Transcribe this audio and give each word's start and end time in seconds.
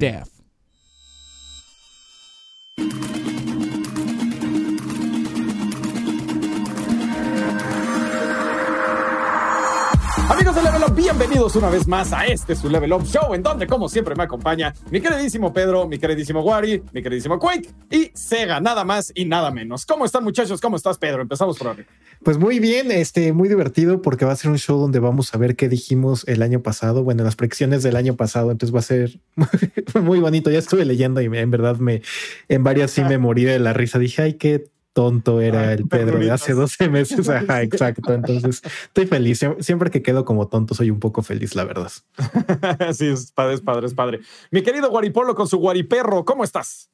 half-daff. 0.00 0.28
Amigos 0.28 0.37
bienvenidos 11.08 11.56
una 11.56 11.70
vez 11.70 11.88
más 11.88 12.12
a 12.12 12.26
este 12.26 12.54
su 12.54 12.68
Level 12.68 12.92
Up 12.92 13.02
Show, 13.04 13.32
en 13.32 13.42
donde, 13.42 13.66
como 13.66 13.88
siempre, 13.88 14.14
me 14.14 14.24
acompaña 14.24 14.74
mi 14.90 15.00
queridísimo 15.00 15.54
Pedro, 15.54 15.88
mi 15.88 15.98
queridísimo 15.98 16.42
Wari, 16.42 16.82
mi 16.92 17.02
queridísimo 17.02 17.38
Quake 17.38 17.70
y 17.90 18.10
Sega, 18.12 18.60
nada 18.60 18.84
más 18.84 19.10
y 19.14 19.24
nada 19.24 19.50
menos. 19.50 19.86
¿Cómo 19.86 20.04
están, 20.04 20.22
muchachos? 20.22 20.60
¿Cómo 20.60 20.76
estás, 20.76 20.98
Pedro? 20.98 21.22
Empezamos 21.22 21.56
por 21.56 21.68
arriba. 21.68 21.88
Pues 22.22 22.36
muy 22.36 22.58
bien, 22.58 22.90
este, 22.90 23.32
muy 23.32 23.48
divertido 23.48 24.02
porque 24.02 24.26
va 24.26 24.32
a 24.32 24.36
ser 24.36 24.50
un 24.50 24.58
show 24.58 24.78
donde 24.78 24.98
vamos 24.98 25.34
a 25.34 25.38
ver 25.38 25.56
qué 25.56 25.70
dijimos 25.70 26.28
el 26.28 26.42
año 26.42 26.60
pasado, 26.60 27.02
bueno, 27.04 27.24
las 27.24 27.36
predicciones 27.36 27.82
del 27.82 27.96
año 27.96 28.14
pasado, 28.14 28.50
entonces 28.50 28.74
va 28.74 28.80
a 28.80 28.82
ser 28.82 29.18
muy 30.02 30.20
bonito. 30.20 30.50
Ya 30.50 30.58
estuve 30.58 30.84
leyendo 30.84 31.22
y 31.22 31.24
en 31.24 31.50
verdad 31.50 31.78
me, 31.78 32.02
en 32.50 32.62
varias 32.64 32.90
sí 32.90 33.02
me 33.02 33.16
morí 33.16 33.44
de 33.44 33.58
la 33.58 33.72
risa. 33.72 33.98
Dije, 33.98 34.20
ay, 34.20 34.34
qué 34.34 34.68
tonto 34.98 35.40
era 35.40 35.74
el 35.74 35.86
Pedro 35.86 36.18
de 36.18 36.28
hace 36.32 36.54
12 36.54 36.88
meses. 36.90 37.28
Ajá, 37.28 37.62
exacto. 37.62 38.12
Entonces 38.12 38.62
estoy 38.64 39.06
feliz. 39.06 39.46
Siempre 39.60 39.92
que 39.92 40.02
quedo 40.02 40.24
como 40.24 40.48
tonto, 40.48 40.74
soy 40.74 40.90
un 40.90 40.98
poco 40.98 41.22
feliz, 41.22 41.54
la 41.54 41.62
verdad. 41.62 41.92
sí, 42.92 43.06
es 43.06 43.30
padre, 43.30 43.54
es 43.54 43.60
padre, 43.60 43.86
es 43.86 43.94
padre. 43.94 44.20
Mi 44.50 44.62
querido 44.62 44.90
Guaripolo 44.90 45.36
con 45.36 45.46
su 45.46 45.58
Guariperro, 45.58 46.24
¿cómo 46.24 46.42
estás? 46.42 46.90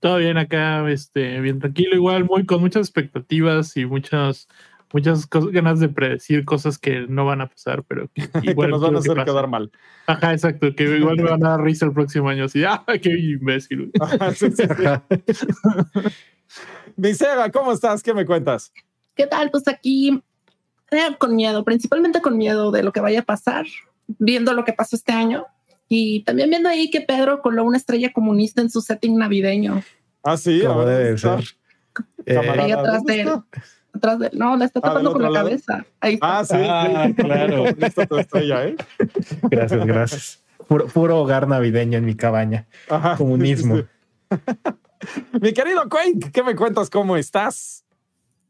Todo 0.00 0.16
bien 0.16 0.36
acá, 0.36 0.90
este, 0.90 1.40
bien 1.40 1.60
tranquilo, 1.60 1.94
igual, 1.94 2.24
muy 2.24 2.44
con 2.44 2.60
muchas 2.60 2.88
expectativas 2.88 3.76
y 3.76 3.86
muchas, 3.86 4.48
muchas 4.92 5.30
ganas 5.30 5.78
de 5.78 5.88
predecir 5.90 6.44
cosas 6.44 6.76
que 6.76 7.06
no 7.08 7.24
van 7.24 7.40
a 7.40 7.48
pasar, 7.48 7.84
pero 7.84 8.08
que, 8.12 8.24
igual 8.42 8.70
nos 8.70 8.80
van 8.80 8.96
a 8.96 8.98
hacer 8.98 9.16
quedar 9.24 9.46
mal. 9.46 9.70
Ajá, 10.08 10.32
exacto, 10.32 10.74
que 10.74 10.96
igual 10.98 11.18
me 11.18 11.30
van 11.30 11.46
a 11.46 11.50
dar 11.50 11.62
risa 11.62 11.86
el 11.86 11.92
próximo 11.92 12.28
año, 12.28 12.46
así, 12.46 12.64
ah, 12.64 12.84
qué 13.00 13.10
imbécil. 13.10 13.92
sí, 14.34 14.50
sí, 14.50 14.64
sí. 14.76 16.10
Sega, 17.14 17.50
¿cómo 17.50 17.72
estás? 17.72 18.02
¿Qué 18.02 18.14
me 18.14 18.24
cuentas? 18.26 18.72
¿Qué 19.14 19.26
tal? 19.26 19.50
Pues 19.50 19.66
aquí 19.68 20.22
eh, 20.90 21.16
con 21.18 21.34
miedo, 21.36 21.64
principalmente 21.64 22.20
con 22.20 22.36
miedo 22.36 22.70
de 22.70 22.82
lo 22.82 22.92
que 22.92 23.00
vaya 23.00 23.20
a 23.20 23.24
pasar, 23.24 23.66
viendo 24.06 24.52
lo 24.52 24.64
que 24.64 24.72
pasó 24.72 24.96
este 24.96 25.12
año 25.12 25.46
y 25.88 26.24
también 26.24 26.50
viendo 26.50 26.68
ahí 26.68 26.90
que 26.90 27.00
Pedro 27.00 27.40
coló 27.42 27.64
una 27.64 27.76
estrella 27.76 28.12
comunista 28.12 28.60
en 28.60 28.70
su 28.70 28.80
setting 28.80 29.16
navideño. 29.18 29.82
Ah, 30.22 30.36
sí, 30.36 30.62
¿Cómo 30.66 30.84
debe 30.84 31.18
ser? 31.18 31.40
Eh, 32.26 32.38
ahí 32.38 32.72
atrás 32.72 33.04
de 33.04 33.20
él. 33.20 33.28
Atrás 33.92 34.18
de 34.18 34.30
no, 34.32 34.56
le 34.56 34.64
está 34.64 34.80
Ah, 34.80 34.88
tapando 34.88 35.12
con 35.12 35.22
la 35.22 35.30
lado? 35.30 35.46
cabeza. 35.46 35.84
Ahí 36.00 36.14
está. 36.14 36.38
Ah, 36.38 36.44
sí, 36.44 36.54
Ah, 36.58 37.04
sí. 37.06 37.14
claro. 37.14 37.64
Listo 37.76 38.06
tu 38.06 38.18
estrella, 38.18 38.64
¿eh? 38.66 38.76
Gracias, 39.42 39.86
gracias. 39.86 40.44
Puro, 40.66 40.86
puro 40.86 41.18
hogar 41.20 41.46
navideño 41.46 41.98
en 41.98 42.04
mi 42.06 42.16
cabaña. 42.16 42.66
Ajá. 42.88 43.16
Comunismo. 43.16 43.76
Sí, 43.76 43.82
sí. 44.32 44.38
Mi 45.40 45.52
querido 45.52 45.88
Quake, 45.88 46.30
¿qué 46.32 46.42
me 46.42 46.54
cuentas? 46.54 46.90
¿Cómo 46.90 47.16
estás? 47.16 47.84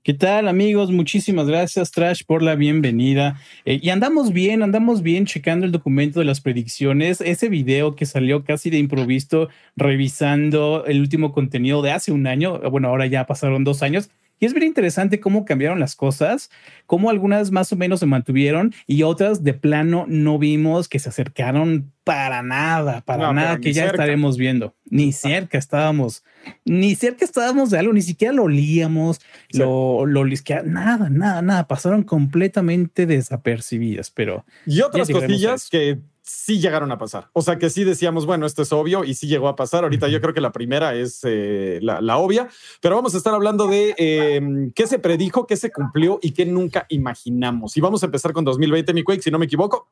¿Qué 0.02 0.12
tal 0.12 0.48
amigos? 0.48 0.91
Muchísimas 0.91 1.47
gracias 1.47 1.91
Trash 1.91 2.24
por 2.27 2.42
la 2.42 2.56
bienvenida. 2.56 3.41
Eh, 3.64 3.80
y 3.83 3.88
andamos 3.88 4.34
bien, 4.34 4.62
andamos 4.62 5.02
bien 5.02 5.25
checando 5.25 5.64
el 5.64 5.72
documento 5.72 6.19
de 6.19 6.27
las 6.27 6.42
predicciones, 6.42 7.22
ese 7.22 7.48
video 7.48 7.97
que 7.97 8.05
salió 8.05 8.44
casi 8.44 8.69
de 8.69 8.78
improviso 8.78 9.48
revisando 9.77 10.84
el 10.86 11.00
último 11.00 11.32
contenido 11.32 11.80
de 11.80 11.92
hace 11.92 12.12
un 12.12 12.27
año, 12.27 12.58
bueno, 12.70 12.88
ahora 12.88 13.06
ya 13.06 13.27
pasaron 13.27 13.64
dos 13.64 13.82
años. 13.82 14.10
Y 14.41 14.47
es 14.47 14.53
bien 14.53 14.67
interesante 14.67 15.21
cómo 15.21 15.45
cambiaron 15.45 15.79
las 15.81 15.95
cosas, 15.97 16.51
cómo 16.87 17.09
algunas 17.09 17.51
más 17.51 17.73
o 17.73 17.77
menos 17.77 18.01
se 18.01 18.07
mantuvieron 18.07 18.75
y 18.87 19.03
otras 19.05 19.45
de 19.45 19.55
plano 19.55 20.05
no 20.09 20.39
vimos 20.39 20.89
que 20.89 20.99
se 20.99 21.09
acercaron 21.09 21.93
para 22.03 22.43
nada, 22.43 23.01
para 23.03 23.27
No, 23.29 23.33
nada, 23.33 23.59
que 23.59 23.73
ya 23.73 23.83
cerca. 23.85 23.97
estaremos 23.97 24.37
viendo. 24.37 24.75
Ni 24.91 25.12
cerca 25.12 25.57
estábamos, 25.57 26.25
ni 26.65 26.95
cerca 26.97 27.25
estábamos 27.25 27.71
de 27.71 27.79
algo, 27.79 27.93
ni 27.93 28.03
siquiera 28.03 28.35
lo 28.35 28.43
olíamos, 28.45 29.21
Sí. 29.50 29.59
lo, 29.59 30.05
lo 30.05 30.25
lisquea- 30.25 30.62
nada, 30.65 31.09
nada, 31.09 31.41
nada, 31.41 31.67
pasaron 31.69 32.03
completamente 32.03 33.06
desapercibidas, 33.06 34.11
pero 34.11 34.44
Y 34.67 34.81
otras 34.83 35.09
cosillas 35.09 35.69
que 35.71 35.99
sí 36.25 36.59
llegaron 36.59 36.91
a 36.91 36.99
pasar. 36.99 37.29
O 37.35 37.43
sea, 37.43 37.59
que 37.59 37.69
sí 37.69 37.85
decíamos, 37.85 38.25
bueno, 38.25 38.47
esto 38.47 38.62
es 38.62 38.73
obvio 38.73 39.05
y 39.05 39.15
sí 39.15 39.27
llegó 39.27 39.47
a 39.47 39.57
pasar. 39.57 39.85
Ahorita 39.85 40.09
yo 40.09 40.21
creo 40.21 40.33
que 40.33 40.41
la 40.41 40.53
primera 40.53 40.95
es 40.95 41.21
eh, 41.25 41.79
la, 41.83 42.01
la 42.01 42.17
obvia, 42.17 42.49
pero 42.81 42.97
vamos 42.97 43.15
a 43.15 43.19
estar 43.19 43.35
hablando 43.35 43.67
de 43.67 43.95
eh, 43.99 44.71
qué 44.75 44.87
se 44.87 44.99
predijo, 44.99 45.47
qué 45.47 45.57
se 45.57 45.71
cumplió 45.71 46.19
y 46.23 46.33
qué 46.33 46.47
nunca 46.47 46.87
imaginamos. 46.89 47.77
Y 47.77 47.83
vamos 47.83 48.03
a 48.03 48.07
empezar 48.07 48.33
con 48.33 48.45
2020, 48.45 48.95
mi 48.95 49.03
Quake, 49.03 49.23
si 49.23 49.31
no 49.31 49.39
me 49.39 49.45
equivoco. 49.45 49.91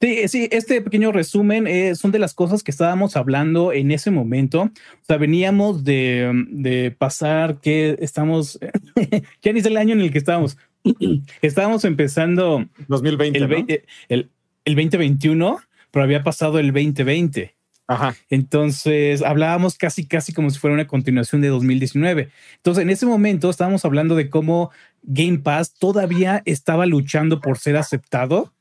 Sí, 0.00 0.28
sí, 0.28 0.48
este 0.50 0.82
pequeño 0.82 1.12
resumen 1.12 1.66
eh, 1.66 1.94
son 1.94 2.10
de 2.10 2.18
las 2.18 2.34
cosas 2.34 2.62
que 2.62 2.72
estábamos 2.72 3.16
hablando 3.16 3.72
en 3.72 3.92
ese 3.92 4.10
momento. 4.10 4.62
O 4.62 5.04
sea, 5.06 5.16
veníamos 5.16 5.84
de, 5.84 6.44
de 6.50 6.90
pasar 6.90 7.60
que 7.60 7.96
estamos, 8.00 8.58
ya 9.42 9.52
ni 9.52 9.60
sé 9.60 9.68
el 9.68 9.76
año 9.76 9.94
en 9.94 10.00
el 10.00 10.10
que 10.10 10.18
estábamos. 10.18 10.58
estábamos 11.40 11.84
empezando 11.84 12.66
2020. 12.88 13.38
el, 13.38 13.42
¿no? 13.44 13.48
20 13.48 13.84
el, 14.08 14.30
el 14.64 14.74
2021, 14.74 15.58
pero 15.90 16.04
había 16.04 16.22
pasado 16.22 16.58
el 16.58 16.72
2020. 16.72 17.54
Ajá. 17.86 18.14
Entonces 18.30 19.20
hablábamos 19.20 19.76
casi, 19.76 20.06
casi 20.06 20.32
como 20.32 20.48
si 20.48 20.58
fuera 20.58 20.72
una 20.74 20.86
continuación 20.86 21.42
de 21.42 21.48
2019. 21.48 22.30
Entonces 22.56 22.82
en 22.82 22.88
ese 22.90 23.04
momento 23.04 23.50
estábamos 23.50 23.84
hablando 23.84 24.14
de 24.16 24.30
cómo 24.30 24.70
Game 25.02 25.38
Pass 25.40 25.74
todavía 25.74 26.42
estaba 26.46 26.86
luchando 26.86 27.40
por 27.42 27.58
ser 27.58 27.76
aceptado 27.76 28.54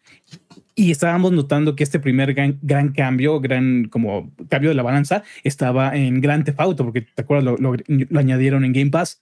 y 0.75 0.91
estábamos 0.91 1.31
notando 1.31 1.75
que 1.77 1.83
este 1.83 1.99
primer 1.99 2.33
gran, 2.33 2.59
gran 2.61 2.91
cambio, 2.91 3.39
gran 3.39 3.85
como 3.85 4.29
cambio 4.49 4.71
de 4.71 4.75
la 4.75 4.83
balanza 4.83 5.23
estaba 5.45 5.95
en 5.95 6.19
Grand 6.19 6.43
Theft 6.43 6.59
Auto, 6.59 6.83
porque 6.83 7.01
te 7.03 7.21
acuerdas, 7.21 7.45
lo, 7.45 7.57
lo- 7.57 7.77
lo 7.87 8.19
añadieron 8.19 8.65
en 8.65 8.73
Game 8.73 8.89
Pass. 8.91 9.21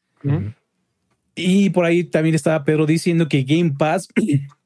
Y 1.35 1.69
por 1.69 1.85
ahí 1.85 2.03
también 2.05 2.33
estaba 2.35 2.63
Pedro 2.63 2.85
diciendo 2.87 3.27
que 3.29 3.43
Game 3.43 3.73
Pass 3.77 4.07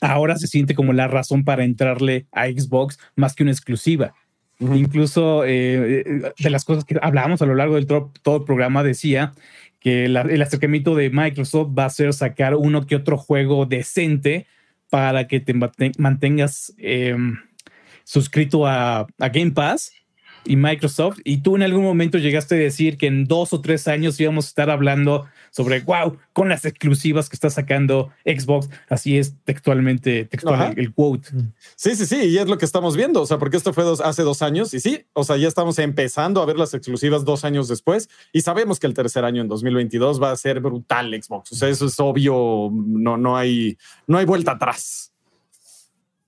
ahora 0.00 0.36
se 0.36 0.46
siente 0.46 0.74
como 0.74 0.92
la 0.92 1.08
razón 1.08 1.44
para 1.44 1.64
entrarle 1.64 2.26
a 2.32 2.46
Xbox 2.46 2.98
más 3.14 3.34
que 3.34 3.42
una 3.42 3.52
exclusiva. 3.52 4.14
Incluso 4.58 5.44
eh, 5.44 6.00
eh, 6.06 6.32
de 6.38 6.50
las 6.50 6.64
cosas 6.64 6.84
que 6.84 6.96
hablábamos 7.02 7.42
a 7.42 7.46
lo 7.46 7.54
largo 7.54 7.74
del 7.74 7.86
todo 7.86 8.36
el 8.38 8.44
programa 8.44 8.82
decía 8.82 9.32
que 9.80 10.08
la- 10.08 10.22
el 10.22 10.40
acercamiento 10.40 10.94
de 10.94 11.10
Microsoft 11.10 11.72
va 11.78 11.84
a 11.84 11.90
ser 11.90 12.12
sacar 12.14 12.54
uno 12.54 12.86
que 12.86 12.96
otro 12.96 13.18
juego 13.18 13.66
decente 13.66 14.46
para 14.88 15.26
que 15.28 15.40
te 15.40 15.52
mantengas 15.98 16.72
eh, 16.78 17.16
suscrito 18.04 18.66
a, 18.66 19.00
a 19.18 19.28
Game 19.28 19.50
Pass 19.50 19.92
y 20.46 20.56
Microsoft. 20.56 21.18
Y 21.24 21.38
tú 21.38 21.56
en 21.56 21.62
algún 21.62 21.82
momento 21.84 22.18
llegaste 22.18 22.54
a 22.54 22.58
decir 22.58 22.96
que 22.98 23.06
en 23.06 23.24
dos 23.24 23.52
o 23.52 23.60
tres 23.60 23.88
años 23.88 24.18
íbamos 24.20 24.46
a 24.46 24.48
estar 24.48 24.70
hablando 24.70 25.26
sobre, 25.50 25.80
wow, 25.80 26.16
con 26.32 26.48
las 26.48 26.64
exclusivas 26.64 27.28
que 27.28 27.36
está 27.36 27.48
sacando 27.50 28.10
Xbox. 28.24 28.68
Así 28.88 29.16
es 29.18 29.34
textualmente, 29.44 30.24
textual 30.26 30.72
el, 30.72 30.78
el 30.78 30.92
quote. 30.92 31.28
Sí, 31.76 31.96
sí, 31.96 32.06
sí, 32.06 32.16
y 32.24 32.38
es 32.38 32.46
lo 32.46 32.58
que 32.58 32.64
estamos 32.66 32.96
viendo, 32.96 33.22
o 33.22 33.26
sea, 33.26 33.38
porque 33.38 33.56
esto 33.56 33.72
fue 33.72 33.84
dos- 33.84 34.00
hace 34.00 34.22
dos 34.22 34.42
años 34.42 34.74
y 34.74 34.80
sí, 34.80 35.04
o 35.14 35.24
sea, 35.24 35.36
ya 35.38 35.48
estamos 35.48 35.78
empezando 35.78 36.42
a 36.42 36.46
ver 36.46 36.56
las 36.58 36.74
exclusivas 36.74 37.24
dos 37.24 37.44
años 37.44 37.68
después 37.68 38.08
y 38.32 38.42
sabemos 38.42 38.78
que 38.78 38.86
el 38.86 38.94
tercer 38.94 39.24
año 39.24 39.40
en 39.42 39.48
2022 39.48 40.22
va 40.22 40.30
a 40.32 40.36
ser 40.36 40.60
brutal 40.60 41.10
Xbox, 41.20 41.52
o 41.52 41.54
sea, 41.56 41.68
eso 41.68 41.86
es 41.86 41.98
obvio, 41.98 42.70
no, 42.72 43.16
no, 43.16 43.36
hay, 43.36 43.76
no 44.06 44.18
hay 44.18 44.24
vuelta 44.26 44.52
atrás. 44.52 45.12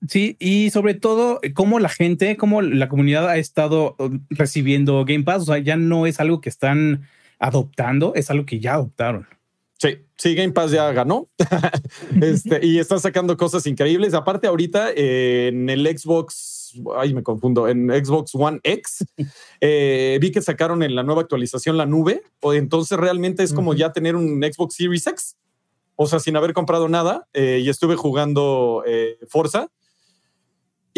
Sí, 0.07 0.37
y 0.39 0.71
sobre 0.71 0.95
todo, 0.95 1.41
eh, 1.43 1.53
cómo 1.53 1.81
la 1.81 1.89
gente, 1.89 2.37
cómo 2.37 2.63
la 2.63 2.89
comunidad 2.89 3.29
ha 3.29 3.37
estado 3.37 3.97
recibiendo 4.31 5.05
Game 5.05 5.25
Pass. 5.25 5.43
O 5.43 5.47
sea, 5.47 5.59
ya 5.59 5.77
no 5.77 6.07
es 6.07 6.21
algo 6.21 6.41
que 6.41 6.49
están 6.49 7.03
adoptando, 7.39 8.15
es 8.15 8.31
algo 8.31 8.47
que 8.47 8.61
ya 8.61 8.75
adoptaron. 8.75 9.27
Sí, 9.79 9.91
sí, 10.17 10.35
Game 10.35 10.53
Pass 10.53 10.73
ya 10.73 10.91
ganó 10.91 11.29
este, 12.21 12.59
y 12.67 12.79
está 12.79 12.99
sacando 12.99 13.37
cosas 13.37 13.67
increíbles. 13.67 14.13
Aparte, 14.13 14.49
ahorita 14.49 14.91
eh, 14.95 15.49
en 15.49 15.71
el 15.71 15.87
Xbox, 15.87 16.81
ay, 16.97 17.15
me 17.15 17.23
confundo, 17.23 17.69
en 17.69 17.89
Xbox 17.89 18.35
One 18.35 18.59
X, 18.65 19.05
eh, 19.61 20.19
vi 20.21 20.33
que 20.33 20.43
sacaron 20.43 20.83
en 20.83 20.97
la 20.97 21.05
nueva 21.05 21.23
actualización 21.23 21.77
la 21.77 21.87
nube. 21.87 22.23
O 22.41 22.55
entonces 22.55 22.99
realmente 22.99 23.45
es 23.45 23.53
como 23.53 23.73
ya 23.73 23.93
tener 23.93 24.17
un 24.17 24.43
Xbox 24.43 24.75
Series 24.75 25.07
X. 25.07 25.37
O 25.95 26.07
sea, 26.07 26.19
sin 26.21 26.37
haber 26.37 26.53
comprado 26.53 26.89
nada 26.89 27.27
eh, 27.33 27.61
y 27.63 27.69
estuve 27.69 27.97
jugando 27.97 28.85
eh, 28.87 29.19
Forza. 29.29 29.69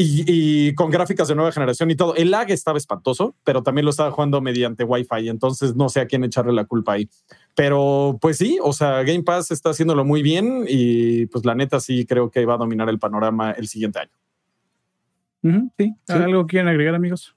Y, 0.01 0.25
y 0.27 0.75
con 0.75 0.91
gráficas 0.91 1.29
de 1.29 1.35
nueva 1.35 1.53
generación 1.53 1.91
y 1.91 1.95
todo. 1.95 2.15
El 2.15 2.31
lag 2.31 2.51
estaba 2.51 2.79
espantoso, 2.79 3.37
pero 3.45 3.63
también 3.63 3.85
lo 3.85 3.91
estaba 3.91 4.11
jugando 4.11 4.41
mediante 4.41 4.85
Wi-Fi. 4.85 5.29
Entonces 5.29 5.77
no 5.77 5.91
sé 5.91 6.01
a 6.01 6.07
quién 6.07 6.25
echarle 6.25 6.53
la 6.53 6.65
culpa 6.65 6.95
ahí. 6.95 7.09
Pero 7.55 8.17
pues 8.21 8.39
sí, 8.39 8.59
o 8.63 8.73
sea, 8.73 9.03
Game 9.03 9.23
Pass 9.25 9.51
está 9.51 9.71
haciéndolo 9.71 10.05
muy 10.05 10.23
bien 10.23 10.65
y 10.67 11.27
pues 11.27 11.45
la 11.45 11.55
neta 11.55 11.81
sí 11.81 12.07
creo 12.07 12.31
que 12.31 12.47
va 12.47 12.55
a 12.55 12.59
dominar 12.59 12.89
el 12.89 12.99
panorama 12.99 13.51
el 13.51 13.69
siguiente 13.69 13.99
año. 13.99 15.71
Sí. 15.79 15.95
¿Algo 16.09 16.47
quieren 16.47 16.69
agregar, 16.69 16.95
amigos? 16.95 17.35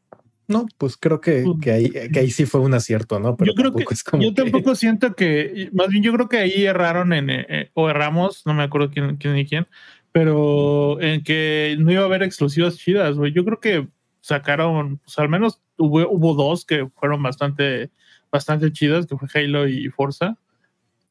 No, 0.47 0.65
pues 0.77 0.97
creo 0.97 1.21
que, 1.21 1.45
que, 1.61 1.71
ahí, 1.71 1.89
que 1.89 2.19
ahí 2.19 2.29
sí 2.29 2.45
fue 2.45 2.59
un 2.61 2.73
acierto, 2.73 3.17
¿no? 3.19 3.35
Pero 3.37 3.51
yo 3.51 3.55
creo 3.55 3.71
que 3.71 3.77
tampoco 3.77 3.93
es 3.93 4.03
como 4.03 4.23
yo 4.23 4.33
que- 4.33 4.41
tampoco 4.41 4.75
siento 4.75 5.15
que, 5.15 5.69
más 5.73 5.87
bien 5.87 6.03
yo 6.03 6.11
creo 6.13 6.27
que 6.27 6.37
ahí 6.37 6.65
erraron 6.65 7.13
en, 7.13 7.29
eh, 7.29 7.45
eh, 7.47 7.69
o 7.73 7.89
erramos, 7.89 8.45
no 8.45 8.53
me 8.53 8.63
acuerdo 8.63 8.91
quién, 8.91 9.15
quién 9.15 9.35
ni 9.35 9.45
quién, 9.45 9.67
pero 10.13 11.01
en 11.01 11.23
que 11.23 11.75
no 11.79 11.91
iba 11.91 12.03
a 12.03 12.05
haber 12.05 12.23
exclusivas 12.23 12.77
chidas, 12.77 13.17
güey. 13.17 13.33
Yo 13.33 13.43
creo 13.43 13.59
que 13.59 13.87
sacaron, 14.21 14.99
pues 14.99 15.19
al 15.19 15.27
menos 15.27 15.59
hubo, 15.77 16.07
hubo 16.09 16.33
dos 16.35 16.63
que 16.65 16.87
fueron 16.95 17.21
bastante, 17.21 17.89
bastante 18.31 18.71
chidas, 18.71 19.05
que 19.07 19.17
fue 19.17 19.27
Halo 19.43 19.67
y 19.67 19.89
Forza. 19.89 20.37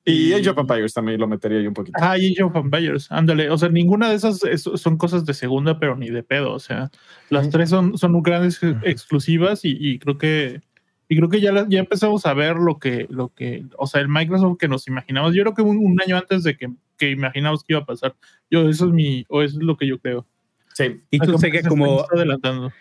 Y 0.05 0.33
Age 0.33 0.51
of 0.51 0.59
Empires 0.59 0.95
también 0.95 1.21
lo 1.21 1.29
metería 1.29 1.61
yo 1.61 1.69
un 1.69 1.75
poquito. 1.75 1.97
Ah, 2.01 2.13
Age 2.13 2.43
of 2.43 2.57
Empires, 2.57 3.07
ándale. 3.11 3.51
O 3.51 3.59
sea, 3.59 3.69
ninguna 3.69 4.09
de 4.09 4.15
esas 4.17 4.43
es- 4.45 4.63
son 4.63 4.97
cosas 4.97 5.25
de 5.27 5.35
segunda, 5.35 5.79
pero 5.79 5.95
ni 5.97 6.09
de 6.11 6.23
pedo. 6.23 6.53
O 6.53 6.59
sea, 6.59 6.91
las 7.29 7.51
tres 7.51 7.71
son, 7.71 7.97
son 7.99 8.21
grandes 8.23 8.61
ex- 8.63 8.79
exclusivas 8.85 9.65
y, 9.65 9.77
y 9.79 9.99
creo 9.99 10.17
que 10.19 10.63
y 11.09 11.17
creo 11.17 11.29
que 11.29 11.41
ya, 11.43 11.67
ya 11.69 11.79
empezamos 11.81 12.25
a 12.25 12.33
ver 12.33 12.57
lo 12.57 12.79
que, 12.79 13.07
lo 13.11 13.29
que, 13.35 13.67
o 13.77 13.87
sea, 13.87 14.01
el 14.01 14.09
Microsoft 14.09 14.57
que 14.59 14.67
nos 14.67 14.89
imaginamos. 14.89 15.35
Yo 15.35 15.43
creo 15.43 15.55
que 15.55 15.61
un, 15.61 15.77
un 15.77 16.01
año 16.01 16.17
antes 16.17 16.43
de 16.43 16.57
que, 16.57 16.69
que 16.97 17.11
imaginamos 17.11 17.65
que 17.65 17.73
iba 17.75 17.81
a 17.81 17.87
pasar. 17.87 18.15
Yo, 18.51 18.69
eso 18.69 18.87
es 18.87 18.93
mi, 18.93 19.25
o 19.29 19.43
eso 19.43 19.59
es 19.59 19.65
lo 19.65 19.77
que 19.77 19.87
yo 19.87 19.99
creo. 19.99 20.27
Sí. 20.75 21.01
Y 21.11 21.19
tú, 21.19 21.39
Sega, 21.39 21.63
se 21.63 21.69
como, 21.69 22.05
adelantando. 22.15 22.73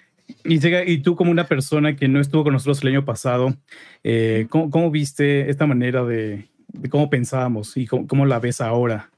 y, 0.46 0.60
Sega, 0.60 0.84
y 0.86 1.00
tú 1.00 1.16
como 1.16 1.32
una 1.32 1.48
persona 1.48 1.96
que 1.96 2.08
no 2.08 2.20
estuvo 2.20 2.44
con 2.44 2.54
nosotros 2.54 2.82
el 2.84 2.90
año 2.90 3.06
pasado, 3.06 3.56
eh, 4.04 4.48
¿cómo, 4.50 4.70
cómo 4.70 4.92
viste 4.92 5.50
esta 5.50 5.68
manera 5.68 6.04
de, 6.04 6.50
de 6.68 6.90
cómo 6.90 7.10
pensábamos 7.10 7.76
y 7.78 7.88
cómo, 7.88 8.08
cómo 8.08 8.26
la 8.26 8.40
ves 8.40 8.62
ahora? 8.62 9.12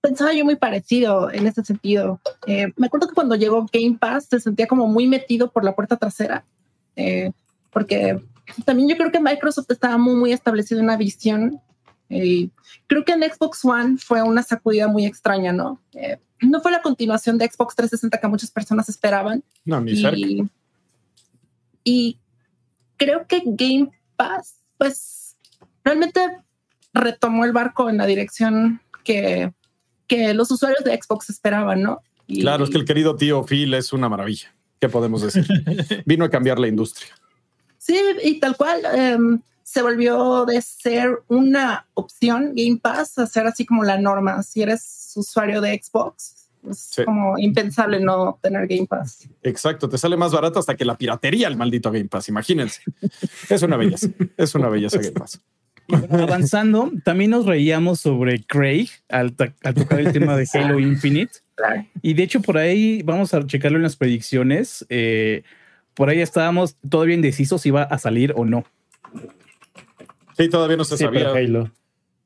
pensaba 0.00 0.32
yo 0.32 0.44
muy 0.44 0.56
parecido 0.56 1.30
en 1.30 1.46
ese 1.46 1.64
sentido. 1.64 2.20
Eh, 2.46 2.72
me 2.76 2.86
acuerdo 2.86 3.08
que 3.08 3.14
cuando 3.14 3.36
llegó 3.36 3.66
Game 3.72 3.98
Pass 3.98 4.26
se 4.30 4.40
sentía 4.40 4.66
como 4.66 4.86
muy 4.86 5.06
metido 5.06 5.50
por 5.50 5.64
la 5.64 5.74
puerta 5.74 5.96
trasera, 5.96 6.44
eh, 6.96 7.32
porque 7.70 8.20
también 8.64 8.88
yo 8.88 8.96
creo 8.96 9.12
que 9.12 9.20
Microsoft 9.20 9.70
estaba 9.70 9.98
muy, 9.98 10.14
muy 10.14 10.32
establecido 10.32 10.80
en 10.80 10.86
una 10.86 10.96
visión. 10.96 11.60
Eh, 12.10 12.50
creo 12.86 13.04
que 13.04 13.12
en 13.12 13.22
Xbox 13.22 13.64
One 13.64 13.96
fue 13.96 14.22
una 14.22 14.42
sacudida 14.42 14.88
muy 14.88 15.06
extraña, 15.06 15.52
¿no? 15.52 15.80
Eh, 15.92 16.18
no 16.42 16.60
fue 16.60 16.70
la 16.72 16.82
continuación 16.82 17.38
de 17.38 17.46
Xbox 17.46 17.74
360 17.76 18.18
que 18.18 18.28
muchas 18.28 18.50
personas 18.50 18.88
esperaban. 18.88 19.42
No, 19.64 19.80
ni 19.80 19.96
cerca. 19.96 20.18
Y, 20.18 20.42
y 21.84 22.18
creo 22.96 23.26
que 23.26 23.42
Game 23.46 23.90
Pass, 24.16 24.56
pues, 24.76 25.36
realmente 25.84 26.20
retomó 26.92 27.44
el 27.44 27.52
barco 27.52 27.88
en 27.88 27.96
la 27.98 28.06
dirección 28.06 28.80
que, 29.04 29.52
que 30.06 30.34
los 30.34 30.50
usuarios 30.50 30.84
de 30.84 30.98
Xbox 31.00 31.30
esperaban, 31.30 31.82
¿no? 31.82 32.02
Y- 32.26 32.40
Claro, 32.42 32.64
es 32.64 32.70
que 32.70 32.78
el 32.78 32.84
querido 32.84 33.16
tío 33.16 33.44
Phil 33.44 33.72
es 33.74 33.92
una 33.92 34.08
maravilla. 34.08 34.54
¿Qué 34.80 34.88
podemos 34.88 35.22
decir? 35.22 35.46
Vino 36.06 36.24
a 36.24 36.30
cambiar 36.30 36.58
la 36.58 36.68
industria. 36.68 37.08
Sí, 37.76 37.98
y 38.24 38.40
tal 38.40 38.56
cual 38.56 38.80
em, 38.94 39.40
se 39.70 39.82
volvió 39.82 40.46
de 40.46 40.60
ser 40.62 41.22
una 41.28 41.86
opción 41.94 42.54
Game 42.56 42.80
Pass 42.82 43.16
a 43.20 43.26
ser 43.26 43.46
así 43.46 43.64
como 43.64 43.84
la 43.84 43.98
norma. 44.00 44.42
Si 44.42 44.62
eres 44.62 45.12
usuario 45.14 45.60
de 45.60 45.80
Xbox, 45.80 46.48
es 46.68 46.78
Sí. 46.78 47.04
como 47.04 47.38
impensable 47.38 48.00
no 48.00 48.36
tener 48.42 48.66
Game 48.66 48.88
Pass. 48.88 49.28
Exacto, 49.44 49.88
te 49.88 49.96
sale 49.96 50.16
más 50.16 50.32
barato 50.32 50.58
hasta 50.58 50.74
que 50.74 50.84
la 50.84 50.98
piratería 50.98 51.46
el 51.46 51.56
maldito 51.56 51.92
Game 51.92 52.08
Pass, 52.08 52.28
imagínense. 52.28 52.82
Es 53.48 53.62
una 53.62 53.76
belleza, 53.76 54.08
es 54.36 54.54
una 54.56 54.68
belleza 54.68 54.98
Game 54.98 55.12
Pass. 55.12 55.40
Bueno, 55.86 56.24
avanzando, 56.24 56.90
también 57.04 57.30
nos 57.30 57.46
reíamos 57.46 58.00
sobre 58.00 58.42
Craig 58.42 58.88
al, 59.08 59.36
tocar 59.36 60.00
el 60.00 60.12
tema 60.12 60.36
de 60.36 60.48
Halo 60.52 60.80
Infinite. 60.80 61.32
Claro. 61.54 61.86
Y 62.02 62.14
de 62.14 62.24
hecho, 62.24 62.42
por 62.42 62.58
ahí 62.58 63.02
vamos 63.04 63.34
a 63.34 63.46
checarlo 63.46 63.76
en 63.76 63.84
las 63.84 63.94
predicciones. 63.94 64.84
eh, 64.88 65.44
por 65.94 66.08
ahí 66.08 66.20
estábamos 66.20 66.74
todavía 66.88 67.14
indecisos 67.14 67.62
si 67.62 67.68
iba 67.68 67.82
a 67.84 67.98
salir 67.98 68.32
o 68.36 68.44
no. 68.44 68.64
Sí, 70.40 70.48
todavía 70.48 70.76
no 70.76 70.84
se 70.84 70.96
Sí, 70.96 71.04
sabía. 71.04 71.30
Halo. 71.30 71.70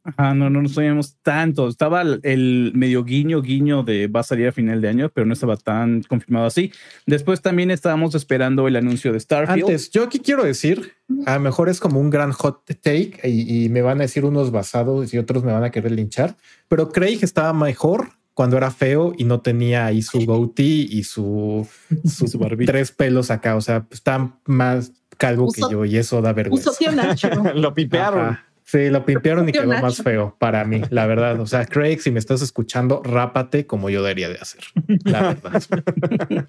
Ajá, 0.04 0.34
no, 0.34 0.50
no 0.50 0.60
nos 0.60 0.74
sabíamos 0.74 1.16
tanto. 1.22 1.66
Estaba 1.66 2.02
el, 2.02 2.72
medio 2.74 3.04
guiño, 3.04 3.40
guiño 3.40 3.82
de 3.84 4.06
va 4.06 4.20
a 4.20 4.22
salir 4.22 4.46
a 4.48 4.52
final 4.52 4.82
de 4.82 4.88
año, 4.88 5.08
pero 5.08 5.26
no 5.26 5.32
estaba 5.32 5.56
tan 5.56 6.02
confirmado 6.02 6.44
así. 6.44 6.70
Después 7.06 7.40
también 7.40 7.70
estábamos 7.70 8.14
esperando 8.14 8.68
el 8.68 8.76
anuncio 8.76 9.14
de 9.14 9.20
Starfield. 9.20 9.62
Antes, 9.64 9.90
yo 9.90 10.04
aquí 10.04 10.18
quiero 10.18 10.44
decir, 10.44 10.92
a 11.24 11.34
lo 11.36 11.40
mejor 11.40 11.70
es 11.70 11.80
como 11.80 12.00
un 12.00 12.10
gran 12.10 12.32
hot 12.32 12.66
take 12.82 13.18
y, 13.24 13.64
y 13.64 13.68
me 13.70 13.80
van 13.80 13.98
a 13.98 14.02
decir 14.02 14.26
unos 14.26 14.50
basados 14.50 15.14
y 15.14 15.16
otros 15.18 15.42
me 15.42 15.52
van 15.52 15.64
a 15.64 15.70
querer 15.70 15.92
linchar, 15.92 16.36
pero 16.68 16.90
Craig 16.90 17.20
estaba 17.22 17.54
mejor 17.54 18.10
cuando 18.34 18.56
era 18.56 18.70
feo 18.72 19.14
y 19.16 19.24
no 19.24 19.40
tenía 19.40 19.86
ahí 19.86 20.02
su 20.02 20.26
goatee 20.26 20.88
y 20.90 21.04
su, 21.04 21.66
su, 22.04 22.26
Su 22.28 22.38
barbita. 22.38 22.72
tres 22.72 22.90
pelos 22.90 23.30
acá. 23.30 23.56
O 23.56 23.60
sea, 23.60 23.86
está 23.90 24.36
más 24.44 24.92
calvo 25.16 25.50
que 25.52 25.62
yo 25.70 25.84
y 25.84 25.96
eso 25.96 26.20
da 26.22 26.32
vergüenza. 26.32 26.70
Lo 27.54 27.74
pipearon. 27.74 28.20
Ajá. 28.20 28.44
Sí, 28.66 28.88
lo 28.88 29.04
pimpearon 29.04 29.46
y 29.46 29.52
quedó 29.52 29.66
más 29.66 30.02
feo 30.02 30.36
para 30.38 30.64
mí, 30.64 30.80
la 30.88 31.06
verdad. 31.06 31.38
O 31.38 31.46
sea, 31.46 31.66
Craig, 31.66 31.98
si 32.00 32.10
me 32.10 32.18
estás 32.18 32.40
escuchando, 32.40 33.02
rápate 33.04 33.66
como 33.66 33.90
yo 33.90 34.02
debería 34.02 34.30
de 34.30 34.36
hacer. 34.36 34.64
La 35.04 35.34
verdad. 35.34 35.62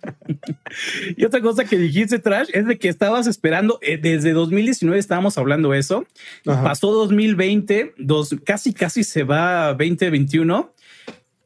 Y 1.17 1.23
otra 1.23 1.41
cosa 1.41 1.65
que 1.65 1.77
dijiste, 1.77 2.19
Trash, 2.19 2.49
es 2.53 2.65
de 2.67 2.77
que 2.77 2.89
estabas 2.89 3.27
esperando, 3.27 3.79
eh, 3.81 3.97
desde 3.97 4.33
2019 4.33 4.99
estábamos 4.99 5.37
hablando 5.37 5.73
eso. 5.73 6.05
Ajá. 6.45 6.63
Pasó 6.63 6.91
2020, 6.91 7.93
dos, 7.97 8.35
casi, 8.43 8.73
casi 8.73 9.03
se 9.03 9.23
va 9.23 9.69
2021, 9.69 10.73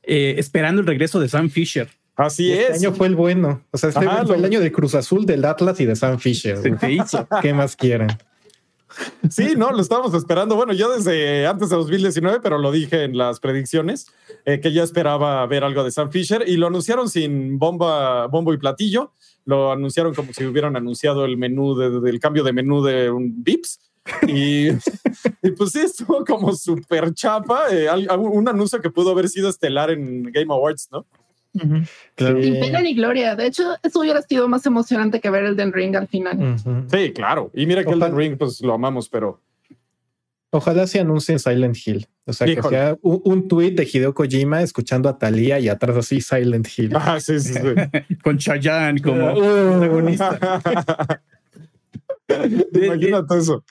eh, 0.03 0.35
esperando 0.37 0.81
el 0.81 0.87
regreso 0.87 1.19
de 1.19 1.29
Sam 1.29 1.49
Fisher. 1.49 1.89
Así 2.19 2.51
Este 2.51 2.73
es. 2.73 2.79
año 2.83 2.93
fue 2.93 3.07
el 3.07 3.15
bueno. 3.15 3.63
O 3.71 3.77
sea, 3.77 3.89
este 3.89 4.05
Ajá, 4.05 4.25
fue 4.25 4.35
el 4.35 4.41
lo- 4.41 4.47
año 4.47 4.59
de 4.59 4.71
Cruz 4.73 4.93
Azul, 4.93 5.25
del 5.25 5.45
Atlas 5.45 5.79
y 5.79 5.85
de 5.85 5.95
Sam 5.95 6.19
Fisher. 6.19 6.57
Se 6.57 6.71
te 6.71 6.91
hizo. 6.91 7.25
¿Qué 7.41 7.53
más 7.53 7.75
quieren? 7.77 8.09
Sí, 9.29 9.53
no, 9.55 9.71
lo 9.71 9.79
estábamos 9.81 10.13
esperando. 10.13 10.55
Bueno, 10.55 10.73
yo 10.73 10.93
desde 10.93 11.45
antes 11.47 11.69
de 11.69 11.75
2019, 11.77 12.39
pero 12.41 12.57
lo 12.57 12.71
dije 12.71 13.03
en 13.03 13.17
las 13.17 13.39
predicciones, 13.39 14.07
eh, 14.45 14.59
que 14.59 14.73
ya 14.73 14.83
esperaba 14.83 15.45
ver 15.45 15.63
algo 15.63 15.83
de 15.83 15.91
Sam 15.91 16.11
Fisher 16.11 16.43
y 16.47 16.57
lo 16.57 16.67
anunciaron 16.67 17.07
sin 17.07 17.57
bomba, 17.59 18.25
bombo 18.27 18.53
y 18.53 18.57
platillo. 18.57 19.13
Lo 19.45 19.71
anunciaron 19.71 20.13
como 20.13 20.33
si 20.33 20.43
hubieran 20.45 20.75
anunciado 20.75 21.23
el 21.25 21.37
menú 21.37 21.75
de- 21.77 22.01
del 22.01 22.19
cambio 22.19 22.43
de 22.43 22.51
menú 22.51 22.83
de 22.83 23.09
un 23.11 23.43
Vips. 23.43 23.79
Y, 24.27 24.67
y 25.43 25.51
pues 25.55 25.69
sí, 25.71 25.79
estuvo 25.79 26.25
como 26.25 26.53
súper 26.53 27.13
chapa. 27.13 27.65
eh, 27.71 27.87
un 28.17 28.49
anuncio 28.49 28.81
que 28.81 28.89
pudo 28.89 29.11
haber 29.11 29.29
sido 29.29 29.49
estelar 29.49 29.91
en 29.91 30.23
Game 30.23 30.51
Awards, 30.53 30.89
¿no? 30.91 31.05
Sin 31.53 32.59
pena 32.59 32.81
ni 32.81 32.93
gloria. 32.93 33.35
De 33.35 33.47
hecho, 33.47 33.75
eso 33.83 33.99
hubiera 34.01 34.21
sido 34.21 34.47
más 34.47 34.65
emocionante 34.65 35.19
que 35.19 35.29
ver 35.29 35.45
el 35.45 35.55
Den 35.55 35.73
Ring 35.73 35.95
al 35.95 36.07
final. 36.07 36.55
Sí, 36.91 37.11
claro. 37.11 37.51
Y 37.53 37.65
mira 37.65 37.83
que 37.83 37.89
Ojalá. 37.89 38.07
el 38.07 38.15
Ring, 38.15 38.37
pues 38.37 38.61
lo 38.61 38.73
amamos, 38.73 39.09
pero 39.09 39.41
Ojalá 40.51 40.87
se 40.87 40.99
anuncie 40.99 41.37
Silent 41.37 41.77
Hill. 41.85 42.07
O 42.25 42.33
sea, 42.33 42.47
que 42.47 42.59
sea 42.63 42.97
un, 43.03 43.21
un 43.23 43.47
tweet 43.47 43.71
de 43.73 43.83
Hideo 43.91 44.15
Kojima 44.15 44.63
escuchando 44.63 45.07
a 45.07 45.17
Thalía 45.17 45.59
y 45.59 45.69
atrás 45.69 45.95
así 45.97 46.21
Silent 46.21 46.67
Hill. 46.75 46.91
ah, 46.95 47.19
sí, 47.19 47.39
sí, 47.39 47.53
sí. 47.53 48.15
Con 48.23 48.37
Chayanne 48.39 48.99
como 48.99 49.33
Uh, 49.33 49.79
protagonista. 49.79 51.21
Imagínate 52.73 53.37
eso. 53.37 53.63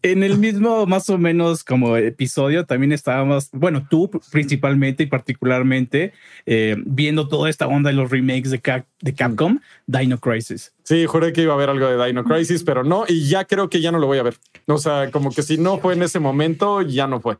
En 0.00 0.22
el 0.22 0.38
mismo, 0.38 0.86
más 0.86 1.10
o 1.10 1.18
menos 1.18 1.64
como 1.64 1.96
episodio, 1.96 2.64
también 2.64 2.92
estábamos, 2.92 3.48
bueno, 3.52 3.84
tú 3.90 4.08
principalmente 4.30 5.02
y 5.02 5.06
particularmente, 5.06 6.12
eh, 6.46 6.76
viendo 6.86 7.26
toda 7.26 7.50
esta 7.50 7.66
onda 7.66 7.90
de 7.90 7.96
los 7.96 8.08
remakes 8.08 8.50
de, 8.52 8.60
Cap- 8.60 8.86
de 9.00 9.12
Capcom, 9.12 9.58
Dino 9.88 10.18
Crisis. 10.18 10.72
Sí, 10.84 11.04
juré 11.06 11.32
que 11.32 11.42
iba 11.42 11.52
a 11.52 11.56
haber 11.56 11.70
algo 11.70 11.86
de 11.88 12.06
Dino 12.06 12.22
Crisis, 12.22 12.62
pero 12.62 12.84
no, 12.84 13.06
y 13.08 13.28
ya 13.28 13.44
creo 13.44 13.68
que 13.68 13.80
ya 13.80 13.90
no 13.90 13.98
lo 13.98 14.06
voy 14.06 14.18
a 14.18 14.22
ver. 14.22 14.36
O 14.66 14.78
sea, 14.78 15.10
como 15.10 15.32
que 15.32 15.42
si 15.42 15.58
no 15.58 15.78
fue 15.78 15.94
en 15.94 16.02
ese 16.04 16.20
momento, 16.20 16.80
ya 16.82 17.08
no 17.08 17.20
fue. 17.20 17.38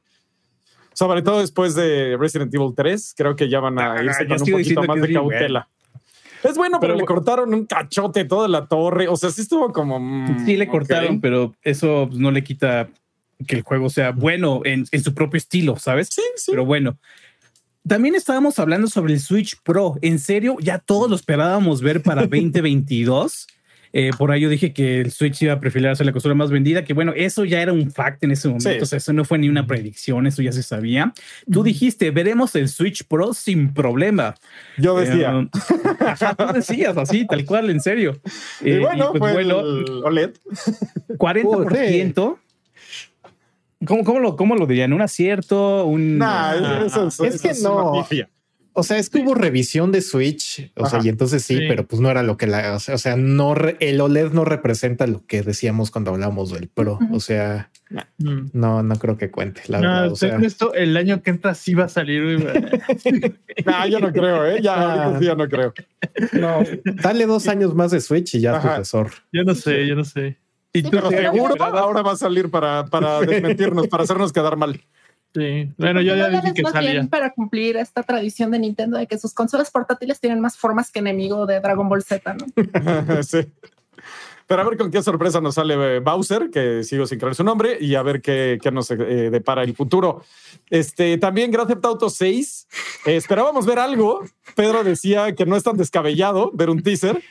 Sobre 0.95 1.23
todo 1.23 1.39
después 1.39 1.77
de 1.77 2.17
Resident 2.19 2.53
Evil 2.53 2.73
3, 2.75 3.15
creo 3.17 3.37
que 3.37 3.49
ya 3.49 3.61
van 3.61 3.79
a 3.79 4.03
irse 4.03 4.25
con 4.27 4.33
un 4.33 4.39
poquito 4.65 4.81
más 4.89 4.97
de 4.97 5.03
cautela. 5.15 5.69
Es 6.45 6.57
bueno, 6.57 6.79
pero, 6.81 6.95
Pero 6.95 7.01
le 7.01 7.07
cortaron 7.07 7.53
un 7.55 7.67
cachote 7.67 8.25
toda 8.25 8.49
la 8.49 8.67
torre. 8.67 9.09
O 9.09 9.17
sea, 9.17 9.31
sí 9.31 9.43
estuvo 9.43 9.73
como. 9.73 9.99
mm, 9.99 10.45
Sí 10.45 10.57
le 10.57 10.69
cortaron, 10.69 11.21
pero 11.21 11.55
eso 11.63 12.07
pues, 12.09 12.19
no 12.19 12.31
le 12.31 12.45
quita 12.45 12.89
que 13.47 13.57
el 13.57 13.63
juego 13.63 13.91
sea 13.91 14.11
bueno 14.13 14.63
en, 14.65 14.85
en 14.91 15.03
su 15.03 15.15
propio 15.15 15.39
estilo, 15.39 15.77
¿sabes? 15.77 16.09
Sí, 16.11 16.23
sí. 16.37 16.51
Pero 16.51 16.65
bueno. 16.65 16.99
También 17.87 18.15
estábamos 18.15 18.59
hablando 18.59 18.87
sobre 18.89 19.15
el 19.15 19.21
Switch 19.21 19.57
Pro. 19.63 19.95
En 20.03 20.19
serio, 20.19 20.57
ya 20.61 20.79
todos 20.79 21.09
lo 21.09 21.17
esperábamos 21.17 21.81
ver 21.81 22.03
para 22.03 22.23
2022. 22.27 23.47
Eh, 23.93 24.11
por 24.17 24.31
ahí 24.31 24.41
yo 24.43 24.49
dije 24.49 24.73
que 24.73 25.01
el 25.01 25.11
Switch 25.11 25.43
iba 25.43 25.55
a 25.55 25.61
preferir 25.61 25.95
ser 25.97 26.05
la 26.07 26.13
consola 26.13 26.35
más 26.35 26.51
vendida, 26.51 26.85
que 26.85 26.93
bueno, 26.95 27.13
eso 27.17 27.45
ya 27.45 27.63
era 27.63 27.73
un 27.73 27.91
fact 27.91 28.23
en 28.25 28.33
ese 28.33 28.49
momento. 28.49 28.71
Sí. 28.71 28.77
O 28.81 28.87
sea, 28.87 28.97
eso 28.99 29.13
no 29.13 29.25
fue 29.25 29.39
ni 29.39 29.49
una 29.49 29.67
predicción, 29.67 30.27
eso 30.27 30.43
ya 30.43 30.53
se 30.53 30.63
sabía. 30.63 31.13
Tú 31.51 31.63
dijiste, 31.63 32.11
veremos 32.11 32.55
el 32.55 32.69
Switch 32.69 33.05
Pro 33.07 33.33
sin 33.33 33.73
problema. 33.73 34.35
Yo 34.77 34.99
decía. 34.99 35.33
Eh, 35.41 35.49
ajá, 36.07 36.35
tú 36.35 36.53
decías 36.53 36.97
así, 36.97 37.27
tal 37.27 37.45
cual, 37.45 37.71
en 37.71 37.81
serio. 37.81 38.21
y 38.63 38.73
Eh, 38.73 38.79
bueno, 38.81 39.11
pues 39.13 39.21
fue 39.21 39.33
bueno, 39.33 39.61
el 39.61 39.85
OLED. 40.05 40.31
40%. 41.17 42.39
¿Cómo, 43.87 44.03
cómo, 44.03 44.19
lo, 44.19 44.37
¿Cómo 44.37 44.57
lo 44.57 44.67
dirían? 44.67 44.93
¿Un 44.93 45.03
acierto? 45.03 45.85
Un, 45.87 46.19
Nah, 46.19 46.51
ah, 46.51 46.83
eso, 46.85 47.07
eso- 47.09 47.25
es 47.25 47.35
eso 47.37 47.49
que 47.49 47.63
no. 47.63 48.07
O 48.79 48.83
sea, 48.85 48.99
es 48.99 49.11
que 49.11 49.19
hubo 49.21 49.35
revisión 49.35 49.91
de 49.93 50.01
Switch, 50.03 50.71
o 50.77 50.87
sea, 50.87 51.01
y 51.03 51.09
entonces 51.09 51.43
sí, 51.43 51.57
Sí. 51.59 51.65
pero 51.69 51.87
pues 51.87 52.01
no 52.01 52.11
era 52.11 52.23
lo 52.23 52.37
que 52.37 52.47
la, 52.47 52.77
o 52.77 52.79
sea, 52.99 53.17
no, 53.17 53.55
re- 53.55 53.77
el 53.81 54.01
OLED 54.01 54.31
no 54.33 54.45
representa 54.45 55.07
lo 55.07 55.27
que 55.27 55.43
decíamos 55.43 55.91
cuando 55.91 56.13
hablamos 56.13 56.53
del 56.53 56.69
Pro, 56.69 56.99
o 57.13 57.21
sea, 57.21 57.71
Mm. 58.19 58.51
no, 58.53 58.83
no 58.83 58.97
creo 58.97 59.17
que 59.17 59.31
cuente, 59.31 59.63
la 59.69 59.79
No, 59.81 59.89
verdad, 59.89 60.13
o 60.13 60.17
sea, 60.17 60.37
esto, 60.43 60.75
el 60.75 60.95
año 60.97 61.23
que 61.23 61.31
entra 61.31 61.55
sí 61.55 61.73
va 61.75 61.85
a 61.85 61.89
salir. 61.89 62.23
No, 63.67 63.87
yo 63.89 63.99
no 63.99 64.13
creo, 64.13 64.47
¿eh? 64.47 64.61
Ya, 64.63 64.75
Ah. 64.75 64.93
ahorita 65.05 65.19
sí 65.19 65.25
ya 65.27 65.35
no 65.35 65.49
creo. 65.49 65.75
no, 66.33 66.63
dale 67.03 67.27
dos 67.27 67.49
años 67.49 67.75
más 67.75 67.91
de 67.91 68.01
Switch 68.01 68.35
y 68.37 68.41
ya 68.41 68.57
Ajá. 68.57 68.77
sucesor. 68.77 69.11
yo 69.33 69.43
no 69.45 69.55
sé, 69.55 69.87
yo 69.87 69.95
no 69.97 70.05
sé. 70.05 70.37
Y 70.73 70.83
tú 70.83 70.91
Seguro 71.09 71.55
ahora 71.65 72.03
va 72.03 72.13
a 72.13 72.17
salir 72.17 72.51
para, 72.51 72.85
para 72.87 73.21
desmentirnos, 73.23 73.89
para 73.89 74.05
hacernos 74.05 74.33
quedar 74.33 74.57
mal. 74.57 74.81
Sí. 75.35 75.71
Bueno, 75.77 76.01
yo 76.01 76.17
ya 76.17 76.29
dije 76.29 76.55
que 76.55 76.63
más 76.63 76.73
bien 76.73 76.85
salía. 76.95 77.07
para 77.11 77.33
cumplir 77.33 77.77
esta 77.77 78.03
tradición 78.03 78.51
de 78.51 78.59
Nintendo 78.59 78.99
de 78.99 79.07
que 79.07 79.19
sus 79.19 79.35
consolas 79.35 79.71
portátiles 79.71 80.21
tienen 80.21 80.41
más 80.41 80.57
formas 80.57 80.91
que 80.91 81.01
enemigo 81.01 81.47
de 81.47 81.61
Dragon 81.61 81.89
Ball 81.89 82.03
Z, 82.03 82.35
¿no? 82.35 82.47
sí. 83.23 83.47
Pero 84.47 84.63
a 84.63 84.65
ver 84.65 84.79
con 84.79 84.91
qué 84.91 85.03
sorpresa 85.03 85.43
nos 85.43 85.57
sale 85.57 85.97
eh, 85.97 86.01
Bowser, 86.01 86.49
que 86.51 86.83
sigo 86.83 87.07
sin 87.07 87.19
creer 87.19 87.35
su 87.35 87.45
nombre, 87.45 87.77
y 87.79 87.95
a 87.95 88.03
ver 88.03 88.23
qué, 88.23 88.59
qué 88.63 88.73
nos 88.73 88.91
eh, 88.91 88.97
depara 89.31 89.63
el 89.63 89.77
futuro. 89.77 90.23
Este, 90.71 91.19
también 91.19 91.51
Grand 91.51 91.69
Theft 91.69 91.85
Auto 91.85 92.09
6. 92.09 92.67
eh, 93.05 93.17
esperábamos 93.17 93.67
ver 93.67 93.79
algo. 93.79 94.23
Pedro 94.57 94.83
decía 94.83 95.35
que 95.35 95.45
no 95.45 95.55
es 95.55 95.63
tan 95.63 95.77
descabellado 95.77 96.51
ver 96.55 96.71
un 96.71 96.83
teaser. 96.83 97.23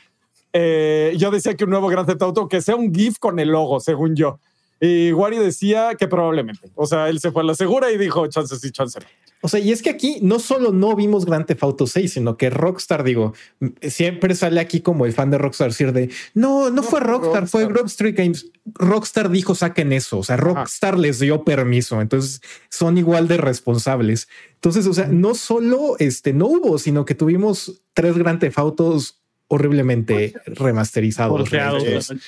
Eh, 0.52 1.14
yo 1.18 1.32
decía 1.32 1.54
que 1.54 1.64
un 1.64 1.70
nuevo 1.70 1.88
Grand 1.88 2.06
Theft 2.06 2.22
Auto 2.22 2.48
que 2.48 2.62
sea 2.62 2.76
un 2.76 2.94
GIF 2.94 3.18
con 3.18 3.40
el 3.40 3.48
logo, 3.48 3.80
según 3.80 4.14
yo. 4.14 4.38
Y 4.80 5.12
Wari 5.12 5.38
decía 5.38 5.94
que 5.98 6.06
probablemente. 6.06 6.70
O 6.74 6.86
sea, 6.86 7.08
él 7.08 7.20
se 7.20 7.32
fue 7.32 7.42
a 7.42 7.46
la 7.46 7.54
segura 7.54 7.90
y 7.90 7.98
dijo 7.98 8.26
chance 8.28 8.56
sí, 8.56 8.70
chance 8.70 8.98
no. 9.00 9.06
O 9.40 9.48
sea, 9.48 9.60
y 9.60 9.70
es 9.70 9.82
que 9.82 9.90
aquí 9.90 10.18
no 10.20 10.40
solo 10.40 10.72
no 10.72 10.96
vimos 10.96 11.24
Grand 11.24 11.46
Theft 11.46 11.62
Auto 11.62 11.86
6, 11.86 12.12
sino 12.12 12.36
que 12.36 12.50
Rockstar, 12.50 13.04
digo, 13.04 13.34
siempre 13.82 14.34
sale 14.34 14.58
aquí 14.58 14.80
como 14.80 15.06
el 15.06 15.12
fan 15.12 15.30
de 15.30 15.38
Rockstar 15.38 15.68
decir 15.68 15.92
de 15.92 16.10
no, 16.34 16.70
no, 16.70 16.82
fue 16.82 17.00
fue 17.00 17.08
Rockstar, 17.08 17.46
fue 17.46 17.62
Rockstar. 17.62 18.06
Rockstar 18.08 18.12
Games. 18.12 18.46
Rockstar 18.74 19.30
dijo 19.30 19.54
saquen 19.54 19.92
eso. 19.92 20.18
O 20.18 20.24
sea, 20.24 20.36
Rockstar 20.36 20.98
les 20.98 21.20
dio 21.20 21.44
permiso. 21.44 22.00
Entonces 22.00 22.40
son 22.68 22.98
igual 22.98 23.28
de 23.28 23.36
responsables. 23.36 24.28
Entonces, 24.54 24.86
o 24.86 24.92
sea, 24.92 25.06
no 25.06 25.34
solo 25.34 25.94
este 26.00 26.32
no 26.32 26.46
hubo, 26.46 26.78
sino 26.78 27.04
que 27.04 27.14
tuvimos 27.14 27.80
tres 27.94 28.18
Grand 28.18 28.40
Theft 28.40 28.58
Autos 28.58 29.20
horriblemente 29.48 30.34
remasterizados, 30.46 31.50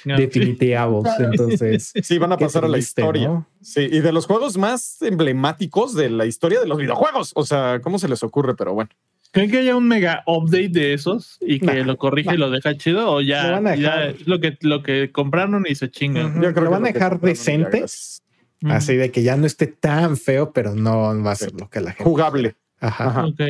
definitivos. 0.04 1.06
Entonces, 1.18 1.92
Sí, 2.02 2.18
van 2.18 2.32
a 2.32 2.36
pasar 2.38 2.64
a 2.64 2.68
la 2.68 2.74
triste, 2.74 3.02
historia. 3.02 3.28
¿no? 3.28 3.46
Sí, 3.60 3.82
y 3.90 4.00
de 4.00 4.12
los 4.12 4.26
juegos 4.26 4.56
más 4.56 5.00
emblemáticos 5.02 5.94
de 5.94 6.10
la 6.10 6.26
historia 6.26 6.60
de 6.60 6.66
los 6.66 6.78
videojuegos. 6.78 7.32
O 7.34 7.44
sea, 7.44 7.80
¿cómo 7.82 7.98
se 7.98 8.08
les 8.08 8.22
ocurre? 8.22 8.54
Pero 8.56 8.74
bueno. 8.74 8.90
¿Creen 9.32 9.50
que 9.50 9.58
haya 9.58 9.76
un 9.76 9.86
mega 9.86 10.24
update 10.26 10.70
de 10.70 10.92
esos 10.92 11.36
y 11.40 11.60
que 11.60 11.66
Nah, 11.66 11.84
lo 11.84 11.96
corrige 11.98 12.30
nah. 12.30 12.34
y 12.34 12.38
lo 12.38 12.50
deja 12.50 12.76
chido? 12.76 13.12
¿O 13.12 13.20
ya, 13.20 13.52
van 13.52 13.66
a 13.68 13.76
ya 13.76 14.06
es 14.06 14.26
lo 14.26 14.40
que, 14.40 14.58
lo 14.62 14.82
que 14.82 15.12
compraron 15.12 15.64
y 15.68 15.76
se 15.76 15.88
chingan? 15.88 16.32
Ujú. 16.32 16.42
Yo 16.42 16.52
creo 16.52 16.64
Lo 16.64 16.70
que 16.70 16.74
van 16.76 16.84
a 16.84 16.92
dejar 16.92 17.10
compraron 17.12 17.20
ya, 17.22 17.28
decente. 17.38 17.78
gracias. 17.78 18.22
Ujú. 18.62 18.72
Así 18.72 18.96
de 18.96 19.10
que 19.12 19.22
ya 19.22 19.36
no 19.36 19.46
esté 19.46 19.68
tan 19.68 20.16
feo, 20.16 20.52
pero 20.52 20.74
no 20.74 21.22
va 21.22 21.30
a 21.32 21.36
ser 21.36 21.52
lo 21.52 21.70
que 21.70 21.80
la 21.80 21.92
gente. 21.92 22.02
Jugable. 22.04 22.56
Ajá. 22.80 23.06
Ajá. 23.08 23.26
Ok. 23.26 23.40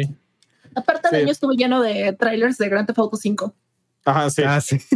Aparte 0.75 1.09
Sí. 1.11 1.17
de 1.17 1.23
ello 1.23 1.33
estuvo 1.33 1.53
lleno 1.53 1.81
de 1.83 2.13
trailers 2.19 2.59
de 2.59 2.69
Grand 2.69 2.87
Theft 2.87 2.99
Auto 2.99 3.17
5. 3.17 3.55
Ajá, 4.05 4.31
sí. 4.31 4.43
Ah, 4.47 4.61
sí. 4.61 4.79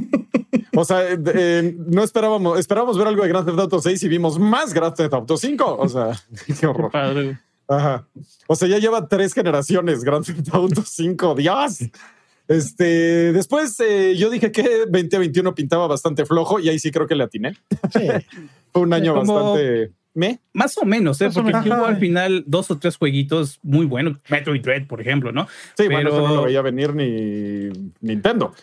O 0.76 0.85
sea, 0.85 1.09
eh, 1.09 1.16
eh, 1.35 1.76
no 1.87 2.02
esperábamos, 2.02 2.59
esperábamos 2.59 2.99
ver 2.99 3.07
algo 3.07 3.23
de 3.23 3.28
Grand 3.28 3.47
Theft 3.47 3.59
Auto 3.61 3.81
6 3.81 4.02
y 4.02 4.09
vimos 4.09 4.40
más 4.40 4.75
Grand 4.75 4.93
Theft 4.95 5.12
Auto 5.14 5.37
5. 5.37 5.76
O 5.78 5.88
sea, 5.88 6.21
qué 6.47 6.52
Qué 6.54 6.66
horror. 6.66 6.90
padre. 6.90 7.38
Ajá. 7.69 8.09
O 8.49 8.57
sea, 8.57 8.66
ya 8.66 8.78
lleva 8.78 9.07
tres 9.09 9.33
generaciones 9.35 10.02
Grand 10.02 10.25
Theft 10.26 10.52
Auto 10.52 10.83
5. 10.85 11.35
Dios. 11.37 11.78
Este, 12.49 13.33
después 13.33 13.78
eh, 13.81 14.16
yo 14.16 14.28
dije 14.31 14.50
que 14.52 14.81
2021 14.87 15.54
pintaba 15.54 15.87
bastante 15.87 16.26
flojo 16.26 16.59
y 16.61 16.69
ahí 16.69 16.78
sí 16.78 16.90
creo 16.90 17.07
que 17.07 17.14
le 17.14 17.25
atiné. 17.25 17.57
Sí. 17.93 18.09
Fue 18.73 18.83
un 18.83 18.93
año 18.93 19.14
Como- 19.14 19.35
bastante 19.54 19.93
me. 20.14 20.40
Más 20.52 20.78
o 20.78 20.85
menos, 20.85 21.21
¿eh? 21.21 21.26
Más 21.26 21.35
porque 21.35 21.52
menos. 21.52 21.66
hubo 21.66 21.87
al 21.87 21.97
final 21.99 22.44
dos 22.47 22.71
o 22.71 22.78
tres 22.78 22.97
jueguitos 22.97 23.59
muy 23.62 23.85
buenos. 23.87 24.18
Metroid 24.28 24.62
Dread, 24.62 24.87
por 24.87 25.00
ejemplo, 25.00 25.33
¿no? 25.33 25.47
Sí, 25.76 25.85
bueno, 25.88 26.11
Pero- 26.11 26.25
eso 26.25 26.28
no 26.28 26.35
lo 26.37 26.42
veía 26.44 26.62
venir 26.62 26.94
ni 26.94 27.71
Nintendo. 28.00 28.54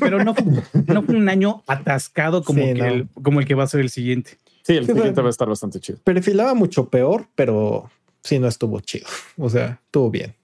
Pero 0.00 0.22
no, 0.24 0.34
fue- 0.34 0.44
no 0.86 1.02
fue 1.02 1.14
un 1.16 1.28
año 1.28 1.62
atascado 1.66 2.42
como, 2.42 2.60
Sí, 2.62 2.74
que 2.74 2.80
no. 2.80 2.86
el, 2.86 3.08
como 3.22 3.40
el 3.40 3.46
que 3.46 3.54
va 3.54 3.64
a 3.64 3.68
ser 3.68 3.80
el 3.80 3.90
siguiente. 3.90 4.38
Sí, 4.62 4.74
el 4.74 4.80
Sí, 4.84 4.92
siguiente 4.92 5.10
bueno. 5.12 5.22
va 5.22 5.28
a 5.28 5.30
estar 5.30 5.48
bastante 5.48 5.80
chido. 5.80 5.98
Perfilaba 6.04 6.54
mucho 6.54 6.88
peor, 6.88 7.26
pero 7.34 7.90
sí 8.22 8.38
no 8.38 8.48
estuvo 8.48 8.80
chido. 8.80 9.06
O 9.38 9.48
sea, 9.48 9.80
estuvo 9.86 10.10
bien. 10.10 10.34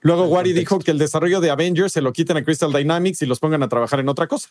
Luego 0.00 0.24
Wari 0.26 0.52
dijo 0.54 0.78
que 0.78 0.90
el 0.90 0.98
desarrollo 0.98 1.40
de 1.40 1.50
Avengers 1.50 1.92
se 1.92 2.00
lo 2.00 2.12
quiten 2.14 2.36
a 2.38 2.44
Crystal 2.44 2.72
Dynamics 2.72 3.20
y 3.22 3.26
los 3.26 3.40
pongan 3.40 3.62
a 3.62 3.68
trabajar 3.68 4.00
en 4.00 4.08
otra 4.08 4.26
cosa. 4.26 4.48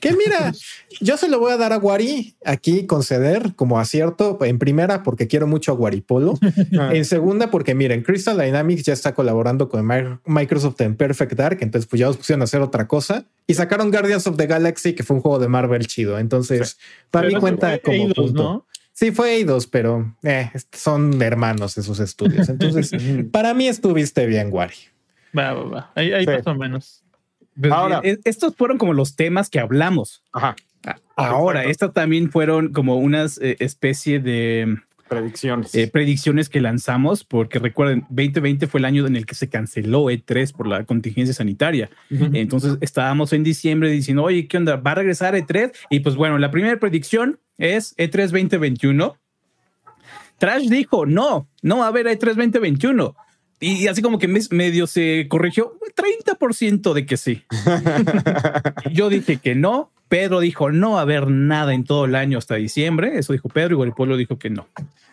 Que 0.00 0.12
mira, 0.12 0.52
yo 1.00 1.16
se 1.16 1.28
lo 1.28 1.38
voy 1.38 1.52
a 1.52 1.56
dar 1.56 1.72
a 1.72 1.78
Wari 1.78 2.36
aquí 2.44 2.84
conceder 2.86 3.54
como 3.54 3.78
acierto 3.78 4.38
en 4.44 4.58
primera 4.58 5.02
porque 5.02 5.28
quiero 5.28 5.46
mucho 5.46 5.72
a 5.72 5.74
Guaripolo. 5.76 6.38
En 6.92 7.04
segunda, 7.04 7.50
porque 7.50 7.74
miren, 7.74 8.02
Crystal 8.02 8.36
Dynamics 8.38 8.82
ya 8.84 8.92
está 8.92 9.14
colaborando 9.14 9.68
con 9.68 9.86
Mi- 9.86 10.18
Microsoft 10.26 10.80
en 10.80 10.96
Perfect 10.96 11.32
Dark, 11.34 11.58
entonces 11.60 11.88
pues 11.88 12.00
ya 12.00 12.06
los 12.08 12.16
pusieron 12.16 12.40
a 12.42 12.44
hacer 12.44 12.60
otra 12.60 12.86
cosa 12.88 13.24
y 13.46 13.54
sacaron 13.54 13.90
Guardians 13.90 14.26
of 14.26 14.36
the 14.36 14.46
Galaxy, 14.46 14.94
que 14.94 15.02
fue 15.04 15.16
un 15.16 15.22
juego 15.22 15.38
de 15.38 15.48
Marvel 15.48 15.86
chido. 15.86 16.18
Entonces, 16.18 16.78
para 17.10 17.28
mí 17.28 17.34
cuenta 17.36 17.78
como 17.78 17.96
Eidos, 17.96 18.14
punto. 18.16 18.42
¿no? 18.42 18.66
Sí, 18.92 19.10
fue 19.10 19.34
Eidos, 19.36 19.66
pero 19.66 20.14
eh, 20.22 20.50
son 20.72 21.20
hermanos 21.22 21.76
esos 21.78 21.98
estudios. 22.00 22.48
Entonces, 22.48 22.90
para 23.32 23.54
mí 23.54 23.68
estuviste 23.68 24.26
bien, 24.26 24.48
Wari. 24.52 24.74
Va, 25.36 25.52
va, 25.52 25.64
va. 25.64 25.92
Ahí, 25.94 26.12
ahí 26.12 26.24
Sí. 26.24 26.30
más 26.30 26.46
o 26.46 26.54
menos. 26.54 27.03
Pues, 27.60 27.72
Ahora- 27.72 28.00
estos 28.24 28.54
fueron 28.56 28.78
como 28.78 28.92
los 28.92 29.16
temas 29.16 29.48
que 29.50 29.60
hablamos. 29.60 30.22
Ajá. 30.32 30.56
Ahora, 31.16 31.64
estas 31.64 31.92
también 31.92 32.30
fueron 32.30 32.72
como 32.72 32.96
unas 32.98 33.38
eh, 33.40 33.56
especie 33.60 34.18
de 34.20 34.76
Predicciones. 35.08 35.74
eh, 35.74 35.86
predicciones 35.90 36.48
que 36.48 36.60
lanzamos, 36.60 37.22
porque 37.24 37.58
recuerden, 37.60 38.04
2020 38.10 38.66
fue 38.66 38.80
el 38.80 38.84
año 38.84 39.06
en 39.06 39.14
el 39.16 39.24
que 39.24 39.34
se 39.36 39.48
canceló 39.48 40.06
E3 40.10 40.52
por 40.52 40.66
la 40.66 40.84
contingencia 40.84 41.32
sanitaria. 41.32 41.88
Ujú. 42.10 42.30
Entonces 42.32 42.76
estábamos 42.80 43.32
en 43.32 43.44
diciembre 43.44 43.90
diciendo, 43.90 44.24
oye, 44.24 44.48
¿qué 44.48 44.56
onda? 44.56 44.76
¿Va 44.76 44.90
a 44.90 44.94
regresar 44.96 45.34
E3? 45.34 45.72
Y 45.88 46.00
pues 46.00 46.16
bueno, 46.16 46.36
la 46.38 46.50
primera 46.50 46.78
predicción 46.80 47.38
es 47.58 47.94
E 47.96 48.10
E3 48.10 48.30
2021. 48.30 49.16
Trash 50.38 50.68
dijo, 50.68 51.06
no, 51.06 51.48
no 51.62 51.78
va 51.78 51.84
a 51.84 51.88
haber 51.88 52.06
E3 52.06 52.34
2021. 52.34 53.14
Y 53.66 53.88
así 53.88 54.02
como 54.02 54.18
que 54.18 54.28
mes- 54.28 54.52
medio 54.52 54.86
se 54.86 55.26
corrigió, 55.28 55.78
30% 55.96 56.92
de 56.92 57.06
que 57.06 57.16
sí. 57.16 57.42
Yo 58.92 59.08
dije 59.08 59.38
que 59.38 59.54
no. 59.54 59.90
Pedro 60.08 60.40
dijo 60.40 60.70
no 60.70 60.92
va 60.92 60.98
a 61.00 61.02
haber 61.02 61.28
nada 61.28 61.74
en 61.74 61.84
todo 61.84 62.04
el 62.04 62.14
año 62.14 62.38
hasta 62.38 62.56
diciembre. 62.56 63.18
Eso 63.18 63.32
dijo 63.32 63.48
Pedro 63.48 63.72
y 63.72 63.76
Guaripolo 63.76 64.16
dijo 64.16 64.38
que 64.38 64.50
no. 64.50 64.68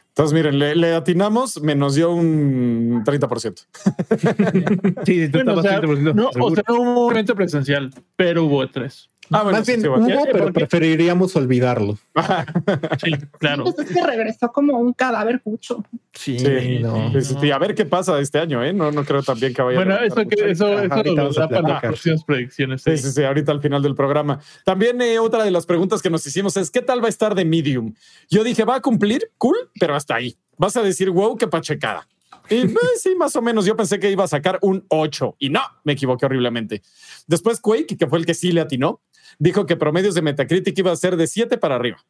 Entonces, 0.10 0.34
miren, 0.34 0.60
le, 0.60 0.75
le 0.75 0.93
atinamos, 0.93 1.62
me 1.62 1.74
nos 1.74 1.96
dio 1.96 2.12
un 2.12 3.01
30%. 3.05 3.65
Sí, 5.05 5.29
tú 5.29 5.38
Bueno, 5.38 5.53
o 5.53 5.62
estabas 5.62 5.63
sea, 5.63 5.81
30% 5.81 6.13
no, 6.13 6.29
o 6.38 6.53
sea, 6.53 6.63
no 6.67 6.81
hubo 6.81 7.05
un 7.08 7.13
evento 7.13 7.34
presencial, 7.36 7.91
pero 8.17 8.43
hubo 8.43 8.67
tres. 8.70 9.10
Ah, 9.30 9.44
bueno, 9.44 9.60
Más 9.60 9.66
sí, 9.66 9.72
bien 9.74 9.82
sí, 9.84 9.88
bueno. 9.88 10.06
hubo, 10.08 10.25
pero 10.25 10.38
porque- 10.40 10.51
preferiríamos 10.60 11.36
olvidarlo. 11.38 11.98
Sí, 13.04 13.12
claro. 13.40 13.63
Pues 13.63 13.80
es 13.80 13.96
que 13.96 14.06
regresó 14.06 14.51
como 14.51 14.78
un 14.78 14.92
cadáver 14.94 15.42
pucho. 15.42 15.84
Sí, 16.13 16.38
Sí, 16.40 16.80
no. 16.80 17.12
A 17.54 17.58
ver 17.60 17.74
qué 17.75 17.86
pasa 17.86 18.20
este 18.20 18.40
año, 18.40 18.63
¿eh? 18.63 18.74
No, 18.74 18.92
no 18.92 19.06
creo 19.06 19.24
también 19.24 19.54
que 19.54 19.62
vaya 19.62 19.78
Bueno, 19.78 19.96
a 19.96 20.06
eso, 20.06 20.16
que, 20.28 20.51
eso, 20.51 20.66
Ajá, 20.68 21.01
eso 21.01 21.16
lo 21.16 21.32
da 21.32 21.48
para 21.48 21.62
las 21.70 21.82
próximas 21.82 22.24
predicciones. 22.25 22.82
Sí, 22.84 22.98
sí. 22.98 23.04
sí, 23.04 23.12
sí, 23.13 23.24
ahorita 23.24 23.51
al 23.54 23.62
final 23.62 23.82
del 23.82 23.96
programa. 23.96 24.40
También 24.66 25.01
eh, 25.01 25.20
otra 25.20 25.44
de 25.46 25.51
las 25.51 25.66
preguntas 25.66 26.01
que 26.01 26.10
nos 26.10 26.25
hicimos 26.28 26.58
es, 26.58 26.70
¿qué 26.70 26.82
tal 26.82 27.01
va 27.01 27.06
a 27.06 27.10
estar 27.10 27.34
de 27.34 27.46
Medium? 27.46 27.94
Yo 28.30 28.44
dije, 28.44 28.66
va 28.66 28.75
a 28.75 28.82
cumplir, 28.82 29.32
cool, 29.38 29.56
pero 29.80 29.96
hasta 29.96 30.16
ahí. 30.16 30.36
Vas 30.58 30.75
a 30.75 30.84
decir, 30.84 31.10
wow, 31.10 31.38
qué 31.38 31.48
pachecada. 31.48 32.06
Y 32.50 32.68
pues, 32.68 33.01
sí, 33.01 33.16
más 33.16 33.34
o 33.38 33.42
menos, 33.42 33.66
yo 33.66 33.78
pensé 33.78 33.98
que 33.98 34.12
iba 34.12 34.25
a 34.25 34.28
sacar 34.28 34.60
un 34.62 34.84
8 34.90 35.36
y 35.40 35.50
no, 35.50 35.62
me 35.86 35.94
equivoqué 35.94 36.25
horriblemente. 36.25 36.82
Después 37.28 37.62
Quake, 37.62 37.96
que 37.98 38.08
fue 38.08 38.20
el 38.20 38.25
que 38.25 38.34
sí 38.34 38.51
le 38.51 38.60
atinó, 38.60 39.00
dijo 39.40 39.66
que 39.66 39.76
promedios 39.76 40.16
de 40.16 40.22
Metacritic 40.22 40.78
iba 40.78 40.92
a 40.92 40.96
ser 40.96 41.16
de 41.18 41.28
7 41.28 41.58
para 41.58 41.76
arriba. 41.76 42.04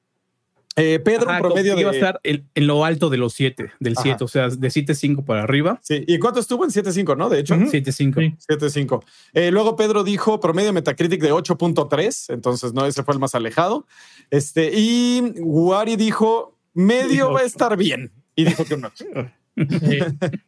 Eh, 0.77 0.99
Pedro, 1.03 1.29
Ajá, 1.29 1.39
promedio 1.39 1.75
de... 1.75 1.81
iba 1.81 1.91
a 1.91 1.93
estar 1.93 2.19
en, 2.23 2.47
en 2.55 2.67
lo 2.67 2.85
alto 2.85 3.09
de 3.09 3.17
los 3.17 3.33
7, 3.33 3.71
del 3.79 3.93
Ajá. 3.93 4.03
7, 4.03 4.23
o 4.23 4.27
sea, 4.27 4.47
de 4.47 4.67
7.5 4.69 5.25
para 5.25 5.43
arriba. 5.43 5.79
Sí, 5.83 6.03
¿y 6.07 6.17
cuánto 6.17 6.39
estuvo 6.39 6.63
en 6.63 6.71
7.5, 6.71 7.17
no? 7.17 7.29
De 7.29 7.39
hecho. 7.39 7.55
Ujú. 7.55 7.65
7.5. 7.65 7.91
Sí. 7.91 8.47
7.5. 8.47 9.03
Eh, 9.33 9.51
luego 9.51 9.75
Pedro 9.75 10.03
dijo 10.03 10.39
promedio 10.39 10.67
de 10.67 10.73
Metacritic 10.73 11.21
de 11.21 11.33
8.3, 11.33 12.33
entonces 12.33 12.73
no, 12.73 12.85
ese 12.85 13.03
fue 13.03 13.13
el 13.13 13.19
más 13.19 13.35
alejado. 13.35 13.85
Este, 14.29 14.71
y 14.73 15.33
Wari 15.39 15.97
dijo 15.97 16.57
medio 16.73 17.09
Dijo 17.09 17.33
va 17.33 17.41
a 17.41 17.43
estar 17.43 17.75
bien. 17.75 18.11
Y 18.35 18.45
dijo 18.45 18.63
que 18.65 18.75
un 18.75 18.85
ocho. 18.85 19.05
Sí. 19.57 19.99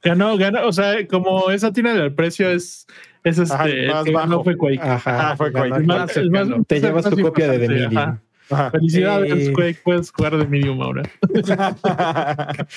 Ganó, 0.01 0.38
ganó, 0.38 0.65
o 0.65 0.72
sea, 0.72 1.06
como 1.08 1.51
esa 1.51 1.74
tina 1.74 1.94
del 1.94 2.15
precio 2.15 2.50
es, 2.50 2.88
es 3.24 3.38
este, 3.39 3.53
Ajá, 3.53 3.65
el 3.70 3.88
más 4.13 4.30
bajo. 4.30 4.44
fue 4.44 4.58
Quake. 4.58 4.80
Ajá, 4.82 5.36
fue 5.38 5.51
Quake. 5.51 5.74
aquí. 5.74 5.86
Más 5.86 5.98
Es 5.98 6.08
más- 6.08 6.12
cercano. 6.13 6.63
Te 6.65 6.75
es 6.77 6.82
llevas 6.84 7.06
más 7.06 7.15
tu 7.15 7.22
copia 7.22 7.48
de 7.50 7.60
The 7.60 7.68
Medium. 7.68 7.98
ajá. 7.98 8.22
Ajá. 8.50 8.72
Felicidades, 8.72 9.48
Eh. 9.48 9.53
Quake, 9.53 9.80
puedes 9.84 10.12
jugar 10.12 10.38
de 10.38 10.46
Medium 10.48 10.82
ahora. 10.82 11.03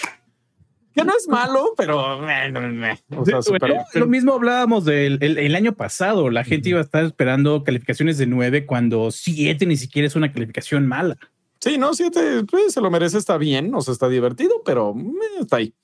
que 0.95 1.05
no 1.05 1.13
es 1.19 1.29
malo, 1.29 1.75
pero 1.77 2.23
no, 2.23 2.61
no, 2.71 3.21
o 3.21 3.25
sea, 3.27 3.43
Sí, 3.43 3.49
súper- 3.49 3.61
bueno, 3.71 3.85
lo 3.93 4.07
mismo 4.07 4.33
hablábamos 4.33 4.85
del 4.87 5.19
el, 5.21 5.37
el 5.39 5.55
año 5.55 5.75
pasado. 5.75 6.31
La 6.31 6.43
gente 6.45 6.71
iba 6.71 6.79
a 6.79 6.83
estar 6.83 7.05
esperando 7.05 7.63
calificaciones 7.65 8.17
de 8.17 8.27
9 8.27 8.65
cuando 8.65 9.11
7 9.11 9.67
ni 9.67 9.77
siquiera 9.77 10.07
es 10.09 10.17
una 10.17 10.33
calificación 10.33 10.87
mala. 10.87 11.17
Sí, 11.61 11.79
no, 11.79 11.93
siete, 11.95 12.45
pues, 12.49 12.73
se 12.75 12.81
lo 12.81 12.91
merece, 12.91 13.19
está 13.19 13.37
bien, 13.39 13.75
o 13.75 13.81
sea, 13.81 13.93
está 13.93 14.09
divertido, 14.09 14.63
pero 14.65 14.95
está 15.41 15.57
ahí. 15.57 15.75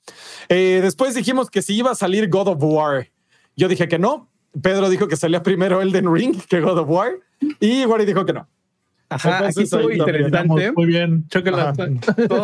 Eh, 0.47 0.79
después 0.81 1.13
dijimos 1.15 1.49
que 1.49 1.61
si 1.61 1.75
iba 1.75 1.91
a 1.91 1.95
salir 1.95 2.29
God 2.29 2.47
of 2.49 2.57
War. 2.61 3.07
Yo 3.55 3.67
dije 3.67 3.87
que 3.87 3.99
no. 3.99 4.29
Pedro 4.61 4.89
dijo 4.89 5.07
que 5.07 5.15
salía 5.15 5.41
primero 5.43 5.81
Elden 5.81 6.13
Ring 6.13 6.35
que 6.47 6.61
God 6.61 6.79
of 6.79 6.89
War. 6.89 7.11
Y 7.59 7.85
Wari 7.85 8.05
dijo 8.05 8.25
que 8.25 8.33
no. 8.33 8.47
Ajá, 9.09 9.37
aquí 9.39 9.61
Entonces, 9.61 9.63
estuvo 9.65 9.89
ahí 9.89 9.97
también 9.97 10.25
interesante. 10.25 10.71
Muy 10.71 10.85
bien. 10.87 11.25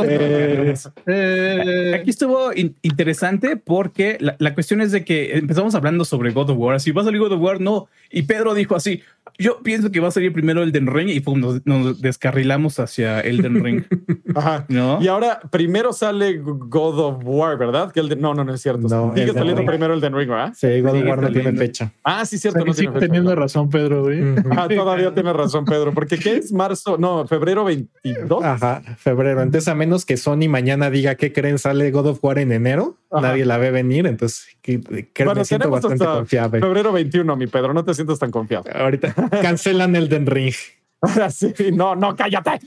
Eh, 0.05 0.73
Eh, 1.07 1.93
Aquí 1.95 2.09
estuvo 2.11 2.53
in- 2.53 2.75
interesante 2.81 3.57
porque 3.57 4.17
la, 4.19 4.35
la 4.39 4.53
cuestión 4.53 4.81
es 4.81 4.91
de 4.91 5.03
que 5.03 5.37
empezamos 5.37 5.73
hablando 5.75 6.05
sobre 6.05 6.31
God 6.31 6.51
of 6.51 6.57
War. 6.57 6.75
Así 6.75 6.91
va 6.91 7.01
a 7.01 7.05
salir 7.05 7.19
God 7.21 7.33
of 7.33 7.41
War, 7.41 7.59
no. 7.61 7.87
Y 8.11 8.23
Pedro 8.23 8.53
dijo 8.53 8.75
así: 8.75 9.01
Yo 9.37 9.59
pienso 9.63 9.91
que 9.91 9.99
va 9.99 10.07
a 10.07 10.11
salir 10.11 10.33
primero 10.33 10.63
Elden 10.63 10.87
Ring 10.87 11.09
y 11.09 11.19
pum, 11.19 11.39
nos, 11.39 11.65
nos 11.65 12.01
descarrilamos 12.01 12.79
hacia 12.79 13.21
Elden 13.21 13.63
Ring. 13.63 13.83
ajá. 14.35 14.65
¿No? 14.67 14.99
Y 15.01 15.07
ahora 15.07 15.39
primero 15.51 15.93
sale 15.93 16.37
God 16.39 16.99
of 16.99 17.17
War, 17.23 17.57
¿verdad? 17.57 17.91
Que 17.91 17.99
el 17.99 18.09
de, 18.09 18.15
no, 18.15 18.33
no, 18.33 18.43
no 18.43 18.53
es 18.53 18.61
cierto. 18.61 18.87
No, 18.87 19.09
Sigue 19.13 19.23
Elden 19.23 19.35
saliendo 19.35 19.61
Ring. 19.61 19.69
primero 19.69 19.93
Elden 19.93 20.15
Ring, 20.15 20.29
¿verdad? 20.29 20.53
Sí, 20.55 20.81
God 20.81 20.95
of 20.97 21.05
War 21.07 21.21
no 21.21 21.31
tiene 21.31 21.53
fecha. 21.53 21.91
Ah, 22.03 22.25
sí, 22.25 22.35
o 22.35 22.39
cierto. 22.39 22.57
sea, 22.59 22.63
que 22.63 22.69
no 22.69 22.73
sigue 22.73 22.87
tiene 22.87 22.99
fecha. 22.99 23.07
teniendo 23.13 23.35
razón, 23.35 23.69
Pedro. 23.69 24.03
güey. 24.03 24.19
Ah, 24.57 24.67
todavía 24.67 25.13
tiene 25.13 25.31
razón, 25.33 25.63
Pedro, 25.65 25.93
porque 25.93 26.17
¿qué 26.17 26.37
es 26.37 26.51
marzo? 26.51 26.97
No, 26.97 27.25
febrero 27.27 27.63
22. 27.63 28.43
Ajá, 28.43 28.81
febrero. 28.97 29.41
Entonces, 29.41 29.67
a 29.67 29.75
menos 29.75 30.05
que 30.05 30.17
Sony 30.17 30.49
mañana 30.49 30.89
diga 30.89 31.15
que 31.15 31.31
creen 31.31 31.57
sale 31.59 31.91
God 31.91 32.07
of 32.07 32.19
War 32.23 32.39
en 32.39 32.51
enero, 32.51 32.97
Ajá. 33.11 33.27
nadie 33.29 33.45
la 33.45 33.57
ve 33.57 33.71
venir. 33.71 34.05
Entonces, 34.07 34.47
que, 34.61 34.81
que 34.81 35.23
Bueno, 35.23 35.39
me 35.41 35.45
siento 35.45 35.69
bastante 35.69 36.03
confiable. 36.03 36.59
Febrero 36.59 36.91
21, 36.91 37.35
mi 37.35 37.47
Pedro, 37.47 37.73
no 37.73 37.85
te 37.85 37.93
sientas 37.99 38.19
tan 38.19 38.31
confiado. 38.31 38.65
Ahorita 38.73 39.13
cancelan 39.41 39.95
Elden 39.95 40.25
Ring. 40.25 40.53
sí, 41.29 41.71
no, 41.71 41.95
no, 41.95 42.15
cállate. 42.15 42.59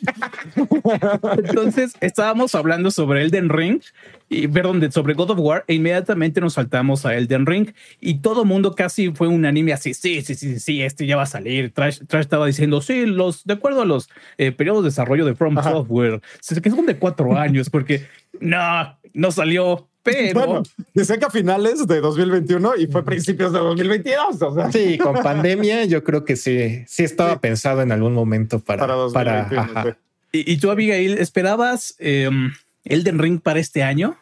Entonces 1.36 1.94
estábamos 2.00 2.54
hablando 2.54 2.90
sobre 2.90 3.22
Elden 3.22 3.50
Ring 3.50 3.82
y 4.30 4.48
perdón, 4.48 4.90
sobre 4.90 5.12
God 5.12 5.30
of 5.30 5.38
War 5.40 5.64
e 5.66 5.74
inmediatamente 5.74 6.40
nos 6.40 6.54
saltamos 6.54 7.04
a 7.04 7.14
Elden 7.14 7.44
Ring 7.44 7.72
y 8.00 8.20
todo 8.20 8.46
mundo 8.46 8.74
casi 8.74 9.10
fue 9.10 9.28
unánime 9.28 9.74
así, 9.74 9.92
sí, 9.92 10.22
sí, 10.22 10.34
sí, 10.34 10.58
sí, 10.58 10.82
este 10.82 11.06
ya 11.06 11.16
va 11.16 11.24
a 11.24 11.26
salir. 11.26 11.72
Trash, 11.72 12.00
Trash 12.06 12.22
estaba 12.22 12.46
diciendo, 12.46 12.80
sí, 12.80 13.04
los, 13.04 13.44
de 13.44 13.52
acuerdo 13.52 13.82
a 13.82 13.84
los 13.84 14.08
eh, 14.38 14.52
periodos 14.52 14.84
de 14.84 14.88
desarrollo 14.88 15.26
de 15.26 15.34
From 15.34 15.58
Ajá. 15.58 15.70
Software, 15.70 16.22
que 16.62 16.70
son 16.70 16.86
de 16.86 16.96
cuatro 16.96 17.36
años 17.36 17.68
porque 17.68 18.06
no, 18.40 18.98
no 19.12 19.30
salió, 19.30 19.88
pero 20.02 20.34
Bueno, 20.46 20.62
decía 20.94 21.18
que 21.18 21.24
a 21.26 21.30
finales 21.30 21.86
de 21.86 22.00
2021 22.00 22.76
y 22.76 22.86
fue 22.86 23.04
principios 23.04 23.52
de 23.52 23.58
2022. 23.60 24.42
O 24.42 24.54
sea, 24.54 24.72
Sí, 24.72 24.98
con 24.98 25.14
pandemia, 25.22 25.84
yo 25.84 26.02
creo 26.02 26.24
que 26.24 26.36
sí, 26.36 26.84
sí 26.86 27.04
estaba 27.04 27.34
Sí. 27.34 27.38
pensado 27.40 27.82
en 27.82 27.92
algún 27.92 28.12
momento 28.14 28.58
para, 28.58 28.80
para 28.86 28.94
para, 29.12 29.42
2021. 29.44 29.62
ajá. 29.62 29.96
sí. 30.32 30.42
y, 30.46 30.52
y 30.52 30.56
tú 30.58 30.70
Abigail, 30.70 31.18
¿esperabas 31.18 31.94
em, 31.98 32.52
Elden 32.84 33.18
Ring 33.18 33.40
para 33.40 33.60
este 33.60 33.82
año? 33.82 34.16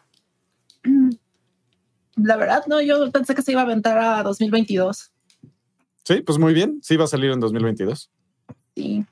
La 2.15 2.35
verdad, 2.37 2.63
no, 2.67 2.81
yo 2.81 3.11
pensé 3.11 3.33
que 3.35 3.41
se 3.41 3.51
iba 3.53 3.61
a 3.61 3.63
aventar 3.65 3.97
a 3.97 4.21
2022. 4.23 5.11
Sí, 6.03 6.21
pues 6.21 6.37
muy 6.37 6.53
bien. 6.53 6.79
Sí, 6.81 6.97
va 6.97 7.05
a 7.05 7.07
salir 7.07 7.31
en 7.31 7.39
2022. 7.39 8.09
Sí. 8.75 9.05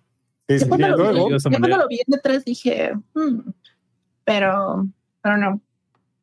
Sí, 0.47 0.53
Yo 0.55 0.59
sí, 0.59 0.67
cuando, 0.67 0.87
y 0.87 0.89
lo 0.91 0.97
vi, 1.13 1.31
yo 1.31 1.37
cuando 1.49 1.67
lo 1.67 1.87
vi 1.87 2.01
en 2.05 2.13
E3 2.19 2.43
dije, 2.43 2.93
hmm, 3.13 3.39
pero, 4.23 4.87
pero 5.21 5.37
no. 5.37 5.61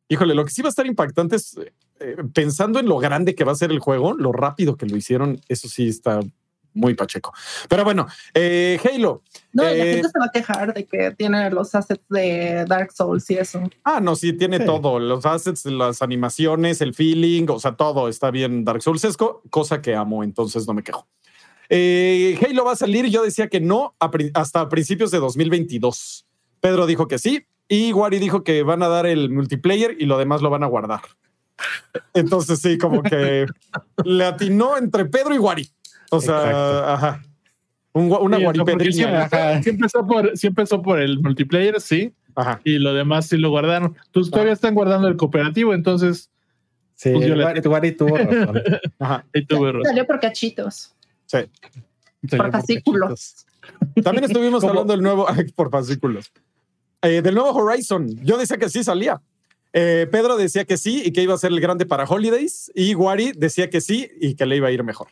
Híjole, 0.09 0.33
lo 0.35 0.45
que 0.45 0.51
sí 0.51 0.61
va 0.61 0.69
a 0.69 0.71
estar 0.71 0.85
impactante 0.85 1.35
es 1.35 1.55
eh, 1.99 2.15
pensando 2.33 2.79
en 2.79 2.87
lo 2.87 2.97
grande 2.97 3.35
que 3.35 3.43
va 3.43 3.51
a 3.51 3.55
ser 3.55 3.71
el 3.71 3.79
juego, 3.79 4.13
lo 4.13 4.31
rápido 4.31 4.75
que 4.77 4.85
lo 4.85 4.95
hicieron. 4.97 5.39
Eso 5.47 5.67
sí 5.67 5.87
está 5.89 6.19
muy 6.73 6.93
pacheco. 6.93 7.33
Pero 7.67 7.83
bueno, 7.83 8.05
eh, 8.35 8.79
Halo. 8.83 9.23
No, 9.51 9.63
la 9.63 9.73
Eh, 9.73 9.93
gente 9.95 10.09
se 10.09 10.19
va 10.19 10.25
a 10.25 10.31
quejar 10.31 10.73
de 10.75 10.85
que 10.85 11.09
tiene 11.17 11.49
los 11.49 11.73
assets 11.73 12.03
de 12.09 12.65
Dark 12.67 12.91
Souls 12.91 13.27
y 13.31 13.35
eso. 13.39 13.63
Ah, 13.83 13.99
no, 13.99 14.15
sí, 14.15 14.33
tiene 14.33 14.59
Sí. 14.59 14.65
todo. 14.65 14.99
Los 14.99 15.25
assets, 15.25 15.65
las 15.65 16.03
animaciones, 16.03 16.79
el 16.81 16.93
feeling, 16.93 17.47
o 17.49 17.59
sea, 17.59 17.75
todo 17.75 18.07
está 18.09 18.29
bien 18.29 18.63
Dark 18.63 18.83
Soulsesco, 18.83 19.41
cosa 19.49 19.81
que 19.81 19.95
amo, 19.95 20.23
entonces 20.23 20.67
no 20.67 20.75
me 20.75 20.83
quejo. 20.83 21.07
Eh, 21.69 22.39
Halo 22.47 22.63
va 22.63 22.73
a 22.73 22.75
salir, 22.77 23.07
yo 23.07 23.23
decía 23.23 23.47
que 23.49 23.59
no 23.59 23.95
a 23.99 24.09
hasta 24.35 24.69
principios 24.69 25.09
de 25.11 25.17
2022. 25.17 26.25
Pedro 26.61 26.85
dijo 26.85 27.07
que 27.07 27.17
sí 27.19 27.45
y 27.67 27.91
Wari 27.93 28.19
dijo 28.19 28.43
que 28.43 28.63
van 28.63 28.81
a 28.83 28.87
dar 28.87 29.05
el 29.05 29.29
multiplayer 29.29 29.95
y 29.99 30.05
lo 30.05 30.17
demás 30.17 30.41
lo 30.41 30.49
van 30.49 30.63
a 30.63 30.67
guardar. 30.67 31.01
Entonces 32.13 32.59
sí, 32.59 32.77
como 32.77 33.01
que 33.03 33.45
le 34.05 34.25
atinó 34.25 34.77
entre 34.77 35.05
Pedro 35.05 35.33
y 35.35 35.39
Wari. 35.39 35.69
O 36.11 36.21
sea, 36.21 36.37
Exacto. 36.45 36.85
ajá. 36.89 37.23
Un 37.93 38.11
una 38.11 38.37
Sí, 38.37 38.43
guaripedriña. 38.43 39.29
sí, 39.29 39.63
sí 39.63 39.69
empezó 39.71 40.05
por, 40.05 40.37
sí 40.37 40.47
empezó 40.47 40.81
por 40.81 40.99
el 40.99 41.19
multiplayer, 41.19 41.81
sí, 41.81 42.13
Ajá. 42.35 42.61
y 42.63 42.77
lo 42.77 42.93
demás 42.93 43.25
sí 43.27 43.37
lo 43.37 43.49
guardaron. 43.49 43.97
Pues 44.13 44.29
todavía 44.29 44.53
están 44.53 44.75
guardando 44.75 45.07
el 45.07 45.17
cooperativo, 45.17 45.73
entonces 45.73 46.29
Sí, 46.99 47.11
Pues 47.13 47.27
yo 47.27 47.35
le- 47.35 47.45
Wari- 47.45 47.67
Wari 47.67 47.91
tuvo 47.91 48.17
razón. 48.17 48.61
Ajá. 48.97 49.23
ahí 49.35 49.45
tuve 49.45 49.71
razón. 49.71 49.85
Salió 49.85 50.07
por 50.07 50.19
cachitos, 50.19 50.95
Sí. 51.27 51.37
por 52.35 52.51
fascículos. 52.51 53.45
También 54.03 54.23
estuvimos 54.23 54.63
hablando 54.63 54.93
del 54.93 55.03
nuevo, 55.03 55.27
ay, 55.29 55.51
por 55.55 55.69
fascículos, 55.69 56.31
Eh, 57.01 57.21
del 57.21 57.35
nuevo 57.35 57.51
Horizon. 57.51 58.07
Yo 58.23 58.37
decía 58.37 58.57
que 58.57 58.69
sí 58.69 58.83
salía. 58.83 59.21
Eh, 59.73 60.07
Pedro 60.11 60.37
decía 60.37 60.65
que 60.65 60.77
sí 60.77 61.01
y 61.05 61.11
que 61.11 61.21
iba 61.21 61.33
a 61.33 61.37
ser 61.37 61.51
el 61.51 61.59
grande 61.59 61.85
para 61.85 62.05
Holidays. 62.05 62.71
Y 62.73 62.95
Wari 62.95 63.33
decía 63.35 63.69
que 63.69 63.81
sí 63.81 64.09
y 64.19 64.35
que 64.35 64.45
le 64.45 64.57
iba 64.57 64.67
a 64.67 64.71
ir 64.71 64.83
mejor. 64.83 65.07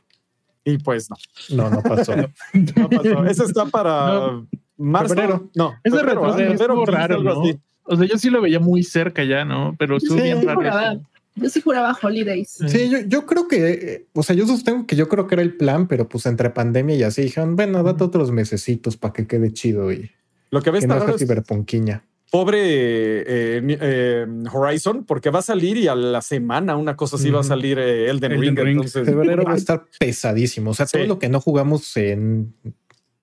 Y 0.63 0.79
pues 0.79 1.09
no, 1.09 1.15
No, 1.49 1.69
no 1.69 1.83
pasó. 1.83 2.15
no 2.75 2.89
pasó. 2.89 3.25
Ese 3.25 3.43
está 3.43 3.65
para 3.67 4.07
No. 4.07 4.47
marzo. 4.77 5.13
Febrero. 5.13 5.49
No, 5.55 5.75
Es 5.83 5.91
de 5.93 5.99
febrero, 5.99 6.33
Febrero, 6.33 6.75
15, 6.75 6.91
raro, 6.91 7.21
¿no? 7.23 7.41
así. 7.41 7.59
O 7.83 7.95
sea, 7.95 8.07
yo 8.07 8.17
sí 8.17 8.31
lo 8.31 8.41
veía 8.41 8.59
muy 8.59 8.81
cerca 8.81 9.23
ya, 9.23 9.45
¿no? 9.45 9.75
Pero 9.77 9.97
estuvo 9.97 10.17
Sí, 10.17 10.23
bien 10.23 10.41
Yo 10.41 10.47
raro. 10.47 10.59
juraba, 10.59 10.93
eso. 10.93 11.01
yo 11.35 11.49
sí 11.49 11.61
juraba 11.61 11.95
Holidays. 12.01 12.57
Sí, 12.67 12.89
yo, 12.89 12.97
yo 13.05 13.27
creo 13.27 13.47
que, 13.47 13.69
eh, 13.69 14.05
o 14.13 14.23
sea, 14.23 14.35
yo 14.35 14.47
sostengo 14.47 14.87
que 14.87 14.95
yo 14.95 15.07
creo 15.07 15.27
que 15.27 15.35
era 15.35 15.43
el 15.43 15.55
plan, 15.55 15.87
pero 15.87 16.09
pues 16.09 16.25
entre 16.25 16.49
pandemia 16.49 16.95
y 16.95 17.03
así 17.03 17.21
dijeron, 17.21 17.55
bueno, 17.55 17.83
date 17.83 18.03
otros 18.03 18.31
mesecitos 18.31 18.97
para 18.97 19.13
que 19.13 19.27
quede 19.27 19.53
chido 19.53 19.93
y 19.93 20.09
Lo 20.51 20.61
que 20.61 20.71
ves 20.71 20.81
que 20.81 20.85
está 20.85 20.95
no 20.95 21.01
raro 21.01 21.15
es 21.15 21.21
ciberpunquiña. 21.21 22.03
pobre 22.31 22.57
eh, 22.61 23.61
eh, 23.81 24.25
Horizon, 24.51 25.03
porque 25.05 25.29
va 25.29 25.39
a 25.39 25.41
salir 25.41 25.77
y 25.77 25.87
a 25.87 25.95
la 25.95 26.21
semana 26.21 26.75
una 26.75 26.95
cosa 26.95 27.15
así 27.17 27.29
va 27.29 27.39
a 27.41 27.43
salir 27.43 27.77
eh, 27.79 28.09
Elden, 28.09 28.31
Elden 28.33 28.41
Ring. 28.55 28.57
Ring. 28.57 28.75
Entonces, 28.77 29.05
Febrero 29.05 29.43
va 29.43 29.53
a 29.53 29.57
estar 29.57 29.85
pesadísimo. 29.99 30.71
O 30.71 30.73
sea, 30.73 30.85
Sí. 30.85 30.97
todo 30.97 31.07
lo 31.07 31.19
que 31.19 31.29
no 31.29 31.39
jugamos 31.41 31.95
en, 31.97 32.53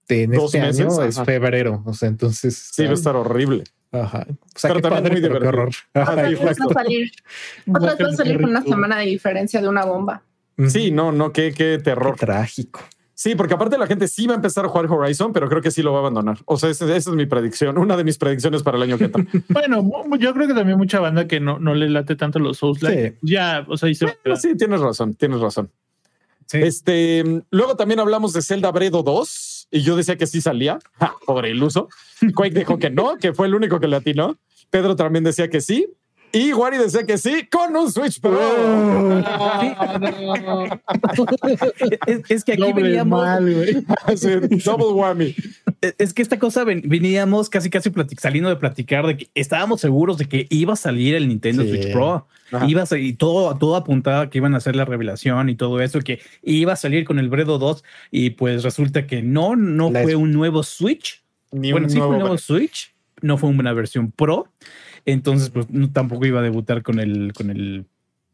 en 0.09 0.31
Dos 0.31 0.55
este 0.55 0.61
meses, 0.67 0.81
año 0.99 1.03
es 1.05 1.21
febrero. 1.21 1.83
O 1.87 1.95
sea, 1.95 2.09
entonces. 2.09 2.57
sí, 2.73 2.85
va 2.85 2.91
a 2.91 2.95
estar 2.95 3.17
horrible. 3.17 3.65
Ajá. 3.93 4.27
O 4.29 4.59
sea, 4.59 4.69
Pero 4.71 4.75
qué 4.77 4.83
también 4.83 5.03
padre, 5.05 5.13
muy 5.13 5.21
pero 5.21 5.35
qué 5.35 5.39
divertido. 5.39 5.49
horror. 5.49 5.75
Ah, 5.95 6.01
Ajá, 6.03 6.13
sí, 6.13 6.19
Otra 6.19 6.29
vez 6.29 6.41
va 6.41 6.51
exacto. 6.51 6.71
a 6.71 6.83
salir, 6.83 7.13
otra 7.69 7.95
vez 7.95 8.07
va 8.07 8.09
a 8.09 8.17
salir 8.17 8.37
con 8.41 8.51
una 8.51 8.63
semana 8.63 8.99
de 8.99 9.07
diferencia 9.07 9.61
de 9.61 9.69
una 9.69 9.85
bomba. 9.85 10.23
Sí, 10.69 10.91
no, 10.91 11.13
no, 11.13 11.33
qué, 11.33 11.51
qué 11.53 11.77
Qué 11.77 11.79
terror. 11.79 12.17
trágico. 12.17 12.81
Sí, 13.23 13.37
porque 13.37 13.55
aparte 13.55 13.79
la 13.79 13.87
gente 13.87 14.09
sí 14.09 14.27
va 14.27 14.33
a 14.33 14.35
empezar 14.35 14.65
a 14.65 14.69
jugar 14.69 14.91
Horizon, 14.91 15.33
pero 15.33 15.49
creo 15.49 15.63
que 15.63 15.71
sí 15.71 15.81
lo 15.81 15.93
va 15.93 15.99
a 15.99 16.01
abandonar. 16.01 16.39
O 16.45 16.57
sea, 16.57 16.71
esa, 16.71 16.87
esa 16.87 17.11
es 17.11 17.15
mi 17.17 17.25
predicción, 17.25 17.79
una 17.79 17.97
de 17.97 18.03
mis 18.03 18.19
predicciones 18.19 18.65
para 18.65 18.79
el 18.79 18.83
año 18.83 18.99
que 18.99 19.05
entra. 19.05 19.25
Bueno, 19.49 19.89
yo 20.19 20.35
creo 20.35 20.49
que 20.49 20.55
también 20.55 20.77
mucha 20.77 20.99
banda 20.99 21.29
que 21.29 21.39
no, 21.39 21.61
no 21.61 21.73
le 21.73 21.89
late 21.89 22.17
tanto 22.17 22.41
los 22.41 22.59
Souls 22.59 22.81
Sí. 22.81 23.13
Ya, 23.23 23.65
o 23.69 23.77
sea, 23.77 23.91
y 23.91 23.95
se 23.95 24.09
sí, 24.35 24.57
tienes 24.57 24.81
razón, 24.81 25.15
tienes 25.15 25.39
razón. 25.39 25.71
Sí. 26.47 26.59
Este, 26.63 27.23
luego 27.53 27.77
también 27.77 28.01
hablamos 28.01 28.33
de 28.33 28.43
Zelda 28.43 28.73
Bredo 28.73 29.05
2 29.05 29.69
y 29.71 29.83
yo 29.83 29.95
decía 29.95 30.17
que 30.17 30.27
sí 30.27 30.41
salía. 30.41 30.81
Ja, 30.99 31.15
pobre 31.25 31.51
iluso. 31.51 31.91
Quake 32.35 32.59
dijo 32.59 32.81
que 32.81 32.91
no, 32.91 33.19
que 33.19 33.33
fue 33.35 33.47
el 33.47 33.55
único 33.55 33.79
que 33.79 33.87
le 33.87 33.95
atinó. 33.95 34.37
Pedro 34.71 34.97
también 34.97 35.23
decía 35.23 35.49
que 35.49 35.61
sí. 35.61 35.87
Y 36.33 36.53
Wari 36.55 36.79
decía 36.79 37.05
que 37.05 37.19
sí 37.19 37.47
con 37.51 37.75
un 37.77 37.91
Switch 37.93 38.21
Pro. 38.21 38.33
No. 38.33 39.21
Es, 42.07 42.21
es 42.31 42.45
que 42.45 42.53
aquí 42.53 42.63
Doble 42.63 42.83
veníamos, 42.83 43.21
mal, 43.21 43.85
double 44.65 44.87
whammy. 44.95 45.35
es 45.99 46.13
que 46.15 46.23
esta 46.23 46.39
cosa 46.39 46.65
ven- 46.65 46.83
veníamos 46.87 47.49
casi 47.51 47.71
casi 47.71 47.91
platic- 47.91 48.19
saliendo 48.21 48.49
de 48.49 48.57
platicar 48.57 49.07
de 49.07 49.17
que 49.17 49.31
estábamos 49.35 49.81
seguros 49.81 50.19
de 50.19 50.27
que 50.27 50.47
iba 50.51 50.73
a 50.73 50.77
salir 50.77 51.15
el 51.15 51.29
Nintendo 51.29 51.63
Sí. 51.63 51.69
Switch 51.71 51.93
Pro. 51.93 52.27
Ajá. 52.51 52.67
Iba 52.69 52.83
a 52.83 52.87
salir, 52.87 53.07
y 53.07 53.13
todo, 53.15 53.57
todo 53.57 53.77
apuntaba 53.77 54.29
que 54.29 54.39
iban 54.39 54.55
a 54.55 54.59
hacer 54.59 54.77
la 54.77 54.85
revelación 54.85 55.49
y 55.49 55.55
todo 55.57 55.81
eso, 55.81 56.01
que 56.01 56.21
iba 56.43 56.75
a 56.75 56.77
salir 56.77 57.05
con 57.05 57.19
el 57.19 57.31
Bredo 57.31 57.59
2 57.59 57.83
y 58.11 58.31
pues 58.31 58.63
resulta 58.63 59.07
que 59.07 59.23
no, 59.23 59.57
no 59.57 59.91
La 59.91 60.03
fue 60.03 60.13
es- 60.13 60.19
un 60.19 60.33
nuevo 60.33 60.63
Switch. 60.63 61.23
Ni 61.51 61.71
bueno, 61.73 61.87
un 61.87 61.91
sí 61.91 61.99
fue 61.99 62.07
un 62.09 62.19
nuevo 62.19 62.39
Switch, 62.39 62.92
no 63.23 63.39
fue 63.39 63.51
una 63.51 63.73
versión 63.73 64.11
Pro. 64.13 64.49
Entonces, 65.05 65.51
pues 65.51 65.69
no, 65.71 65.91
tampoco 65.91 66.27
iba 66.27 66.41
a 66.41 66.43
debutar 66.43 66.83
con 66.83 67.01
el, 67.01 67.33
con 67.33 67.51
el, 67.51 67.87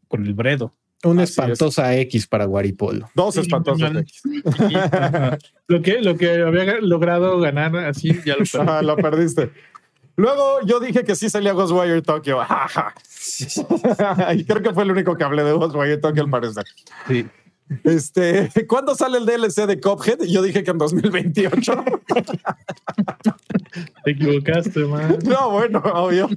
con 0.07 0.25
el 0.25 0.33
Bredo. 0.33 0.73
Una 1.03 1.23
Así 1.23 1.31
es. 1.31 1.39
espantosa 1.39 1.95
X 1.97 2.27
para 2.27 2.43
Guaripolo. 2.45 3.09
Dos 3.15 3.35
Sí, 3.35 3.41
espantosos. 3.41 3.91
no, 3.93 4.01
Lo 5.67 5.81
que, 5.81 6.01
lo 6.01 6.17
que 6.17 6.41
había 6.41 6.79
logrado 6.81 7.39
ganar 7.39 7.75
así, 7.77 8.19
ya 8.25 8.35
lo 8.35 8.43
perdí. 8.45 8.85
Lo 8.85 8.95
perdiste. 8.97 9.51
Luego 10.17 10.59
yo 10.65 10.81
dije 10.81 11.05
que 11.05 11.15
sí 11.15 11.29
salía 11.29 11.53
Ghostwire 11.53 12.01
Tokyo. 12.01 12.39
y 14.35 14.43
creo 14.43 14.61
que 14.61 14.73
fue 14.73 14.83
el 14.83 14.91
único 14.91 15.15
que 15.15 15.23
hablé 15.23 15.45
de 15.45 15.53
Ghostwire 15.53 15.97
Tokyo 15.97 16.23
al 16.23 16.29
parecer. 16.29 16.65
Sí. 17.07 17.25
Este, 17.83 18.49
¿cuándo 18.67 18.95
sale 18.95 19.17
el 19.17 19.25
DLC 19.25 19.65
de 19.67 19.79
Cophead? 19.79 20.23
Yo 20.27 20.41
dije 20.41 20.63
que 20.63 20.71
en 20.71 20.77
2028. 20.77 21.83
Te 24.03 24.11
equivocaste, 24.11 24.79
man. 24.85 25.19
No, 25.25 25.51
bueno, 25.51 25.79
obvio. 25.79 26.29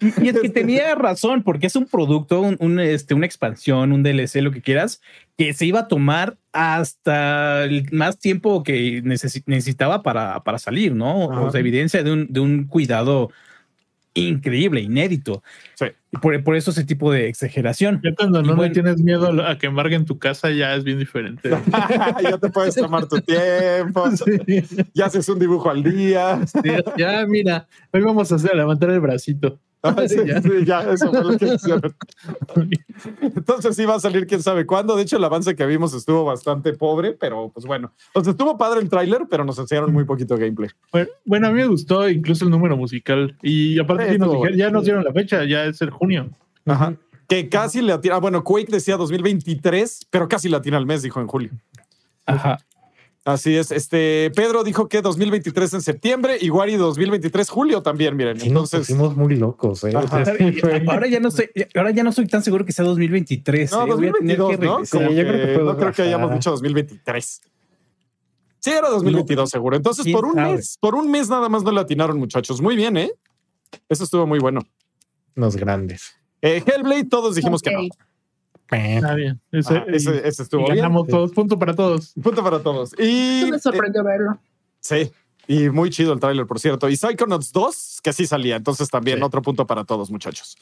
Y 0.00 0.28
es 0.28 0.40
que 0.40 0.50
tenía 0.50 0.94
razón, 0.94 1.42
porque 1.42 1.68
es 1.68 1.76
un 1.76 1.86
producto, 1.86 2.40
un, 2.42 2.56
un, 2.60 2.78
este, 2.80 3.14
una 3.14 3.24
expansión, 3.24 3.92
un 3.92 4.02
DLC, 4.02 4.42
lo 4.42 4.50
que 4.50 4.60
quieras, 4.60 5.00
que 5.38 5.54
se 5.54 5.64
iba 5.64 5.80
a 5.80 5.88
tomar 5.88 6.36
hasta 6.52 7.64
el 7.64 7.88
más 7.92 8.18
tiempo 8.18 8.62
que 8.62 9.02
necesi- 9.02 9.42
necesitaba 9.46 10.02
para, 10.02 10.40
para 10.44 10.58
salir, 10.58 10.94
¿no? 10.94 11.32
Ajá. 11.32 11.40
O 11.40 11.50
sea, 11.50 11.60
evidencia 11.60 12.02
de 12.02 12.12
un, 12.12 12.26
de 12.28 12.40
un 12.40 12.64
cuidado 12.66 13.30
increíble, 14.20 14.80
inédito. 14.80 15.42
Sí. 15.74 15.86
Por, 16.20 16.42
por 16.42 16.56
eso 16.56 16.70
ese 16.70 16.84
tipo 16.84 17.12
de 17.12 17.28
exageración. 17.28 18.00
Ya 18.02 18.14
cuando 18.14 18.42
no 18.42 18.50
le 18.50 18.54
bueno. 18.54 18.72
tienes 18.72 19.00
miedo 19.02 19.28
a 19.42 19.50
a 19.50 19.58
que 19.58 19.66
embarguen 19.66 20.04
tu 20.04 20.18
casa, 20.18 20.50
ya 20.50 20.74
es 20.74 20.84
bien 20.84 20.98
diferente. 20.98 21.50
ya 22.22 22.38
te 22.38 22.50
puedes 22.50 22.74
tomar 22.74 23.06
tu 23.06 23.20
tiempo. 23.20 24.06
Ya 24.94 25.06
haces 25.06 25.28
un 25.28 25.38
dibujo 25.38 25.70
al 25.70 25.82
día. 25.82 26.40
ya, 26.96 27.26
mira, 27.26 27.68
hoy 27.92 28.00
vamos 28.00 28.32
a 28.32 28.36
hacer 28.36 28.54
levantar 28.54 28.90
el 28.90 29.00
bracito. 29.00 29.60
Ah, 29.88 29.94
sí, 30.08 30.16
Ya. 30.26 30.42
sí, 30.42 30.50
ya, 30.64 30.80
eso 30.92 31.10
fue 31.10 31.24
lo 31.24 31.38
que 31.38 31.46
hicieron. 31.54 31.94
Entonces 33.20 33.76
sí 33.76 33.84
va 33.84 33.96
a 33.96 34.00
salir 34.00 34.26
quién 34.26 34.42
sabe 34.42 34.66
cuándo. 34.66 34.96
De 34.96 35.02
hecho, 35.02 35.16
el 35.16 35.24
avance 35.24 35.54
que 35.54 35.66
vimos 35.66 35.94
estuvo 35.94 36.24
bastante 36.24 36.72
pobre, 36.72 37.12
pero 37.12 37.50
pues 37.52 37.66
bueno. 37.66 37.92
O 38.14 38.22
sea, 38.22 38.30
estuvo 38.32 38.56
padre 38.56 38.80
el 38.80 38.88
tráiler, 38.88 39.22
pero 39.30 39.44
nos 39.44 39.58
enseñaron 39.58 39.92
muy 39.92 40.04
poquito 40.04 40.36
gameplay. 40.36 40.70
Bueno, 40.92 41.08
bueno, 41.24 41.46
a 41.48 41.50
mí 41.50 41.56
me 41.56 41.66
gustó 41.66 42.08
incluso 42.08 42.44
el 42.44 42.50
número 42.50 42.76
musical. 42.76 43.36
Y 43.42 43.78
aparte, 43.78 44.06
Sí, 44.06 44.12
sí 44.12 44.18
nos 44.18 44.26
estuvo 44.28 44.42
dijeron- 44.44 44.58
ya 44.58 44.70
nos 44.70 44.84
dieron 44.84 45.04
la 45.04 45.12
fecha, 45.12 45.44
ya 45.44 45.64
es 45.64 45.80
el 45.82 45.90
junio. 45.90 46.30
Ajá. 46.64 46.94
Que 47.28 47.48
casi 47.48 47.82
le 47.82 47.92
atira. 47.92 48.16
ah, 48.16 48.20
Bueno, 48.20 48.44
Quake 48.44 48.70
decía 48.70 48.96
2023, 48.96 50.06
pero 50.10 50.28
casi 50.28 50.48
le 50.48 50.56
atira 50.56 50.78
al 50.78 50.86
mes, 50.86 51.02
dijo 51.02 51.20
en 51.20 51.26
julio. 51.26 51.50
Ajá. 52.24 52.58
Así 53.26 53.56
es. 53.56 53.72
Este 53.72 54.30
Pedro 54.36 54.62
dijo 54.62 54.88
que 54.88 55.02
2023 55.02 55.74
en 55.74 55.82
septiembre 55.82 56.38
y 56.40 56.48
Wari 56.48 56.76
2023 56.76 57.50
julio 57.50 57.82
también. 57.82 58.16
Miren, 58.16 58.38
Sí, 58.38 58.50
nos 58.50 58.72
entonces. 58.72 58.80
pusimos 58.96 59.16
muy 59.16 59.34
locos. 59.34 59.82
¿eh? 59.82 59.90
Ajá. 59.96 60.22
Ahora 60.86 61.08
ya 61.08 61.18
no 61.18 61.28
estoy, 61.28 61.50
ahora 61.74 61.90
ya 61.90 62.04
no 62.04 62.12
soy 62.12 62.28
tan 62.28 62.44
seguro 62.44 62.64
que 62.64 62.70
sea 62.70 62.84
2023. 62.84 63.72
No, 63.72 63.82
¿eh? 63.84 63.94
Voy 63.94 64.06
a 64.08 64.12
tener 64.12 64.36
2022, 64.38 64.48
que 64.48 64.66
¿no? 64.66 64.72
regresar. 64.76 65.00
Como 65.00 65.10
Sí, 65.10 65.16
yo 65.16 65.22
creo 65.26 65.46
que 65.46 65.54
puedo 65.54 65.72
no 65.72 65.76
creo 65.78 65.92
que 65.92 66.02
hayamos 66.02 66.32
dicho 66.34 66.50
2023. 66.52 67.40
Sí, 68.60 68.70
era 68.70 68.88
2022 68.90 69.50
seguro. 69.50 69.76
Entonces, 69.76 70.04
¿Quién 70.04 70.14
por 70.16 70.24
un 70.26 70.34
sabe? 70.34 70.52
mes, 70.54 70.78
por 70.80 70.94
un 70.94 71.10
mes 71.10 71.28
nada 71.28 71.48
más 71.48 71.64
no 71.64 71.72
le 71.72 71.80
atinaron, 71.80 72.18
muchachos. 72.18 72.60
Muy 72.60 72.76
bien, 72.76 72.96
¿eh? 72.96 73.10
Eso 73.88 74.04
estuvo 74.04 74.24
muy 74.28 74.38
bueno. 74.38 74.60
Los 75.34 75.56
grandes. 75.56 76.14
Eh, 76.42 76.62
Hellblade, 76.64 77.04
todos 77.04 77.34
dijimos 77.34 77.60
que 77.60 77.72
no. 77.72 77.80
Eh, 78.72 78.96
Está 78.96 79.14
bien. 79.14 79.40
Ese, 79.52 79.76
Ah, 79.76 79.84
ese, 79.88 80.26
ese 80.28 80.42
y 80.42 80.44
estuvo 80.44 80.64
bien. 80.64 80.76
ganamos 80.76 81.06
todos, 81.06 81.32
punto 81.32 81.58
para 81.58 81.74
todos. 81.74 82.12
Punto 82.22 82.42
para 82.42 82.60
todos. 82.60 82.92
Y 82.98 83.46
me 83.50 83.58
sorprendió 83.58 84.02
verlo. 84.02 84.32
eh, 84.32 84.38
sí, 84.80 85.12
y 85.46 85.68
muy 85.70 85.90
chido 85.90 86.12
el 86.12 86.20
tráiler, 86.20 86.46
por 86.46 86.58
cierto. 86.58 86.88
Y 86.88 86.96
Psychonauts 86.96 87.52
2, 87.52 88.00
que 88.02 88.12
sí 88.12 88.26
salía. 88.26 88.56
Entonces 88.56 88.88
también 88.88 89.18
Sí. 89.18 89.22
otro 89.24 89.40
punto 89.42 89.66
para 89.66 89.84
todos, 89.84 90.10
muchachos. 90.10 90.56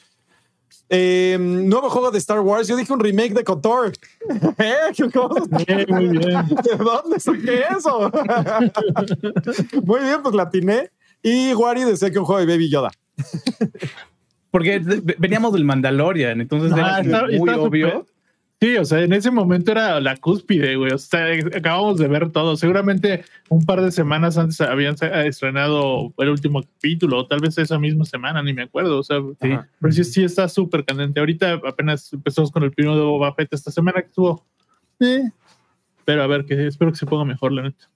Eh, 0.87 1.37
nuevo 1.39 1.89
juego 1.89 2.11
de 2.11 2.19
Star 2.19 2.41
Wars. 2.41 2.67
Yo 2.67 2.75
dije 2.75 2.93
un 2.93 2.99
remake 2.99 3.33
de 3.33 3.43
Kotor. 3.43 3.93
¿Eh? 4.59 4.75
¿Qué 4.95 5.09
cosa? 5.09 5.41
Bien, 5.65 5.85
muy 5.89 6.09
bien. 6.09 6.45
¿De 6.63 6.75
dónde 6.77 7.19
saqué 7.19 7.63
eso? 7.75 8.11
Muy 9.83 10.01
bien, 10.01 10.21
pues 10.21 10.35
la 10.35 10.43
atiné. 10.43 10.91
Y 11.23 11.55
Wari 11.55 11.85
decía 11.85 12.11
que 12.11 12.19
un 12.19 12.25
juego 12.25 12.39
de 12.39 12.45
Baby 12.45 12.69
Yoda. 12.69 12.91
Porque 14.55 14.79
veníamos 15.17 15.51
del 15.51 15.65
Mandalorian, 15.65 16.39
entonces 16.39 16.71
Ah, 16.71 16.77
era 16.77 16.99
está- 17.01 17.23
muy 17.25 17.33
está 17.49 17.59
obvio. 17.59 18.05
Sí, 18.61 18.77
o 18.77 18.85
sea, 18.85 19.01
en 19.01 19.11
ese 19.11 19.29
momento 19.31 19.73
era 19.73 19.99
la 19.99 20.15
cúspide, 20.15 20.77
güey. 20.77 20.93
O 20.93 20.97
sea, 20.97 21.25
acabamos 21.53 21.97
de 21.97 22.07
ver 22.07 22.31
todo. 22.31 22.55
Seguramente 22.55 23.25
un 23.49 23.65
par 23.65 23.81
de 23.81 23.91
semanas 23.91 24.37
antes 24.37 24.61
habían 24.61 24.95
estrenado 25.25 26.13
el 26.17 26.29
último 26.29 26.63
capítulo, 26.63 27.17
o 27.19 27.27
tal 27.27 27.41
vez 27.41 27.57
esa 27.57 27.77
misma 27.77 28.05
semana, 28.05 28.41
ni 28.41 28.53
me 28.53 28.63
acuerdo. 28.63 28.97
O 28.99 29.03
sea, 29.03 29.17
Sí. 29.41 29.57
Pero 29.81 29.91
sí, 29.93 30.05
sí 30.05 30.23
está 30.23 30.47
súper 30.47 30.85
candente. 30.85 31.19
Ahorita 31.19 31.59
apenas 31.67 32.13
empezamos 32.13 32.49
con 32.49 32.63
el 32.63 32.71
primero 32.71 32.95
de 32.95 33.03
Boba 33.03 33.33
Fett 33.33 33.51
esta 33.53 33.71
semana 33.71 34.01
que 34.01 34.07
estuvo. 34.07 34.45
eh, 35.01 35.29
Pero 36.05 36.23
a 36.23 36.27
ver, 36.27 36.45
que 36.45 36.67
espero 36.67 36.91
que 36.91 36.97
se 36.97 37.05
ponga 37.05 37.25
mejor, 37.25 37.51
la 37.51 37.63
neta. 37.63 37.89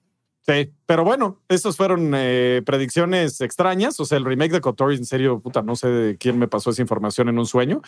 Sí, 0.46 0.72
pero 0.86 1.04
bueno, 1.04 1.40
esas 1.48 1.76
fueron 1.76 2.12
eh, 2.14 2.62
predicciones 2.64 3.40
extrañas. 3.40 4.00
O 4.00 4.04
sea, 4.04 4.18
el 4.18 4.24
remake 4.24 4.52
de 4.52 4.60
Kotor, 4.60 4.92
en 4.92 5.04
serio, 5.04 5.40
puta, 5.40 5.62
no 5.62 5.76
sé 5.76 5.88
de 5.88 6.16
quién 6.16 6.38
me 6.38 6.48
pasó 6.48 6.70
esa 6.70 6.82
información 6.82 7.28
en 7.28 7.38
un 7.38 7.46
sueño. 7.46 7.82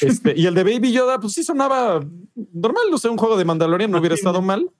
Este, 0.00 0.34
y 0.36 0.46
el 0.46 0.54
de 0.54 0.64
Baby 0.64 0.92
Yoda, 0.92 1.18
pues 1.18 1.32
sí 1.32 1.42
sonaba 1.42 2.04
normal. 2.52 2.84
O 2.92 2.98
sea, 2.98 3.10
un 3.10 3.16
juego 3.16 3.36
de 3.36 3.44
Mandalorian 3.44 3.90
no 3.90 3.98
hubiera 3.98 4.14
estado 4.14 4.40
mal. 4.40 4.70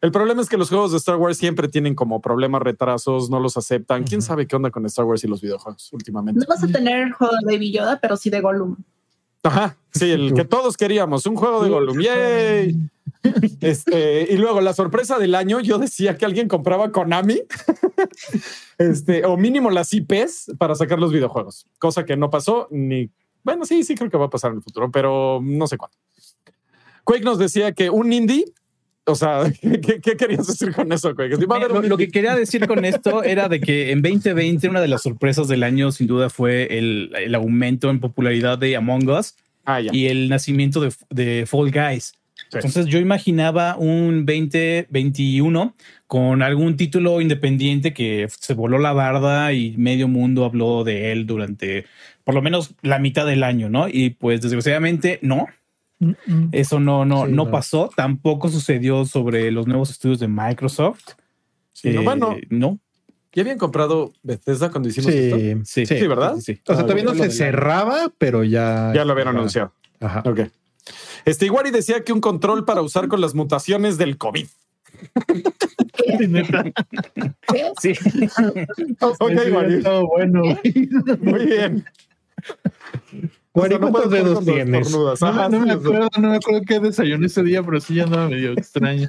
El 0.00 0.12
problema 0.12 0.40
es 0.40 0.48
que 0.48 0.56
los 0.56 0.70
juegos 0.70 0.92
de 0.92 0.96
Star 0.96 1.16
Wars 1.16 1.36
siempre 1.36 1.68
tienen 1.68 1.94
como 1.94 2.22
problemas, 2.22 2.62
retrasos, 2.62 3.28
no 3.28 3.38
los 3.38 3.58
aceptan. 3.58 4.04
¿Quién 4.04 4.22
sabe 4.22 4.46
qué 4.46 4.56
onda 4.56 4.70
con 4.70 4.86
Star 4.86 5.04
Wars 5.04 5.22
y 5.24 5.28
los 5.28 5.42
videojuegos 5.42 5.92
últimamente? 5.92 6.40
No 6.40 6.46
vas 6.48 6.64
a 6.64 6.66
tener 6.66 7.12
juego 7.12 7.34
de 7.42 7.52
Baby 7.52 7.72
Yoda, 7.72 7.98
pero 8.00 8.16
sí 8.16 8.30
de 8.30 8.40
Gollum. 8.40 8.76
Ajá, 9.42 9.76
sí, 9.92 10.10
el 10.10 10.32
que 10.34 10.44
todos 10.44 10.76
queríamos, 10.76 11.26
un 11.26 11.36
juego 11.36 11.62
de 11.62 11.70
Gollum. 11.70 12.00
¡Yay! 12.00 12.76
Este, 13.60 14.32
y 14.32 14.36
luego 14.36 14.60
la 14.60 14.72
sorpresa 14.72 15.18
del 15.18 15.34
año, 15.34 15.60
yo 15.60 15.78
decía 15.78 16.16
que 16.16 16.24
alguien 16.24 16.48
compraba 16.48 16.90
Konami, 16.90 17.42
este, 18.78 19.24
o 19.26 19.36
mínimo 19.36 19.70
las 19.70 19.92
IPs 19.92 20.52
para 20.58 20.74
sacar 20.74 20.98
los 20.98 21.12
videojuegos, 21.12 21.66
cosa 21.78 22.04
que 22.04 22.16
no 22.16 22.30
pasó 22.30 22.68
ni. 22.70 23.10
Bueno, 23.42 23.64
sí, 23.64 23.84
sí, 23.84 23.94
creo 23.94 24.10
que 24.10 24.18
va 24.18 24.26
a 24.26 24.30
pasar 24.30 24.50
en 24.52 24.58
el 24.58 24.62
futuro, 24.62 24.90
pero 24.90 25.40
no 25.42 25.66
sé 25.66 25.76
cuándo. 25.76 25.96
Quake 27.04 27.24
nos 27.24 27.38
decía 27.38 27.72
que 27.72 27.90
un 27.90 28.12
indie, 28.12 28.44
o 29.04 29.14
sea, 29.14 29.50
¿qué, 29.60 30.00
qué 30.00 30.16
querías 30.16 30.46
decir 30.46 30.74
con 30.74 30.92
eso, 30.92 31.14
Quake? 31.14 31.36
Va 31.46 31.56
a 31.56 31.58
haber 31.58 31.72
Lo, 31.72 31.80
un 31.80 31.88
lo 31.88 31.96
que 31.96 32.08
quería 32.08 32.34
decir 32.34 32.66
con 32.66 32.84
esto 32.84 33.22
era 33.22 33.48
de 33.48 33.60
que 33.60 33.92
en 33.92 34.02
2020 34.02 34.68
una 34.68 34.80
de 34.80 34.88
las 34.88 35.02
sorpresas 35.02 35.48
del 35.48 35.62
año 35.62 35.92
sin 35.92 36.06
duda 36.06 36.30
fue 36.30 36.78
el, 36.78 37.12
el 37.16 37.34
aumento 37.34 37.90
en 37.90 38.00
popularidad 38.00 38.58
de 38.58 38.76
Among 38.76 39.08
Us 39.10 39.34
Ah, 39.64 39.80
y 39.80 40.06
el 40.06 40.28
nacimiento 40.28 40.80
de, 40.80 40.92
de 41.10 41.46
Fall 41.46 41.70
Guys. 41.70 42.14
Sí. 42.50 42.56
Entonces 42.58 42.86
yo 42.86 42.98
imaginaba 42.98 43.76
un 43.76 44.26
2021 44.26 45.74
con 46.06 46.42
algún 46.42 46.76
título 46.76 47.20
independiente 47.20 47.92
que 47.94 48.26
se 48.28 48.54
voló 48.54 48.78
la 48.78 48.92
barda 48.92 49.52
y 49.52 49.76
medio 49.76 50.08
mundo 50.08 50.44
habló 50.44 50.82
de 50.84 51.12
él 51.12 51.26
durante 51.26 51.86
por 52.24 52.34
lo 52.34 52.42
menos 52.42 52.74
la 52.82 52.98
mitad 52.98 53.24
del 53.26 53.42
año, 53.44 53.68
¿no? 53.70 53.88
Y 53.88 54.10
pues 54.10 54.40
desgraciadamente 54.40 55.18
no, 55.22 55.46
eso 56.52 56.80
no, 56.80 57.04
no, 57.04 57.26
Sí, 57.26 57.32
no, 57.32 57.44
no. 57.44 57.50
pasó. 57.50 57.90
Tampoco 57.94 58.48
sucedió 58.48 59.04
sobre 59.04 59.50
los 59.50 59.66
nuevos 59.66 59.90
estudios 59.90 60.18
de 60.18 60.28
Microsoft. 60.28 61.10
Sí, 61.72 61.90
no, 61.90 62.00
Eh, 62.00 62.04
bueno, 62.04 62.36
no. 62.48 62.78
¿ya 63.32 63.42
habían 63.42 63.58
comprado 63.58 64.12
Bethesda 64.22 64.70
cuando 64.70 64.88
hicimos 64.88 65.12
esto? 65.12 65.38
Sí, 65.64 65.86
Sí, 65.86 65.98
Sí, 65.98 66.06
¿verdad? 66.06 66.34
Sí, 66.36 66.54
sí. 66.54 66.60
O 66.66 66.74
sea, 66.74 66.82
todavía 66.82 67.04
no 67.04 67.14
se 67.14 67.30
cerraba, 67.30 68.12
pero 68.18 68.42
ya. 68.44 68.92
Ya 68.94 69.04
lo 69.04 69.12
habían 69.12 69.28
anunciado. 69.28 69.72
Ajá. 70.00 70.22
Ok. 70.26 70.40
Este 71.24 71.46
Iguari 71.46 71.70
decía 71.70 72.02
que 72.04 72.12
un 72.12 72.20
control 72.20 72.64
para 72.64 72.82
usar 72.82 73.08
con 73.08 73.20
las 73.20 73.34
mutaciones 73.34 73.98
del 73.98 74.16
COVID. 74.18 74.46
Sí, 74.46 76.26
neta. 76.28 76.64
¿Qué? 77.52 77.72
Sí. 77.80 77.92
O 79.00 79.14
sea, 79.14 79.16
Ok, 79.20 79.30
Ese 79.30 79.50
Wari. 79.52 79.66
hubiera 79.66 79.78
estado 79.78 80.06
bueno. 80.06 80.42
Muy 81.20 81.46
bien. 81.46 81.84
Wari, 83.52 83.74
O 83.74 83.78
sea, 83.78 83.86
no 83.86 83.90
¿cuántos 83.92 84.10
dedos 84.10 84.44
tienes? 84.44 84.86
estornudas. 84.86 85.20
No, 85.20 85.26
Ajá, 85.28 85.48
me- 85.48 85.58
no 85.58 85.66
me 85.66 85.72
sí, 85.72 85.78
acuerdo, 85.78 86.08
no 86.20 86.30
me 86.30 86.36
acuerdo 86.36 86.60
qué 86.66 86.80
desayuné 86.80 87.26
ese 87.26 87.42
día, 87.42 87.62
pero 87.62 87.80
sí 87.80 87.94
ya 87.96 88.04
andaba 88.04 88.28
medio 88.28 88.52
extraño. 88.52 89.08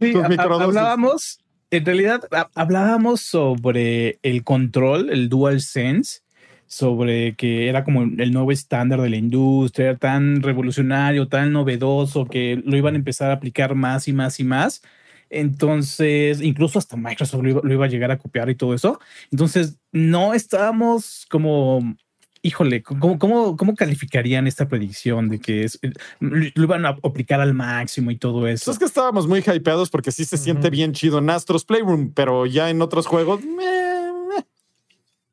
Sí, 0.00 0.12
hablábamos, 0.38 1.40
en 1.70 1.84
realidad 1.86 2.22
ha- 2.30 2.50
hablábamos 2.54 3.22
sobre 3.22 4.18
el 4.22 4.44
control, 4.44 5.10
el 5.10 5.28
Dual 5.28 5.60
Sense, 5.62 6.20
sobre 6.66 7.34
que 7.36 7.68
era 7.68 7.84
como 7.84 8.02
el 8.02 8.32
nuevo 8.32 8.52
estándar 8.52 9.00
de 9.00 9.10
la 9.10 9.16
industria, 9.16 9.90
era 9.90 9.98
tan 9.98 10.42
revolucionario, 10.42 11.28
tan 11.28 11.52
novedoso, 11.52 12.26
que 12.26 12.62
lo 12.64 12.76
iban 12.76 12.94
a 12.94 12.98
empezar 12.98 13.30
a 13.30 13.34
aplicar 13.34 13.74
más 13.74 14.08
y 14.08 14.12
más 14.12 14.40
y 14.40 14.44
más. 14.44 14.82
Entonces, 15.30 16.40
incluso 16.40 16.78
hasta 16.78 16.96
Microsoft 16.96 17.42
lo 17.42 17.48
iba, 17.50 17.60
lo 17.62 17.72
iba 17.72 17.84
a 17.84 17.88
llegar 17.88 18.10
a 18.10 18.18
copiar 18.18 18.48
y 18.50 18.54
todo 18.54 18.74
eso. 18.74 19.00
Entonces, 19.30 19.76
no 19.92 20.34
estábamos 20.34 21.26
como, 21.30 21.96
híjole, 22.42 22.82
¿cómo, 22.82 23.18
cómo, 23.18 23.56
cómo 23.56 23.74
calificarían 23.74 24.46
esta 24.46 24.68
predicción 24.68 25.28
de 25.28 25.40
que 25.40 25.64
es, 25.64 25.80
lo 26.20 26.62
iban 26.62 26.86
a 26.86 26.96
aplicar 27.02 27.40
al 27.40 27.54
máximo 27.54 28.10
y 28.10 28.16
todo 28.16 28.46
eso? 28.46 28.66
Pues 28.66 28.76
es 28.76 28.78
que 28.78 28.84
estábamos 28.84 29.26
muy 29.26 29.40
hypeados 29.40 29.90
porque 29.90 30.12
sí 30.12 30.24
se 30.24 30.36
siente 30.36 30.70
bien 30.70 30.92
chido 30.92 31.18
en 31.18 31.30
Astros 31.30 31.64
Playroom, 31.64 32.12
pero 32.14 32.46
ya 32.46 32.70
en 32.70 32.80
otros 32.82 33.06
juegos. 33.06 33.44
meh. 33.44 33.75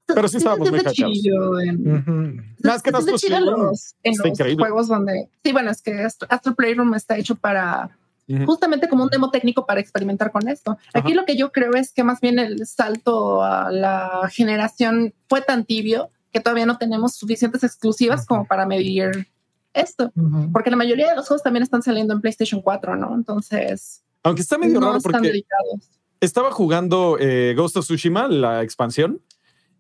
Pero 0.06 0.28
sí 0.28 0.38
estábamos 0.38 0.70
muy 0.70 0.82
chido 0.92 1.60
en-. 1.60 2.56
Más 2.64 2.82
que 2.84 2.90
en 2.90 2.96
los, 2.96 3.06
en 4.04 4.12
está 4.14 4.24
los 4.24 4.40
increíble. 4.40 4.64
juegos 4.64 4.88
donde. 4.88 5.30
Sí, 5.44 5.52
bueno, 5.54 5.72
es 5.72 5.82
que 5.82 5.94
Astro, 6.02 6.28
Astro 6.30 6.56
Playroom 6.56 6.94
está 6.96 7.18
hecho 7.18 7.36
para 7.36 7.98
justamente 8.46 8.88
como 8.88 9.04
un 9.04 9.10
demo 9.10 9.32
técnico 9.32 9.66
para 9.66 9.82
experimentar 9.82 10.32
con 10.32 10.48
esto. 10.48 10.78
Aquí 10.94 11.14
lo 11.14 11.26
que 11.26 11.36
yo 11.36 11.52
creo 11.52 11.74
es 11.74 11.92
que 11.92 12.04
más 12.04 12.22
bien 12.22 12.40
el 12.40 12.66
salto 12.66 13.44
a 13.44 13.70
la 13.72 14.30
generación 14.32 15.14
fue 15.28 15.42
tan 15.42 15.66
tibio 15.66 16.10
que 16.32 16.40
todavía 16.40 16.66
no 16.66 16.78
tenemos 16.78 17.16
suficientes 17.16 17.64
exclusivas 17.64 18.26
como 18.26 18.46
para 18.46 18.66
medir 18.66 19.28
esto. 19.74 20.12
Porque 20.52 20.70
la 20.72 20.78
mayoría 20.78 21.10
de 21.10 21.16
los 21.16 21.28
juegos 21.28 21.44
también 21.44 21.64
están 21.64 21.82
saliendo 21.84 22.14
en 22.14 22.22
PlayStation 22.22 22.62
4, 22.62 22.96
¿no? 22.96 23.14
Entonces, 23.14 24.02
Aunque 24.24 24.42
está 24.42 24.58
medio 24.58 24.80
no 24.80 24.88
raro 24.88 24.98
están 24.98 25.12
porque 25.12 25.28
dedicados. 25.28 25.92
estaba 26.22 26.52
jugando 26.52 27.18
eh, 27.20 27.54
Ghost 27.58 27.76
of 27.78 27.86
Tsushima, 27.86 28.28
la 28.30 28.64
expansión, 28.64 29.22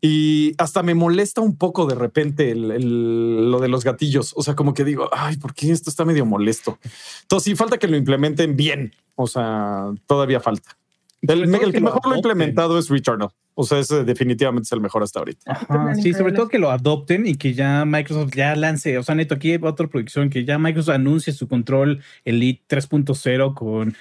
y 0.06 0.54
hasta 0.58 0.84
me 0.84 0.96
molesta 0.96 1.40
un 1.40 1.56
poco 1.56 1.86
de 1.86 1.96
repente 1.96 2.52
el- 2.52 2.72
el- 2.72 3.50
lo 3.50 3.60
de 3.60 3.70
los 3.70 3.86
gatillos. 3.86 4.34
O 4.36 4.44
sea, 4.44 4.54
como 4.54 4.74
que 4.74 4.84
digo, 4.84 5.10
ay, 5.14 5.38
¿por 5.38 5.54
qué 5.54 5.72
esto 5.72 5.90
está 5.90 6.04
medio 6.04 6.26
molesto? 6.26 6.78
Entonces, 7.22 7.46
sí, 7.46 7.56
falta 7.56 7.78
que 7.78 7.88
lo 7.88 7.96
implementen 7.96 8.58
bien. 8.58 8.92
O 9.16 9.28
sea, 9.28 9.92
todavía 10.06 10.42
falta. 10.42 10.76
El, 11.22 11.50
que 11.50 11.72
que 11.72 11.80
lo 11.80 11.86
mejor 11.86 12.02
lo 12.06 12.12
ha 12.12 12.18
implementado 12.18 12.78
es 12.78 12.90
Returnal. 12.90 13.30
O 13.56 13.64
sea, 13.64 13.80
ese 13.80 14.04
definitivamente 14.04 14.66
es 14.66 14.72
el 14.74 14.82
mejor 14.82 15.04
hasta 15.04 15.20
ahorita. 15.20 15.52
Ajá, 15.54 15.96
sí, 15.96 16.12
sobre 16.14 16.34
todo 16.34 16.50
que 16.50 16.60
lo 16.60 16.70
adopten 16.70 17.26
y 17.26 17.36
que 17.36 17.54
ya 17.54 17.86
Microsoft 17.86 18.34
ya 18.36 18.58
lance, 18.58 18.98
o 18.98 19.04
sea, 19.04 19.16
neto, 19.16 19.36
aquí 19.36 19.52
hay 19.52 19.60
otra 19.62 19.88
producción, 19.88 20.30
que 20.30 20.44
ya 20.44 20.58
Microsoft 20.58 20.96
anuncie 20.96 21.32
su 21.32 21.48
control 21.48 22.02
Elite 22.26 22.64
3.0 22.68 23.54
con 23.54 23.96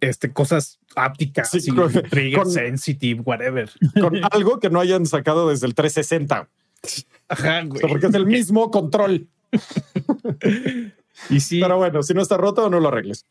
este, 0.00 0.32
cosas 0.32 0.78
ápticas, 0.94 1.50
Sí, 1.50 1.70
con- 1.70 1.92
trigger 1.92 2.42
con- 2.42 2.50
sensitive, 2.50 3.20
whatever. 3.24 3.70
Con 4.00 4.20
algo 4.32 4.58
que 4.60 4.70
no 4.70 4.80
hayan 4.80 5.06
sacado 5.06 5.48
desde 5.48 5.66
el 5.66 5.74
360. 5.74 6.48
Ajá, 7.28 7.62
O 7.64 7.68
güey. 7.68 7.80
sea, 7.80 7.88
porque 7.88 8.06
es 8.06 8.14
el 8.14 8.26
mismo 8.26 8.70
control. 8.70 9.26
Y 11.30 11.40
sí, 11.40 11.60
Pero 11.62 11.78
bueno, 11.78 12.02
si 12.02 12.12
no 12.12 12.20
está 12.20 12.36
roto, 12.36 12.68
no 12.68 12.78
lo 12.78 12.88
arregles. 12.88 13.24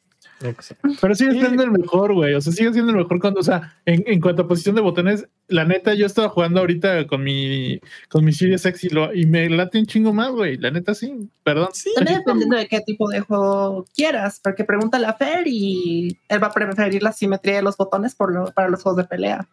Pero 1.01 1.15
sigue 1.15 1.31
Sí. 1.33 1.39
siendo 1.39 1.63
el 1.63 1.71
mejor, 1.71 2.13
güey. 2.13 2.33
O 2.33 2.41
sea, 2.41 2.51
sigue 2.53 2.71
siendo 2.73 2.91
el 2.91 2.97
mejor 2.97 3.19
cuando, 3.19 3.39
o 3.39 3.43
sea, 3.43 3.75
en, 3.85 4.03
en 4.07 4.19
cuanto 4.21 4.43
a 4.43 4.47
posición 4.47 4.75
de 4.75 4.81
botones, 4.81 5.27
la 5.47 5.65
neta, 5.65 5.93
yo 5.93 6.05
estaba 6.05 6.29
jugando 6.29 6.59
ahorita 6.59 7.07
con 7.07 7.23
mi, 7.23 7.79
con 8.09 8.23
mi 8.25 8.33
Series 8.33 8.65
X 8.65 8.83
y, 8.85 8.89
lo, 8.89 9.13
y 9.13 9.25
me 9.25 9.49
late 9.49 9.79
un 9.79 9.85
chingo 9.85 10.13
más, 10.13 10.31
güey. 10.31 10.57
La 10.57 10.71
neta, 10.71 10.93
sí. 10.93 11.29
Perdón. 11.43 11.69
Sí, 11.73 11.91
También 11.95 12.19
dependiendo 12.19 12.57
de 12.57 12.67
qué 12.67 12.81
tipo 12.81 13.09
de 13.09 13.19
juego 13.21 13.85
quieras, 13.95 14.39
porque 14.43 14.63
pregunta 14.63 14.97
a 15.07 15.13
Fer 15.13 15.43
y 15.47 16.17
él 16.29 16.41
va 16.43 16.47
a 16.47 16.51
preferir 16.53 17.03
la 17.03 17.11
simetría 17.11 17.55
de 17.57 17.61
los 17.61 17.77
botones 17.77 18.15
por 18.15 18.33
lo- 18.33 18.51
para 18.51 18.69
los 18.69 18.81
juegos 18.83 18.97
de 19.03 19.07
pelea. 19.07 19.47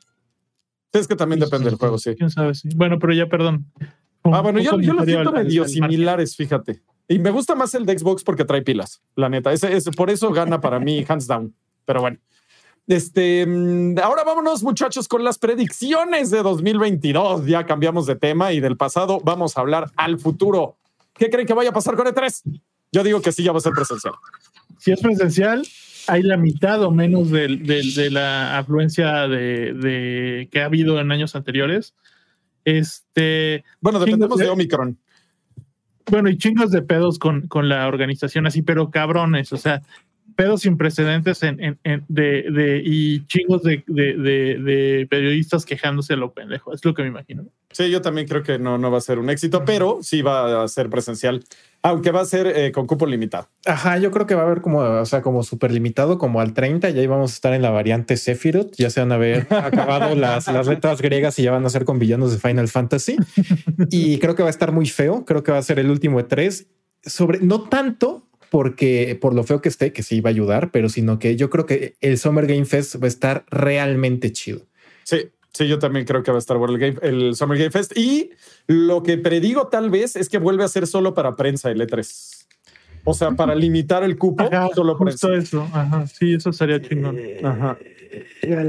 es 0.92 1.08
que 1.08 1.16
también 1.16 1.40
depende 1.40 1.70
del 1.70 1.78
juego, 1.78 1.96
sí. 1.98 2.14
¿Quién 2.16 2.30
sabe? 2.30 2.54
Sí. 2.54 2.68
Bueno, 2.76 2.98
pero 2.98 3.12
ya, 3.14 3.26
perdón. 3.26 3.64
Ah, 4.24 4.40
bueno, 4.40 4.60
yo, 4.60 4.78
yo 4.80 4.92
siento 5.04 5.30
al- 5.30 5.44
medio 5.44 5.62
al 5.64 5.68
similares, 5.68 6.36
fíjate. 6.36 6.80
Y 7.08 7.18
me 7.18 7.30
gusta 7.30 7.54
más 7.54 7.74
el 7.74 7.84
de 7.84 7.98
Xbox 7.98 8.22
porque 8.22 8.44
trae 8.44 8.62
pilas, 8.62 9.02
la 9.16 9.28
neta. 9.28 9.52
Ese, 9.52 9.74
ese- 9.76 9.90
por 9.92 10.10
eso 10.10 10.30
gana 10.32 10.60
para 10.60 10.78
mí, 10.78 11.04
hands 11.08 11.26
down. 11.26 11.54
Pero 11.84 12.00
bueno. 12.00 12.18
Este, 12.88 13.46
mm, 13.46 13.98
ahora 14.02 14.24
vámonos, 14.24 14.62
muchachos, 14.62 15.06
con 15.08 15.22
las 15.24 15.38
predicciones 15.38 16.30
de 16.30 16.42
2022. 16.42 17.46
Ya 17.46 17.64
cambiamos 17.64 18.06
de 18.06 18.16
tema 18.16 18.52
y 18.52 18.60
del 18.60 18.76
pasado 18.76 19.20
vamos 19.24 19.56
a 19.56 19.60
hablar 19.60 19.90
al 19.96 20.18
futuro. 20.18 20.76
¿Qué 21.14 21.30
creen 21.30 21.46
que 21.46 21.54
vaya 21.54 21.70
a 21.70 21.72
pasar 21.72 21.94
con 21.96 22.06
E3? 22.06 22.42
Yo 22.92 23.02
digo 23.04 23.20
que 23.22 23.32
sí, 23.32 23.42
ya 23.42 23.52
va 23.52 23.58
a 23.58 23.62
ser 23.62 23.72
presencial. 23.72 24.14
si 24.78 24.90
es 24.92 25.00
presencial, 25.00 25.66
hay 26.08 26.22
la 26.22 26.36
mitad 26.36 26.82
o 26.82 26.90
menos 26.90 27.30
del- 27.30 27.64
del- 27.64 27.94
de, 27.94 28.10
la 28.10 28.58
afluencia 28.58 29.28
de, 29.28 29.72
de- 29.74 30.48
que 30.50 30.60
ha 30.60 30.64
habido 30.66 30.98
en 31.00 31.12
años 31.12 31.36
anteriores. 31.36 31.94
Este, 32.64 33.64
Bueno, 33.80 33.98
dependemos 33.98 34.38
de. 34.38 34.48
Omicron. 34.48 34.98
bueno, 36.10 36.28
y 36.28 36.36
chingos 36.36 36.70
de 36.70 36.82
pedos 36.82 37.18
con, 37.18 37.48
con 37.48 37.68
la 37.68 37.86
organización 37.86 38.46
así, 38.46 38.62
pero 38.62 38.90
cabrones, 38.90 39.52
o 39.52 39.56
sea, 39.56 39.82
pedos 40.34 40.62
sin 40.62 40.76
precedentes 40.76 41.42
en, 41.42 41.62
en- 41.62 41.78
en- 41.84 42.04
de, 42.08 42.42
de- 42.50 42.82
y 42.84 43.26
chingos 43.26 43.62
de, 43.62 43.82
de- 43.86 44.16
de- 44.16 44.58
de 44.58 45.06
periodistas 45.10 45.64
quejándose 45.64 46.14
a 46.14 46.16
lo 46.16 46.32
pendejo. 46.32 46.72
Es 46.72 46.84
lo 46.84 46.94
que 46.94 47.02
me 47.02 47.08
imagino. 47.08 47.44
Sí, 47.70 47.90
yo 47.90 48.02
también 48.02 48.28
creo 48.28 48.42
que 48.42 48.58
no, 48.58 48.76
no 48.76 48.90
va 48.90 48.98
a 48.98 49.00
ser 49.00 49.18
un 49.18 49.30
éxito, 49.30 49.64
pero 49.64 49.98
sí 50.02 50.20
va 50.20 50.62
a 50.62 50.68
ser 50.68 50.90
presencial, 50.90 51.42
aunque 51.82 52.10
va 52.10 52.20
a 52.20 52.24
ser 52.26 52.46
eh, 52.46 52.70
con 52.70 52.86
cupo 52.86 53.06
limitado. 53.06 53.48
Ajá, 53.64 53.96
yo 53.98 54.10
creo 54.10 54.26
que 54.26 54.34
va 54.34 54.42
a 54.42 54.44
haber 54.44 54.60
como, 54.60 54.80
o 54.80 55.06
sea, 55.06 55.22
como 55.22 55.42
súper 55.42 55.72
limitado, 55.72 56.18
como 56.18 56.40
al 56.42 56.52
30, 56.52 56.90
y 56.90 56.98
ahí 56.98 57.06
vamos 57.06 57.30
a 57.30 57.34
estar 57.34 57.54
en 57.54 57.62
la 57.62 57.70
variante 57.70 58.18
Sephiroth. 58.18 58.74
Ya 58.76 58.90
se 58.90 59.00
van 59.00 59.12
a 59.12 59.14
haber 59.14 59.46
acabado 59.50 60.14
las, 60.14 60.48
las 60.48 60.66
letras 60.66 61.00
griegas 61.00 61.38
y 61.38 61.44
ya 61.44 61.50
van 61.52 61.64
a 61.64 61.70
ser 61.70 61.86
con 61.86 61.98
villanos 61.98 62.32
de 62.32 62.38
Final 62.38 62.68
Fantasy. 62.68 63.16
Y 63.90 64.18
creo 64.18 64.34
que 64.34 64.42
va 64.42 64.48
a 64.48 64.50
estar 64.50 64.70
muy 64.72 64.86
feo. 64.86 65.24
Creo 65.24 65.42
que 65.42 65.52
va 65.52 65.58
a 65.58 65.62
ser 65.62 65.78
el 65.78 65.90
último 65.90 66.18
de 66.18 66.24
tres. 66.24 66.66
Sobre, 67.04 67.40
no 67.40 67.62
tanto 67.62 68.28
porque 68.52 69.18
por 69.18 69.34
lo 69.34 69.44
feo 69.44 69.62
que 69.62 69.70
esté, 69.70 69.94
que 69.94 70.02
sí 70.02 70.20
va 70.20 70.28
a 70.28 70.32
ayudar, 70.32 70.70
pero 70.70 70.90
sino 70.90 71.18
que 71.18 71.36
yo 71.36 71.48
creo 71.48 71.64
que 71.64 71.96
el 72.02 72.18
Summer 72.18 72.46
Game 72.46 72.66
Fest 72.66 72.96
va 73.02 73.06
a 73.06 73.08
estar 73.08 73.46
realmente 73.50 74.30
chido. 74.30 74.60
Sí, 75.04 75.30
sí, 75.54 75.66
yo 75.66 75.78
también 75.78 76.04
creo 76.04 76.22
que 76.22 76.30
va 76.30 76.36
a 76.36 76.38
estar 76.38 76.58
bueno 76.58 76.74
el, 76.74 76.78
Game- 76.78 76.98
el 77.02 77.34
Summer 77.34 77.56
Game 77.56 77.70
Fest. 77.70 77.96
Y 77.96 78.30
lo 78.66 79.02
que 79.02 79.16
predigo 79.16 79.68
tal 79.68 79.88
vez 79.88 80.16
es 80.16 80.28
que 80.28 80.36
vuelve 80.36 80.64
a 80.64 80.68
ser 80.68 80.86
solo 80.86 81.14
para 81.14 81.34
prensa 81.34 81.70
el 81.70 81.80
E3. 81.80 82.44
O 83.04 83.14
sea, 83.14 83.30
para 83.30 83.54
limitar 83.54 84.04
el 84.04 84.18
cupo, 84.18 84.44
Ajá, 84.44 84.68
solo 84.74 84.96
justo 84.96 85.28
prensa. 85.28 85.48
eso. 85.56 85.68
Ajá, 85.72 86.06
sí, 86.06 86.34
eso 86.34 86.52
sería 86.52 86.80
chingón. 86.82 87.18
Ajá. 87.42 87.78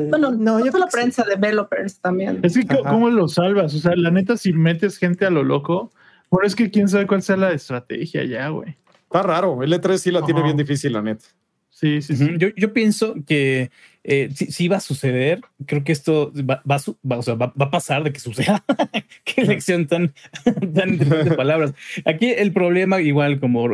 Bueno, 0.10 0.32
no, 0.32 0.64
yo 0.66 0.72
solo 0.72 0.86
que 0.86 0.92
sí. 0.92 0.98
prensa, 0.98 1.24
developers 1.26 2.00
también. 2.00 2.40
Es 2.42 2.54
que, 2.58 2.62
Ajá. 2.74 2.90
¿cómo 2.90 3.10
lo 3.10 3.28
salvas? 3.28 3.76
O 3.76 3.80
sea, 3.80 3.96
la 3.98 4.12
neta, 4.12 4.38
si 4.38 4.54
metes 4.54 4.98
gente 4.98 5.26
a 5.26 5.30
lo 5.30 5.44
loco, 5.44 5.92
bueno, 6.32 6.48
es 6.48 6.56
que 6.56 6.72
quién 6.72 6.88
sabe 6.88 7.06
cuál 7.06 7.22
sea 7.22 7.36
la 7.36 7.52
estrategia 7.52 8.24
ya, 8.24 8.48
güey. 8.48 8.78
Está 9.14 9.22
raro. 9.28 9.62
El 9.62 9.72
E3 9.74 9.98
sí 10.00 10.10
la 10.12 10.26
tiene 10.26 10.42
bien 10.42 10.58
difícil, 10.58 10.92
la 10.94 11.02
neta. 11.04 11.26
Sí, 11.70 12.02
sí, 12.02 12.16
sí. 12.16 12.30
Yo, 12.38 12.48
yo 12.56 12.72
pienso 12.74 13.16
que 13.28 13.70
eh, 14.04 14.30
sí, 14.34 14.48
sí 14.52 14.68
va 14.68 14.78
a 14.78 14.80
suceder. 14.80 15.42
Creo 15.68 15.84
que 15.84 15.92
esto 15.92 16.32
va, 16.50 16.62
va 16.70 16.78
va- 17.10 17.18
o 17.18 17.22
sea, 17.22 17.36
va- 17.36 17.54
va 17.60 17.66
a 17.66 17.72
pasar 17.72 18.04
de 18.04 18.12
que 18.14 18.20
suceda. 18.20 18.64
Qué 19.26 19.42
elección 19.42 19.86
tan, 19.88 20.14
tan 20.74 20.98
de 20.98 21.32
palabras. 21.36 21.74
Aquí 22.06 22.32
el 22.32 22.54
problema, 22.54 23.02
igual 23.02 23.40
como 23.40 23.70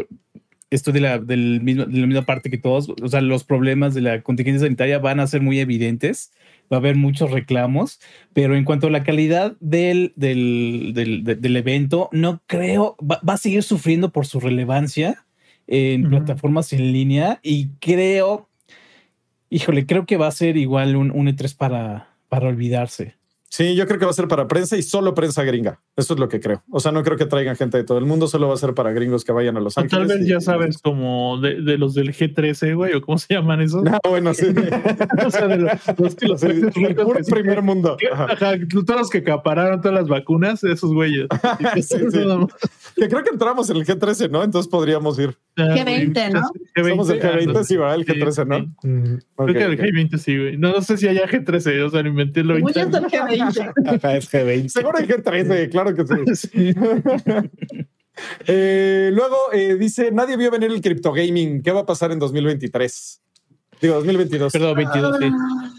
esto 0.71 0.91
de 0.91 0.99
la, 1.01 1.19
del 1.19 1.61
mismo, 1.61 1.85
de 1.85 1.99
la 1.99 2.07
misma 2.07 2.25
parte 2.25 2.49
que 2.49 2.57
todos, 2.57 2.89
o 3.01 3.07
sea, 3.07 3.21
los 3.21 3.43
problemas 3.43 3.93
de 3.93 4.01
la 4.01 4.21
contingencia 4.21 4.65
sanitaria 4.65 4.99
van 4.99 5.19
a 5.19 5.27
ser 5.27 5.41
muy 5.41 5.59
evidentes. 5.59 6.31
Va 6.71 6.77
a 6.77 6.79
haber 6.79 6.95
muchos 6.95 7.31
reclamos, 7.31 7.99
pero 8.33 8.55
en 8.55 8.63
cuanto 8.63 8.87
a 8.87 8.91
la 8.91 9.03
calidad 9.03 9.55
del, 9.59 10.13
del, 10.15 10.91
del, 10.93 11.23
de- 11.23 11.35
del 11.35 11.55
evento, 11.57 12.09
no 12.11 12.41
creo, 12.45 12.95
va, 13.01 13.19
va 13.27 13.33
a 13.33 13.37
seguir 13.37 13.63
sufriendo 13.63 14.11
por 14.11 14.25
su 14.27 14.39
relevancia 14.39 15.25
en 15.71 16.09
plataformas 16.09 16.73
en 16.73 16.91
línea 16.91 17.39
y 17.43 17.69
creo, 17.79 18.49
híjole, 19.49 19.85
creo 19.85 20.05
que 20.05 20.17
va 20.17 20.27
a 20.27 20.31
ser 20.31 20.57
igual 20.57 20.95
un, 20.95 21.11
un 21.11 21.27
E3 21.27 21.55
para, 21.55 22.09
para 22.27 22.47
olvidarse. 22.47 23.15
Sí, 23.51 23.73
yo 23.75 23.87
creo 23.87 23.97
que 23.97 24.05
va 24.05 24.11
a 24.11 24.13
ser 24.13 24.27
para 24.27 24.47
prensa 24.47 24.77
y 24.77 24.83
solo 24.83 25.15
prensa 25.15 25.43
gringa. 25.43 25.81
Eso 25.95 26.13
es 26.13 26.19
lo 26.19 26.29
que 26.29 26.39
creo. 26.39 26.61
O 26.69 26.79
sea, 26.79 26.91
no 26.91 27.01
creo 27.01 27.17
que 27.17 27.25
traigan 27.25 27.55
gente 27.55 27.77
de 27.77 27.83
todo 27.83 27.97
el 27.97 28.05
mundo, 28.05 28.27
solo 28.27 28.47
va 28.47 28.53
a 28.53 28.57
ser 28.57 28.75
para 28.75 28.91
gringos 28.91 29.23
que 29.25 29.31
vayan 29.31 29.57
a 29.57 29.59
Los 29.59 29.75
O 29.75 29.81
Ángeles. 29.81 30.07
tal 30.07 30.17
vez 30.19 30.27
y- 30.27 30.29
ya 30.29 30.39
sabes, 30.39 30.77
como 30.77 31.39
de, 31.41 31.59
de 31.61 31.79
los 31.79 31.95
del 31.95 32.13
G13, 32.13 32.75
güey, 32.75 32.93
o 32.93 33.01
cómo 33.01 33.17
se 33.17 33.33
llaman 33.33 33.59
esos. 33.61 33.83
Ah, 33.87 33.97
bueno, 34.07 34.35
sí. 34.35 34.45
o 35.25 35.31
sea, 35.31 35.47
de 35.47 35.57
los, 35.57 35.71
los 35.97 36.15
que 36.15 36.27
los 36.27 36.39
Sí, 36.41 36.45
el 36.47 36.71
que 36.71 37.23
primer 37.31 37.63
mundo. 37.63 37.97
Ajá. 38.13 38.27
ajá, 38.33 38.53
todos 38.85 38.99
los 38.99 39.09
que 39.09 39.17
acapararon 39.19 39.81
todas 39.81 39.95
las 39.99 40.07
vacunas, 40.07 40.63
esos 40.63 40.93
güeyes. 40.93 41.25
Sí, 41.81 41.97
sí. 42.11 42.19
Que 42.95 43.07
creo 43.07 43.23
que 43.23 43.31
entramos 43.31 43.67
en 43.71 43.77
el 43.77 43.85
G13, 43.85 44.29
¿no? 44.29 44.43
Entonces 44.43 44.69
podríamos 44.69 45.17
ir. 45.17 45.35
G20, 45.67 46.33
¿no? 46.33 46.41
G20, 46.75 46.89
Somos 46.89 47.09
el 47.09 47.21
G20, 47.21 47.57
ah, 47.57 47.63
sí, 47.63 47.75
va, 47.77 47.95
el 47.95 48.05
sí, 48.05 48.11
G13, 48.11 48.47
¿no? 48.47 48.59
sí. 48.59 48.87
Mm, 48.87 49.17
Creo 49.35 49.53
que 49.53 49.63
el 49.63 49.73
ok. 49.73 49.79
G20 49.79 50.17
sí, 50.17 50.37
güey. 50.37 50.57
No, 50.57 50.71
no 50.71 50.81
sé 50.81 50.97
si 50.97 51.07
haya 51.07 51.27
G13, 51.27 51.81
o 51.81 51.89
sea, 51.89 52.01
lo 52.01 52.09
inventé 52.09 52.43
lo 52.43 52.55
el 52.55 52.63
G20. 52.63 53.73
Ajá, 53.95 54.17
es 54.17 54.31
G20. 54.31 54.69
Seguro 54.69 54.97
el 54.99 55.07
G13, 55.07 55.69
claro 55.69 55.95
que 55.95 56.05
sí. 56.05 56.49
Sí. 56.49 56.73
Eh, 58.47 59.11
luego 59.13 59.37
eh, 59.53 59.75
dice, 59.75 60.11
nadie 60.11 60.35
vio 60.35 60.51
venir 60.51 60.69
el 60.71 60.81
cripto 60.81 61.13
gaming. 61.13 61.61
¿Qué 61.63 61.71
va 61.71 61.81
a 61.81 61.85
pasar 61.85 62.11
en 62.11 62.19
2023? 62.19 63.21
Digo, 63.81 63.95
2022. 63.95 64.51
Perdón, 64.51 64.75
22, 64.75 65.17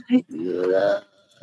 sí. 0.09 0.25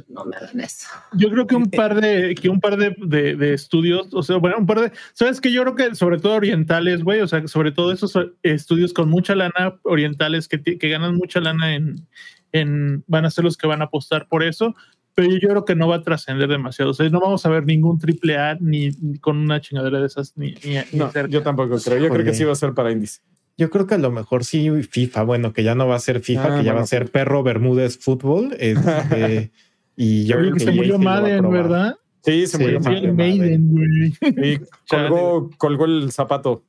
No 0.09 0.25
me 0.25 0.35
hagan 0.35 0.59
eso. 0.61 0.87
Yo 1.13 1.29
creo 1.29 1.47
que 1.47 1.55
un 1.55 1.65
par 1.71 1.99
de, 1.99 2.35
que 2.35 2.49
un 2.49 2.59
par 2.59 2.77
de, 2.77 2.95
de- 2.97 3.35
de 3.35 3.53
estudios, 3.53 4.07
o 4.13 4.23
sea, 4.23 4.37
bueno, 4.37 4.57
un 4.59 4.65
par 4.65 4.81
de, 4.81 4.91
sabes 5.13 5.41
que 5.41 5.51
yo 5.51 5.63
creo 5.63 5.75
que 5.75 5.95
sobre 5.95 6.19
todo 6.19 6.33
orientales, 6.35 7.03
güey, 7.03 7.21
o 7.21 7.27
sea, 7.27 7.47
sobre 7.47 7.71
todo 7.71 7.91
esos 7.91 8.13
estudios 8.43 8.93
con 8.93 9.09
mucha 9.09 9.35
lana 9.35 9.79
orientales 9.83 10.47
que, 10.47 10.61
que 10.61 10.89
ganan 10.89 11.15
mucha 11.15 11.39
lana 11.39 11.75
en, 11.75 12.07
en, 12.51 13.03
van 13.07 13.25
a 13.25 13.31
ser 13.31 13.43
los 13.43 13.57
que 13.57 13.67
van 13.67 13.81
a 13.81 13.85
apostar 13.85 14.27
por 14.27 14.43
eso, 14.43 14.75
pero 15.15 15.31
yo 15.31 15.49
creo 15.49 15.65
que 15.65 15.73
no 15.75 15.87
va 15.87 15.95
a 15.95 16.01
trascender 16.03 16.47
demasiado, 16.47 16.91
o 16.91 16.93
sea, 16.93 17.09
no 17.09 17.19
vamos 17.19 17.43
a 17.45 17.49
ver 17.49 17.65
ningún 17.65 17.97
triple 17.97 18.37
A 18.37 18.55
ni, 18.59 18.89
ni 19.01 19.17
con 19.17 19.37
una 19.37 19.59
chingadera 19.61 19.99
de 19.99 20.05
esas 20.05 20.37
ni, 20.37 20.51
ni, 20.63 20.75
ni 20.91 20.99
No, 20.99 21.09
cerca. 21.11 21.29
yo 21.31 21.41
tampoco 21.41 21.75
creo. 21.83 21.97
Yo 21.97 22.09
creo 22.09 22.23
que 22.23 22.35
sí 22.35 22.43
va 22.43 22.51
a 22.51 22.55
ser 22.55 22.73
para 22.73 22.91
indies. 22.91 23.23
Yo 23.57 23.71
creo 23.71 23.87
que 23.87 23.95
a 23.95 23.97
lo 23.97 24.11
mejor 24.11 24.45
sí 24.45 24.69
FIFA, 24.83 25.23
bueno, 25.23 25.51
que 25.53 25.63
ya 25.63 25.73
no 25.73 25.87
va 25.87 25.95
a 25.95 25.99
ser 25.99 26.19
FIFA, 26.21 26.41
Ah, 26.43 26.47
que 26.59 26.63
ya 26.63 26.73
bueno, 26.73 26.75
va 26.75 26.81
a 26.83 26.85
ser 26.85 27.09
Perro 27.09 27.41
Bermúdez 27.41 27.97
Fútbol. 27.97 28.55
este, 28.59 29.49
y 29.97 30.25
yo 30.25 30.37
Oye, 30.37 30.43
creo 30.45 30.53
que 30.53 30.59
que 30.59 30.65
se 30.65 30.71
murió 30.71 30.97
Madden. 30.99 31.49
¿verdad? 31.51 31.95
Sí, 32.23 32.47
se 32.47 32.57
Sí, 32.57 32.63
murió. 32.63 32.79
El 32.87 33.13
Maiden, 33.13 33.69
güey. 33.71 34.13
Y 34.53 34.59
colgó, 34.89 35.49
colgó 35.57 35.85
el 35.85 36.11
zapato. 36.13 36.63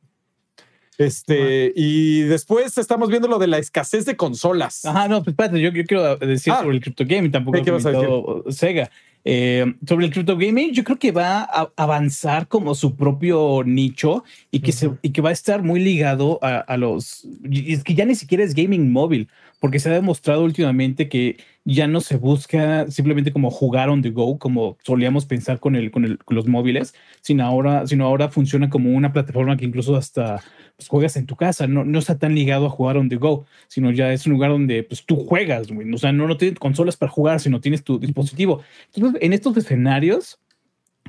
Este, 0.96 1.72
y 1.76 2.22
después 2.22 2.76
estamos 2.76 3.08
viendo 3.08 3.28
lo 3.28 3.38
de 3.38 3.46
la 3.46 3.58
escasez 3.58 4.04
de 4.04 4.16
consolas. 4.16 4.84
Ajá, 4.84 5.06
no, 5.06 5.18
pues 5.22 5.28
espérate, 5.32 5.60
yo, 5.60 5.70
yo 5.70 5.84
quiero 5.84 6.16
decir 6.16 6.52
Ah. 6.52 6.60
sobre 6.62 6.74
el 6.76 6.82
crypto 6.82 7.04
gaming, 7.06 7.30
tampoco 7.30 7.62
¿Qué 7.62 7.70
ibas 7.70 7.86
a 7.86 7.92
comentado 7.92 8.44
Sega. 8.50 8.90
Eh, 9.24 9.74
sobre 9.86 10.06
el 10.06 10.12
crypto 10.12 10.36
gaming, 10.36 10.72
yo 10.72 10.82
creo 10.82 10.98
que 10.98 11.12
va 11.12 11.42
a 11.42 11.70
avanzar 11.76 12.48
como 12.48 12.74
su 12.74 12.96
propio 12.96 13.62
nicho 13.64 14.24
y 14.50 14.60
que, 14.60 14.72
se, 14.72 14.90
y 15.02 15.10
que 15.10 15.20
va 15.20 15.28
a 15.28 15.32
estar 15.32 15.62
muy 15.62 15.78
ligado 15.80 16.38
a, 16.42 16.58
a 16.58 16.76
los. 16.76 17.24
y 17.48 17.74
Es 17.74 17.84
que 17.84 17.94
ya 17.94 18.04
ni 18.04 18.14
siquiera 18.16 18.42
es 18.42 18.54
gaming 18.54 18.90
móvil, 18.90 19.28
porque 19.60 19.78
se 19.78 19.90
ha 19.90 19.92
demostrado 19.92 20.42
últimamente 20.42 21.08
que 21.08 21.36
ya 21.70 21.86
no 21.86 22.00
se 22.00 22.16
busca 22.16 22.90
simplemente 22.90 23.30
como 23.30 23.50
jugar 23.50 23.90
on 23.90 24.00
the 24.00 24.08
go, 24.08 24.38
como 24.38 24.78
solíamos 24.82 25.26
pensar 25.26 25.60
con, 25.60 25.76
el, 25.76 25.90
con, 25.90 26.18
los 26.30 26.46
móviles, 26.46 26.94
sino 27.20 27.44
ahora, 27.44 27.86
sino 27.86 28.06
ahora 28.06 28.30
funciona 28.30 28.70
como 28.70 28.90
una 28.90 29.12
plataforma 29.12 29.54
que 29.58 29.66
incluso 29.66 29.94
hasta 29.94 30.42
pues, 30.78 30.88
juegas 30.88 31.16
en 31.18 31.26
tu 31.26 31.36
casa, 31.36 31.66
no, 31.66 31.84
no 31.84 31.98
está 31.98 32.18
tan 32.18 32.34
ligado 32.34 32.64
a 32.64 32.70
jugar 32.70 32.96
on 32.96 33.10
the 33.10 33.16
go, 33.16 33.44
sino 33.66 33.90
ya 33.90 34.14
es 34.14 34.24
un 34.24 34.32
lugar 34.32 34.50
donde 34.50 34.82
pues, 34.82 35.04
tú 35.04 35.16
juegas. 35.16 35.68
O 35.70 35.98
sea, 35.98 36.10
no, 36.10 36.26
no 36.26 36.38
tienes 36.38 36.58
consolas 36.58 36.96
para 36.96 37.12
jugar, 37.12 37.38
sino 37.38 37.60
tienes 37.60 37.84
tu 37.84 37.98
dispositivo. 37.98 38.62
Entonces, 38.94 39.20
en 39.22 39.34
estos 39.34 39.54
escenarios, 39.58 40.40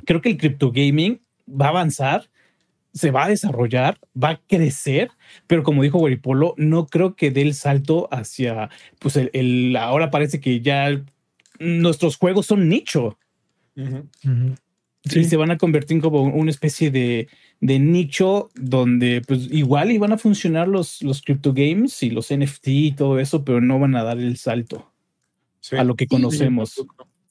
creo 0.04 0.20
que 0.20 0.28
el 0.28 0.36
crypto 0.36 0.72
gaming 0.72 1.22
va 1.48 1.66
a 1.66 1.70
avanzar, 1.70 2.28
se 2.92 3.10
va 3.10 3.24
a 3.24 3.28
desarrollar, 3.28 3.98
va 4.20 4.30
a 4.30 4.40
crecer, 4.48 5.10
pero 5.46 5.62
como 5.62 5.82
dijo 5.82 5.98
Guaripolo, 5.98 6.54
no 6.56 6.86
creo 6.86 7.14
que 7.14 7.30
dé 7.30 7.42
el 7.42 7.54
salto 7.54 8.08
hacia, 8.10 8.68
pues 8.98 9.16
el, 9.16 9.30
el- 9.32 9.76
ahora 9.76 10.10
parece 10.10 10.40
que 10.40 10.60
ya 10.60 11.00
nuestros 11.58 12.16
juegos 12.16 12.46
son 12.46 12.68
nicho. 12.68 13.18
Y 15.02 15.24
se 15.24 15.36
van 15.36 15.50
a 15.50 15.56
convertir 15.58 16.00
como 16.02 16.22
una 16.24 16.50
especie 16.50 16.90
de, 16.90 17.28
de 17.60 17.78
nicho 17.78 18.50
donde 18.54 19.22
pues 19.26 19.48
igual 19.50 19.90
iban 19.92 20.12
a 20.12 20.18
funcionar 20.18 20.68
los, 20.68 21.00
los 21.02 21.22
crypto 21.22 21.54
games 21.54 22.02
y 22.02 22.10
los 22.10 22.30
NFT 22.30 22.68
y 22.68 22.92
todo 22.92 23.18
eso, 23.18 23.42
pero 23.44 23.60
no 23.62 23.78
van 23.78 23.96
a 23.96 24.02
dar 24.02 24.18
el 24.18 24.36
salto 24.36 24.86
Sí. 25.60 25.76
a 25.76 25.84
lo 25.84 25.94
que 25.94 26.06
conocemos. 26.06 26.70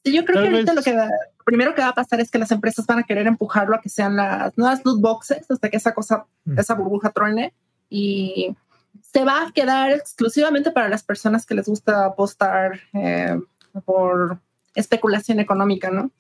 Sí, 0.06 0.14
yo 0.16 0.24
creo 0.26 0.36
Tal 0.42 0.44
que 0.50 0.56
ahorita 0.56 0.74
vez- 0.74 0.76
lo 0.76 0.84
que 0.84 0.98
va- 0.98 1.10
primero 1.50 1.74
que 1.74 1.82
va 1.82 1.90
a 1.90 1.94
pasar 1.96 2.20
es 2.20 2.30
que 2.30 2.38
las 2.38 2.52
empresas 2.52 2.86
van 2.86 3.00
a 3.00 3.04
querer 3.04 3.26
empujarlo 3.26 3.76
a 3.76 3.82
que 3.82 3.90
sean 3.90 4.16
las 4.16 4.56
nuevas 4.58 4.82
loot 4.86 5.02
boxes 5.02 5.50
hasta 5.50 5.70
que 5.70 5.78
esa 5.78 5.94
cosa, 5.96 6.26
Mm. 6.46 6.60
esa 6.60 6.76
burbuja 6.76 7.10
truene 7.10 7.54
y 7.90 8.56
se 9.02 9.24
va 9.24 9.48
a 9.48 9.52
quedar 9.52 9.92
exclusivamente 9.92 10.70
para 10.72 10.90
las 10.90 11.02
personas 11.04 11.46
que 11.48 11.56
les 11.56 11.68
gusta 11.68 12.06
apostar 12.06 12.80
eh, 12.94 13.40
por 13.86 14.40
especulación 14.76 15.40
económica, 15.40 15.90
¿no? 15.90 16.12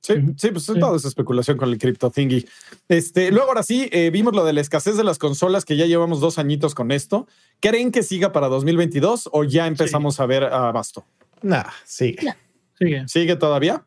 Sí, 0.00 0.14
sí, 0.36 0.50
pues 0.50 0.64
Sí. 0.64 0.78
toda 0.80 0.96
esa 0.96 1.06
especulación 1.06 1.56
con 1.56 1.68
el 1.68 1.78
crypto 1.78 2.10
thingy. 2.10 2.44
Este, 2.88 3.30
luego 3.30 3.48
ahora 3.50 3.62
sí, 3.62 3.88
eh, 3.92 4.10
vimos 4.10 4.34
lo 4.34 4.44
de 4.44 4.52
la 4.52 4.60
escasez 4.60 4.96
de 4.96 5.04
las 5.04 5.18
consolas, 5.18 5.64
que 5.64 5.76
ya 5.76 5.86
llevamos 5.86 6.18
dos 6.20 6.38
añitos 6.40 6.74
con 6.74 6.90
esto. 6.90 7.28
¿Creen 7.60 7.92
que 7.92 8.02
siga 8.02 8.32
para 8.32 8.48
2022 8.48 9.28
o 9.32 9.44
ya 9.44 9.68
empezamos 9.68 10.18
a 10.18 10.26
ver 10.26 10.42
abasto? 10.44 11.04
Nah, 11.42 11.66
sigue. 11.84 12.34
Sigue. 12.76 13.06
¿Sigue 13.06 13.36
todavía? 13.36 13.84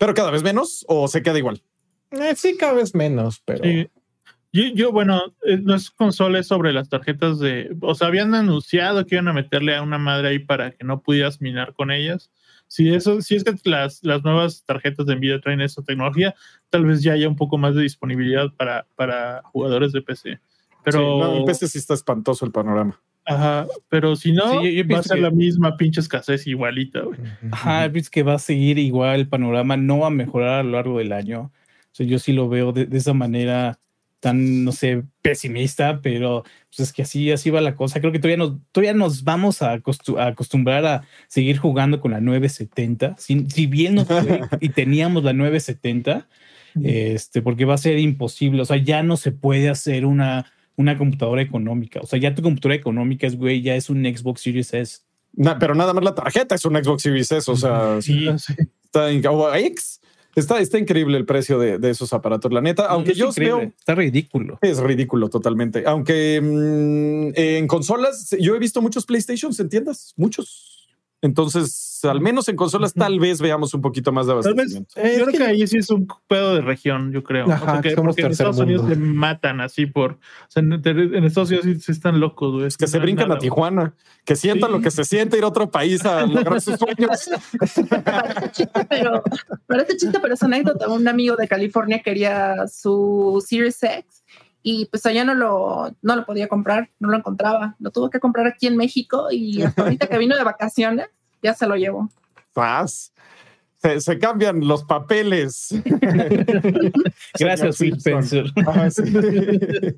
¿Pero 0.00 0.14
cada 0.14 0.30
vez 0.30 0.42
menos 0.42 0.82
o 0.88 1.08
se 1.08 1.22
queda 1.22 1.36
igual? 1.36 1.62
Eh, 2.10 2.34
sí, 2.34 2.56
cada 2.56 2.72
vez 2.72 2.94
menos, 2.94 3.42
pero 3.44 3.62
Sí. 3.62 3.86
Yo, 4.52 4.64
yo, 4.74 4.92
bueno, 4.92 5.22
eh, 5.44 5.58
no 5.58 5.74
es 5.76 5.90
consola, 5.90 6.40
es 6.40 6.48
sobre 6.48 6.72
las 6.72 6.88
tarjetas 6.88 7.38
de. 7.38 7.76
O 7.82 7.94
sea, 7.94 8.08
habían 8.08 8.34
anunciado 8.34 9.04
que 9.04 9.14
iban 9.14 9.28
a 9.28 9.32
meterle 9.32 9.76
a 9.76 9.82
una 9.82 9.98
madre 9.98 10.28
ahí 10.28 10.38
para 10.40 10.72
que 10.72 10.84
no 10.84 11.02
pudieras 11.02 11.40
minar 11.40 11.74
con 11.74 11.92
ellas. 11.92 12.32
Si 12.66 12.92
eso, 12.92 13.20
si 13.20 13.36
es 13.36 13.44
que 13.44 13.54
las, 13.64 14.02
las 14.02 14.24
nuevas 14.24 14.64
tarjetas 14.64 15.04
de 15.04 15.16
Nvidia 15.16 15.40
traen 15.40 15.60
esa 15.60 15.82
tecnología, 15.82 16.34
tal 16.70 16.86
vez 16.86 17.02
ya 17.02 17.12
haya 17.12 17.28
un 17.28 17.36
poco 17.36 17.58
más 17.58 17.74
de 17.74 17.82
disponibilidad 17.82 18.48
para, 18.56 18.86
para 18.96 19.42
jugadores 19.52 19.92
de 19.92 20.02
PC. 20.02 20.40
Pero, 20.82 20.98
Sí, 20.98 21.04
no, 21.04 21.36
en 21.36 21.44
PC 21.44 21.68
sí 21.68 21.78
está 21.78 21.94
espantoso 21.94 22.44
el 22.46 22.52
panorama. 22.52 23.00
Ajá, 23.34 23.66
pero 23.88 24.16
si 24.16 24.32
no, 24.32 24.60
Sí, 24.60 24.76
yo- 24.76 24.82
yo 24.84 24.94
va 24.94 25.00
a 25.00 25.02
ser 25.02 25.16
que- 25.16 25.22
la 25.22 25.30
misma 25.30 25.76
pinche 25.76 26.00
escasez 26.00 26.46
igualita, 26.46 27.00
güey. 27.00 27.18
Ajá, 27.50 27.86
es 27.86 28.10
que 28.10 28.22
va 28.22 28.34
a 28.34 28.38
seguir 28.38 28.78
igual 28.78 29.20
el 29.20 29.28
panorama, 29.28 29.76
no 29.76 29.98
va 30.00 30.08
a 30.08 30.10
mejorar 30.10 30.60
a 30.60 30.62
lo 30.62 30.70
largo 30.72 30.98
del 30.98 31.12
año. 31.12 31.50
O 31.92 31.94
sea, 31.94 32.06
yo 32.06 32.18
sí 32.18 32.32
lo 32.32 32.48
veo 32.48 32.72
de, 32.72 32.86
de 32.86 32.98
esa 32.98 33.12
manera 33.14 33.78
tan, 34.20 34.64
no 34.64 34.72
sé, 34.72 35.02
pesimista, 35.22 36.00
pero 36.02 36.44
pues 36.68 36.80
es 36.88 36.92
que 36.92 37.02
así, 37.02 37.32
así 37.32 37.48
va 37.48 37.62
la 37.62 37.74
cosa. 37.74 38.00
Creo 38.00 38.12
que 38.12 38.18
todavía 38.18 38.36
nos, 38.36 38.58
todavía 38.70 38.92
nos 38.92 39.24
vamos 39.24 39.62
a, 39.62 39.74
acostu- 39.74 40.18
a 40.18 40.26
acostumbrar 40.26 40.84
a 40.84 41.02
seguir 41.26 41.56
jugando 41.56 42.00
con 42.00 42.10
la 42.10 42.20
970. 42.20 43.16
Si, 43.18 43.46
si 43.48 43.66
bien 43.66 43.94
no 43.94 44.04
fue 44.04 44.40
y 44.60 44.68
teníamos 44.68 45.24
la 45.24 45.32
970, 45.32 46.28
este, 46.84 47.42
porque 47.42 47.64
va 47.64 47.74
a 47.74 47.78
ser 47.78 47.98
imposible. 47.98 48.62
O 48.62 48.64
sea, 48.66 48.76
ya 48.76 49.02
no 49.02 49.16
se 49.16 49.32
puede 49.32 49.68
hacer 49.70 50.04
una, 50.06 50.52
una 50.80 50.96
computadora 50.98 51.42
económica. 51.42 52.00
O 52.02 52.06
sea, 52.06 52.18
ya 52.18 52.34
tu 52.34 52.42
computadora 52.42 52.74
económica 52.74 53.26
es, 53.26 53.36
güey, 53.36 53.62
ya 53.62 53.74
es 53.76 53.90
un 53.90 54.02
Xbox 54.04 54.40
Series 54.42 54.72
S. 54.74 54.98
Na- 55.32 55.58
pero 55.58 55.74
nada 55.74 55.92
más 55.92 56.02
la 56.02 56.14
tarjeta 56.14 56.54
es 56.54 56.64
un 56.64 56.74
Xbox 56.82 57.02
Series 57.02 57.30
S, 57.30 57.50
o 57.50 57.56
sea, 57.56 58.00
Sí, 58.02 58.26
Sí. 58.38 58.54
está, 58.84 59.30
o 59.30 59.54
X. 59.54 60.00
Está, 60.36 60.60
está 60.60 60.78
increíble 60.78 61.18
el 61.18 61.26
precio 61.26 61.58
de, 61.58 61.78
de 61.78 61.90
esos 61.90 62.12
aparatos, 62.12 62.52
la 62.52 62.60
neta. 62.60 62.86
Aunque 62.86 63.12
es 63.12 63.18
yo 63.18 63.28
increíble, 63.28 63.56
veo 63.58 63.72
Está 63.78 63.94
ridículo. 63.96 64.58
Es 64.62 64.78
ridículo 64.78 65.28
totalmente. 65.28 65.82
Aunque 65.86 66.40
mm, 66.40 67.32
en 67.34 67.66
consolas, 67.66 68.34
yo 68.38 68.54
he 68.54 68.58
visto 68.60 68.80
muchos 68.80 69.04
PlayStations 69.06 69.58
en 69.60 69.68
tiendas, 69.68 70.14
muchos. 70.16 70.79
Entonces, 71.22 72.00
al 72.04 72.20
menos 72.20 72.48
en 72.48 72.56
consolas, 72.56 72.94
tal 72.94 73.20
vez 73.20 73.40
veamos 73.42 73.74
un 73.74 73.82
poquito 73.82 74.10
más 74.10 74.26
de 74.26 74.32
Tal 74.32 74.54
vez, 74.54 74.74
abastecimiento. 74.74 74.94
Eh, 74.96 75.16
yo 75.18 75.24
creo 75.26 75.32
que, 75.32 75.38
que- 75.38 75.44
ahí 75.44 75.66
sí 75.66 75.76
es 75.78 75.90
un 75.90 76.08
pedo 76.26 76.54
de 76.54 76.62
región, 76.62 77.12
yo 77.12 77.22
creo. 77.22 77.50
Ajá, 77.50 77.62
o 77.64 77.72
sea, 77.72 77.80
que, 77.82 77.94
somos 77.94 78.14
porque 78.14 78.22
en 78.26 78.32
Estados 78.32 78.58
Unidos 78.58 78.88
se 78.88 78.96
matan 78.96 79.60
así 79.60 79.84
por. 79.86 80.12
O 80.12 80.18
sea, 80.48 80.62
en, 80.62 80.72
en 80.72 81.24
Estados 81.24 81.50
Unidos 81.50 81.66
sí, 81.66 81.80
sí 81.80 81.92
están 81.92 82.20
locos, 82.20 82.52
güey. 82.54 82.66
Es 82.66 82.76
que 82.78 82.86
se 82.86 82.96
No, 82.96 83.02
brincan 83.02 83.28
nada, 83.28 83.36
a 83.36 83.40
Tijuana, 83.40 83.94
que 84.24 84.34
sientan 84.34 84.70
Sí. 84.70 84.76
lo 84.76 84.82
que 84.82 84.90
se 84.90 85.04
siente 85.04 85.36
ir 85.36 85.44
a 85.44 85.48
otro 85.48 85.70
país 85.70 86.04
a 86.06 86.24
lograr 86.26 86.60
sus 86.60 86.78
sueños. 86.78 87.28
Parece 87.58 88.50
chiste, 88.52 88.86
pero 88.88 89.22
parece 89.66 89.96
chiste, 89.98 90.18
pero 90.20 90.34
es 90.34 90.42
anécdota. 90.42 90.88
Un 90.88 91.06
amigo 91.06 91.36
de 91.36 91.46
California 91.48 92.00
quería 92.02 92.66
su 92.66 93.44
Series 93.46 93.82
X 93.82 94.19
y 94.62 94.86
pues 94.86 95.04
allá 95.06 95.24
no 95.24 95.34
lo, 95.34 95.90
no 96.02 96.16
lo 96.16 96.24
podía 96.26 96.48
comprar, 96.48 96.90
no 96.98 97.08
lo 97.10 97.16
encontraba. 97.16 97.76
Lo 97.78 97.90
tuvo 97.90 98.10
que 98.10 98.20
comprar 98.20 98.46
aquí 98.46 98.66
en 98.66 98.76
México 98.76 99.28
y 99.30 99.62
hasta 99.62 99.82
ahorita 99.82 100.06
que 100.06 100.18
vino 100.18 100.36
de 100.36 100.44
vacaciones 100.44 101.08
ya 101.42 101.54
se 101.54 101.66
lo 101.66 101.76
llevó. 101.76 102.08
Paz. 102.52 103.12
Se, 103.78 103.98
se 104.00 104.18
cambian 104.18 104.66
los 104.68 104.84
papeles. 104.84 105.68
Gracias, 107.38 107.78
Phil. 107.78 107.96
Spencer. 107.96 108.46
Sí. 108.90 109.02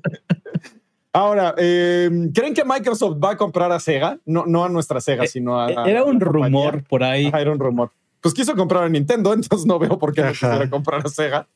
Ahora, 1.15 1.53
eh, 1.57 2.09
¿creen 2.33 2.53
que 2.55 2.63
Microsoft 2.65 3.17
va 3.23 3.31
a 3.31 3.37
comprar 3.37 3.71
a 3.71 3.79
Sega? 3.79 4.17
No, 4.25 4.45
no 4.47 4.63
a 4.65 4.69
nuestra 4.69 4.99
Sega, 4.99 5.25
Eh, 5.25 5.27
sino 5.27 5.59
a. 5.59 5.67
a 5.67 5.89
Era 5.89 6.03
un 6.03 6.17
compañía. 6.19 6.47
rumor 6.49 6.83
por 6.85 7.03
ahí. 7.03 7.27
Ajá, 7.27 7.39
era 7.41 7.51
un 7.51 7.59
rumor. 7.59 7.91
Pues 8.19 8.33
quiso 8.33 8.55
comprar 8.55 8.83
a 8.83 8.89
Nintendo, 8.89 9.33
entonces 9.33 9.65
no 9.67 9.77
veo 9.77 9.99
por 9.99 10.13
qué 10.13 10.23
no 10.23 10.29
quisiera 10.31 10.67
comprar 10.69 11.05
a 11.05 11.09
Sega. 11.09 11.47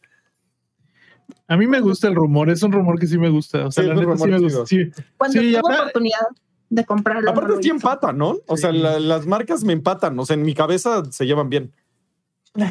A 1.48 1.58
mí 1.58 1.68
me 1.68 1.80
gusta 1.82 2.08
el 2.08 2.16
rumor, 2.16 2.50
es 2.50 2.62
un 2.64 2.72
rumor 2.72 3.00
que 3.00 3.08
sí 3.08 3.18
me 3.18 3.30
gusta. 3.30 3.66
O 3.68 3.72
sea, 3.72 3.84
Sí, 3.84 3.90
la 3.90 3.96
neta 3.96 4.18
sí 4.18 4.28
me 4.28 4.40
gusta. 4.40 4.66
Sí. 4.66 4.90
Cuando 5.18 5.40
Sí, 5.42 5.56
aparte- 5.56 5.80
oportunidad 5.82 6.28
de 6.70 6.86
comprarlo. 6.86 7.32
Aparte 7.32 7.54
no 7.54 7.60
hizo. 7.60 7.72
empatan, 7.72 8.18
¿no? 8.18 8.38
O 8.48 8.58
sea, 8.58 8.72
Sí. 8.72 8.78
la- 8.80 9.00
las 9.00 9.26
marcas 9.26 9.64
me 9.64 9.74
empatan. 9.74 10.18
O 10.20 10.26
sea, 10.26 10.34
en 10.36 10.44
mi 10.44 10.54
cabeza 10.54 11.04
se 11.12 11.26
llevan 11.26 11.50
bien. 11.50 11.72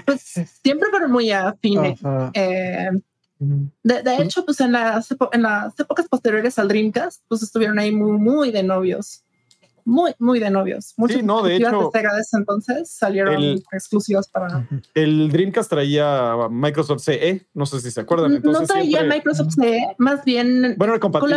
Pues 0.04 0.20
siempre 0.62 0.88
fueron 0.90 1.12
muy 1.12 1.30
afines. 1.30 2.00
Eh, 2.34 2.90
de, 3.38 4.02
de 4.02 4.16
hecho, 4.22 4.44
pues 4.44 4.60
en 4.60 4.72
las, 4.72 5.10
epo- 5.12 5.28
en 5.32 5.42
las 5.42 5.78
épocas 5.78 6.08
posteriores 6.08 6.58
al 6.58 6.68
Dreamcast, 6.68 7.22
pues 7.28 7.42
estuvieron 7.42 7.78
ahí 7.78 7.92
muy, 7.92 8.12
muy 8.18 8.50
de 8.50 8.62
novios. 8.62 9.22
Muy, 9.86 10.14
muy 10.18 10.40
de 10.40 10.50
novios. 10.50 10.94
Muchas 10.96 11.18
Sí, 11.18 11.22
no, 11.22 11.42
de 11.42 11.56
hecho, 11.56 11.90
Sega 11.92 12.12
de 12.12 12.20
ese 12.20 12.36
entonces 12.36 12.90
salieron 12.90 13.34
el- 13.36 13.62
exclusivas 13.70 14.26
para. 14.28 14.68
El 14.94 15.30
Dreamcast 15.30 15.70
traía 15.70 16.34
Microsoft 16.50 17.02
CE, 17.04 17.46
no 17.54 17.66
sé 17.66 17.80
si 17.80 17.92
se 17.92 18.00
acuerdan. 18.00 18.32
no 18.32 18.36
Entonces 18.38 18.66
traía 18.66 18.98
siempre- 18.98 19.16
Microsoft 19.18 19.54
CE, 19.54 19.94
más 19.98 20.24
bien 20.24 20.74
Bueno, 20.76 20.94
era 20.94 21.00
compatible. 21.00 21.36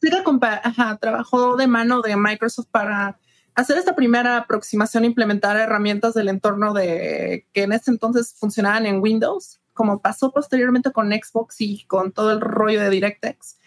Sega 0.00 0.24
compa- 0.24 0.60
ajá, 0.64 0.96
trabajó 1.00 1.54
de 1.56 1.66
mano 1.66 2.00
de 2.00 2.16
Microsoft 2.16 2.66
para 2.70 3.18
hacer 3.54 3.76
esta 3.76 3.94
primera 3.94 4.38
aproximación, 4.38 5.04
implementar 5.04 5.58
herramientas 5.58 6.14
del 6.14 6.28
entorno 6.30 6.72
de 6.72 7.46
que 7.52 7.64
en 7.64 7.72
ese 7.72 7.90
entonces 7.90 8.34
funcionaban 8.38 8.86
en 8.86 9.00
Windows, 9.02 9.60
como 9.74 10.00
pasó 10.00 10.32
posteriormente 10.32 10.92
con 10.92 11.10
Xbox 11.12 11.60
y 11.60 11.84
con 11.84 12.10
todo 12.10 12.32
el 12.32 12.40
rollo 12.40 12.80
de 12.80 12.88
DirectX. 12.88 13.58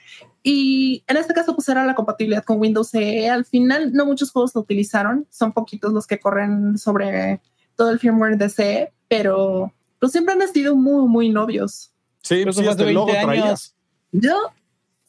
Y 0.47 1.03
en 1.07 1.17
este 1.17 1.33
caso, 1.33 1.55
pues 1.55 1.67
era 1.69 1.83
la 1.87 1.95
compatibilidad 1.95 2.43
con 2.43 2.59
Windows 2.59 2.89
CE. 2.91 3.27
Al 3.31 3.45
final, 3.45 3.91
no 3.93 4.05
muchos 4.05 4.31
juegos 4.31 4.53
lo 4.53 4.61
utilizaron, 4.61 5.25
son 5.31 5.51
poquitos 5.53 5.91
los 5.91 6.05
que 6.05 6.19
corren 6.19 6.77
sobre 6.77 7.41
todo 7.75 7.89
el 7.89 7.97
firmware 7.97 8.37
de 8.37 8.49
CE, 8.49 8.93
pero 9.07 9.73
pues 9.99 10.11
siempre 10.11 10.35
han 10.35 10.47
sido 10.53 10.75
muy, 10.75 11.07
muy 11.07 11.29
novios. 11.29 11.91
Sí, 12.21 12.35
Pero 12.35 12.53
sí, 12.53 12.61
eso 12.61 12.69
hasta 12.69 12.83
logo 12.83 13.07
20 13.07 13.25
traía. 13.25 13.43
años. 13.45 13.73
Yo 14.11 14.35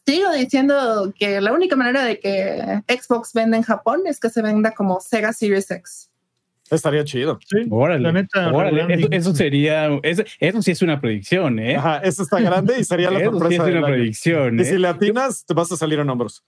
sigo 0.07 0.33
diciendo 0.33 1.13
que 1.19 1.39
la 1.43 1.53
única 1.53 1.77
manera 1.77 2.03
de 2.03 2.19
que 2.19 2.83
Xbox 2.89 3.35
venda 3.35 3.59
en 3.59 3.63
Japón 3.63 4.05
es 4.07 4.19
que 4.19 4.31
se 4.31 4.41
venda 4.41 4.73
como 4.73 5.01
Sega 5.01 5.35
Series 5.35 5.71
X. 5.71 6.11
Estaría 6.71 7.05
chido. 7.05 7.39
Sí, 7.47 7.59
Órale, 7.71 8.01
la 8.01 8.13
neta, 8.13 8.53
órale, 8.53 8.95
eso, 8.95 9.09
eso 9.11 9.35
sería, 9.35 9.89
eso, 10.03 10.25
eso 10.41 10.63
sí 10.63 10.71
es 10.73 10.83
una 10.83 11.01
predicción, 11.01 11.59
¿eh? 11.59 11.77
Ajá, 11.77 11.99
eso 11.99 12.23
está 12.25 12.41
grande 12.41 12.75
y 12.81 12.85
sería 12.85 13.11
la 13.11 13.21
Eso 13.21 13.33
sí 13.33 13.39
sorpresa 13.39 13.63
es 13.63 13.69
del 13.69 13.79
una 13.79 13.87
predicción. 13.87 14.59
Y 14.59 14.63
¿eh? 14.63 14.65
si 14.65 14.79
le 14.79 14.89
atinas, 14.89 15.45
te 15.47 15.55
vas 15.55 15.71
a 15.71 15.77
salir 15.77 15.99
en 16.01 16.11
hombros. 16.11 16.45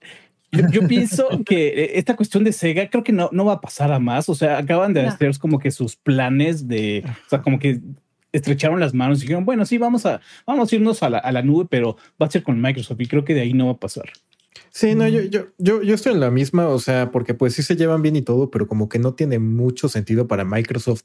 Yo, 0.51 0.63
yo 0.71 0.87
pienso 0.87 1.27
que 1.45 1.67
eh, 1.67 1.91
esta 1.99 2.15
cuestión 2.15 2.43
de 2.43 2.51
Sega 2.51 2.89
creo 2.89 3.03
que 3.03 3.11
no, 3.13 3.29
no 3.31 3.45
va 3.45 3.53
a 3.53 3.61
pasar 3.61 3.91
a 3.91 3.99
más. 3.99 4.27
O 4.29 4.35
sea, 4.35 4.57
acaban 4.57 4.93
de 4.93 5.03
No. 5.03 5.09
hacer 5.09 5.37
como 5.37 5.59
que 5.59 5.71
sus 5.71 5.95
planes 5.95 6.67
de, 6.67 7.03
o 7.05 7.29
sea, 7.29 7.41
como 7.41 7.59
que 7.59 7.79
estrecharon 8.31 8.79
las 8.79 8.93
manos 8.93 9.19
y 9.19 9.21
dijeron, 9.21 9.45
bueno, 9.45 9.65
sí, 9.65 9.77
vamos 9.77 10.05
a, 10.05 10.21
vamos 10.45 10.71
a 10.71 10.75
irnos 10.75 11.01
a 11.03 11.09
la, 11.09 11.17
a 11.19 11.31
la 11.31 11.41
nube, 11.43 11.67
pero 11.69 11.97
va 12.21 12.25
a 12.27 12.31
ser 12.31 12.43
con 12.43 12.59
Microsoft 12.61 12.99
y 12.99 13.05
creo 13.07 13.23
que 13.23 13.33
de 13.33 13.41
ahí 13.41 13.53
no 13.53 13.67
va 13.67 13.71
a 13.73 13.77
pasar. 13.77 14.05
Sí, 14.71 14.95
no, 14.95 15.07
yo, 15.07 15.21
yo, 15.21 15.47
yo, 15.57 15.81
yo 15.83 15.93
estoy 15.95 16.13
en 16.13 16.19
la 16.19 16.31
misma, 16.31 16.67
o 16.69 16.79
sea, 16.79 17.11
porque 17.11 17.33
pues 17.33 17.53
sí 17.53 17.61
se 17.63 17.75
llevan 17.75 18.01
bien 18.01 18.15
y 18.15 18.21
todo, 18.21 18.49
pero 18.49 18.67
como 18.67 18.89
que 18.89 18.97
no 18.99 19.13
tiene 19.13 19.37
mucho 19.39 19.89
sentido 19.89 20.27
para 20.27 20.43
Microsoft 20.43 21.03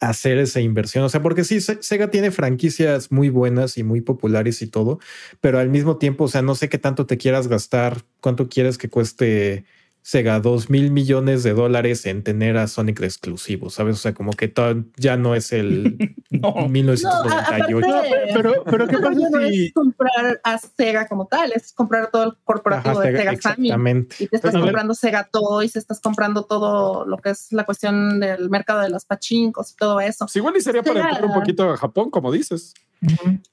hacer 0.00 0.38
esa 0.38 0.60
inversión. 0.60 1.04
O 1.04 1.08
sea, 1.08 1.22
porque 1.22 1.44
sí, 1.44 1.60
Se- 1.60 1.82
Sega 1.82 2.10
tiene 2.10 2.30
franquicias 2.30 3.10
muy 3.10 3.28
buenas 3.28 3.76
y 3.78 3.82
muy 3.84 4.00
populares 4.02 4.62
y 4.62 4.68
todo, 4.68 4.98
pero 5.40 5.58
al 5.58 5.68
mismo 5.70 5.96
tiempo, 5.98 6.24
o 6.24 6.28
sea, 6.28 6.42
no 6.42 6.54
sé 6.54 6.68
qué 6.68 6.78
tanto 6.78 7.06
te 7.06 7.16
quieras 7.18 7.48
gastar, 7.48 8.04
cuánto 8.20 8.48
quieres 8.48 8.78
que 8.78 8.88
cueste 8.88 9.64
Sega, 10.08 10.38
dos 10.38 10.70
mil 10.70 10.92
millones 10.92 11.42
de 11.42 11.52
dólares 11.52 12.06
en 12.06 12.22
tener 12.22 12.56
a 12.58 12.68
Sonic 12.68 13.00
de 13.00 13.06
exclusivo, 13.06 13.70
¿sabes? 13.70 13.96
O 13.96 13.98
sea, 13.98 14.14
como 14.14 14.30
que 14.30 14.52
ya 14.96 15.16
no 15.16 15.34
es 15.34 15.52
el 15.52 16.14
No. 16.30 16.52
No, 16.54 16.58
a- 16.66 16.68
1998. 16.68 17.86
aparte, 17.88 18.10
Pero, 18.32 18.64
pero 18.64 18.86
¿qué 18.86 18.92
no, 18.94 19.00
pasa 19.00 19.28
no 19.30 19.48
si 19.48 19.66
es 19.66 19.72
comprar 19.72 20.40
a 20.44 20.58
Sega 20.58 21.08
como 21.08 21.26
tal, 21.26 21.50
es 21.52 21.72
comprar 21.72 22.10
todo 22.12 22.22
el 22.22 22.32
corporativo 22.44 23.00
Ajá, 23.00 23.00
de 23.10 23.16
Sega, 23.16 23.30
Sega 23.30 23.42
Family. 23.42 23.68
exactamente. 23.68 24.16
Y 24.20 24.26
te 24.28 24.36
estás 24.36 24.54
comprando 24.54 24.94
Sega 24.94 25.28
Toys, 25.32 25.74
estás 25.74 26.00
comprando 26.00 26.44
todo 26.44 27.04
lo 27.04 27.16
que 27.18 27.30
es 27.30 27.48
la 27.52 27.64
cuestión 27.64 28.20
del 28.20 28.48
mercado 28.48 28.80
de 28.82 28.90
los 28.90 29.04
pachincos 29.06 29.72
y 29.72 29.76
todo 29.76 30.00
eso. 30.00 30.26
Pues 30.26 30.36
igual 30.36 30.54
y 30.56 30.60
sería 30.60 30.84
para 30.84 31.00
entrar 31.00 31.24
un 31.24 31.34
poquito 31.34 31.68
a 31.70 31.76
Japón, 31.76 32.10
como 32.10 32.30
dices. 32.30 32.74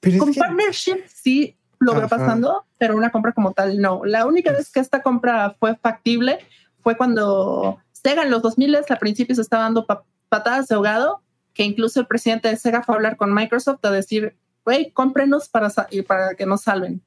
Pero 0.00 0.14
es 0.14 0.20
Con 0.20 0.32
que- 0.32 0.38
partnership 0.40 0.98
sí 1.12 1.56
lo 1.84 1.92
veo 1.92 2.08
pasando, 2.08 2.64
pero 2.78 2.96
una 2.96 3.10
compra 3.10 3.32
como 3.32 3.52
tal 3.52 3.80
no. 3.80 4.04
La 4.04 4.26
única 4.26 4.52
vez 4.52 4.70
que 4.70 4.80
esta 4.80 5.02
compra 5.02 5.54
fue 5.60 5.76
factible 5.76 6.38
fue 6.82 6.96
cuando 6.96 7.78
Sega 7.92 8.22
en 8.22 8.30
los 8.30 8.42
2000 8.42 8.76
al 8.76 8.98
principio 8.98 9.34
se 9.34 9.42
estaba 9.42 9.62
dando 9.64 9.86
pa- 9.86 10.04
patadas 10.28 10.68
de 10.68 10.74
ahogado, 10.74 11.22
que 11.54 11.62
incluso 11.62 12.00
el 12.00 12.06
presidente 12.06 12.48
de 12.48 12.56
Sega 12.56 12.82
fue 12.82 12.94
a 12.94 12.96
hablar 12.96 13.16
con 13.16 13.32
Microsoft 13.32 13.84
a 13.84 13.90
decir, 13.90 14.36
güey, 14.64 14.90
cómprenos 14.90 15.48
para, 15.48 15.70
sa- 15.70 15.86
y 15.90 16.02
para 16.02 16.34
que 16.34 16.44
nos 16.46 16.62
salven. 16.62 17.00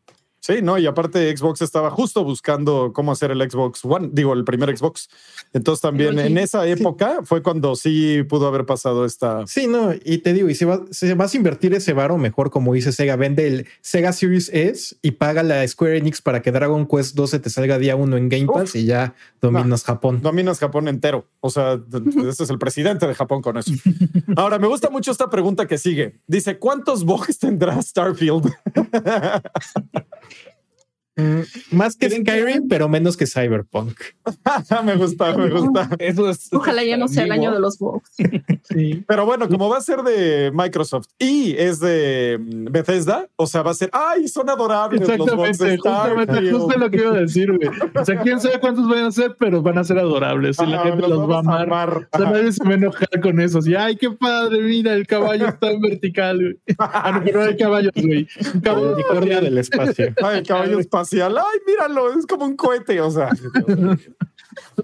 Sí, 0.47 0.61
no, 0.61 0.77
y 0.77 0.85
aparte 0.85 1.35
Xbox 1.35 1.61
estaba 1.61 1.91
justo 1.91 2.23
buscando 2.23 2.93
cómo 2.93 3.11
hacer 3.11 3.31
el 3.31 3.41
Xbox 3.51 3.83
One, 3.83 4.11
digo, 4.13 4.31
el 4.31 4.45
primer 4.45 4.77
Xbox. 4.77 5.09
Entonces 5.51 5.81
también 5.81 6.17
en 6.19 6.37
esa 6.37 6.65
época 6.65 7.19
fue 7.25 7.43
cuando 7.43 7.75
sí 7.75 8.23
pudo 8.29 8.47
haber 8.47 8.65
pasado 8.65 9.03
esta... 9.03 9.45
Sí, 9.45 9.67
no, 9.67 9.91
y 10.05 10.19
te 10.19 10.31
digo, 10.31 10.49
y 10.49 10.55
si, 10.55 10.63
vas- 10.63 10.79
si 10.91 11.11
vas 11.15 11.33
a 11.33 11.37
invertir 11.37 11.73
ese 11.73 11.91
varo, 11.91 12.17
mejor 12.17 12.49
como 12.49 12.73
dice 12.73 12.93
Sega, 12.93 13.17
vende 13.17 13.45
el 13.45 13.67
Sega 13.81 14.13
Series 14.13 14.47
S 14.53 14.95
y 15.01 15.11
paga 15.11 15.43
la 15.43 15.67
Square 15.67 15.97
Enix 15.97 16.21
para 16.21 16.41
que 16.41 16.53
Dragon 16.53 16.87
Quest 16.87 17.13
12 17.15 17.39
te 17.39 17.49
salga 17.49 17.77
día 17.77 17.97
uno 17.97 18.15
en 18.15 18.29
Game 18.29 18.45
Pass 18.47 18.69
Uf. 18.69 18.75
y 18.77 18.85
ya 18.85 19.15
dominas 19.41 19.83
Japón. 19.83 20.21
Dominas 20.21 20.59
Japón 20.59 20.87
entero. 20.87 21.27
O 21.41 21.49
sea, 21.49 21.77
ese 22.25 22.43
es 22.43 22.49
el 22.49 22.57
presidente 22.57 23.05
de 23.05 23.15
Japón 23.15 23.41
con 23.41 23.57
eso. 23.57 23.73
Ahora, 24.37 24.59
me 24.59 24.67
gusta 24.67 24.89
mucho 24.89 25.11
esta 25.11 25.29
pregunta 25.29 25.67
que 25.67 25.77
sigue. 25.77 26.21
Dice, 26.25 26.57
¿cuántos 26.57 27.03
bugs 27.03 27.37
tendrá 27.37 27.81
Starfield? 27.81 28.49
Mm, 31.18 31.76
más 31.76 31.95
que 31.95 32.11
Skyrim, 32.11 32.68
pero 32.68 32.88
menos 32.88 33.18
que 33.18 33.26
Cyberpunk. 33.26 33.99
me 34.86 34.95
gusta, 34.95 35.36
me 35.36 35.49
gusta. 35.49 35.89
Eso 35.97 36.30
es, 36.30 36.47
Ojalá 36.53 36.84
ya 36.84 36.95
no 36.95 37.07
sea 37.07 37.24
el 37.24 37.32
año 37.32 37.51
de 37.51 37.59
los 37.59 37.80
bugs. 37.80 38.11
sí. 38.63 39.03
Pero 39.07 39.26
bueno, 39.26 39.49
como 39.49 39.68
va 39.68 39.78
a 39.78 39.82
ser 39.82 40.03
de 40.03 40.51
Microsoft 40.53 41.07
y 41.18 41.55
es 41.57 41.80
de 41.80 42.38
mm, 42.39 42.65
Bethesda, 42.72 43.28
o 43.36 43.47
sea, 43.47 43.63
va 43.63 43.72
a 43.72 43.74
ser, 43.74 43.89
ay, 43.93 44.28
son 44.28 44.47
adorables 44.49 45.07
los 45.18 45.36
bugs 45.36 45.57
de 45.57 45.74
Exactamente, 45.74 46.34
justamente, 46.34 46.51
justo 46.51 46.80
lo 46.80 46.91
que 46.91 46.97
iba 46.97 47.11
a 47.11 47.20
decir, 47.20 47.51
güey. 47.51 47.70
O 47.99 48.05
sea, 48.05 48.22
quién 48.22 48.39
sabe 48.39 48.59
cuántos 48.59 48.88
van 48.88 49.05
a 49.05 49.11
ser, 49.11 49.36
pero 49.39 49.63
van 49.63 49.80
a 49.80 49.84
ser 49.84 49.97
adorables 49.97 50.57
y 50.59 50.65
la 50.68 50.84
gente 50.84 51.07
los 51.07 51.28
va 51.28 51.38
a 51.38 51.39
amar. 51.39 52.07
O 52.13 52.18
sea, 52.18 52.28
Ajá. 52.28 52.32
nadie 52.32 52.51
se 52.51 52.63
va 52.63 52.72
a 52.72 52.74
enojar 52.76 53.22
con 53.22 53.39
eso. 53.39 53.57
Así, 53.57 53.74
ay, 53.74 53.95
qué 53.95 54.11
padre, 54.11 54.61
mira, 54.61 54.93
el 54.93 55.07
caballo 55.07 55.47
está 55.47 55.72
en 55.72 55.82
vertical, 55.82 56.38
güey. 56.38 56.57
Ah, 56.78 57.11
no, 57.11 57.24
pero 57.24 57.39
no 57.39 57.49
hay 57.49 57.57
caballos, 57.57 57.91
güey. 57.95 58.28
Un 58.39 58.51
El 58.53 58.61
caballo 58.61 58.93
unicornio 58.93 59.41
del 59.41 59.57
espacio. 59.57 60.13
Ay, 60.22 60.39
el 60.39 60.47
caballo 60.47 60.80
espacial. 61.07 61.37
Ay, 61.37 61.59
míralo, 61.65 62.17
es 62.17 62.25
como 62.25 62.45
un 62.45 62.55
cohete. 62.55 63.01
O 63.01 63.11
sea, 63.11 63.29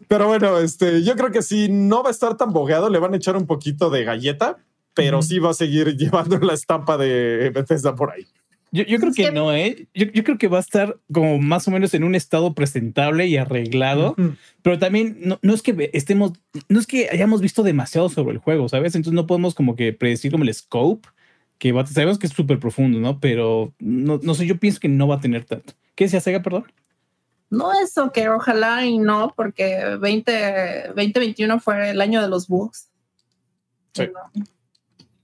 pero 0.07 0.27
bueno, 0.27 0.59
este, 0.59 1.03
yo 1.03 1.15
creo 1.15 1.31
que 1.31 1.41
si 1.41 1.69
no 1.69 2.03
va 2.03 2.09
a 2.09 2.11
estar 2.11 2.37
tan 2.37 2.51
bogeado, 2.53 2.89
le 2.89 2.99
van 2.99 3.13
a 3.13 3.17
echar 3.17 3.35
un 3.35 3.47
poquito 3.47 3.89
de 3.89 4.03
galleta, 4.03 4.57
pero 4.93 5.21
sí 5.21 5.39
va 5.39 5.51
a 5.51 5.53
seguir 5.53 5.95
llevando 5.97 6.37
la 6.39 6.53
estampa 6.53 6.97
de 6.97 7.51
Bethesda 7.53 7.95
por 7.95 8.11
ahí. 8.11 8.27
Yo, 8.71 8.83
yo 8.85 8.99
creo 8.99 9.13
que 9.13 9.31
no, 9.31 9.53
¿eh? 9.53 9.87
Yo, 9.93 10.07
yo 10.07 10.23
creo 10.23 10.39
que 10.39 10.47
va 10.47 10.57
a 10.57 10.61
estar 10.61 10.97
como 11.11 11.37
más 11.37 11.67
o 11.67 11.71
menos 11.71 11.93
en 11.93 12.03
un 12.03 12.15
estado 12.15 12.55
presentable 12.55 13.27
y 13.27 13.37
arreglado, 13.37 14.15
Ujú. 14.17 14.33
pero 14.63 14.79
también 14.79 15.17
no, 15.21 15.37
no 15.43 15.53
es 15.53 15.61
que 15.61 15.91
estemos, 15.93 16.33
no 16.69 16.79
es 16.79 16.87
que 16.87 17.07
hayamos 17.11 17.39
visto 17.39 17.61
demasiado 17.61 18.09
sobre 18.09 18.31
el 18.33 18.39
juego, 18.39 18.67
¿sabes? 18.69 18.95
Entonces 18.95 19.13
no 19.13 19.27
podemos 19.27 19.53
como 19.53 19.75
que 19.75 19.93
predecir 19.93 20.31
como 20.31 20.43
el 20.43 20.51
scope, 20.51 21.07
que 21.59 21.71
va, 21.71 21.85
sabemos 21.85 22.17
que 22.17 22.25
es 22.25 22.33
súper 22.33 22.57
profundo, 22.57 22.99
¿no? 22.99 23.19
Pero 23.19 23.75
no, 23.77 24.19
no 24.23 24.33
sé, 24.33 24.47
yo 24.47 24.57
pienso 24.57 24.79
que 24.79 24.89
no 24.89 25.07
va 25.07 25.17
a 25.17 25.21
tener 25.21 25.45
tanto. 25.45 25.73
¿Qué 25.95 26.05
decía 26.05 26.21
Sega, 26.21 26.41
perdón? 26.41 26.71
No 27.49 27.71
eso, 27.73 28.11
que 28.11 28.29
ojalá 28.29 28.83
y 28.85 28.97
no, 28.97 29.31
porque 29.35 29.97
20, 29.99 30.87
2021 30.95 31.59
fue 31.59 31.91
el 31.91 32.01
año 32.01 32.21
de 32.21 32.27
los 32.27 32.47
bugs. 32.47 32.89
Sí. 33.93 34.09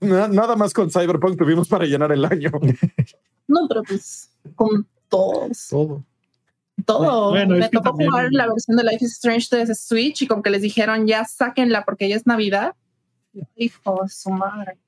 No, 0.00 0.28
Nada 0.28 0.54
más 0.54 0.72
con 0.72 0.90
Cyberpunk 0.90 1.36
tuvimos 1.36 1.68
para 1.68 1.84
llenar 1.86 2.12
el 2.12 2.24
año. 2.24 2.50
no, 3.48 3.66
pero 3.68 3.82
pues 3.82 4.30
con 4.54 4.86
todos. 5.08 5.66
Todo. 5.68 6.04
todo. 6.86 7.30
Bueno, 7.30 7.56
Me 7.56 7.62
que 7.68 7.76
tocó 7.76 7.90
también- 7.90 8.10
jugar 8.10 8.28
la 8.30 8.46
versión 8.46 8.76
de 8.76 8.84
Life 8.84 9.04
is 9.04 9.12
Strange 9.12 9.56
de 9.56 9.74
Switch 9.74 10.22
y 10.22 10.26
como 10.28 10.42
que 10.42 10.50
les 10.50 10.62
dijeron 10.62 11.06
ya 11.08 11.24
sáquenla 11.24 11.84
porque 11.84 12.08
ya 12.08 12.14
es 12.16 12.26
Navidad. 12.26 12.76
Hijo 13.56 14.00
de 14.04 14.08
su 14.08 14.30
madre. 14.30 14.78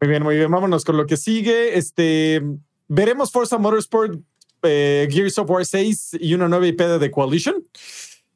Muy 0.00 0.08
bien, 0.08 0.22
muy 0.22 0.36
bien. 0.36 0.50
Vámonos 0.50 0.84
con 0.84 0.96
lo 0.96 1.04
que 1.06 1.16
sigue. 1.16 1.76
Este 1.76 2.42
veremos 2.90 3.30
Forza 3.30 3.56
Motorsport, 3.56 4.20
eh, 4.62 5.08
Gears 5.10 5.38
of 5.38 5.48
War 5.48 5.64
6 5.64 6.18
y 6.20 6.34
una 6.34 6.48
nueva 6.48 6.66
IP 6.66 6.80
de 6.80 6.98
The 6.98 7.10
Coalition. 7.10 7.64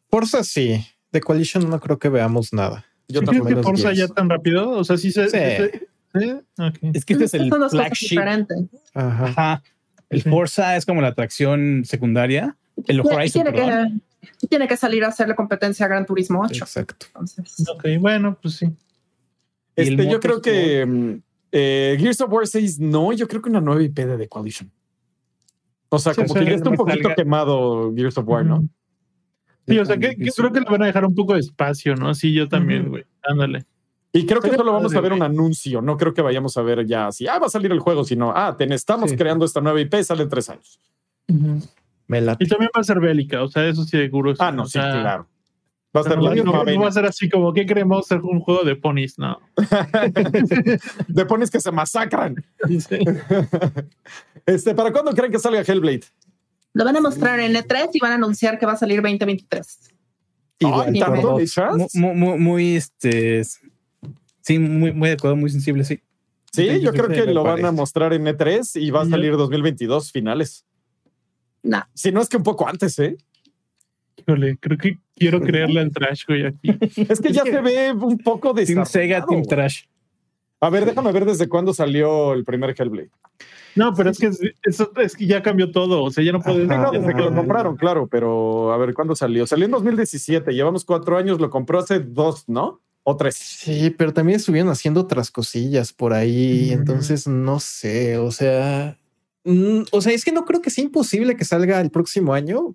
Forza 0.08 0.42
sí. 0.44 0.82
De 1.12 1.20
Coalition 1.20 1.68
no 1.68 1.78
creo 1.80 1.98
que 1.98 2.08
veamos 2.08 2.52
nada. 2.52 2.86
Yo 3.08 3.20
¿Sí 3.20 3.26
tampoco. 3.26 3.48
que 3.48 3.56
Forza 3.56 3.92
Gears. 3.94 3.98
ya 3.98 4.08
tan 4.08 4.30
rápido? 4.30 4.70
O 4.70 4.84
sea, 4.84 4.96
sí 4.96 5.12
se. 5.12 5.28
Sí. 5.28 6.30
Ok. 6.58 6.78
Es 6.94 7.04
que 7.04 7.14
este 7.14 7.24
es 7.24 7.34
el 7.34 7.52
flagship. 7.70 8.18
Ajá. 8.94 9.24
Ajá. 9.26 9.62
El. 10.08 10.22
Forza 10.22 10.76
es 10.76 10.86
como 10.86 11.00
la 11.00 11.08
atracción 11.08 11.82
secundaria. 11.84 12.56
El 12.86 13.00
Horizon, 13.00 13.44
tiene, 13.44 13.52
que, 13.52 14.26
y 14.42 14.46
tiene 14.46 14.68
que 14.68 14.76
salir 14.76 15.04
a 15.04 15.08
hacerle 15.08 15.34
competencia 15.34 15.86
a 15.86 15.88
Gran 15.88 16.06
Turismo 16.06 16.42
8. 16.42 16.64
Exacto. 16.64 17.06
Entonces, 17.06 17.68
Ok, 17.68 17.84
bueno, 18.00 18.38
pues 18.40 18.56
sí. 18.56 18.66
Este, 19.76 20.08
yo 20.08 20.20
creo 20.20 20.40
que 20.40 20.86
mm, 20.86 21.22
eh, 21.56 21.96
Gears 22.00 22.20
of 22.20 22.32
War 22.32 22.46
6, 22.46 22.80
no, 22.80 23.12
yo 23.12 23.28
creo 23.28 23.40
que 23.40 23.48
una 23.48 23.60
nueva 23.60 23.80
IP 23.82 23.94
de 23.94 24.18
The 24.18 24.28
Coalition. 24.28 24.70
O 25.88 25.98
sea, 26.00 26.12
Sí, 26.12 26.22
como 26.22 26.32
o 26.32 26.34
sea, 26.34 26.44
que 26.44 26.50
ya 26.50 26.56
está 26.56 26.70
un 26.70 26.76
poquito 26.76 27.08
salga- 27.08 27.14
quemado 27.14 27.92
Gears 27.94 28.18
of 28.18 28.26
War, 28.26 28.44
¿no? 28.44 28.68
Sí, 29.68 29.78
o 29.78 29.84
sea, 29.84 29.96
que, 29.96 30.16
que 30.16 30.30
creo 30.30 30.52
que 30.52 30.60
le 30.60 30.66
van 30.68 30.82
a 30.82 30.86
dejar 30.86 31.04
un 31.04 31.14
poco 31.14 31.34
de 31.34 31.40
espacio, 31.40 31.94
¿no? 31.94 32.12
Sí, 32.14 32.32
yo 32.34 32.48
también, 32.48 32.88
güey. 32.90 33.04
Ándale. 33.22 33.64
Y 34.12 34.26
creo 34.26 34.40
que 34.40 34.50
solo 34.54 34.72
vamos 34.72 34.94
a 34.94 35.00
ver 35.00 35.12
un 35.12 35.22
anuncio. 35.22 35.80
No 35.80 35.96
creo 35.96 36.12
que 36.12 36.22
vayamos 36.22 36.56
a 36.56 36.62
ver 36.62 36.84
ya 36.86 37.06
así, 37.06 37.26
ah, 37.28 37.38
va 37.38 37.46
a 37.46 37.50
salir 37.50 37.70
el 37.72 37.78
juego, 37.80 38.04
sino, 38.04 38.32
ah, 38.34 38.56
ten, 38.56 38.72
estamos 38.72 39.10
Sí. 39.10 39.16
creando 39.16 39.44
esta 39.44 39.60
nueva 39.60 39.80
IP, 39.80 40.02
sale 40.04 40.24
en 40.24 40.28
tres 40.28 40.50
años. 40.50 40.78
Me 42.06 42.20
late. 42.20 42.44
Y 42.44 42.48
también 42.48 42.70
va 42.76 42.80
a 42.80 42.84
ser 42.84 43.00
bélica, 43.00 43.42
o 43.42 43.48
sea, 43.48 43.66
eso 43.66 43.84
sí 43.84 43.90
seguro. 43.90 44.34
Ah, 44.38 44.52
no, 44.52 44.64
o 44.64 44.66
sí, 44.66 44.72
sea, 44.72 45.00
claro. 45.00 45.28
Va 45.96 46.00
a 46.00 46.02
ser 46.04 46.16
no, 46.16 46.22
la 46.24 46.30
no- 46.30 46.34
misma 46.34 46.52
no 46.52 46.64
vena. 46.64 46.80
va 46.82 46.88
a 46.88 46.92
ser 46.92 47.04
así 47.06 47.28
como, 47.28 47.52
¿qué 47.52 47.64
queremos? 47.66 48.06
Ser 48.06 48.20
un 48.20 48.40
juego 48.40 48.64
de 48.64 48.74
ponis, 48.76 49.16
no. 49.18 49.38
De 51.08 51.24
ponis 51.26 51.50
que 51.50 51.60
se 51.60 51.70
masacran. 51.70 52.44
Este, 54.46 54.74
¿para 54.74 54.92
cuándo 54.92 55.12
creen 55.14 55.32
que 55.32 55.38
salga 55.38 55.60
Hellblade? 55.62 56.02
lo 56.74 56.84
van 56.84 56.96
a 56.96 57.00
mostrar 57.00 57.38
en 57.40 57.54
E3 57.54 57.90
y 57.94 57.98
van 58.00 58.12
a 58.12 58.14
anunciar 58.16 58.58
que 58.58 58.66
va 58.66 58.72
a 58.72 58.76
salir 58.76 59.00
2023. 59.00 59.90
Igual 60.58 60.88
Ay, 60.88 61.00
por 61.00 61.08
¿tardó 61.08 61.22
dos. 61.30 61.40
muchas? 61.40 61.76
Mu- 61.76 61.88
mu- 61.94 62.14
mu- 62.14 62.38
muy, 62.38 62.74
este. 62.76 63.42
Sí, 64.42 64.58
muy, 64.58 64.92
muy 64.92 65.08
adecuado, 65.08 65.36
muy 65.36 65.48
sensible, 65.50 65.84
sí. 65.84 66.00
Sí, 66.52 66.80
yo 66.80 66.92
creo 66.92 67.08
que 67.08 67.24
lo 67.32 67.42
van 67.44 67.64
a 67.64 67.72
mostrar 67.72 68.12
en 68.12 68.24
E3 68.26 68.80
y 68.80 68.90
va 68.90 69.02
a 69.02 69.06
salir 69.06 69.36
2022 69.36 70.10
finales. 70.12 70.66
No, 71.62 71.82
Si 71.94 72.12
no 72.12 72.20
es 72.20 72.28
que 72.28 72.36
un 72.36 72.42
poco 72.42 72.68
antes, 72.68 72.98
¿eh? 72.98 73.16
Híjole, 74.16 74.58
creo 74.58 74.76
que 74.76 74.98
quiero 75.16 75.40
creerle 75.40 75.80
al 75.80 75.90
trash, 75.92 76.22
güey, 76.26 76.46
aquí. 76.46 76.68
Es 77.08 77.20
que 77.20 77.32
ya 77.32 77.42
se 77.42 77.60
ve 77.60 77.92
un 77.92 78.18
poco 78.18 78.52
de 78.52 78.64
Team 78.66 78.84
Sega, 78.86 79.24
Team 79.26 79.42
Trash. 79.42 79.84
A 80.60 80.70
ver, 80.70 80.84
déjame 80.86 81.12
ver 81.12 81.24
desde 81.26 81.48
cuándo 81.48 81.74
salió 81.74 82.32
el 82.32 82.44
primer 82.44 82.74
Hellblade. 82.78 83.10
No, 83.76 83.92
pero 83.94 84.10
es 84.10 84.18
que 84.18 84.26
es- 84.26 84.40
eso 84.62 84.92
es 84.96 85.16
que 85.16 85.26
ya 85.26 85.42
cambió 85.42 85.70
todo. 85.72 86.02
O 86.04 86.10
sea, 86.10 86.22
ya 86.24 86.32
no 86.32 86.40
puedes. 86.40 86.70
Ajá. 86.70 86.84
No, 86.84 86.92
desde 86.92 87.12
que 87.14 87.20
lo 87.22 87.34
compraron, 87.34 87.76
claro, 87.76 88.06
pero 88.06 88.72
a 88.72 88.76
ver, 88.78 88.94
¿cuándo 88.94 89.14
salió? 89.16 89.46
Salió 89.46 89.64
en 89.66 89.72
2017, 89.72 90.52
llevamos 90.52 90.84
cuatro 90.84 91.16
años, 91.18 91.40
lo 91.40 91.50
compró 91.50 91.80
hace 91.80 91.98
dos, 92.00 92.44
¿no? 92.48 92.80
o 93.06 93.16
tres. 93.16 93.34
Sí, 93.36 93.90
pero 93.90 94.14
también 94.14 94.36
estuvieron 94.36 94.70
haciendo 94.70 95.00
otras 95.02 95.30
cosillas 95.30 95.92
por 95.92 96.14
ahí. 96.14 96.70
Entonces, 96.72 97.26
no 97.28 97.60
sé. 97.60 98.16
O 98.16 98.30
sea, 98.30 98.96
mm, 99.44 99.82
o 99.92 100.00
sea, 100.00 100.14
es 100.14 100.24
que 100.24 100.32
no 100.32 100.46
creo 100.46 100.62
que 100.62 100.70
sea 100.70 100.84
imposible 100.84 101.36
que 101.36 101.44
salga 101.44 101.82
el 101.82 101.90
próximo 101.90 102.32
año, 102.32 102.74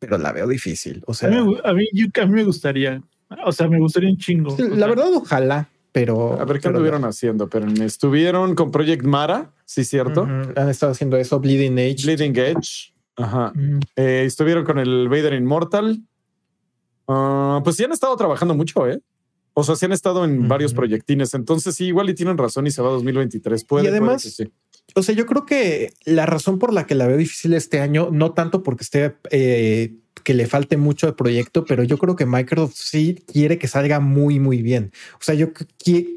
pero 0.00 0.18
la 0.18 0.32
veo 0.32 0.48
difícil. 0.48 1.02
O 1.06 1.12
A 1.12 1.14
sea, 1.14 1.28
mí, 1.30 1.36
me 1.36 1.42
gu- 1.42 1.60
a 1.62 1.72
mí, 1.72 1.84
yo- 1.92 2.06
a 2.20 2.26
mí 2.26 2.32
me 2.32 2.42
gustaría. 2.44 3.00
O 3.46 3.52
sea, 3.52 3.68
me 3.68 3.78
gustaría 3.78 4.10
un 4.10 4.16
chingo. 4.16 4.52
O 4.54 4.58
la 4.58 4.74
sea, 4.76 4.86
verdad, 4.88 5.12
ojalá, 5.14 5.68
pero 5.92 6.40
A 6.40 6.44
ver 6.44 6.58
qué 6.58 6.66
anduvieron 6.68 7.04
haciendo, 7.04 7.48
pero 7.48 7.66
estuvieron 7.84 8.54
con 8.56 8.72
Project 8.72 9.04
Mara, 9.04 9.52
sí, 9.64 9.84
cierto. 9.84 10.22
Han 10.56 10.68
estado 10.68 10.90
haciendo 10.92 11.16
eso, 11.16 11.38
Bleeding 11.38 11.78
Age. 11.78 12.02
Bleeding 12.04 12.36
Edge. 12.36 12.92
Ajá. 13.16 13.52
Eh, 13.94 14.24
estuvieron 14.26 14.64
con 14.64 14.78
el 14.78 15.08
Vader 15.08 15.34
Immortal. 15.34 16.02
Ah, 17.06 17.60
pues 17.62 17.76
sí 17.76 17.84
han 17.84 17.92
estado 17.92 18.16
trabajando 18.16 18.54
mucho, 18.54 18.88
¿eh? 18.88 19.00
O 19.52 19.64
sea, 19.64 19.74
sí 19.76 19.84
han 19.84 19.92
estado 19.92 20.24
en 20.24 20.48
varios 20.48 20.72
proyectines. 20.72 21.34
Entonces, 21.34 21.74
sí, 21.74 21.86
igual 21.86 22.08
y 22.08 22.14
tienen 22.14 22.38
razón 22.38 22.66
y 22.66 22.70
se 22.70 22.80
va 22.82 22.88
a 22.88 22.92
2023. 22.92 23.64
Puede, 23.64 23.84
Y 23.84 23.88
además- 23.88 24.22
puede 24.22 24.22
que 24.22 24.44
sí. 24.44 24.52
O 24.94 25.02
sea, 25.02 25.14
yo 25.14 25.26
creo 25.26 25.46
que 25.46 25.92
la 26.04 26.26
razón 26.26 26.58
por 26.58 26.72
la 26.72 26.86
que 26.86 26.94
la 26.94 27.06
veo 27.06 27.16
difícil 27.16 27.54
este 27.54 27.80
año, 27.80 28.08
no 28.10 28.32
tanto 28.32 28.62
porque 28.62 28.84
esté 28.84 29.14
eh, 29.30 29.94
que 30.22 30.34
le 30.34 30.46
falte 30.46 30.76
mucho 30.76 31.06
de 31.06 31.12
proyecto, 31.12 31.64
pero 31.64 31.82
yo 31.82 31.98
creo 31.98 32.16
que 32.16 32.26
Microsoft 32.26 32.74
sí 32.76 33.22
quiere 33.26 33.58
que 33.58 33.68
salga 33.68 34.00
muy, 34.00 34.38
muy 34.38 34.62
bien. 34.62 34.92
O 35.14 35.22
sea, 35.22 35.34
yo 35.34 35.48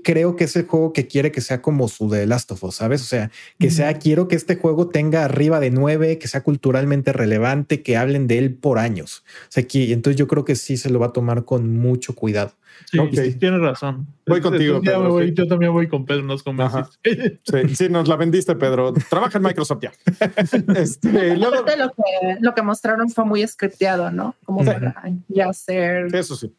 creo 0.03 0.35
que 0.35 0.43
es 0.43 0.55
el 0.55 0.67
juego 0.67 0.93
que 0.93 1.07
quiere 1.07 1.31
que 1.31 1.41
sea 1.41 1.61
como 1.61 1.87
su 1.87 2.09
The 2.09 2.25
Last 2.25 2.51
of 2.51 2.63
Us, 2.63 2.75
¿sabes? 2.75 3.01
O 3.01 3.05
sea, 3.05 3.31
que 3.59 3.71
sea, 3.71 3.97
quiero 3.99 4.27
que 4.27 4.35
este 4.35 4.55
juego 4.55 4.89
tenga 4.89 5.23
arriba 5.23 5.59
de 5.59 5.71
nueve, 5.71 6.17
que 6.17 6.27
sea 6.27 6.43
culturalmente 6.43 7.13
relevante, 7.13 7.81
que 7.81 7.97
hablen 7.97 8.27
de 8.27 8.39
él 8.39 8.53
por 8.53 8.79
años. 8.79 9.23
O 9.43 9.51
sea, 9.51 9.63
que 9.63 9.91
entonces 9.93 10.17
yo 10.17 10.27
creo 10.27 10.45
que 10.45 10.55
sí 10.55 10.77
se 10.77 10.89
lo 10.89 10.99
va 10.99 11.07
a 11.07 11.13
tomar 11.13 11.45
con 11.45 11.73
mucho 11.75 12.15
cuidado. 12.15 12.53
Sí, 12.85 12.99
Ok. 12.99 13.09
sí, 13.13 13.33
tienes 13.35 13.59
razón. 13.61 14.07
Voy 14.27 14.41
contigo, 14.41 14.77
Entonces 14.77 14.85
ya 14.93 14.97
Pedro, 14.97 15.03
me 15.03 15.09
voy- 15.09 15.27
sí. 15.29 15.33
Yo 15.35 15.47
también 15.47 15.71
voy 15.73 15.87
con 15.87 16.05
Pedro, 16.05 16.23
nos 16.23 16.43
convenciste. 16.43 17.39
Sí, 17.43 17.75
sí, 17.75 17.89
nos 17.89 18.07
la 18.07 18.15
vendiste, 18.15 18.55
Pedro. 18.55 18.93
Trabaja 19.09 19.37
en 19.37 19.43
Microsoft 19.43 19.81
ya. 19.81 19.91
Este, 20.77 21.37
luego, 21.37 21.55
lo 21.57 21.65
que, 21.65 22.37
lo 22.39 22.53
que 22.53 22.61
mostraron 22.61 23.09
fue 23.09 23.25
muy 23.25 23.45
scripteado, 23.47 24.11
¿no? 24.11 24.35
Como 24.45 24.61
Sí. 24.61 24.67
para 24.67 24.95
ya 25.27 25.49
hacer. 25.49 26.13
eso 26.15 26.35
sí. 26.35 26.53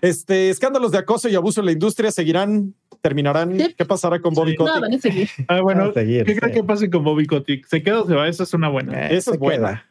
Este, 0.00 0.50
escándalos 0.50 0.90
de 0.90 0.98
acoso 0.98 1.28
y 1.28 1.34
abuso 1.36 1.60
en 1.60 1.66
la 1.66 1.72
industria 1.72 2.10
seguirán, 2.10 2.74
terminarán. 3.02 3.56
Sí. 3.56 3.74
¿Qué 3.76 3.84
pasará 3.84 4.20
con 4.20 4.34
Bobby 4.34 4.50
Sí. 4.52 4.56
Kotick? 4.56 4.74
No, 4.74 4.80
van 4.80 4.94
a 4.94 4.98
seguir. 4.98 5.28
Ah, 5.48 5.60
bueno, 5.60 5.80
Vamos 5.82 5.96
a 5.96 6.00
seguir, 6.00 6.24
¿qué 6.24 6.36
creen 6.36 6.52
que 6.54 6.64
pase 6.64 6.90
con 6.90 7.04
Bobby 7.04 7.26
Kotick? 7.26 7.66
¿Se 7.66 7.82
queda 7.82 8.02
o 8.02 8.06
se 8.06 8.14
va? 8.14 8.26
Esa 8.26 8.42
es 8.42 8.52
una 8.54 8.68
buena. 8.68 9.06
Eh, 9.08 9.16
Esa 9.16 9.32
es 9.32 9.38
buena. 9.38 9.68
queda. 9.68 9.84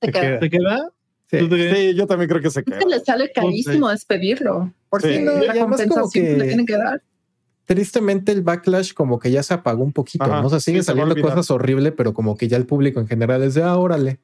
Se 0.00 0.06
Se 0.06 0.12
queda. 0.12 0.22
queda. 0.22 0.40
¿Se 0.40 0.50
queda? 0.50 0.90
Sí. 1.30 1.94
Yo 1.94 2.06
también 2.06 2.28
creo 2.28 2.42
que 2.42 2.50
se 2.50 2.60
Es 2.60 2.66
queda. 2.66 2.78
que 2.78 2.86
le 2.86 3.00
sale 3.00 3.30
carísimo 3.32 3.88
despedirlo. 3.88 4.72
Por 4.88 5.00
Sí. 5.02 5.16
si 5.18 5.22
No, 5.22 5.32
la 5.38 5.54
compensación 5.60 6.10
que 6.12 6.20
que- 6.22 6.36
le 6.36 6.46
tienen 6.46 6.66
que 6.66 6.76
dar. 6.76 7.02
Tristemente 7.66 8.32
el 8.32 8.42
backlash 8.42 8.92
como 8.94 9.20
que 9.20 9.30
ya 9.30 9.44
se 9.44 9.54
apagó 9.54 9.84
un 9.84 9.92
poquito, 9.92 10.24
Ajá, 10.24 10.40
¿no? 10.40 10.48
O 10.48 10.50
sea, 10.50 10.58
siguen 10.58 10.82
se 10.82 10.86
saliendo 10.86 11.14
cosas 11.20 11.48
horribles, 11.52 11.92
pero 11.96 12.12
como 12.14 12.36
que 12.36 12.48
ya 12.48 12.56
el 12.56 12.66
público 12.66 12.98
en 12.98 13.06
general 13.06 13.44
es 13.44 13.54
de, 13.54 13.62
ah, 13.62 13.76
órale. 13.76 14.18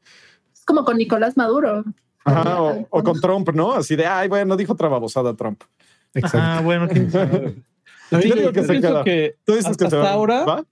Es 0.52 0.64
como 0.64 0.84
con 0.84 0.96
Nicolás 0.98 1.36
Maduro. 1.36 1.84
Ajá, 2.24 2.60
o, 2.60 2.88
o 2.90 3.02
con 3.04 3.20
Trump, 3.20 3.48
¿no? 3.54 3.72
Así 3.74 3.94
de, 3.94 4.04
ay, 4.04 4.26
bueno, 4.28 4.56
dijo 4.56 4.72
otra 4.72 4.88
babosada 4.88 5.36
Trump. 5.36 5.62
Exacto. 6.12 6.38
Ah, 6.40 6.60
bueno. 6.64 6.88
Yo 8.10 8.20
Sí, 8.20 8.32
digo 8.32 8.52
que 8.52 8.64
se 8.64 8.80
queda. 8.80 9.04
que 9.04 9.36
Tú 9.44 9.52
dices 9.52 9.70
hasta, 9.70 9.84
que 9.84 9.90
se 9.90 9.96
hasta 9.96 10.08
va. 10.08 10.12
ahora, 10.12 10.44
¿Va? 10.44 10.64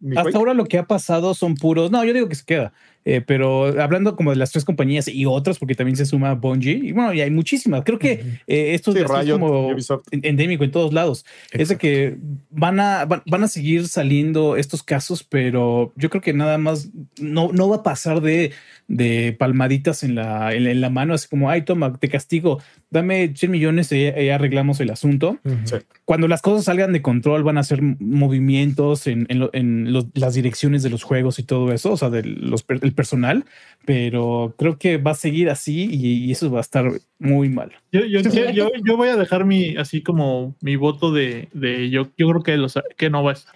¿Mi 0.00 0.16
hasta 0.16 0.36
ahora 0.38 0.54
lo 0.54 0.64
que 0.64 0.78
ha 0.78 0.86
pasado 0.86 1.34
son 1.34 1.54
puros. 1.54 1.90
No, 1.90 2.02
yo 2.04 2.12
digo 2.14 2.28
que 2.28 2.34
se 2.34 2.44
queda. 2.44 2.72
Eh, 3.04 3.20
pero 3.20 3.80
hablando 3.80 4.14
como 4.14 4.30
de 4.30 4.36
las 4.36 4.52
tres 4.52 4.64
compañías 4.64 5.08
y 5.08 5.26
otras, 5.26 5.58
porque 5.58 5.74
también 5.74 5.96
se 5.96 6.06
suma 6.06 6.34
Bungie, 6.34 6.80
y 6.82 6.92
bueno, 6.92 7.12
y 7.12 7.20
hay 7.20 7.30
muchísimas. 7.30 7.82
Creo 7.84 7.98
que 7.98 8.12
eh, 8.46 8.74
esto 8.74 8.92
Sí, 8.92 8.98
es 8.98 9.30
como 9.30 9.68
Ubisoft. 9.68 10.06
endémico 10.12 10.62
en 10.64 10.70
todos 10.70 10.92
lados. 10.92 11.24
Es 11.50 11.68
de 11.68 11.76
que 11.78 12.16
van 12.50 12.78
a, 12.78 13.04
van, 13.04 13.22
van 13.26 13.42
a 13.42 13.48
seguir 13.48 13.88
saliendo 13.88 14.56
estos 14.56 14.82
casos, 14.82 15.24
pero 15.24 15.92
yo 15.96 16.10
creo 16.10 16.22
que 16.22 16.32
nada 16.32 16.58
más 16.58 16.90
no, 17.18 17.50
no 17.52 17.68
va 17.68 17.76
a 17.76 17.82
pasar 17.82 18.20
de, 18.20 18.52
de 18.94 19.34
palmaditas 19.38 20.02
en 20.02 20.14
la, 20.16 20.52
en, 20.54 20.66
en 20.66 20.82
la 20.82 20.90
mano, 20.90 21.14
así 21.14 21.26
como, 21.26 21.48
ay, 21.48 21.62
toma, 21.62 21.94
te 21.98 22.10
castigo, 22.10 22.60
dame 22.90 23.32
100 23.34 23.50
millones 23.50 23.90
y 23.90 24.06
arreglamos 24.28 24.80
el 24.80 24.90
asunto. 24.90 25.38
Sí. 25.64 25.76
Cuando 26.04 26.28
las 26.28 26.42
cosas 26.42 26.64
salgan 26.66 26.92
de 26.92 27.00
control, 27.00 27.42
van 27.42 27.56
a 27.56 27.60
hacer 27.60 27.80
movimientos 27.82 29.06
en, 29.06 29.24
en 29.30 29.38
lo- 29.38 29.50
en 29.54 29.92
los- 29.94 30.08
las 30.14 30.34
direcciones 30.34 30.82
de 30.82 30.90
los 30.90 31.02
juegos 31.04 31.38
y 31.38 31.42
todo 31.42 31.72
eso, 31.72 31.92
o 31.92 31.96
sea, 31.96 32.10
del 32.10 32.50
los, 32.50 32.62
per- 32.64 32.80
el 32.82 32.92
personal, 32.92 33.46
pero 33.86 34.54
creo 34.58 34.78
que 34.78 34.98
va 34.98 35.12
a 35.12 35.14
seguir 35.14 35.48
así 35.48 35.88
y, 35.90 36.24
y 36.26 36.32
eso 36.32 36.50
va 36.50 36.58
a 36.58 36.60
estar 36.60 36.90
muy 37.18 37.48
mal. 37.48 37.72
Yo, 37.92 38.00
yo, 38.04 38.20
yo, 38.20 38.68
yo- 38.84 38.96
voy 38.98 39.08
a 39.08 39.16
dejar 39.16 39.44
mi, 39.46 39.76
así 39.76 40.02
como 40.02 40.54
mi 40.60 40.76
voto 40.76 41.12
de, 41.12 41.48
de 41.54 41.88
yo, 41.88 42.08
yo 42.18 42.28
creo 42.28 42.42
que, 42.42 42.56
lo, 42.58 42.68
sa- 42.68 42.84
que 42.96 43.08
no 43.10 43.22
va 43.24 43.30
a 43.30 43.34
estar. 43.34 43.54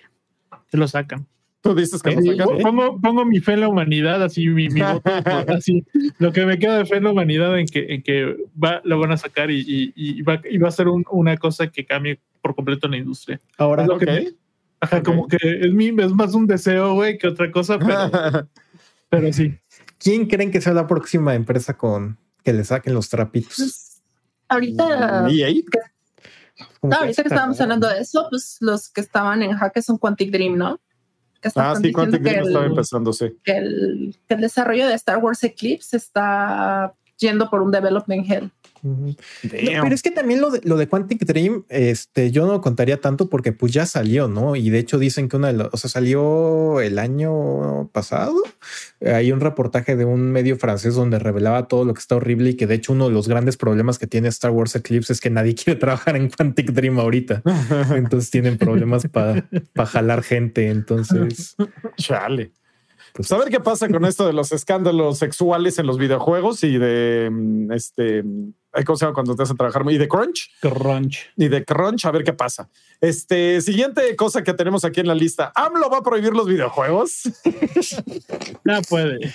Que 0.70 0.78
lo 0.78 0.88
sacan. 0.88 1.26
Tú 1.66 1.74
dices 1.74 2.02
que 2.02 2.10
Sí, 2.10 2.16
lo 2.16 2.22
sí, 2.22 2.36
sacan. 2.38 2.56
sí. 2.58 2.62
Pongo, 2.62 3.00
pongo 3.00 3.24
mi 3.24 3.40
fe 3.40 3.52
en 3.54 3.60
la 3.60 3.68
humanidad, 3.68 4.22
así 4.22 4.46
mi, 4.48 4.68
mi 4.68 4.80
voto, 4.80 5.02
así. 5.48 5.84
Lo 6.18 6.32
que 6.32 6.46
me 6.46 6.58
queda 6.58 6.78
de 6.78 6.86
fe 6.86 6.96
en 6.96 7.04
la 7.04 7.10
humanidad 7.12 7.58
en 7.58 7.66
que, 7.66 7.86
en 7.94 8.02
que 8.02 8.36
va, 8.62 8.80
lo 8.84 8.98
van 8.98 9.12
a 9.12 9.16
sacar 9.16 9.50
y, 9.50 9.60
y, 9.60 9.92
y 9.96 10.22
va, 10.22 10.40
y 10.48 10.58
va 10.58 10.68
a 10.68 10.72
ser 10.72 10.88
un- 10.88 11.04
una 11.10 11.36
cosa 11.36 11.66
que 11.68 11.84
cambie 11.84 12.20
por 12.40 12.54
completo 12.54 12.86
la 12.88 12.96
industria. 12.98 13.40
Ahora, 13.58 13.82
Es 13.82 13.88
lo 13.88 13.98
que- 13.98 14.34
Ajá, 14.78 15.02
como 15.02 15.26
que 15.26 15.38
es, 15.40 15.72
mi, 15.72 15.88
es 15.88 16.12
más 16.12 16.34
un 16.34 16.46
deseo, 16.46 16.94
güey, 16.94 17.16
que 17.16 17.26
otra 17.28 17.50
cosa, 17.50 17.78
pero, 17.78 17.88
pero 19.08 19.32
sí. 19.32 19.58
¿quién 19.98 20.26
creen 20.26 20.50
que 20.50 20.60
sea 20.60 20.74
la 20.74 20.86
próxima 20.86 21.34
empresa 21.34 21.76
con 21.78 22.18
que 22.44 22.52
le 22.52 22.62
saquen 22.62 22.92
los 22.92 23.08
trapitos? 23.08 23.54
Pues, 23.56 24.02
ahorita, 24.48 25.22
no, 25.22 26.94
ahorita 26.96 27.00
que 27.04 27.10
está 27.10 27.22
estábamos 27.22 27.60
hablando 27.60 27.88
de 27.88 28.00
eso, 28.00 28.26
pues 28.30 28.58
los 28.60 28.88
que 28.90 29.00
estaban 29.00 29.42
en 29.42 29.52
hack 29.52 29.80
son 29.80 29.98
Quantic 29.98 30.30
Dream, 30.30 30.56
¿no? 30.56 30.78
Que 31.54 31.60
Ah, 31.60 31.74
sí, 31.76 31.92
que 32.22 32.30
estaba 32.40 32.64
el- 32.64 32.70
empezando, 32.72 33.12
sí. 33.12 33.26
que 33.44 33.56
el, 33.56 34.16
que 34.28 34.34
el 34.34 34.40
desarrollo 34.40 34.86
de 34.88 34.94
Star 34.94 35.18
Wars 35.18 35.42
Eclipse 35.44 35.96
está 35.96 36.92
yendo 37.18 37.48
por 37.50 37.62
un 37.62 37.70
development 37.70 38.30
hell. 38.30 38.50
No, 38.82 39.16
pero 39.52 39.94
es 39.94 40.02
que 40.02 40.10
también 40.10 40.40
lo 40.40 40.50
de, 40.50 40.60
lo 40.62 40.76
de 40.76 40.86
Quantic 40.86 41.24
Dream, 41.24 41.64
este, 41.68 42.30
yo 42.30 42.46
no 42.46 42.52
lo 42.52 42.60
contaría 42.60 43.00
tanto 43.00 43.28
porque 43.28 43.52
pues 43.52 43.72
ya 43.72 43.86
salió, 43.86 44.28
¿no? 44.28 44.54
Y 44.54 44.70
de 44.70 44.78
hecho 44.78 44.98
dicen 44.98 45.28
que 45.28 45.36
una 45.36 45.48
de 45.48 45.54
las, 45.54 45.68
o 45.72 45.76
sea, 45.76 45.90
salió 45.90 46.80
el 46.80 46.98
año 46.98 47.88
pasado. 47.92 48.36
Hay 49.04 49.32
un 49.32 49.40
reportaje 49.40 49.96
de 49.96 50.04
un 50.04 50.30
medio 50.30 50.56
francés 50.56 50.94
donde 50.94 51.18
revelaba 51.18 51.68
todo 51.68 51.84
lo 51.84 51.94
que 51.94 52.00
está 52.00 52.16
horrible 52.16 52.50
y 52.50 52.54
que 52.54 52.66
de 52.66 52.76
hecho 52.76 52.92
uno 52.92 53.08
de 53.08 53.14
los 53.14 53.28
grandes 53.28 53.56
problemas 53.56 53.98
que 53.98 54.06
tiene 54.06 54.28
Star 54.28 54.50
Wars 54.50 54.76
Eclipse 54.76 55.12
es 55.12 55.20
que 55.20 55.30
nadie 55.30 55.54
quiere 55.56 55.78
trabajar 55.78 56.16
en 56.16 56.30
Quantic 56.30 56.70
Dream 56.70 56.98
ahorita. 56.98 57.42
Entonces 57.94 58.30
tienen 58.30 58.58
problemas 58.58 59.08
para 59.08 59.46
jalar 59.86 60.22
gente. 60.22 60.68
Entonces, 60.68 61.56
Chale. 61.96 62.52
Pues 63.16 63.32
a 63.32 63.38
ver 63.38 63.48
qué 63.48 63.60
pasa 63.60 63.88
con 63.88 64.04
esto 64.04 64.26
de 64.26 64.32
los 64.32 64.52
escándalos 64.52 65.18
sexuales 65.18 65.78
en 65.78 65.86
los 65.86 65.98
videojuegos 65.98 66.62
y 66.64 66.76
de 66.78 67.28
mm, 67.32 67.72
este, 67.72 68.22
¿cómo 68.84 68.96
se 68.96 69.06
llama 69.06 69.14
cuando 69.14 69.34
te 69.34 69.42
hacen 69.42 69.56
trabajar? 69.56 69.82
Y 69.90 69.98
de 69.98 70.08
Crunch 70.08 70.50
Crunch. 70.60 71.30
y 71.36 71.48
de 71.48 71.64
Crunch, 71.64 72.04
a 72.04 72.10
ver 72.10 72.24
qué 72.24 72.32
pasa. 72.32 72.68
Este 73.00 73.60
siguiente 73.60 74.14
cosa 74.16 74.44
que 74.44 74.52
tenemos 74.52 74.84
aquí 74.84 75.00
en 75.00 75.08
la 75.08 75.14
lista: 75.14 75.52
AMLO 75.54 75.90
va 75.90 75.98
a 75.98 76.02
prohibir 76.02 76.32
los 76.32 76.46
videojuegos. 76.46 77.22
No 78.64 78.82
puede. 78.82 79.32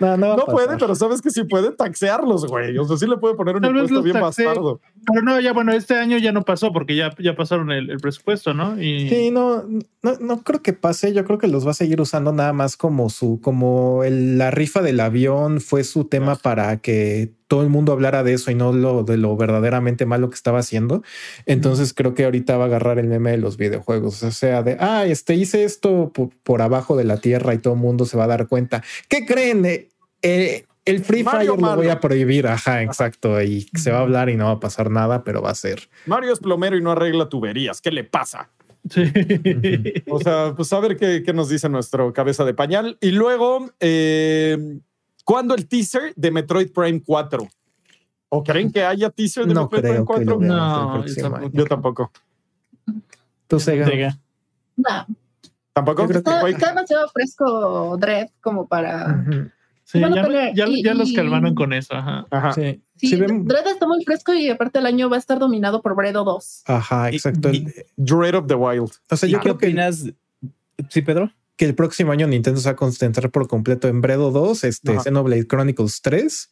No, 0.00 0.16
no, 0.16 0.36
No 0.36 0.44
puede, 0.46 0.76
pero 0.78 0.94
sabes 0.94 1.20
que 1.22 1.30
sí 1.30 1.44
puede 1.44 1.70
taxearlos, 1.72 2.46
güey. 2.46 2.76
O 2.78 2.84
sea, 2.84 2.96
sí 2.96 3.06
le 3.06 3.16
puede 3.18 3.34
poner 3.34 3.56
un 3.56 3.62
Tal 3.62 3.70
impuesto 3.72 4.02
bien 4.02 4.18
taxee. 4.18 4.46
bastardo. 4.46 4.80
Pero 5.06 5.22
no, 5.22 5.40
ya 5.40 5.52
bueno, 5.52 5.72
este 5.72 5.94
año 5.98 6.18
ya 6.18 6.32
no 6.32 6.42
pasó 6.42 6.72
porque 6.72 6.94
ya, 6.96 7.14
ya 7.18 7.34
pasaron 7.36 7.70
el, 7.72 7.90
el 7.90 7.98
presupuesto, 7.98 8.54
¿no? 8.54 8.80
Y 8.80 9.08
Sí, 9.08 9.30
no, 9.30 9.62
no, 10.02 10.12
no 10.20 10.42
creo 10.42 10.62
que 10.62 10.72
pase. 10.72 11.12
Yo 11.12 11.24
creo 11.24 11.38
que 11.38 11.48
los 11.48 11.66
va 11.66 11.72
a 11.72 11.74
seguir 11.74 12.00
usando 12.00 12.32
nada 12.32 12.52
más 12.52 12.76
como 12.76 13.10
su, 13.10 13.40
como 13.42 14.04
el- 14.04 14.38
la 14.38 14.50
rifa 14.50 14.82
del 14.82 15.00
avión 15.00 15.60
fue 15.60 15.84
su 15.84 16.04
tema 16.04 16.36
para 16.36 16.78
que 16.78 17.32
todo 17.52 17.62
el 17.62 17.68
mundo 17.68 17.92
hablara 17.92 18.22
de 18.22 18.32
eso 18.32 18.50
y 18.50 18.54
no 18.54 18.72
lo 18.72 19.04
de 19.04 19.18
lo 19.18 19.36
verdaderamente 19.36 20.06
malo 20.06 20.30
que 20.30 20.36
estaba 20.36 20.60
haciendo. 20.60 21.02
Entonces 21.44 21.92
creo 21.92 22.14
que 22.14 22.24
ahorita 22.24 22.56
va 22.56 22.64
a 22.64 22.66
agarrar 22.68 22.98
el 22.98 23.08
meme 23.08 23.32
de 23.32 23.36
los 23.36 23.58
videojuegos. 23.58 24.22
O 24.22 24.30
sea, 24.30 24.62
de 24.62 24.78
ah, 24.80 25.04
este 25.04 25.34
hice 25.34 25.64
esto 25.64 26.12
por, 26.14 26.30
por 26.44 26.62
abajo 26.62 26.96
de 26.96 27.04
la 27.04 27.18
tierra 27.18 27.52
y 27.52 27.58
todo 27.58 27.74
el 27.74 27.80
mundo 27.80 28.06
se 28.06 28.16
va 28.16 28.24
a 28.24 28.28
dar 28.28 28.46
cuenta. 28.48 28.82
¿Qué 29.06 29.26
creen? 29.26 29.66
Eh, 29.66 29.90
eh, 30.22 30.64
el 30.86 31.04
Free 31.04 31.24
Mario 31.24 31.56
Fire 31.56 31.68
lo 31.68 31.76
voy 31.76 31.88
a 31.88 32.00
prohibir. 32.00 32.46
Ajá, 32.46 32.82
exacto. 32.82 33.42
Y 33.42 33.68
se 33.74 33.90
va 33.90 33.98
a 33.98 34.00
hablar 34.00 34.30
y 34.30 34.36
no 34.36 34.46
va 34.46 34.52
a 34.52 34.60
pasar 34.60 34.90
nada, 34.90 35.22
pero 35.22 35.42
va 35.42 35.50
a 35.50 35.54
ser. 35.54 35.90
Mario 36.06 36.32
es 36.32 36.38
plomero 36.40 36.78
y 36.78 36.80
no 36.80 36.92
arregla 36.92 37.28
tuberías. 37.28 37.82
¿Qué 37.82 37.90
le 37.90 38.04
pasa? 38.04 38.48
sí. 38.88 39.02
O 40.08 40.18
sea, 40.20 40.54
pues 40.56 40.72
a 40.72 40.80
ver 40.80 40.96
qué, 40.96 41.22
qué 41.22 41.34
nos 41.34 41.50
dice 41.50 41.68
nuestro 41.68 42.14
cabeza 42.14 42.46
de 42.46 42.54
pañal. 42.54 42.96
Y 43.02 43.10
luego, 43.10 43.70
eh, 43.78 44.56
¿cuándo 45.24 45.54
el 45.54 45.66
teaser 45.68 46.12
de 46.16 46.30
Metroid 46.30 46.72
Prime 46.72 47.02
4? 47.04 47.48
¿O 48.28 48.42
creen 48.42 48.72
que 48.72 48.82
haya 48.84 49.10
teaser 49.10 49.46
de 49.46 49.54
No 49.54 49.62
Metroid 49.64 49.80
creo 49.82 49.92
Prime 49.92 49.98
que 50.00 50.06
4? 50.06 50.24
lo 50.24 50.38
veamos 50.38 50.58
No, 50.58 51.06
yo 51.06 51.36
año. 51.36 51.50
Yo 51.52 51.64
tampoco. 51.66 52.10
Tú, 53.46 53.60
Sega. 53.60 53.86
Sega. 53.86 54.18
No, 54.76 55.06
¿Tampoco? 55.74 56.04
Está, 56.04 56.48
está 56.48 56.68
demasiado 56.68 57.08
fresco 57.08 57.96
Dread 57.98 58.28
como 58.40 58.66
para. 58.66 59.24
Sí, 59.84 60.00
Bueno, 60.00 60.16
ya, 60.16 60.22
pero- 60.22 60.52
ya, 60.54 60.66
y- 60.68 60.82
ya 60.82 60.94
los 60.94 61.10
y- 61.10 61.14
calmaron 61.14 61.54
con 61.54 61.72
eso. 61.72 61.94
Ajá. 61.94 62.26
Ajá. 62.30 62.52
Sí, 62.52 62.82
Sí, 62.96 63.08
sí 63.08 63.16
ven- 63.16 63.44
Dread 63.46 63.66
está 63.66 63.86
muy 63.86 64.02
fresco 64.04 64.32
y 64.32 64.48
aparte 64.48 64.78
el 64.78 64.86
año 64.86 65.10
va 65.10 65.16
a 65.16 65.18
estar 65.18 65.38
dominado 65.38 65.82
por 65.82 65.94
Bredo 65.96 66.24
2. 66.24 66.62
Ajá, 66.66 67.10
exacto. 67.10 67.50
Y- 67.50 67.66
Dread 67.96 68.34
of 68.36 68.46
the 68.46 68.54
Wild. 68.54 68.90
o 69.10 69.16
sea, 69.16 69.28
¿Y 69.28 69.32
yo 69.32 69.38
qué 69.38 69.42
creo 69.42 69.58
que, 69.58 69.66
opinas? 69.66 70.06
Sí, 70.88 71.02
Pedro. 71.02 71.30
Que 71.62 71.68
el 71.68 71.76
próximo 71.76 72.10
año 72.10 72.26
Nintendo 72.26 72.58
se 72.60 72.66
va 72.68 72.72
a 72.72 72.76
concentrar 72.76 73.30
por 73.30 73.46
completo 73.46 73.86
en 73.86 74.00
Bredo 74.00 74.32
2, 74.32 74.64
este, 74.64 74.92
Ajá. 74.94 75.02
Xenoblade 75.04 75.46
Chronicles 75.46 76.02
3 76.02 76.50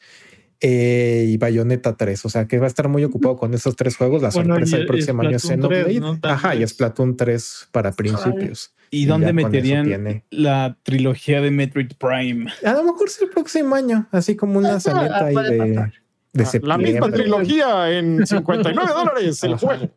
eh, 0.60 1.26
y 1.28 1.36
Bayonetta 1.36 1.96
3. 1.96 2.24
O 2.26 2.28
sea, 2.28 2.46
que 2.46 2.60
va 2.60 2.66
a 2.66 2.68
estar 2.68 2.86
muy 2.86 3.02
ocupado 3.02 3.36
con 3.36 3.52
esos 3.52 3.74
tres 3.74 3.96
juegos. 3.96 4.22
La 4.22 4.28
Bueno, 4.30 4.54
sorpresa 4.54 4.76
el 4.76 4.86
próximo 4.86 5.22
año 5.22 5.36
es 5.36 5.42
Splatoon 5.42 5.68
3, 5.68 5.84
Xenoblade. 5.84 6.00
¿no? 6.22 6.30
Ajá, 6.30 6.54
y. 6.54 6.64
Splatoon 6.64 7.16
3 7.16 7.68
para 7.72 7.90
principios. 7.90 8.72
¿Y 8.92 9.02
Y 9.02 9.06
dónde 9.06 9.32
meterían 9.32 10.22
la 10.30 10.78
trilogía 10.84 11.40
de 11.40 11.50
Metroid 11.50 11.90
Prime? 11.98 12.46
A 12.64 12.72
lo 12.74 12.84
mejor 12.84 13.08
es 13.08 13.20
el 13.20 13.30
próximo 13.30 13.74
año, 13.74 14.06
así 14.12 14.36
como 14.36 14.58
una 14.58 14.76
Ah, 14.76 14.80
salita 14.80 15.24
ahí 15.24 15.34
de. 15.34 15.92
De 16.32 16.44
La 16.44 16.48
septiembre. 16.48 16.92
misma 16.92 17.10
trilogía 17.10 17.90
en 17.98 18.26
59 18.26 18.90
dólares 18.94 19.42
el 19.44 19.56
juego. 19.56 19.88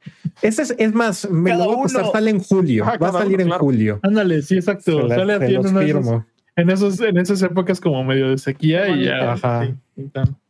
Ese 0.41 0.63
es, 0.63 0.75
es 0.77 0.93
más, 0.93 1.29
me 1.29 1.51
Cada 1.51 1.65
lo 1.65 1.71
voy 1.75 1.87
a 1.95 1.99
uno. 1.99 2.11
sale 2.11 2.29
en 2.31 2.39
julio. 2.39 2.85
Ah, 2.87 2.97
Va 2.97 3.09
a 3.09 3.11
salir 3.11 3.35
uno, 3.35 3.41
en 3.41 3.47
claro. 3.49 3.63
julio. 3.63 3.99
Ándale, 4.03 4.41
sí, 4.41 4.55
exacto. 4.55 4.83
Se 5.01 5.07
la- 5.07 5.15
Sale 5.15 5.37
se 5.37 5.57
así 5.57 5.89
en, 5.91 6.25
en 6.55 6.69
esos, 6.69 6.99
en 7.01 7.17
esas 7.17 7.41
épocas 7.43 7.79
como 7.79 8.03
medio 8.03 8.29
de 8.29 8.37
sequía 8.37 8.87
y 8.89 9.05
ya. 9.05 9.33
Ajá. 9.33 9.65
sí, 9.95 10.03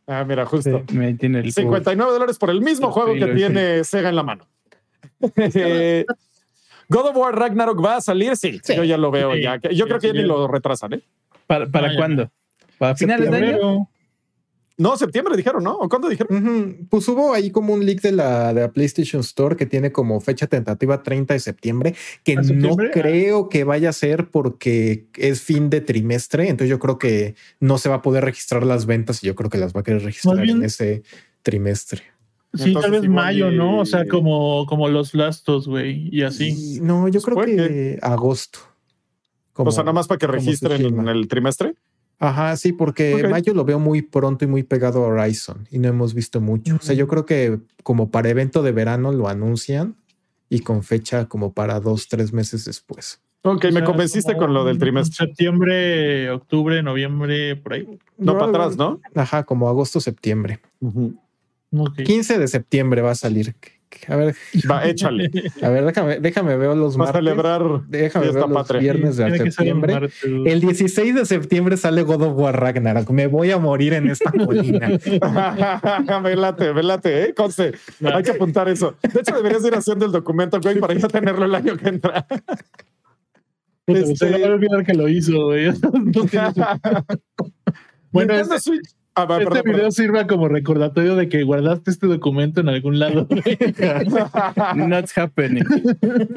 Ah, 0.07 0.25
mira, 0.27 0.45
justo. 0.45 0.83
Me 0.91 1.13
tiene 1.13 1.39
el 1.39 1.51
59 1.53 2.11
dólares 2.11 2.37
por 2.37 2.49
el 2.49 2.61
mismo 2.61 2.91
juego 2.91 3.13
que 3.13 3.33
tiene 3.33 3.83
Sega 3.85 4.09
en 4.09 4.15
la 4.17 4.23
mano. 4.23 4.45
God 6.89 7.07
of 7.07 7.15
War 7.17 7.33
Ragnarok 7.37 7.83
va 7.83 7.95
a 7.97 8.01
salir, 8.01 8.35
sí, 8.35 8.59
Sí. 8.63 8.75
yo 8.75 8.83
ya 8.83 8.97
lo 8.97 9.11
veo 9.11 9.33
Sí, 9.33 9.41
ya. 9.41 9.57
Yo 9.57 9.69
sí, 9.71 9.81
creo 9.83 9.99
que 9.99 10.07
ya 10.07 10.13
sí, 10.13 10.19
ni 10.19 10.25
lo 10.25 10.47
retrasan, 10.47 10.93
¿eh? 10.93 11.01
¿Para, 11.47 11.65
para 11.67 11.87
Ah, 11.87 11.93
cuándo? 11.97 12.31
¿Para 12.77 12.95
finales 12.95 13.31
de 13.31 13.37
año? 13.37 13.89
No, 14.75 14.97
septiembre 14.97 15.37
dijeron, 15.37 15.63
¿no? 15.63 15.75
¿O 15.77 15.87
cuándo 15.87 16.09
dijeron? 16.09 16.87
Pues 16.89 17.07
hubo 17.07 17.33
ahí 17.33 17.51
como 17.51 17.73
un 17.73 17.85
leak 17.85 18.01
de 18.01 18.11
la, 18.11 18.53
de 18.55 18.61
la 18.61 18.71
PlayStation 18.71 19.19
Store 19.21 19.55
que 19.55 19.67
tiene 19.67 19.91
como 19.91 20.19
fecha 20.19 20.47
tentativa 20.47 21.03
30 21.03 21.35
de 21.35 21.39
septiembre, 21.39 21.93
que 22.23 22.33
¿A 22.33 22.35
no 22.37 22.43
septiembre? 22.43 22.89
creo 22.91 23.49
que 23.49 23.63
vaya 23.65 23.89
a 23.89 23.93
ser 23.93 24.29
porque 24.31 25.05
es 25.15 25.41
fin 25.41 25.69
de 25.69 25.81
trimestre. 25.81 26.49
Entonces 26.49 26.69
yo 26.69 26.79
creo 26.79 26.97
que 26.97 27.35
no 27.59 27.77
se 27.77 27.89
va 27.89 27.95
a 27.95 28.01
poder 28.01 28.25
registrar 28.25 28.65
las 28.65 28.87
ventas 28.87 29.23
y 29.23 29.27
yo 29.27 29.35
creo 29.35 29.51
que 29.51 29.59
las 29.59 29.75
va 29.75 29.81
a 29.81 29.83
querer 29.83 30.03
registrar 30.03 30.41
bien- 30.41 30.57
en 30.57 30.63
ese 30.63 31.03
trimestre. 31.43 32.01
Sí, 32.55 32.65
Entonces, 32.69 32.91
tal 32.91 33.01
vez 33.01 33.09
mayo, 33.09 33.51
y- 33.51 33.55
¿no? 33.57 33.79
O 33.79 33.85
sea, 33.85 34.07
como, 34.07 34.65
como 34.67 34.87
los 34.89 35.13
lastos, 35.13 35.67
güey, 35.67 36.09
y 36.11 36.21
así. 36.23 36.77
Y 36.77 36.79
no, 36.81 37.07
yo 37.07 37.19
Pues 37.21 37.25
creo 37.25 37.45
que 37.45 37.99
agosto. 38.01 38.59
Como- 39.53 39.69
o 39.69 39.71
sea, 39.71 39.83
nada 39.83 39.93
más 39.93 40.07
para 40.07 40.17
que 40.17 40.25
registren 40.27 40.79
Tsushima. 40.81 41.11
el 41.11 41.27
trimestre. 41.27 41.75
Ajá, 42.23 42.55
sí, 42.55 42.71
porque 42.71 43.27
mayo 43.29 43.53
lo 43.53 43.65
veo 43.65 43.79
muy 43.79 44.01
pronto 44.01 44.45
y 44.45 44.47
muy 44.47 44.63
pegado 44.63 45.03
a 45.03 45.07
Horizon 45.07 45.67
y 45.69 45.77
no 45.77 45.89
hemos 45.89 46.13
visto 46.13 46.39
mucho. 46.39 46.75
O 46.75 46.79
sea, 46.79 46.95
yo 46.95 47.05
creo 47.05 47.25
que 47.25 47.59
como 47.83 48.11
para 48.11 48.29
evento 48.29 48.63
de 48.63 48.71
verano 48.71 49.11
lo 49.11 49.27
anuncian 49.27 49.97
y 50.47 50.59
con 50.59 50.83
fecha 50.83 51.25
como 51.25 51.51
para 51.51 51.81
dos, 51.81 52.07
tres 52.07 52.31
meses 52.31 52.63
después. 52.63 53.21
Ok, 53.41 53.65
O 53.65 53.71
me 53.73 53.83
convenciste 53.83 54.37
con 54.37 54.53
lo 54.53 54.63
del 54.63 54.77
trimestre. 54.77 55.27
Septiembre, 55.27 56.31
octubre, 56.31 56.81
noviembre, 56.81 57.57
por 57.57 57.73
ahí. 57.73 57.99
No 58.17 58.37
para 58.37 58.51
atrás, 58.51 58.77
¿no? 58.77 59.01
Ajá, 59.15 59.43
como 59.43 59.67
agosto, 59.67 59.99
septiembre. 59.99 60.61
Ok. 60.81 62.03
15 62.05 62.39
de 62.39 62.47
septiembre 62.47 63.01
va 63.01 63.11
a 63.11 63.15
salir. 63.15 63.53
A 64.07 64.15
ver, 64.15 64.35
Va, 64.69 64.85
échale. 64.87 65.29
a 65.61 65.69
ver, 65.69 65.85
déjame, 65.85 66.19
déjame 66.19 66.57
ver 66.57 66.75
los 66.75 66.93
Va 66.93 67.03
a 67.03 67.05
martes. 67.05 67.15
celebrar 67.23 67.61
Déjame 67.87 68.25
ver 68.31 68.35
los 68.35 68.51
patria. 68.53 68.79
viernes 68.81 69.17
de 69.17 69.37
septiembre. 69.37 70.09
El 70.23 70.61
16 70.61 71.15
de 71.15 71.25
septiembre 71.25 71.77
sale 71.77 72.03
God 72.03 72.21
of 72.23 72.37
War 72.37 72.59
Ragnarok. 72.59 73.09
Me 73.11 73.27
voy 73.27 73.51
a 73.51 73.57
morir 73.59 73.93
en 73.93 74.09
esta 74.09 74.31
colina. 74.31 74.89
velate, 76.23 76.71
velate, 76.73 77.23
¿eh? 77.29 77.33
Conste. 77.33 77.73
Hay 78.03 78.23
que 78.23 78.31
apuntar 78.31 78.67
eso. 78.69 78.95
De 79.01 79.19
hecho, 79.19 79.35
deberías 79.35 79.63
ir 79.65 79.75
haciendo 79.75 80.05
el 80.05 80.11
documento, 80.11 80.59
güey, 80.61 80.79
para 80.79 80.93
ya 80.93 81.07
tenerlo 81.07 81.45
el 81.45 81.55
año 81.55 81.77
que 81.77 81.89
entra. 81.89 82.25
Este- 83.85 84.15
Se 84.15 84.29
le 84.29 84.39
va 84.39 84.47
a 84.47 84.51
olvidar 84.51 84.85
que 84.85 84.93
lo 84.93 85.09
hizo, 85.09 85.45
güey. 85.45 85.67
No 85.93 86.25
tiene- 86.25 86.53
Bueno, 88.11 88.33
Nintendo 88.33 88.55
este, 88.55 88.69
Switch. 88.69 88.89
Ah, 89.15 89.25
va, 89.25 89.37
este 89.37 89.45
perdón, 89.45 89.63
video 89.63 89.75
perdón. 89.77 89.91
sirva 89.91 90.27
como 90.27 90.47
recordatorio 90.47 91.15
de 91.15 91.29
que 91.29 91.43
guardaste 91.43 91.91
este 91.91 92.07
documento 92.07 92.61
en 92.61 92.69
algún 92.69 92.97
lado. 92.97 93.27
Not 94.75 95.09
happening. 95.15 95.63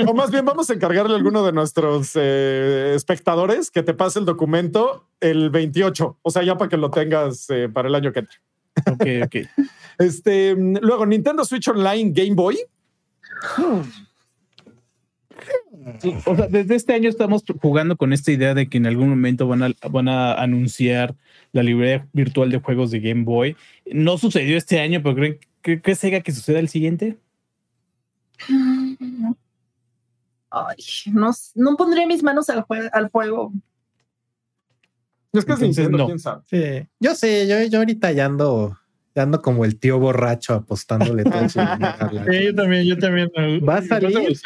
O 0.06 0.12
más 0.12 0.30
bien 0.30 0.44
vamos 0.44 0.68
a 0.68 0.74
encargarle 0.74 1.14
a 1.14 1.16
alguno 1.16 1.44
de 1.44 1.52
nuestros 1.52 2.12
eh, 2.16 2.92
espectadores 2.94 3.70
que 3.70 3.82
te 3.82 3.94
pase 3.94 4.18
el 4.18 4.26
documento 4.26 5.08
el 5.20 5.48
28. 5.48 6.18
O 6.20 6.30
sea, 6.30 6.42
ya 6.42 6.58
para 6.58 6.68
que 6.68 6.76
lo 6.76 6.90
tengas 6.90 7.48
eh, 7.48 7.70
para 7.72 7.88
el 7.88 7.94
año 7.94 8.12
que 8.12 8.18
entra. 8.20 8.36
Ok, 8.92 9.06
ok. 9.24 9.36
Este, 9.98 10.54
luego, 10.54 11.06
Nintendo 11.06 11.44
Switch 11.46 11.68
Online 11.68 12.12
Game 12.14 12.34
Boy. 12.34 12.58
O 16.26 16.36
sea, 16.36 16.48
desde 16.48 16.74
este 16.74 16.92
año 16.92 17.08
estamos 17.08 17.44
jugando 17.62 17.96
con 17.96 18.12
esta 18.12 18.32
idea 18.32 18.54
de 18.54 18.68
que 18.68 18.76
en 18.76 18.86
algún 18.86 19.08
momento 19.08 19.46
van 19.46 19.62
a, 19.62 19.70
van 19.90 20.08
a 20.08 20.34
anunciar 20.34 21.14
la 21.56 21.62
librería 21.62 22.06
virtual 22.12 22.50
de 22.50 22.60
juegos 22.60 22.90
de 22.90 23.00
Game 23.00 23.24
Boy. 23.24 23.56
No 23.86 24.18
sucedió 24.18 24.56
este 24.56 24.78
año, 24.80 25.00
pero 25.02 25.14
¿creen 25.16 25.38
que, 25.62 25.80
que 25.80 25.94
Sega 25.94 26.20
que 26.20 26.32
suceda 26.32 26.58
el 26.60 26.68
siguiente? 26.68 27.18
Ay, 30.50 30.76
no, 31.12 31.30
no 31.54 31.76
pondría 31.76 32.06
mis 32.06 32.22
manos 32.22 32.48
al, 32.50 32.64
jue- 32.64 32.88
al 32.92 33.10
fuego. 33.10 33.52
Es 35.32 35.44
que 35.44 35.52
es 35.52 35.58
Entonces, 35.60 35.78
Nintendo, 35.84 35.98
no. 35.98 36.06
quién 36.06 36.18
sabe. 36.18 36.42
Sí, 36.48 36.88
yo 37.00 37.14
sé, 37.14 37.46
yo, 37.46 37.62
yo 37.70 37.78
ahorita 37.80 38.12
ya 38.12 38.24
ando, 38.26 38.78
ya 39.14 39.22
ando 39.22 39.42
como 39.42 39.64
el 39.66 39.78
tío 39.78 39.98
borracho 39.98 40.54
apostándole 40.54 41.24
todo 41.24 41.48
su 41.48 41.58
Sí, 42.30 42.44
yo 42.44 42.54
también, 42.54 42.84
yo 42.86 42.96
también. 42.98 43.28
Va 43.68 43.76
a 43.78 43.82
salir-. 43.82 44.38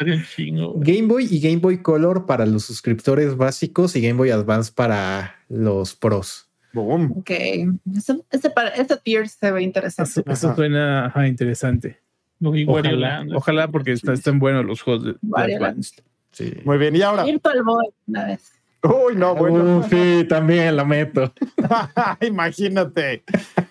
Game 0.77 1.07
Boy 1.07 1.27
y 1.29 1.39
Game 1.39 1.57
Boy 1.57 1.81
Color 1.81 2.25
para 2.25 2.45
los 2.45 2.63
suscriptores 2.65 3.37
básicos 3.37 3.95
y 3.95 4.01
Game 4.01 4.17
Boy 4.17 4.31
Advance 4.31 4.71
para 4.73 5.35
los 5.47 5.95
pros. 5.95 6.49
Boom. 6.73 7.13
Ok, 7.17 7.29
ese, 7.95 8.21
ese, 8.31 8.49
para- 8.49 8.69
ese 8.69 8.97
tier 8.97 9.27
se 9.27 9.51
ve 9.51 9.61
interesante. 9.63 10.21
Eso, 10.25 10.47
Ajá. 10.47 10.55
suena 10.55 11.05
ajá, 11.07 11.27
interesante. 11.27 11.99
Y 12.39 12.65
Ojalá, 12.67 13.23
ojalá 13.35 13.67
porque 13.67 13.91
está- 13.91 14.13
están 14.13 14.39
buenos 14.39 14.65
los 14.65 14.81
juegos 14.81 15.03
de, 15.05 15.11
de. 15.21 15.55
Advanced. 15.55 16.03
Sí. 16.31 16.53
Muy 16.65 16.77
bien. 16.77 16.95
Y 16.95 17.01
ahora. 17.01 17.23
Virtual 17.23 17.61
Boy, 17.63 17.85
una 18.07 18.25
vez. 18.25 18.53
Uy, 18.83 19.15
no, 19.15 19.35
bueno. 19.35 19.77
Uh, 19.79 19.83
sí, 19.89 20.25
también 20.27 20.75
la 20.75 20.83
meto. 20.83 21.31
Imagínate. 22.21 23.23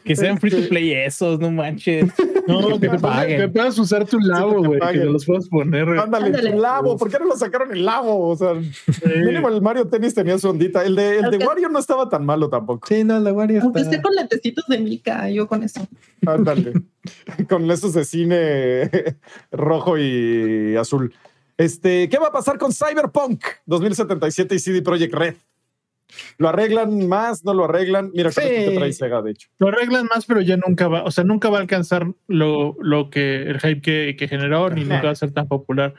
Que 0.05 0.15
sean 0.17 0.39
free 0.39 0.51
to 0.51 0.69
play 0.69 0.93
esos, 0.93 1.39
no 1.41 1.51
manches. 1.51 2.13
No, 2.47 2.79
que 2.81 2.89
te, 2.89 2.99
paguen. 2.99 3.41
que 3.41 3.49
puedas 3.49 3.79
usar 3.79 4.05
tu 4.07 4.19
labo, 4.21 4.63
güey. 4.63 4.81
que 4.93 5.05
los 5.05 5.25
puedas 5.27 5.49
poner. 5.49 5.89
Ándale, 5.89 6.27
Ándale. 6.27 6.51
el 6.51 6.61
labo. 6.63 6.97
¿Por 6.97 7.11
qué 7.11 7.19
no 7.19 7.27
lo 7.27 7.37
sacaron 7.37 7.73
el 7.73 7.85
labo? 7.85 8.29
O 8.29 8.37
sea, 8.37 8.55
Sí. 8.61 9.03
mínimo 9.25 9.49
el 9.49 9.61
Mario 9.61 9.87
Tennis 9.89 10.15
tenía 10.15 10.39
su 10.39 10.49
ondita. 10.49 10.85
El 10.85 10.95
de, 10.97 11.19
el 11.19 11.31
de 11.31 11.45
Wario 11.47 11.69
no 11.69 11.79
estaba 11.79 12.09
tan 12.09 12.25
malo 12.25 12.49
tampoco. 12.49 12.87
Sí, 12.89 13.03
no, 13.05 13.19
la 13.21 13.33
Wario 13.33 13.63
Aunque 13.63 13.81
está- 13.81 13.91
esté 13.93 14.03
con 14.03 14.15
lentecitos 14.15 14.65
de 14.69 14.79
mica, 14.79 15.29
yo 15.31 15.47
con 15.49 15.63
eso. 15.63 15.87
Ándale. 16.27 16.73
Con 17.49 17.71
esos 17.71 17.95
de 17.95 18.05
cine 18.05 18.91
rojo 19.53 19.97
y 19.97 20.77
azul. 20.77 21.15
Este, 21.61 22.09
¿qué 22.09 22.19
va 22.19 22.29
a 22.29 22.33
pasar 22.33 22.57
con 22.57 22.73
Cyberpunk 22.73 23.45
2077 23.67 24.55
y 24.55 24.59
CD 24.59 24.81
Projekt 24.81 25.13
Red? 25.15 25.35
¿Lo 26.39 26.49
arreglan 26.49 27.07
más? 27.07 27.45
¿No 27.45 27.53
lo 27.53 27.67
arreglan? 27.67 28.11
Mira, 28.15 28.33
Sí. 28.33 28.41
te 28.41 28.75
trae 28.75 28.93
Sega, 28.95 29.21
de 29.21 29.33
hecho. 29.33 29.49
Lo 29.59 29.69
arreglan 29.69 30.07
más, 30.07 30.25
pero 30.25 30.41
ya 30.41 30.57
nunca 30.57 30.89
va, 30.89 31.05
o 31.05 31.11
sea, 31.11 31.23
nunca 31.23 31.51
va 31.51 31.59
a 31.59 31.61
alcanzar 31.61 32.07
lo, 32.29 32.77
lo 32.81 33.11
que 33.11 33.43
el 33.43 33.61
hype 33.61 33.83
que, 33.83 34.17
que 34.19 34.27
generó, 34.27 34.71
ni 34.71 34.85
nunca 34.85 35.03
va 35.03 35.11
a 35.11 35.15
ser 35.15 35.33
tan 35.33 35.49
popular. 35.49 35.93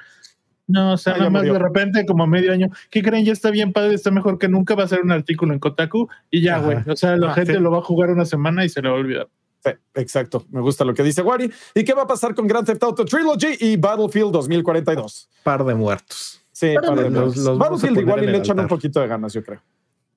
No, 0.68 0.94
o 0.94 0.98
sea, 0.98 1.14
Ah, 1.14 1.18
nada 1.20 1.30
más 1.30 1.42
murió. 1.44 1.54
de 1.54 1.60
repente, 1.60 2.06
como 2.08 2.26
medio 2.26 2.52
año, 2.54 2.70
¿qué 2.90 3.04
creen? 3.04 3.24
Ya 3.26 3.34
está 3.34 3.52
bien 3.52 3.72
padre, 3.72 3.94
está 3.94 4.10
mejor 4.10 4.40
que 4.40 4.48
nunca 4.50 4.74
va 4.74 4.86
a 4.86 4.88
ser 4.88 5.02
un 5.02 5.12
artículo 5.12 5.54
en 5.54 5.60
Kotaku 5.60 6.10
y 6.32 6.42
ya, 6.42 6.58
güey. 6.58 6.78
O 6.88 6.96
sea, 6.96 7.18
la 7.18 7.32
Ah, 7.32 7.34
gente 7.36 7.54
sí. 7.54 7.60
lo 7.60 7.70
va 7.70 7.78
a 7.78 7.84
jugar 7.84 8.10
una 8.10 8.26
semana 8.26 8.66
y 8.66 8.70
se 8.70 8.82
lo 8.82 8.90
va 8.94 8.98
a 8.98 9.00
olvidar. 9.00 9.28
Sí, 9.64 9.72
exacto. 9.96 10.46
Me 10.50 10.60
gusta 10.62 10.84
lo 10.84 10.94
que 10.94 11.04
dice 11.04 11.22
Wari. 11.22 11.52
¿Y 11.76 11.84
qué 11.84 11.94
va 11.94 12.04
a 12.04 12.08
pasar 12.08 12.34
con 12.34 12.48
Grand 12.48 12.66
Theft 12.66 12.82
Auto 12.84 13.06
Trilogy 13.06 13.58
y 13.60 13.78
Battlefield 13.78 14.32
2042? 14.32 15.30
par 15.44 15.64
de 15.64 15.76
muertos. 15.76 16.42
Sí, 16.52 16.74
par 16.82 16.96
de 16.96 17.10
los- 17.10 17.28
meses. 17.30 17.44
los 17.46 17.58
Battlefield 17.58 18.00
igual 18.00 18.24
y 18.24 18.28
le 18.28 18.38
echan 18.38 18.60
un 18.60 18.68
poquito 18.68 19.00
de 19.00 19.08
ganas, 19.08 19.34
yo 19.34 19.44
creo. 19.44 19.62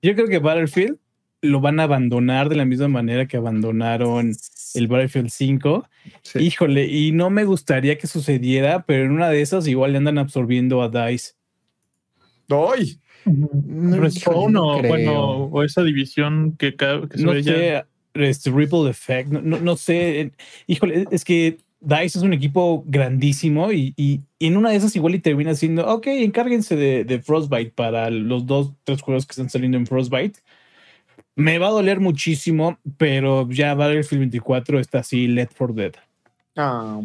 Yo 0.02 0.14
creo 0.14 0.26
que 0.28 0.38
Battlefield 0.38 0.98
lo 1.42 1.60
van 1.60 1.78
a 1.78 1.82
abandonar 1.82 2.48
de 2.48 2.56
la 2.56 2.64
misma 2.64 2.88
manera 2.88 3.26
que 3.26 3.36
abandonaron 3.36 4.32
el 4.74 4.88
Battlefield 4.88 5.28
5. 5.28 5.86
Sí. 6.22 6.38
Híjole, 6.38 6.86
y 6.86 7.12
no 7.12 7.28
me 7.28 7.44
gustaría 7.44 7.98
que 7.98 8.06
sucediera, 8.06 8.84
pero 8.86 9.04
en 9.04 9.10
una 9.12 9.28
de 9.28 9.42
esas 9.42 9.66
igual 9.66 9.92
le 9.92 9.98
andan 9.98 10.16
absorbiendo 10.18 10.82
a 10.82 10.88
DICE. 10.88 11.32
¡Ay! 12.48 12.98
No, 13.26 13.96
Respawn 13.98 14.52
no 14.52 14.74
o, 14.76 14.78
creo. 14.80 14.90
bueno, 14.90 15.34
o 15.44 15.62
esa 15.62 15.82
división 15.82 16.56
que, 16.58 16.76
cada, 16.76 17.08
que 17.08 17.16
se 17.18 17.24
No 17.24 17.32
ve 17.32 17.42
ya- 17.42 17.52
sé, 17.52 17.84
este 18.14 18.50
Ripple 18.50 18.88
Effect, 18.88 19.30
no, 19.30 19.40
no, 19.42 19.58
no 19.58 19.76
sé. 19.76 20.32
Híjole, 20.66 21.06
es 21.10 21.24
que 21.24 21.58
DICE 21.80 22.18
es 22.18 22.22
un 22.22 22.32
equipo 22.32 22.82
grandísimo 22.86 23.70
y, 23.72 23.92
y- 23.96 24.20
y 24.38 24.46
en 24.46 24.56
una 24.56 24.70
de 24.70 24.76
esas 24.76 24.94
igual 24.96 25.14
y 25.14 25.18
termina 25.18 25.54
siendo, 25.54 25.86
ok, 25.86 26.06
encárguense 26.06 26.76
de, 26.76 27.04
de 27.04 27.20
Frostbite 27.20 27.72
para 27.72 28.08
los 28.10 28.46
dos, 28.46 28.72
tres 28.84 29.02
juegos 29.02 29.26
que 29.26 29.32
están 29.32 29.50
saliendo 29.50 29.76
en 29.76 29.86
Frostbite. 29.86 30.40
Me 31.36 31.58
va 31.58 31.66
a 31.66 31.70
doler 31.72 32.00
muchísimo, 32.00 32.78
pero 32.96 33.48
ya 33.50 33.74
Battlefield 33.74 34.20
24 34.20 34.78
está 34.80 35.00
así, 35.00 35.26
Let 35.26 35.48
for 35.54 35.74
Dead. 35.74 35.92
Ah, 36.56 37.00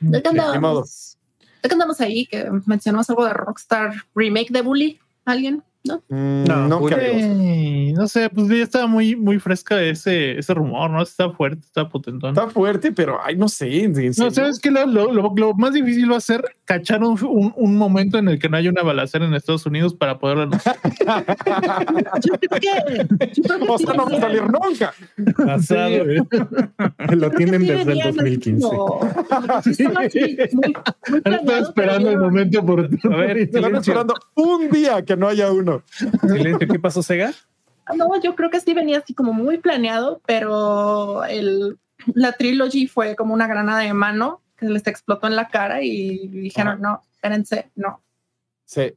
¿De 0.00 0.22
qué 0.22 0.30
ni 0.32 0.36
modo. 0.38 0.54
andamos? 0.54 1.18
¿De 1.62 1.68
qué 1.68 1.72
andamos 1.74 2.00
ahí? 2.00 2.26
Que 2.26 2.46
mencionamos 2.66 3.08
algo 3.10 3.24
de 3.26 3.32
Rockstar 3.34 3.92
Remake 4.14 4.50
de 4.52 4.62
Bully. 4.62 4.98
¿Alguien? 5.26 5.62
¿No? 5.86 6.02
mm, 6.08 6.44
No, 6.44 6.68
no. 6.68 6.88
Ey, 6.88 7.92
no 7.92 8.06
sé, 8.08 8.28
pues 8.30 8.48
ya 8.48 8.56
estaba 8.56 8.86
muy, 8.86 9.16
muy 9.16 9.38
fresca 9.38 9.80
ese, 9.82 10.38
ese 10.38 10.54
rumor, 10.54 10.90
¿no? 10.90 11.02
Está 11.02 11.30
fuerte, 11.30 11.60
está 11.64 11.88
potentón. 11.88 12.30
Está 12.30 12.48
fuerte, 12.48 12.92
pero 12.92 13.18
ay, 13.22 13.36
no 13.36 13.48
sé. 13.48 13.88
No. 14.18 14.30
¿sabes 14.30 14.58
qué? 14.60 14.70
Lo, 14.70 14.86
lo- 14.86 15.12
lo- 15.12 15.32
lo 15.36 15.54
más 15.54 15.72
difícil 15.72 16.10
va 16.10 16.16
a 16.16 16.20
ser 16.20 16.42
cachar 16.64 17.02
un, 17.02 17.18
un- 17.24 17.52
un 17.56 17.76
momento 17.76 18.18
en 18.18 18.28
el 18.28 18.38
que 18.38 18.48
no 18.48 18.56
haya 18.56 18.70
una 18.70 18.82
balacera 18.82 19.24
en 19.26 19.34
Estados 19.34 19.66
Unidos 19.66 19.94
para 19.94 20.18
poder 20.18 20.38
anunciar. 20.38 20.76
Que. 22.60 23.06
que 23.32 23.42
O 23.68 23.78
sea, 23.78 23.94
no 23.94 24.06
va 24.08 24.16
a 24.16 24.20
salir 24.20 24.42
nunca. 24.42 24.92
Pasado. 25.36 26.04
Lo 27.10 27.30
tienen 27.30 27.60
sí 27.62 27.66
desde 27.68 27.80
el 27.82 27.86
venía 27.86 28.04
así 28.08 28.16
2015. 28.16 28.66
como- 28.68 29.00
sí 29.62 30.36
estaba 31.24 31.58
esperando 31.58 32.10
el 32.10 32.18
momento 32.18 32.64
por 32.64 32.80
A 32.80 33.16
ver, 33.16 33.38
Están 33.38 33.74
esperando 33.76 34.14
un 34.34 34.70
día 34.70 35.02
que 35.04 35.16
no 35.16 35.28
haya 35.28 35.50
uno. 35.52 35.75
Silencio. 36.20 36.68
¿Qué 36.68 36.78
pasó, 36.78 37.02
Sega? 37.02 37.32
No, 37.94 38.20
yo 38.20 38.34
creo 38.34 38.50
que 38.50 38.60
sí 38.60 38.74
venía 38.74 38.98
así 38.98 39.14
como 39.14 39.32
muy 39.32 39.58
planeado, 39.58 40.20
pero 40.26 41.24
el, 41.24 41.78
la 42.14 42.32
trilogy 42.32 42.86
fue 42.86 43.14
como 43.16 43.34
una 43.34 43.46
granada 43.46 43.80
de 43.80 43.94
mano 43.94 44.40
que 44.56 44.66
les 44.66 44.86
explotó 44.86 45.26
en 45.26 45.36
la 45.36 45.48
cara 45.48 45.82
y 45.82 46.28
dijeron, 46.28 46.80
no, 46.80 47.02
espérense, 47.12 47.70
no. 47.76 48.02
Sí. 48.64 48.94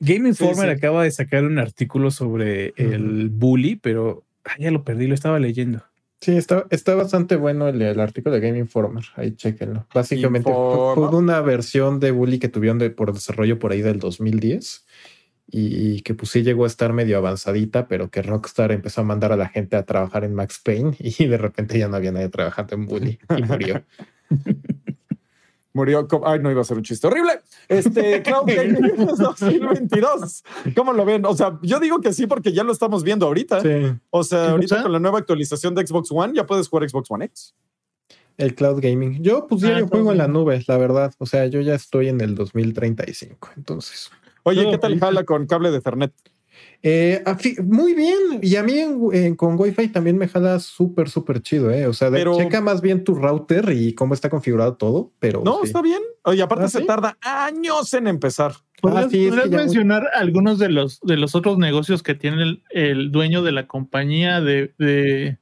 Game 0.00 0.28
Informer 0.28 0.70
sí. 0.70 0.76
acaba 0.76 1.04
de 1.04 1.12
sacar 1.12 1.44
un 1.44 1.58
artículo 1.58 2.10
sobre 2.10 2.74
el 2.76 3.28
bully, 3.28 3.76
pero 3.76 4.24
ah, 4.44 4.56
ya 4.58 4.70
lo 4.72 4.82
perdí, 4.82 5.06
lo 5.06 5.14
estaba 5.14 5.38
leyendo. 5.38 5.84
Sí, 6.20 6.36
está, 6.36 6.66
está 6.70 6.94
bastante 6.94 7.36
bueno 7.36 7.68
el, 7.68 7.82
el 7.82 8.00
artículo 8.00 8.34
de 8.34 8.40
Game 8.40 8.58
Informer. 8.58 9.04
Ahí 9.16 9.32
chequenlo. 9.32 9.86
Básicamente 9.94 10.50
fue, 10.50 10.60
Informa. 10.60 11.10
fue 11.10 11.18
una 11.18 11.40
versión 11.40 12.00
de 12.00 12.10
Bully 12.10 12.38
que 12.38 12.48
tuvieron 12.48 12.78
de, 12.78 12.90
por 12.90 13.12
desarrollo 13.12 13.58
por 13.58 13.72
ahí 13.72 13.82
del 13.82 13.98
2010 13.98 14.84
y, 15.46 16.00
que 16.02 16.14
pues 16.14 16.30
sí 16.30 16.42
llegó 16.42 16.64
a 16.64 16.66
estar 16.66 16.92
medio 16.92 17.18
avanzadita, 17.18 17.86
pero 17.86 18.10
que 18.10 18.22
Rockstar 18.22 18.72
empezó 18.72 19.02
a 19.02 19.04
mandar 19.04 19.32
a 19.32 19.36
la 19.36 19.48
gente 19.48 19.76
a 19.76 19.84
trabajar 19.84 20.24
en 20.24 20.34
Max 20.34 20.60
Payne 20.64 20.96
y 20.98 21.26
de 21.26 21.36
repente 21.36 21.78
ya 21.78 21.88
no 21.88 21.96
había 21.96 22.12
nadie 22.12 22.28
trabajando 22.28 22.74
en 22.74 22.86
Bully 22.86 23.18
y 23.36 23.42
murió. 23.42 23.82
Murió. 25.74 26.06
Ay, 26.26 26.38
no 26.40 26.50
iba 26.50 26.60
a 26.60 26.64
ser 26.64 26.76
un 26.76 26.82
chiste 26.82 27.06
horrible. 27.06 27.32
Este 27.66 28.22
Cloud 28.22 28.44
Gaming 28.46 29.06
2022. 29.18 30.44
¿Cómo 30.76 30.92
lo 30.92 31.04
ven? 31.06 31.24
O 31.24 31.34
sea, 31.34 31.58
yo 31.62 31.80
digo 31.80 32.00
que 32.00 32.12
sí 32.12 32.26
porque 32.26 32.52
ya 32.52 32.62
lo 32.62 32.72
estamos 32.72 33.02
viendo 33.02 33.24
ahorita. 33.26 33.62
Sí, 33.62 33.98
O 34.10 34.22
sea, 34.22 34.44
¿Qué 34.44 34.50
ahorita 34.50 34.82
con 34.82 34.92
la 34.92 34.98
nueva 34.98 35.18
actualización 35.20 35.74
de 35.74 35.86
Xbox 35.86 36.10
One 36.12 36.34
ya 36.34 36.46
puedes 36.46 36.68
jugar 36.68 36.88
Xbox 36.88 37.10
One 37.10 37.24
X. 37.24 37.54
el 38.36 38.54
cloud 38.54 38.80
gaming. 38.82 39.22
Yo 39.22 39.46
pues 39.46 39.62
ya 39.62 39.76
Ah, 39.76 39.80
yo 39.80 39.88
juego 39.88 40.12
en 40.12 40.18
la 40.18 40.28
nube, 40.28 40.62
la 40.66 40.76
verdad. 40.76 41.14
O 41.16 41.24
sea, 41.24 41.46
yo 41.46 41.62
ya 41.62 41.74
estoy 41.74 42.08
en 42.08 42.20
el 42.20 42.34
2035, 42.34 43.52
entonces. 43.56 44.10
Oye, 44.44 44.70
¿qué 44.70 44.78
tal 44.78 44.98
jala 44.98 45.24
con 45.24 45.46
cable 45.46 45.70
de 45.70 45.78
Ethernet? 45.78 46.12
Eh, 46.82 47.22
muy 47.64 47.94
bien. 47.94 48.40
Y 48.42 48.56
a 48.56 48.62
mí 48.62 48.72
en- 48.78 48.98
en- 49.12 49.36
con 49.36 49.58
Wi-Fi 49.58 49.88
también 49.88 50.18
me 50.18 50.28
jala 50.28 50.58
súper, 50.58 51.08
súper 51.08 51.40
chido. 51.40 51.70
Eh. 51.70 51.86
O 51.86 51.92
sea, 51.92 52.10
de- 52.10 52.18
Pero- 52.18 52.36
checa 52.36 52.60
más 52.60 52.80
bien 52.80 53.04
tu 53.04 53.14
router 53.14 53.70
y 53.72 53.94
cómo 53.94 54.14
está 54.14 54.28
configurado 54.28 54.74
todo. 54.76 55.12
Pero 55.20 55.42
No, 55.44 55.58
sí. 55.60 55.66
está 55.68 55.80
bien. 55.80 56.00
Oye, 56.24 56.42
aparte 56.42 56.64
¿Ah, 56.64 56.68
se 56.68 56.80
sí? 56.80 56.86
tarda 56.86 57.16
años 57.22 57.92
en 57.94 58.06
empezar. 58.08 58.52
¿Podrías, 58.80 59.06
Ah, 59.06 59.08
sí, 59.10 59.24
es 59.24 59.28
podrías 59.30 59.50
mencionar 59.50 60.08
algunos 60.14 60.58
de 60.58 60.68
los, 60.70 61.00
de 61.02 61.16
los 61.16 61.34
otros 61.36 61.56
negocios 61.58 62.02
que 62.02 62.14
tiene 62.16 62.42
el, 62.42 62.62
el 62.70 63.12
dueño 63.12 63.42
de 63.42 63.52
la 63.52 63.68
compañía 63.68 64.40
de, 64.40 64.74
de, 64.78 65.38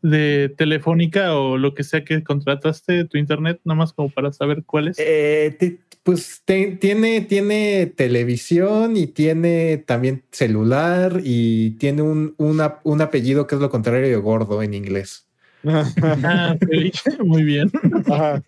de 0.00 0.48
Telefónica 0.56 1.36
o 1.38 1.58
lo 1.58 1.74
que 1.74 1.84
sea 1.84 2.02
que 2.04 2.24
contrataste 2.24 3.04
tu 3.04 3.18
internet, 3.18 3.60
nada 3.64 3.76
más 3.78 3.92
como 3.92 4.08
para 4.08 4.32
saber 4.32 4.64
cuáles? 4.64 4.96
Eh, 4.98 5.54
ti- 5.60 5.78
pues 6.02 6.42
te- 6.44 6.72
tiene, 6.80 7.20
tiene 7.22 7.86
televisión 7.86 8.96
y 8.96 9.06
tiene 9.06 9.78
también 9.78 10.22
celular 10.30 11.20
y 11.22 11.70
tiene 11.72 12.02
un, 12.02 12.34
una- 12.38 12.78
un 12.84 13.00
apellido 13.00 13.46
que 13.46 13.54
es 13.56 13.60
lo 13.60 13.70
contrario 13.70 14.08
de 14.08 14.16
gordo 14.16 14.62
en 14.62 14.74
inglés. 14.74 15.26
Ah, 15.66 16.56
muy 17.24 17.42
bien. 17.42 17.70
Ajá. 18.06 18.42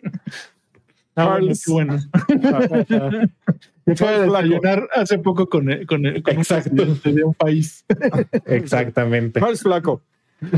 Ah, 1.16 1.38
bueno, 1.38 1.52
bueno. 1.66 1.98
Desayunar 3.86 4.88
hace 4.94 5.18
poco 5.18 5.48
con, 5.48 5.70
el- 5.70 5.86
con, 5.86 6.06
el- 6.06 6.22
con 6.22 6.36
Exacto. 6.38 6.84
de 7.04 7.24
un 7.24 7.34
país. 7.34 7.84
Exactamente. 8.46 9.40
Charles 9.40 9.60
Flaco. 9.62 10.02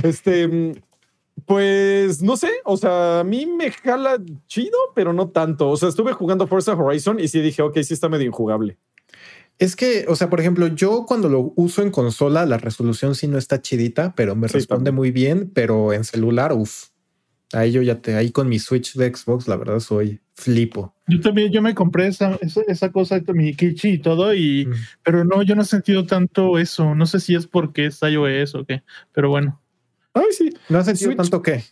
Este, 0.03 0.47
mm, 0.47 0.73
pues 1.47 2.23
no 2.23 2.37
sé, 2.37 2.51
o 2.65 2.77
sea, 2.77 3.21
a 3.21 3.25
mí 3.25 3.47
me 3.47 3.71
jala 3.71 4.19
chido, 4.47 4.77
pero 4.95 5.13
no 5.13 5.29
tanto. 5.31 5.69
O 5.71 5.77
sea, 5.77 5.89
estuve 5.89 6.13
jugando 6.13 6.47
Forza 6.47 6.75
Horizon 6.75 7.19
y 7.21 7.29
sí 7.29 7.41
dije, 7.41 7.63
ok, 7.63 7.79
sí 7.83 7.95
está 7.95 8.09
medio 8.09 8.27
injugable. 8.27 8.79
Es 9.59 9.77
que, 9.77 10.07
o 10.09 10.17
sea, 10.17 10.29
por 10.31 10.41
ejemplo, 10.41 10.67
yo 10.69 11.05
cuando 11.07 11.29
lo 11.29 11.53
uso 11.57 11.83
en 11.83 11.91
consola, 11.91 12.47
la 12.47 12.59
resolución 12.59 13.15
sí 13.15 13.29
no 13.29 13.39
está 13.39 13.61
chidita, 13.61 14.15
pero 14.17 14.35
me 14.35 14.49
Sí, 14.49 14.55
responde 14.55 14.87
también. 14.87 14.95
muy 14.97 15.11
bien, 15.11 15.51
pero 15.55 15.93
en 15.93 16.05
celular, 16.05 16.53
uff. 16.53 16.89
Ahí 17.55 17.71
yo 17.71 17.83
ya 17.83 18.01
te, 18.01 18.15
ahí 18.17 18.31
con 18.33 18.49
mi 18.49 18.59
Switch 18.59 18.95
de 18.95 19.15
Xbox, 19.15 19.47
la 19.47 19.57
verdad 19.57 19.79
soy 19.79 20.21
flipo. 20.35 20.95
Yo 21.07 21.21
también, 21.21 21.53
yo 21.53 21.61
me 21.61 21.75
compré 21.75 22.07
esa, 22.07 22.37
esa, 22.41 22.63
esa 22.67 22.91
cosa, 22.91 23.21
mi 23.35 23.55
Kichi 23.55 23.91
y 23.91 23.99
todo, 23.99 24.33
y, 24.35 24.65
Mm. 24.67 24.73
pero 25.05 25.25
no, 25.25 25.43
yo 25.43 25.55
no 25.55 25.61
he 25.63 25.67
sentido 25.67 26.07
tanto 26.07 26.59
eso. 26.59 26.95
No 26.95 27.05
sé 27.05 27.21
si 27.21 27.35
es 27.35 27.47
porque 27.47 27.87
es 27.87 28.01
iOS 28.03 28.55
o 28.55 28.65
qué, 28.65 28.83
pero 29.13 29.29
bueno. 29.29 29.61
Ay, 30.15 30.27
sí. 30.31 30.51
¿No 30.69 30.79
has 30.79 30.87
sentido 30.87 31.09
Switch. 31.11 31.17
tanto 31.19 31.41
que 31.43 31.65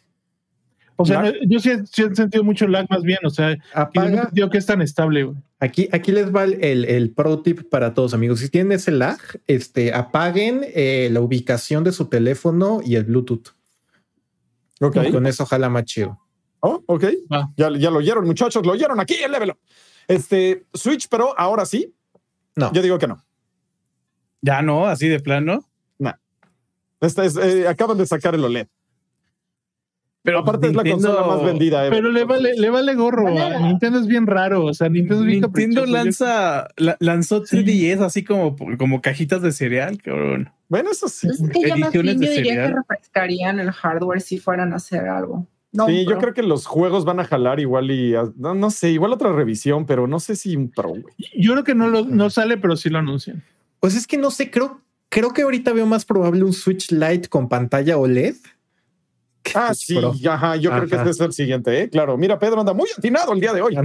O 0.96 1.04
sea, 1.06 1.22
no, 1.22 1.32
yo 1.46 1.60
sí, 1.60 1.70
he- 1.70 1.86
sí 1.86 2.02
he 2.02 2.14
sentido 2.14 2.44
mucho 2.44 2.66
lag 2.68 2.86
más 2.90 3.02
bien, 3.02 3.18
o 3.24 3.30
sea, 3.30 3.54
no 3.56 3.62
apaga? 3.74 4.22
sentido 4.24 4.50
que 4.50 4.58
es 4.58 4.66
tan 4.66 4.82
estable, 4.82 5.24
güey. 5.24 5.36
Aquí, 5.58 5.88
aquí 5.92 6.12
les 6.12 6.34
va 6.34 6.44
el, 6.44 6.62
el- 6.64 6.84
el 6.84 7.10
pro 7.12 7.40
tip 7.42 7.68
para 7.70 7.94
todos, 7.94 8.12
amigos. 8.14 8.40
Si 8.40 8.48
tienen 8.48 8.72
ese 8.72 8.90
lag, 8.90 9.18
este, 9.46 9.92
apaguen 9.94 10.60
eh, 10.74 11.08
la 11.12 11.20
ubicación 11.20 11.84
de 11.84 11.92
su 11.92 12.06
teléfono 12.06 12.80
y 12.84 12.96
el 12.96 13.04
Bluetooth. 13.04 13.48
Ok. 14.80 14.96
Y 15.08 15.12
con 15.12 15.26
eso 15.26 15.44
jala 15.46 15.68
más 15.68 15.84
chido. 15.84 16.18
Oh, 16.60 16.82
ok. 16.86 17.04
Ya, 17.56 17.70
ya 17.78 17.90
lo 17.90 17.98
oyeron, 17.98 18.26
muchachos, 18.26 18.64
lo 18.64 18.72
oyeron 18.72 19.00
aquí 19.00 19.16
Levelo. 19.30 19.58
Este 20.08 20.66
Switch, 20.74 21.08
pero 21.08 21.38
ahora 21.38 21.64
sí. 21.64 21.94
No. 22.56 22.72
Yo 22.72 22.82
digo 22.82 22.98
que 22.98 23.06
no. 23.06 23.24
Ya 24.42 24.60
no, 24.62 24.86
así 24.86 25.08
de 25.08 25.20
plano. 25.20 25.66
Esta 27.00 27.24
es, 27.24 27.36
eh, 27.36 27.66
acaban 27.68 27.96
de 27.98 28.06
sacar 28.06 28.34
el 28.34 28.44
OLED. 28.44 28.66
Pero 30.22 30.40
Aparte 30.40 30.66
es 30.66 30.74
la 30.76 30.84
consola 30.84 31.22
más 31.26 31.42
vendida. 31.42 31.86
ever. 31.86 31.98
Pero 31.98 32.12
le 32.12 32.24
vale, 32.24 32.54
le 32.54 32.68
vale 32.68 32.94
gorro. 32.94 33.24
Vale. 33.32 33.58
Nintendo 33.60 33.98
es 33.98 34.06
bien 34.06 34.26
raro, 34.26 34.66
o 34.66 34.74
sea, 34.74 34.90
Nintendo 34.90 35.22
es 35.22 35.26
bien 35.26 35.40
Nintendo 35.40 35.80
caprichoso. 35.80 35.86
lanza, 35.92 36.68
la- 36.76 36.96
lanzó 37.00 37.46
Sí. 37.46 37.56
3DS 37.56 38.02
así 38.04 38.22
como, 38.22 38.54
como 38.76 39.00
cajitas 39.00 39.40
de 39.40 39.50
cereal, 39.50 40.00
cabrón. 40.02 40.50
Bueno, 40.68 40.90
eso 40.90 41.08
sí. 41.08 41.26
Es 41.26 41.38
que 41.50 41.60
ya 41.68 41.74
más 41.76 41.94
Ediciones 41.94 42.18
bien 42.18 42.20
de 42.20 42.26
yo 42.26 42.32
diría 42.32 42.52
cereal. 42.52 42.68
que 42.70 42.76
refrescarían 42.76 43.60
el 43.60 43.72
hardware 43.72 44.20
si 44.20 44.38
fueran 44.38 44.74
a 44.74 44.76
hacer 44.76 45.08
algo. 45.08 45.46
No, 45.72 45.86
sí, 45.86 46.04
yo 46.04 46.18
creo 46.18 46.34
que 46.34 46.42
los 46.42 46.66
juegos 46.66 47.04
van 47.06 47.20
a 47.20 47.24
jalar 47.24 47.58
igual 47.60 47.90
y 47.90 48.14
ah, 48.14 48.24
no, 48.36 48.54
no 48.54 48.70
sé, 48.70 48.90
igual 48.90 49.12
otra 49.12 49.32
revisión, 49.32 49.86
pero 49.86 50.06
no 50.06 50.20
sé 50.20 50.36
si 50.36 50.54
un 50.54 50.68
pro, 50.70 50.88
güey. 50.90 51.04
Yo 51.38 51.52
creo 51.52 51.64
que 51.64 51.74
no, 51.76 51.88
lo, 51.88 52.04
no 52.04 52.28
sale, 52.28 52.58
pero 52.58 52.76
sí 52.76 52.90
lo 52.90 52.98
anuncian. 52.98 53.42
Pues 53.78 53.94
es 53.96 54.06
que 54.06 54.18
no 54.18 54.30
sé, 54.32 54.50
creo, 54.50 54.82
creo 55.10 55.32
que 55.32 55.42
ahorita 55.42 55.74
veo 55.74 55.84
más 55.84 56.06
probable 56.06 56.44
un 56.44 56.54
Switch 56.54 56.90
Lite 56.90 57.28
con 57.28 57.48
pantalla 57.48 57.98
OLED. 57.98 58.36
Ah, 59.54 59.74
Switch 59.74 59.86
sí, 59.86 59.94
Pro. 59.96 60.14
ajá, 60.32 60.56
yo 60.56 60.70
creo 60.70 60.86
que 60.86 60.96
este 60.96 61.10
es 61.10 61.20
el 61.20 61.32
siguiente, 61.32 61.82
¿eh? 61.82 61.90
Claro, 61.90 62.16
mira, 62.16 62.38
Pedro 62.38 62.60
anda 62.60 62.72
muy 62.72 62.88
atinado 62.96 63.32
el 63.32 63.40
día 63.40 63.52
de 63.52 63.60
hoy. 63.60 63.76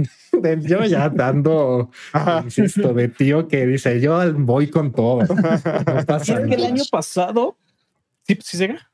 Yo 0.62 0.84
ya 0.84 1.08
dando, 1.08 1.90
insisto, 2.44 2.94
de 2.94 3.08
tío 3.08 3.48
que 3.48 3.66
dice, 3.66 4.00
yo 4.00 4.32
voy 4.34 4.70
con 4.70 4.92
todo. 4.92 5.20
No 5.26 6.04
pasa 6.06 6.24
¿Sabes 6.24 6.48
que 6.48 6.54
el 6.54 6.64
año 6.64 6.84
pasado? 6.90 7.56
Sí, 8.22 8.38
sí, 8.42 8.56
Sega. 8.56 8.90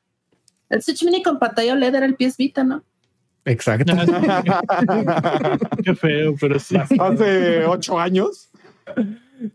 El 0.69 0.81
Switch 0.81 1.03
Mini 1.03 1.21
con 1.21 1.37
pantalla 1.37 1.73
OLED 1.73 1.95
era 1.95 2.05
el 2.05 2.15
PS 2.15 2.37
Vita, 2.37 2.63
¿no? 2.63 2.83
Exacto. 3.45 3.93
Qué 5.83 5.95
feo, 5.95 6.35
pero 6.39 6.59
sí. 6.59 6.75
Hace 6.77 7.65
ocho 7.65 7.99
años. 7.99 8.49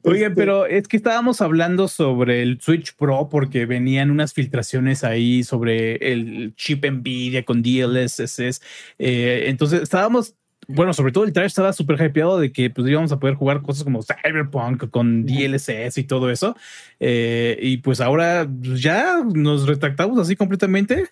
Oigan, 0.02 0.32
Este, 0.32 0.34
pero 0.36 0.66
es 0.66 0.86
que 0.88 0.96
estábamos 0.96 1.40
hablando 1.40 1.88
sobre 1.88 2.42
el 2.42 2.60
Switch 2.60 2.94
Pro 2.96 3.28
porque 3.30 3.64
venían 3.66 4.10
unas 4.10 4.34
filtraciones 4.34 5.04
ahí 5.04 5.44
sobre 5.44 5.96
el 6.12 6.54
chip 6.56 6.84
Nvidia 6.84 7.44
con 7.44 7.62
DLSS. 7.62 8.60
Eh, 8.98 9.44
entonces 9.46 9.82
estábamos, 9.82 10.34
bueno, 10.66 10.92
sobre 10.92 11.12
todo 11.12 11.24
el 11.24 11.32
trailer 11.32 11.46
estaba 11.46 11.72
súper 11.72 12.00
hypeado 12.02 12.38
de 12.38 12.52
que 12.52 12.68
pues 12.70 12.86
íbamos 12.88 13.12
a 13.12 13.18
poder 13.18 13.36
jugar 13.36 13.62
cosas 13.62 13.84
como 13.84 14.00
Cyberpunk 14.02 14.90
con 14.90 15.24
DLSS 15.24 15.96
y 15.98 16.04
todo 16.04 16.30
eso. 16.30 16.56
Eh, 17.00 17.58
y 17.62 17.78
pues 17.78 18.00
ahora 18.00 18.46
ya 18.60 19.22
nos 19.24 19.66
retractamos 19.66 20.18
así 20.18 20.36
completamente. 20.36 21.08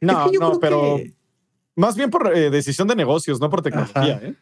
No, 0.00 0.24
Es 0.26 0.30
que 0.30 0.34
yo 0.34 0.40
no, 0.40 0.60
pero 0.60 0.96
que- 0.98 1.12
más 1.76 1.96
bien 1.96 2.10
por 2.10 2.36
eh, 2.36 2.50
decisión 2.50 2.88
de 2.88 2.96
negocios, 2.96 3.40
no 3.40 3.48
por 3.48 3.62
tecnología, 3.62 4.16
Ajá. 4.16 4.26
¿eh? 4.26 4.34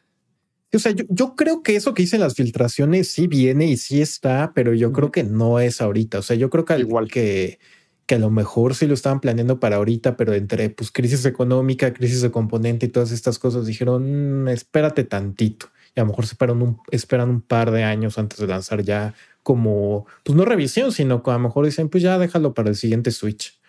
O 0.76 0.80
sea, 0.80 0.92
yo, 0.92 1.04
yo 1.08 1.34
creo 1.36 1.62
que 1.62 1.76
eso 1.76 1.94
que 1.94 2.02
dicen 2.02 2.20
las 2.20 2.34
filtraciones 2.34 3.08
sí 3.08 3.26
viene 3.26 3.66
y 3.66 3.76
sí 3.76 4.00
está, 4.00 4.52
pero 4.54 4.74
yo 4.74 4.92
creo 4.92 5.10
que 5.12 5.24
no 5.24 5.60
es 5.60 5.80
ahorita. 5.80 6.18
O 6.18 6.22
sea, 6.22 6.36
yo 6.36 6.50
creo 6.50 6.64
que 6.64 6.72
al 6.74 6.80
Igual. 6.82 7.10
que, 7.10 7.58
que 8.06 8.16
a 8.16 8.18
lo 8.18 8.30
mejor 8.30 8.74
sí 8.74 8.86
lo 8.86 8.94
estaban 8.94 9.20
planeando 9.20 9.60
para 9.60 9.76
ahorita, 9.76 10.16
pero 10.16 10.34
entre 10.34 10.70
pues 10.70 10.90
crisis 10.90 11.24
económica, 11.24 11.92
crisis 11.94 12.22
de 12.22 12.30
componente 12.30 12.86
y 12.86 12.88
todas 12.90 13.12
estas 13.12 13.38
cosas 13.38 13.66
dijeron, 13.66 14.44
"Mm, 14.44 14.48
espérate 14.48 15.04
tantito. 15.04 15.66
Y 15.96 16.00
a 16.00 16.02
lo 16.04 16.08
mejor 16.08 16.26
se 16.26 16.34
esperan 16.34 16.60
un, 16.62 16.78
esperan 16.90 17.30
un 17.30 17.40
par 17.40 17.70
de 17.70 17.84
años 17.84 18.18
antes 18.18 18.38
de 18.38 18.46
lanzar 18.46 18.82
ya 18.82 19.14
como, 19.42 20.06
pues 20.24 20.36
no 20.36 20.44
revisión, 20.44 20.90
sino 20.92 21.22
que 21.22 21.30
a 21.30 21.34
lo 21.34 21.40
mejor 21.40 21.66
dicen, 21.66 21.88
pues 21.88 22.02
ya 22.02 22.18
déjalo 22.18 22.54
para 22.54 22.70
el 22.70 22.76
siguiente 22.76 23.10
Switch. 23.10 23.60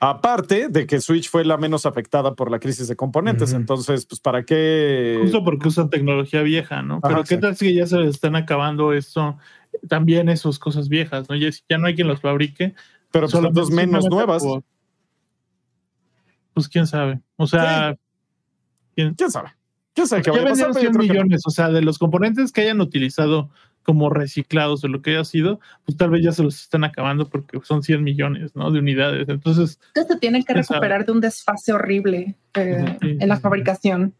Aparte 0.00 0.68
de 0.68 0.86
que 0.86 1.00
Switch 1.00 1.30
fue 1.30 1.44
la 1.44 1.56
menos 1.56 1.86
afectada 1.86 2.34
por 2.34 2.50
la 2.50 2.58
crisis 2.58 2.88
de 2.88 2.96
componentes. 2.96 3.52
Entonces, 3.52 4.06
pues, 4.06 4.20
¿para 4.20 4.44
qué? 4.44 5.18
Justo 5.22 5.44
porque 5.44 5.68
usan 5.68 5.90
tecnología 5.90 6.42
vieja, 6.42 6.82
¿no? 6.82 7.00
Pero 7.00 7.16
Ajá, 7.16 7.24
qué 7.28 7.36
tal 7.38 7.56
si 7.56 7.74
ya 7.74 7.86
se 7.86 8.02
están 8.04 8.36
acabando 8.36 8.92
esto, 8.92 9.38
también 9.88 10.28
esas 10.28 10.58
cosas 10.58 10.88
viejas, 10.88 11.28
¿no? 11.28 11.36
Ya, 11.36 11.48
ya 11.68 11.78
no 11.78 11.86
hay 11.86 11.94
quien 11.94 12.08
los 12.08 12.20
fabrique. 12.20 12.74
Pero 13.10 13.24
pues, 13.26 13.32
solamente- 13.32 13.60
dos 13.60 13.70
menos 13.70 14.06
nuevas. 14.10 14.42
por- 14.42 14.62
pues 16.54 16.68
quién 16.68 16.86
sabe. 16.86 17.20
O 17.36 17.46
sea, 17.46 17.96
quién, 18.94 19.14
¿Quién 19.14 19.30
sabe? 19.30 19.50
¿Quién 19.94 20.06
sabe 20.06 20.22
qué 20.22 20.30
ya 20.30 20.38
vaya 20.38 20.46
a 20.46 20.50
pasar? 20.50 20.66
vendieron 20.68 20.74
Pero 20.74 20.82
yo 20.84 20.90
100 20.90 20.92
creo 20.92 21.02
que 21.02 21.08
no. 21.08 21.24
millones. 21.24 21.42
O 21.46 21.50
sea, 21.50 21.68
de 21.70 21.82
los 21.82 21.98
componentes 21.98 22.52
que 22.52 22.62
hayan 22.62 22.80
utilizado 22.80 23.50
como 23.86 24.10
reciclados 24.10 24.82
o 24.82 24.88
lo 24.88 25.00
que 25.00 25.12
haya 25.12 25.24
sido, 25.24 25.60
pues 25.84 25.96
tal 25.96 26.10
vez 26.10 26.22
ya 26.24 26.32
se 26.32 26.42
los 26.42 26.60
están 26.60 26.82
acabando 26.82 27.28
porque 27.28 27.60
son 27.62 27.84
100 27.84 28.02
millones, 28.02 28.56
¿no? 28.56 28.72
De 28.72 28.80
unidades. 28.80 29.28
Entonces, 29.28 29.78
Entonces 29.88 30.12
se 30.14 30.18
tienen 30.18 30.42
que 30.42 30.54
recuperar 30.54 31.06
de 31.06 31.12
un 31.12 31.20
desfase 31.20 31.72
horrible 31.72 32.34
eh, 32.54 32.98
Sí. 33.00 33.16
en 33.20 33.28
la 33.28 33.38
fabricación. 33.38 34.12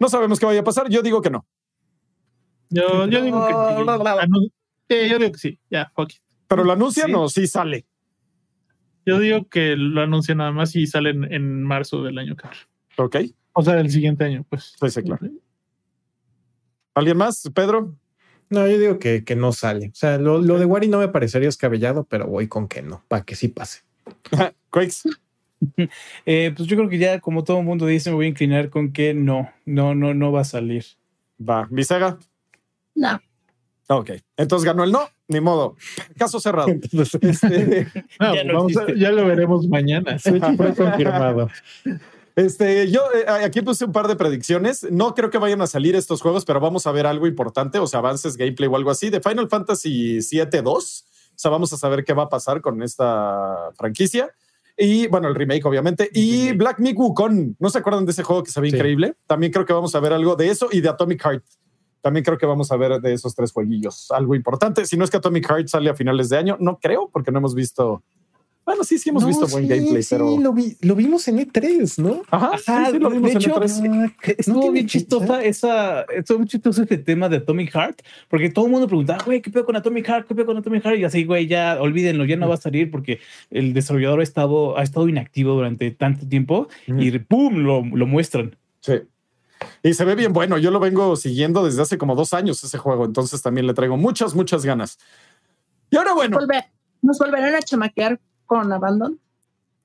No 0.00 0.08
sabemos 0.08 0.40
qué 0.40 0.46
vaya 0.46 0.60
a 0.60 0.64
pasar. 0.64 0.88
Yo 0.88 1.02
digo 1.02 1.20
que 1.20 1.28
no. 1.30 1.46
yo, 2.70 3.06
yo 3.06 3.22
digo 3.22 3.46
que 3.46 3.52
sí. 3.52 5.08
Yo 5.10 5.18
digo 5.18 5.32
que 5.32 5.38
sí. 5.38 5.58
Ya, 5.70 5.92
fuck 5.94 6.10
it. 6.12 6.22
Pero 6.48 6.64
lo 6.64 6.72
anuncian 6.72 7.08
Sí. 7.08 7.14
o 7.14 7.28
sí 7.28 7.46
sale. 7.46 7.86
Yo 9.04 9.18
digo 9.18 9.46
que 9.48 9.76
lo 9.76 10.00
anuncian 10.00 10.38
nada 10.38 10.52
más 10.52 10.74
y 10.74 10.86
salen 10.86 11.30
en 11.32 11.62
marzo 11.62 12.02
del 12.02 12.16
año 12.18 12.34
que 12.34 12.48
viene. 12.48 12.66
Ok. 12.96 13.16
O 13.52 13.62
sea, 13.62 13.74
del 13.74 13.90
siguiente 13.90 14.24
año, 14.24 14.46
pues. 14.48 14.74
Sí, 14.80 14.88
sí, 14.90 15.02
claro. 15.02 15.28
¿Alguien 16.94 17.16
más? 17.16 17.48
Pedro. 17.54 17.94
No, 18.52 18.66
yo 18.68 18.78
digo 18.78 18.98
que, 18.98 19.24
que 19.24 19.34
no 19.34 19.52
sale. 19.52 19.88
O 19.88 19.94
sea, 19.94 20.18
lo, 20.18 20.40
lo 20.40 20.58
de 20.58 20.64
Wari 20.66 20.88
no 20.88 20.98
me 20.98 21.08
parecería 21.08 21.48
escabellado, 21.48 22.04
pero 22.04 22.26
voy 22.26 22.46
con 22.48 22.68
que 22.68 22.82
no, 22.82 23.02
para 23.08 23.24
que 23.24 23.34
sí 23.34 23.48
pase. 23.48 23.80
Quakes. 24.70 25.02
Eh, 26.26 26.52
pues 26.56 26.68
yo 26.68 26.76
creo 26.76 26.88
que 26.88 26.98
ya, 26.98 27.20
como 27.20 27.44
todo 27.44 27.60
el 27.60 27.64
mundo 27.64 27.86
dice, 27.86 28.10
me 28.10 28.16
voy 28.16 28.26
a 28.26 28.30
inclinar 28.30 28.68
con 28.68 28.92
que 28.92 29.14
no, 29.14 29.48
no, 29.64 29.94
no, 29.94 30.12
no 30.12 30.32
va 30.32 30.40
a 30.40 30.44
salir. 30.44 30.84
Va. 31.40 31.68
Visega. 31.70 32.18
No, 32.96 33.20
Ok. 33.86 34.10
Entonces 34.36 34.66
ganó 34.66 34.82
el 34.82 34.90
no. 34.90 35.02
Ni 35.28 35.40
modo. 35.40 35.76
Caso 36.18 36.40
cerrado. 36.40 36.68
Entonces, 36.70 37.14
Este, 37.22 37.86
No, 38.18 38.34
Ya 38.34 38.42
no 38.42 38.54
vamos 38.54 38.76
a- 38.76 38.80
existe. 38.82 39.00
ya 39.00 39.12
lo 39.12 39.24
veremos 39.24 39.68
mañana. 39.68 40.18
Fue 40.18 40.40
confirmado. 40.74 41.48
Este, 42.34 42.90
yo 42.90 43.02
eh, 43.14 43.28
aquí 43.44 43.60
puse 43.60 43.84
un 43.84 43.92
par 43.92 44.08
de 44.08 44.16
predicciones. 44.16 44.86
No 44.90 45.14
creo 45.14 45.30
que 45.30 45.38
vayan 45.38 45.60
a 45.60 45.66
salir 45.66 45.94
estos 45.96 46.22
juegos, 46.22 46.44
pero 46.44 46.60
vamos 46.60 46.86
a 46.86 46.92
ver 46.92 47.06
algo 47.06 47.26
importante, 47.26 47.78
o 47.78 47.86
sea, 47.86 47.98
avances, 47.98 48.36
gameplay 48.36 48.68
o 48.68 48.76
algo 48.76 48.90
así 48.90 49.10
de 49.10 49.20
Final 49.20 49.48
Fantasy 49.48 50.22
7 50.22 50.62
2. 50.62 51.04
O 51.34 51.38
sea, 51.38 51.50
vamos 51.50 51.72
a 51.72 51.76
saber 51.76 52.04
qué 52.04 52.12
va 52.14 52.24
a 52.24 52.28
pasar 52.28 52.60
con 52.60 52.82
esta 52.82 53.70
franquicia. 53.76 54.30
Y 54.76 55.06
bueno, 55.08 55.28
el 55.28 55.34
remake, 55.34 55.64
obviamente. 55.66 56.08
Y. 56.14 56.52
Black 56.52 56.78
Myth 56.78 56.96
Wukong. 56.96 57.56
¿No 57.58 57.68
se 57.68 57.78
acuerdan 57.78 58.06
de 58.06 58.12
ese 58.12 58.22
juego 58.22 58.42
que 58.42 58.50
se 58.50 58.60
ve 58.60 58.70
Sí. 58.70 58.76
increíble? 58.76 59.14
También 59.26 59.52
creo 59.52 59.66
que 59.66 59.72
vamos 59.72 59.94
a 59.94 60.00
ver 60.00 60.12
algo 60.14 60.34
de 60.34 60.48
eso 60.48 60.68
y 60.72 60.80
de 60.80 60.88
Atomic 60.88 61.22
Heart. 61.22 61.44
También 62.00 62.24
creo 62.24 62.38
que 62.38 62.46
vamos 62.46 62.72
a 62.72 62.76
ver 62.76 63.00
de 63.00 63.12
esos 63.12 63.34
tres 63.34 63.52
jueguillos 63.52 64.10
algo 64.10 64.34
importante. 64.34 64.86
Si 64.86 64.96
no 64.96 65.04
es 65.04 65.10
que 65.10 65.18
Atomic 65.18 65.46
Heart 65.46 65.68
sale 65.68 65.90
a 65.90 65.94
finales 65.94 66.30
de 66.30 66.38
año, 66.38 66.56
no 66.58 66.78
creo, 66.80 67.10
porque 67.12 67.30
no 67.30 67.38
hemos 67.38 67.54
visto. 67.54 68.02
Bueno, 68.64 68.84
sí, 68.84 68.96
sí 68.96 69.08
hemos 69.10 69.22
No, 69.24 69.28
visto 69.28 69.46
buen 69.48 69.66
gameplay, 69.66 70.02
sí, 70.04 70.14
pero. 70.14 70.38
lo, 70.38 70.52
vi- 70.52 70.76
lo 70.82 70.94
vimos 70.94 71.26
en 71.26 71.38
E3, 71.40 71.98
¿no? 72.00 72.22
Ajá, 72.30 72.52
Ajá, 72.54 72.86
sí, 72.86 72.92
sí, 72.92 72.98
lo 73.00 73.08
de 73.08 73.14
vimos 73.16 73.30
en 73.32 73.36
hecho, 73.38 73.54
E3. 73.60 73.90
Ah, 73.90 74.34
Estuvo 74.38 74.70
bien 74.70 74.86
chistosa 74.86 75.42
esa, 75.42 76.02
estuvo 76.02 76.38
muy 76.38 76.46
chistoso 76.48 76.82
ese 76.84 76.98
tema 76.98 77.28
de 77.28 77.38
Atomic 77.38 77.72
Heart, 77.72 78.02
porque 78.28 78.50
todo 78.50 78.66
el 78.66 78.70
mundo 78.70 78.86
preguntaba, 78.86 79.24
güey, 79.24 79.42
¿qué 79.42 79.50
pedo 79.50 79.64
con 79.66 79.74
Atomic 79.74 80.06
Heart? 80.06 80.28
¿Qué 80.28 80.34
pedo 80.36 80.46
con 80.46 80.56
Atomic 80.58 80.84
Heart? 80.84 80.98
Y 81.00 81.04
así, 81.04 81.24
güey, 81.24 81.48
ya 81.48 81.76
olvídenlo, 81.80 82.24
ya 82.24 82.36
no 82.36 82.48
va 82.48 82.54
a 82.54 82.58
salir 82.58 82.88
porque 82.90 83.18
el 83.50 83.72
desarrollador 83.74 84.20
ha 84.20 84.22
estado, 84.22 84.78
ha 84.78 84.82
estado 84.84 85.08
inactivo 85.08 85.54
durante 85.54 85.90
tanto 85.90 86.28
tiempo 86.28 86.68
y 86.86 87.10
¡pum! 87.18 87.56
Lo, 87.64 87.84
lo 87.84 88.06
muestran. 88.06 88.54
Sí. 88.80 88.94
Y 89.82 89.94
se 89.94 90.04
ve 90.04 90.14
bien 90.14 90.32
bueno. 90.32 90.56
Yo 90.58 90.70
lo 90.70 90.78
vengo 90.78 91.16
siguiendo 91.16 91.64
desde 91.64 91.82
hace 91.82 91.98
como 91.98 92.14
dos 92.14 92.32
años 92.32 92.62
ese 92.62 92.78
juego, 92.78 93.04
entonces 93.04 93.42
también 93.42 93.66
le 93.66 93.74
traigo 93.74 93.96
muchas, 93.96 94.34
muchas 94.36 94.64
ganas. 94.64 94.98
Y 95.90 95.96
ahora, 95.96 96.14
bueno, 96.14 96.38
Volver- 96.38 96.66
nos 97.02 97.18
volverán 97.18 97.54
a 97.56 97.60
chamaquear 97.60 98.20
con 98.52 98.70
Abandon. 98.72 99.18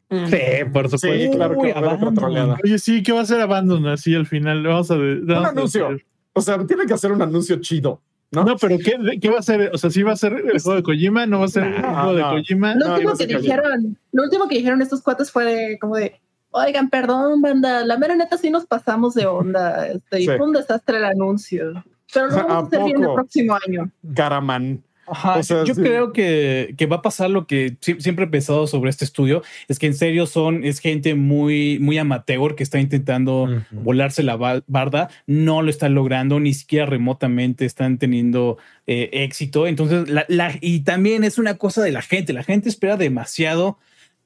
Sí, 0.10 0.38
por 0.72 0.86
supuesto. 0.90 1.08
sí, 1.08 1.30
claro 1.32 1.58
que 1.62 1.74
Uy. 1.74 2.56
Oye, 2.64 2.80
sí, 2.80 3.04
¿qué 3.04 3.12
va 3.12 3.22
a 3.22 3.26
ser 3.26 3.42
Abandon 3.42 3.88
así 3.88 4.14
al 4.16 4.26
final? 4.26 4.64
Vamos 4.66 4.90
a 4.92 4.96
ver. 4.96 5.20
Un 5.20 5.32
anuncio. 5.32 5.90
O 6.34 6.42
sea, 6.42 6.66
tiene 6.66 6.86
que 6.86 6.94
hacer 6.94 7.12
un 7.12 7.22
anuncio 7.22 7.58
chido, 7.62 8.02
¿no? 8.32 8.44
No, 8.44 8.56
pero 8.58 8.78
¿qué, 8.78 9.20
¿qué 9.20 9.30
va 9.30 9.40
a 9.40 9.42
ser? 9.42 9.72
O 9.74 9.78
sea, 9.78 9.90
¿sí 9.90 10.04
va 10.04 10.12
a 10.14 10.18
ser 10.18 10.34
el 10.34 10.62
juego 10.62 10.76
de 10.76 10.84
Kojima? 10.84 11.26
¿No 11.26 11.40
va 11.40 11.46
a 11.46 11.50
ser 11.50 11.64
el 11.64 11.82
No, 11.82 11.94
juego 11.96 12.14
de. 12.14 12.22
Kojima? 12.24 12.76
Lo 12.76 12.94
último 12.94 13.16
que 13.16 13.26
dijeron, 13.28 13.98
lo 14.12 14.24
último 14.24 14.48
que 14.48 14.56
dijeron 14.56 14.82
estos 14.82 15.02
cuates 15.02 15.32
fue 15.32 15.46
de, 15.46 15.80
como 15.80 15.96
de, 15.96 16.20
oigan, 16.52 16.90
perdón, 16.90 17.42
banda, 17.42 17.86
la 17.86 17.98
mera 17.98 18.16
neta 18.16 18.38
sí 18.38 18.50
nos 18.50 18.66
pasamos 18.66 19.14
de 19.14 19.26
onda, 19.26 19.88
este, 19.88 20.22
y 20.22 20.26
Sí. 20.26 20.38
fue 20.38 20.46
un 20.46 20.54
desastre 20.54 20.98
el 20.98 21.06
anuncio. 21.06 21.84
Pero 22.14 22.28
lo 22.28 22.36
vamos 22.36 22.52
a, 22.52 22.56
¿A 22.56 22.62
hacer 22.62 22.84
bien 22.84 23.04
el 23.04 23.14
próximo 23.14 23.58
año. 23.68 23.92
Caraman. 24.16 24.84
Ajá, 25.10 25.38
O 25.38 25.44
sea, 25.44 25.64
yo 25.64 25.74
sí. 25.74 25.82
creo 25.82 26.12
que, 26.14 26.74
que 26.78 26.86
va 26.86 26.98
a 26.98 27.02
pasar 27.02 27.30
lo 27.30 27.48
que 27.48 27.78
sie- 27.80 28.00
siempre 28.02 28.26
he 28.26 28.28
pensado 28.28 28.68
sobre 28.68 28.90
este 28.90 29.06
estudio, 29.06 29.42
es 29.68 29.80
que 29.80 29.88
en 29.88 29.94
serio 29.94 30.26
son, 30.26 30.64
es 30.64 30.80
gente 30.80 31.16
muy, 31.16 31.80
muy 31.80 31.98
amateur 31.98 32.56
que 32.56 32.64
está 32.64 32.80
intentando 32.80 33.48
volarse 33.72 34.24
la 34.24 34.36
ba- 34.36 34.64
barda, 34.68 35.10
no 35.26 35.62
lo 35.62 35.70
están 35.70 35.96
logrando, 35.96 36.40
ni 36.40 36.54
siquiera 36.54 36.86
remotamente 36.86 37.66
están 37.66 37.98
teniendo 37.98 38.58
eh, 38.86 39.10
éxito. 39.14 39.68
Entonces, 39.68 40.10
la, 40.10 40.26
la- 40.28 40.54
y 40.62 40.82
también 40.82 41.24
es 41.24 41.38
una 41.38 41.56
cosa 41.58 41.82
de 41.84 41.92
la 41.92 42.02
gente, 42.02 42.34
la 42.34 42.44
gente 42.44 42.70
espera 42.70 42.98
demasiado 42.98 43.78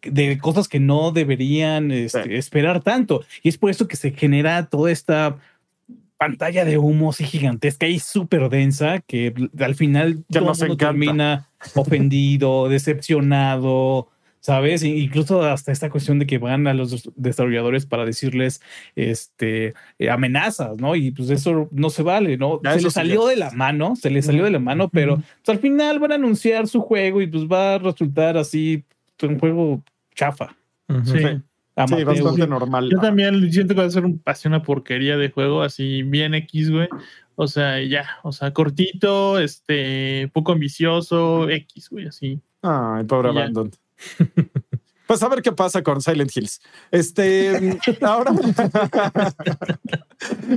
de 0.04 0.40
cosas 0.40 0.68
que 0.68 0.80
no 0.80 1.12
deberían 1.12 1.92
este, 1.92 2.24
Sí. 2.24 2.30
esperar 2.34 2.82
tanto. 2.82 3.24
Y 3.44 3.50
es 3.50 3.58
por 3.60 3.70
eso 3.70 3.88
que 3.88 3.96
se 3.96 4.12
genera 4.12 4.66
toda 4.66 4.92
esta 4.92 5.38
pantalla 6.22 6.66
de 6.66 6.78
humo 6.78 7.10
así 7.10 7.24
gigantesca 7.24 7.88
y 7.88 7.98
súper 7.98 8.48
densa 8.50 9.00
que 9.00 9.34
al 9.60 9.74
final 9.74 10.24
Que 10.32 10.38
todo 10.40 10.54
mundo 10.54 10.78
termina 10.78 11.50
ofendido, 11.74 12.70
decepcionado, 12.70 14.08
¿sabes? 14.40 14.84
Incluso 14.84 15.42
hasta 15.42 15.72
esta 15.72 15.90
cuestión 15.90 16.20
de 16.20 16.28
que 16.28 16.38
van 16.38 16.68
a 16.68 16.76
los 16.76 16.92
des- 16.92 17.10
desarrolladores 17.16 17.88
para 17.88 18.06
decirles 18.06 18.62
este, 18.96 19.74
eh, 19.98 20.10
amenazas, 20.12 20.78
¿no? 20.78 20.96
Y 20.96 21.10
pues 21.10 21.32
eso 21.32 21.68
no 21.72 21.90
se 21.90 22.04
vale, 22.04 22.38
¿no? 22.38 22.62
Ya, 22.64 22.74
se 22.76 22.82
le 22.84 22.92
salió 22.92 23.24
ya. 23.24 23.30
de 23.32 23.36
la 23.38 23.52
mano, 23.52 23.96
se 23.96 24.12
le 24.12 24.22
salió 24.22 24.44
de 24.44 24.52
la 24.52 24.60
mano, 24.60 24.90
pero 24.90 25.16
pues, 25.16 25.50
al 25.50 25.60
final 25.60 25.98
van 25.98 26.12
a 26.12 26.16
anunciar 26.16 26.68
su 26.68 26.82
juego 26.82 27.20
y 27.24 27.26
pues 27.28 27.46
va 27.46 27.74
a 27.76 27.78
resultar 27.80 28.38
así 28.38 28.84
un 29.24 29.40
juego 29.40 29.82
chafa. 30.14 30.56
Sí. 31.06 31.42
Sí. 31.88 32.04
Bastante 32.04 32.48
normal. 32.48 32.90
Yo 32.92 33.00
también 33.00 33.52
siento 33.52 33.74
que 33.74 33.82
va 33.82 33.88
a 33.88 33.92
ser 33.92 34.06
un, 34.06 34.22
así 34.26 34.48
una 34.48 34.62
porquería 34.62 35.18
de 35.18 35.32
juego, 35.32 35.62
así 35.62 36.04
bien 36.04 36.34
X, 36.34 36.70
güey. 36.70 36.90
O 37.36 37.48
sea, 37.48 37.82
ya, 37.82 38.06
o 38.24 38.32
sea, 38.32 38.54
cortito, 38.54 39.40
este, 39.40 40.30
poco 40.34 40.52
ambicioso, 40.52 41.50
X, 41.50 41.90
güey, 41.90 42.08
así. 42.08 42.40
Ay, 42.62 43.06
pobre. 43.06 43.30
Abandon. 43.30 43.72
Pues 45.12 45.22
a 45.24 45.28
ver 45.28 45.42
qué 45.42 45.52
pasa 45.52 45.84
con 45.84 46.00
Silent 46.02 46.32
Hills. 46.34 46.62
Este, 46.90 47.78
ahora 48.00 48.32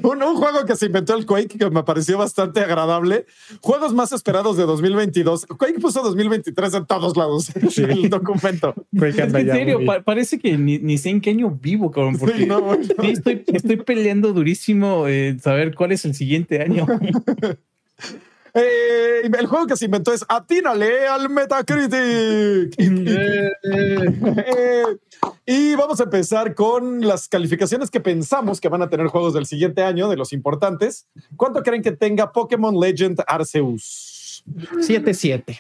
un, 0.05 0.23
un 0.23 0.37
juego 0.37 0.65
que 0.65 0.77
se 0.77 0.87
inventó 0.87 1.17
el 1.17 1.27
Quake 1.27 1.59
que 1.59 1.69
me 1.71 1.83
pareció 1.83 2.19
bastante 2.19 2.61
agradable. 2.61 3.27
Juegos 3.61 3.93
más 3.95 4.13
esperados 4.13 4.57
de 4.57 4.63
2022. 4.63 5.47
Quake 5.47 5.81
puso 5.81 6.05
2023 6.05 6.75
en 6.75 6.87
todos 6.87 7.17
lados 7.17 7.51
en 7.79 7.91
el 7.91 8.09
documento. 8.09 8.77
Es 8.93 9.17
que 9.17 9.23
en 9.23 9.33
serio, 9.33 9.85
pa- 9.85 10.03
parece 10.03 10.39
que 10.39 10.57
ni, 10.57 10.79
ni 10.79 10.99
sé 10.99 11.11
en 11.11 11.21
qué 11.21 11.31
año 11.31 11.51
vivo, 11.51 11.91
cabrón, 11.91 12.17
porque 12.17 12.39
Sí, 12.39 12.47
no, 12.47 12.61
bueno. 12.63 12.85
sí, 12.85 12.93
estoy, 13.09 13.43
estoy 13.49 13.79
peleando 13.79 14.33
durísimo 14.33 15.09
en 15.09 15.41
saber 15.41 15.75
cuál 15.75 15.91
es 15.91 16.05
el 16.05 16.15
siguiente 16.15 16.63
año. 16.63 16.87
Eh, 18.55 19.23
el 19.25 19.47
juego 19.47 19.67
que 19.67 19.77
se 19.77 19.87
inventó 19.87 20.13
es 20.13 20.25
Atínale 20.29 21.07
al 21.09 21.29
Metacritic. 21.29 22.75
Eh, 23.67 24.85
y 25.47 25.75
vamos 25.75 26.01
a 26.01 26.05
empezar 26.05 26.55
con 26.55 27.01
las 27.01 27.29
calificaciones 27.29 27.91
que 27.91 28.01
pensamos 28.01 28.61
que 28.61 28.69
van 28.69 28.83
a 28.83 28.91
tener 28.91 29.07
juegos 29.09 29.35
del 29.35 29.47
siguiente 29.47 29.83
año, 29.83 30.09
de 30.09 30.17
los 30.17 30.33
importantes. 30.33 31.09
¿Cuánto 31.37 31.63
creen 31.63 31.83
que 31.83 31.93
tenga 31.93 32.31
Pokémon 32.31 32.79
Legend 32.79 33.23
Arceus? 33.27 34.45
7-7. 34.47 35.59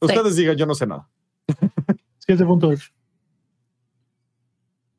Ustedes 0.00 0.36
digan, 0.36 0.56
yo 0.56 0.66
no 0.66 0.74
sé 0.74 0.86
nada. 0.86 1.08
7.8. 2.26 2.90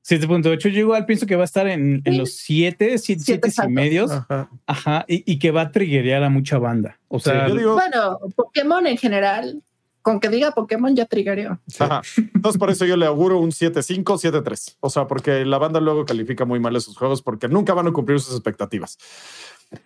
7.8, 0.07 0.69
yo 0.69 0.79
igual 0.79 1.05
pienso 1.05 1.25
que 1.25 1.35
va 1.35 1.43
a 1.43 1.45
estar 1.45 1.67
en, 1.67 2.01
en 2.05 2.17
los 2.17 2.33
7, 2.37 2.97
7, 2.97 3.21
Siete 3.23 3.47
y 3.47 3.51
saltos. 3.51 3.71
medios. 3.73 4.11
Ajá. 4.11 4.49
Ajá, 4.65 5.05
y, 5.07 5.31
y 5.31 5.37
que 5.39 5.51
va 5.51 5.61
a 5.61 5.71
triggerear 5.71 6.23
a 6.23 6.29
mucha 6.29 6.57
banda. 6.57 6.99
O 7.07 7.19
sea, 7.19 7.47
Yo 7.47 7.55
digo, 7.55 7.73
Bueno, 7.75 8.17
Pokémon 8.35 8.87
en 8.87 8.97
general 8.97 9.61
con 10.01 10.19
que 10.19 10.29
diga 10.29 10.49
Pokémon 10.51 10.95
ya 10.95 11.05
triggereo. 11.05 11.59
Ajá. 11.77 12.01
Entonces, 12.17 12.57
por 12.59 12.71
eso 12.71 12.85
yo 12.85 12.97
le 12.97 13.05
auguro 13.05 13.37
un 13.39 13.51
7-5, 13.51 14.03
7-3. 14.03 14.77
O 14.79 14.89
sea, 14.89 15.05
porque 15.05 15.45
la 15.45 15.59
banda 15.59 15.79
luego 15.79 16.05
califica 16.07 16.43
muy 16.45 16.59
mal 16.59 16.75
esos 16.75 16.97
juegos 16.97 17.21
porque 17.21 17.47
nunca 17.47 17.75
van 17.75 17.85
a 17.87 17.91
cumplir 17.91 18.19
sus 18.19 18.33
expectativas. 18.33 18.97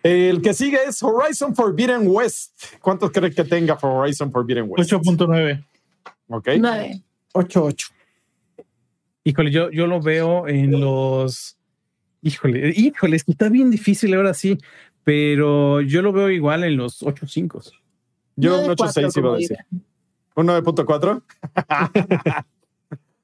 El 0.02 0.40
que 0.40 0.54
sigue 0.54 0.78
es 0.88 1.02
Horizon 1.02 1.54
Forbidden 1.54 2.04
West. 2.06 2.52
¿Cuántos 2.80 3.10
cree 3.10 3.30
que 3.30 3.44
tenga 3.44 3.76
for 3.76 3.90
Horizon 3.90 4.32
Forbidden 4.32 4.64
West? 4.68 4.90
8.9. 4.90 5.62
Ok. 6.28 6.48
9. 6.58 7.02
8-8. 7.34 7.90
Híjole, 9.26 9.50
yo, 9.50 9.70
yo 9.72 9.88
lo 9.88 10.00
veo 10.00 10.46
en 10.46 10.80
los. 10.80 11.58
Híjole, 12.22 12.72
híjole, 12.76 13.16
es 13.16 13.24
que 13.24 13.32
está 13.32 13.48
bien 13.48 13.70
difícil 13.72 14.14
ahora 14.14 14.34
sí, 14.34 14.56
pero 15.02 15.80
yo 15.80 16.00
lo 16.00 16.12
veo 16.12 16.30
igual 16.30 16.62
en 16.62 16.76
los 16.76 17.02
8.5. 17.02 17.72
Yo 18.36 18.60
un 18.60 18.66
8-6 18.70 19.18
iba 19.18 19.32
a 19.32 19.36
decir. 19.36 19.58
¿Un 20.36 20.46
9.4? 20.46 21.22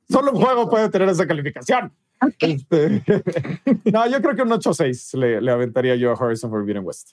Solo 0.09 0.33
un 0.33 0.41
juego 0.43 0.69
puede 0.69 0.89
tener 0.91 1.09
esa 1.09 1.25
calificación. 1.27 1.93
Este, 2.41 3.03
no, 3.93 4.09
yo 4.09 4.21
creo 4.21 4.35
que 4.35 4.43
un 4.43 4.51
8-6 4.51 5.17
le, 5.19 5.41
le 5.41 5.51
aventaría 5.53 5.95
yo 5.97 6.11
a 6.11 6.15
Horizon 6.15 6.51
Forbidden 6.51 6.85
West. 6.85 7.13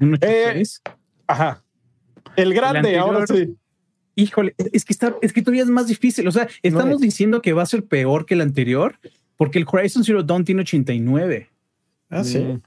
Un 0.00 0.14
Eh, 0.20 0.52
8.6. 0.54 0.80
Ajá. 1.26 1.64
El 2.36 2.54
grande, 2.54 2.90
El 2.94 2.98
anterior- 3.00 3.14
ahora 3.14 3.26
sí. 3.26 3.56
Híjole, 4.20 4.54
es 4.72 4.84
que 4.84 4.92
está, 4.92 5.14
es 5.22 5.32
que 5.32 5.42
todavía 5.42 5.62
es 5.62 5.68
más 5.68 5.86
difícil. 5.86 6.26
O 6.26 6.32
sea, 6.32 6.48
estamos 6.62 6.86
Nueve. 6.86 7.02
diciendo 7.06 7.40
que 7.40 7.52
va 7.52 7.62
a 7.62 7.66
ser 7.66 7.84
peor 7.84 8.26
que 8.26 8.34
el 8.34 8.40
anterior, 8.40 8.96
porque 9.36 9.58
el 9.60 9.66
Horizon 9.70 10.02
Zero 10.02 10.24
Dawn 10.24 10.44
tiene 10.44 10.62
89. 10.62 11.48
Ah, 12.10 12.24
sí. 12.24 12.38
Mm. 12.40 12.60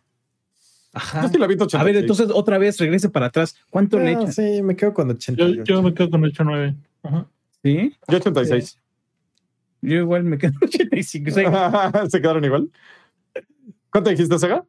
Ajá. 0.93 1.23
Yo 1.23 1.27
sí 1.27 1.37
la 1.37 1.47
vi 1.47 1.55
A 1.55 1.57
ver, 1.57 1.65
86. 1.67 1.97
entonces 1.97 2.29
otra 2.33 2.57
vez 2.57 2.77
regrese 2.77 3.09
para 3.09 3.25
atrás. 3.25 3.55
¿Cuánto 3.69 3.99
le 3.99 4.15
Ah, 4.15 4.21
echas? 4.21 4.35
sí, 4.35 4.61
me 4.61 4.75
quedo 4.77 4.93
con 4.93 5.09
Yo, 5.09 5.13
88. 5.15 5.63
yo 5.65 5.81
me 5.81 5.93
quedo 5.93 6.09
con 6.09 6.21
8.9. 6.23 6.75
Ajá. 7.03 7.27
Sí, 7.63 7.95
Yo 8.07 8.17
86. 8.17 8.79
yo 9.81 9.95
igual 9.97 10.23
me 10.23 10.37
quedo 10.37 10.53
en 10.61 10.67
85. 10.69 11.29
O 11.29 11.33
sea, 11.33 11.91
¿Se 12.09 12.21
quedaron 12.21 12.45
igual? 12.45 12.69
¿Cuánto 13.91 14.09
dijiste, 14.09 14.39
Sega? 14.39 14.63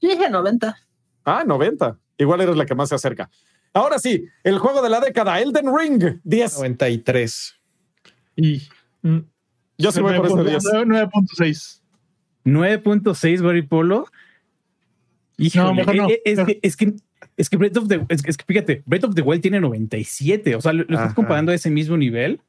Yo 0.00 0.08
dije 0.08 0.30
90. 0.30 0.76
Ah, 1.26 1.44
90. 1.46 1.98
Igual 2.16 2.40
eres 2.40 2.56
la 2.56 2.64
que 2.64 2.74
más 2.74 2.88
se 2.88 2.94
acerca. 2.94 3.28
Ahora 3.74 3.98
sí, 3.98 4.26
el 4.44 4.58
juego 4.58 4.80
de 4.82 4.88
la 4.88 5.00
década, 5.00 5.40
Elden 5.40 5.66
Ring, 5.76 6.20
10. 6.24 6.56
93. 6.58 7.54
Y. 8.36 8.62
mm, 9.02 9.18
Yo 9.78 9.92
sí 9.92 10.00
voy 10.00 10.16
por 10.16 10.26
este 10.26 10.44
10. 10.44 10.64
9.6. 10.64 11.80
9.6 12.44 13.42
Gary 13.42 13.62
Polo. 13.62 14.06
Híjole, 15.36 15.64
No, 15.64 15.74
mejor 15.74 15.96
no. 15.96 16.08
eh, 16.08 16.22
Es, 16.24 16.38
que, 16.44 16.58
es 16.62 16.76
que 16.76 16.94
es 17.36 17.50
que 17.50 17.56
Breath 17.56 17.76
of 17.78 17.88
the 17.88 18.04
es, 18.08 18.22
que- 18.22 18.30
es 18.30 18.36
que 18.36 18.44
fíjate, 18.46 18.82
Breath 18.86 19.04
of 19.04 19.14
the 19.16 19.22
Wild 19.22 19.42
tiene 19.42 19.60
97, 19.60 20.54
o 20.54 20.60
sea, 20.60 20.72
lo, 20.72 20.84
lo 20.86 20.94
estás 20.96 21.14
comparando 21.14 21.50
a 21.50 21.54
ese 21.56 21.70
mismo 21.70 21.96
nivel. 21.96 22.40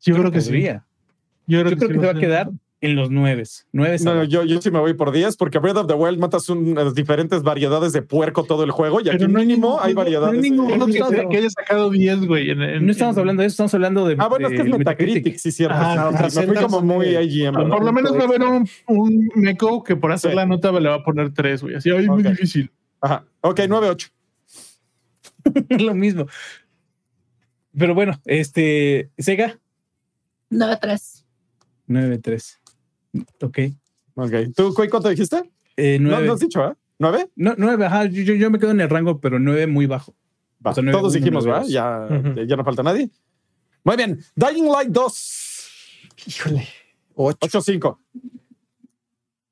Yo 0.00 0.16
creo 0.16 0.30
que 0.32 0.40
sí. 0.40 0.46
podría. 0.48 0.86
Yo 1.46 1.58
Yo 1.58 1.64
creo 1.66 1.78
que 1.78 1.86
sí 1.88 1.92
se 1.92 1.98
va 2.06 2.10
a 2.12 2.14
quedar 2.14 2.50
en 2.82 2.96
los 2.96 3.10
9. 3.10 3.42
9 3.72 3.96
No, 4.04 4.14
no, 4.16 4.24
yo, 4.24 4.44
yo 4.44 4.60
sí 4.60 4.70
me 4.70 4.78
voy 4.80 4.92
por 4.94 5.12
10 5.12 5.36
porque 5.36 5.58
Breath 5.58 5.76
of 5.78 5.86
the 5.86 5.94
Wild 5.94 6.18
matas 6.18 6.48
unas 6.50 6.94
diferentes 6.94 7.42
variedades 7.42 7.92
de 7.92 8.02
puerco 8.02 8.44
todo 8.44 8.64
el 8.64 8.70
juego 8.72 9.00
y 9.00 9.08
aquí 9.08 9.18
Pero 9.18 9.28
no 9.30 9.38
hay 9.38 9.46
mínimo 9.46 9.68
ningún- 9.68 9.80
hay 9.82 9.94
no- 9.94 10.00
no 10.02 10.06
hay 10.06 10.12
variedades. 10.12 10.40
ningún- 10.42 10.66
que, 10.68 10.76
No, 10.98 11.10
no. 11.22 11.28
que 11.30 11.36
haya 11.38 11.48
sacado 11.50 11.90
10, 11.90 12.26
güey. 12.26 12.50
en- 12.50 12.60
en- 12.60 12.84
No 12.84 12.92
estamos 12.92 13.16
en- 13.16 13.20
hablando 13.20 13.40
de 13.42 13.46
eso, 13.46 13.52
estamos 13.54 13.74
hablando 13.74 14.06
de 14.06 14.16
Ah, 14.18 14.28
bueno, 14.28 14.48
es 14.48 14.54
que 14.54 14.58
es 14.66 14.72
de 14.72 14.78
Metacritic, 14.78 15.36
sí, 15.38 15.52
cierto. 15.52 15.74
Ajá, 15.76 15.92
Sí, 15.92 15.98
ajá, 16.38 16.40
me 16.40 16.46
fui 16.48 16.56
como 16.62 16.80
muy. 16.82 17.06
IGM. 17.16 17.54
Por. 17.54 17.68
Por 17.70 17.84
lo 17.84 17.92
menos 17.92 18.12
va 18.16 18.20
a 18.20 18.24
haber 18.24 18.42
un, 18.42 18.68
un 18.88 19.30
meco 19.36 19.82
que 19.84 19.96
por 19.96 20.12
hacer 20.12 20.32
Sí. 20.32 20.36
la 20.36 20.44
nota 20.44 20.72
le 20.72 20.88
va 20.88 20.96
a 20.96 21.04
poner 21.04 21.32
3, 21.32 21.62
güey. 21.62 21.76
Así, 21.76 21.88
ay, 21.90 22.06
muy 22.08 22.20
Ok. 22.22 22.28
difícil. 22.30 22.70
Ajá. 23.00 23.24
Ok, 23.42 23.60
9-8. 23.68 24.10
es 25.68 25.82
lo 25.82 25.94
mismo. 25.94 26.26
Pero 27.78 27.94
bueno, 27.94 28.20
este 28.26 29.10
Sega 29.18 29.58
9-3. 30.50 31.24
9.3. 31.88 32.58
Ok. 33.40 33.58
Ok. 34.14 34.32
¿Tú, 34.56 34.74
Cuy, 34.74 34.88
cuánto 34.88 35.08
dijiste? 35.08 35.42
Eh, 35.76 35.98
No, 36.00 36.10
9. 36.10 36.26
no 36.26 36.32
has 36.34 36.40
dicho, 36.40 36.64
¿eh? 36.66 36.74
¿9? 36.98 37.30
No, 37.36 37.54
9, 37.56 37.86
ajá, 37.86 38.04
yo, 38.06 38.22
yo- 38.22 38.34
yo 38.34 38.50
me 38.50 38.58
quedo 38.58 38.70
en 38.70 38.80
el 38.80 38.88
rango, 38.90 39.20
pero 39.20 39.38
9 39.38 39.66
muy 39.66 39.86
bajo. 39.86 40.14
Va, 40.64 40.70
O 40.70 40.74
sea, 40.74 40.82
nueve, 40.82 40.98
Todos 40.98 41.12
uno, 41.14 41.18
dijimos, 41.20 41.44
nueve, 41.44 41.64
¿verdad? 41.66 42.34
Ya, 42.36 42.44
ya 42.44 42.56
no 42.56 42.64
falta 42.64 42.82
nadie. 42.82 43.10
Muy 43.84 43.96
bien. 43.96 44.20
Dying 44.36 44.66
Light 44.70 44.88
2. 44.90 45.68
Híjole. 46.26 46.68
8. 47.14 47.38
8-5. 47.48 47.98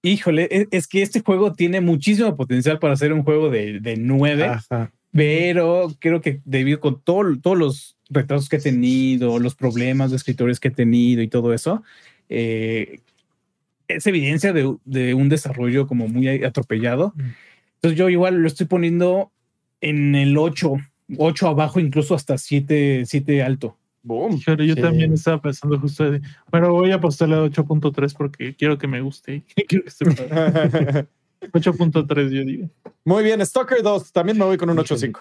Híjole, 0.02 0.48
es, 0.50 0.66
es 0.70 0.86
que 0.88 1.02
este 1.02 1.20
juego 1.20 1.52
tiene 1.52 1.80
muchísimo 1.80 2.34
potencial 2.36 2.78
para 2.78 2.96
ser 2.96 3.12
un 3.12 3.22
juego 3.22 3.50
de, 3.50 3.80
de 3.80 3.96
9. 3.96 4.44
Ajá. 4.44 4.92
pero 5.12 5.88
creo 5.98 6.20
que 6.20 6.40
debido 6.44 6.78
con 6.80 7.00
todo- 7.02 7.36
todos 7.42 7.58
los 7.58 7.96
retrasos 8.08 8.48
que 8.48 8.56
he 8.56 8.60
tenido, 8.60 9.38
los 9.40 9.54
problemas 9.56 10.10
de 10.10 10.16
escritores 10.16 10.60
que 10.60 10.68
he 10.68 10.70
tenido 10.70 11.20
y 11.22 11.28
todo 11.28 11.52
eso, 11.52 11.82
eh, 12.28 13.00
es 13.96 14.06
evidencia 14.06 14.52
de, 14.52 14.74
de 14.84 15.14
un 15.14 15.28
desarrollo 15.28 15.86
como 15.86 16.08
muy 16.08 16.28
atropellado. 16.44 17.12
Mm. 17.16 17.20
Entonces 17.76 17.98
yo 17.98 18.08
igual 18.08 18.36
lo 18.36 18.46
estoy 18.46 18.66
poniendo 18.66 19.32
en 19.80 20.14
el 20.14 20.36
8, 20.36 20.72
8 21.16 21.48
abajo, 21.48 21.80
incluso 21.80 22.14
hasta 22.14 22.36
7, 22.38 23.04
7 23.06 23.42
alto. 23.42 23.76
Boom. 24.02 24.40
Pero 24.44 24.64
yo 24.64 24.74
Sí. 24.74 24.80
también 24.80 25.12
estaba 25.12 25.40
pensando 25.42 25.78
justo 25.78 26.10
de, 26.10 26.20
bueno, 26.50 26.72
voy 26.72 26.90
a 26.90 26.96
apostarle 26.96 27.36
a 27.36 27.42
8.3 27.44 28.14
porque 28.16 28.54
quiero 28.54 28.78
que 28.78 28.86
me 28.86 29.00
guste. 29.00 29.42
quiero 29.68 29.84
que 29.84 29.88
esté 29.88 30.04
padre. 30.06 31.06
8.3, 31.52 32.30
yo 32.30 32.44
digo. 32.44 32.68
Muy 33.04 33.24
bien. 33.24 33.44
Stalker 33.44 33.82
2. 33.82 34.12
También 34.12 34.36
me 34.38 34.44
voy 34.44 34.56
con 34.58 34.68
un 34.70 34.76
8-5. 34.76 35.20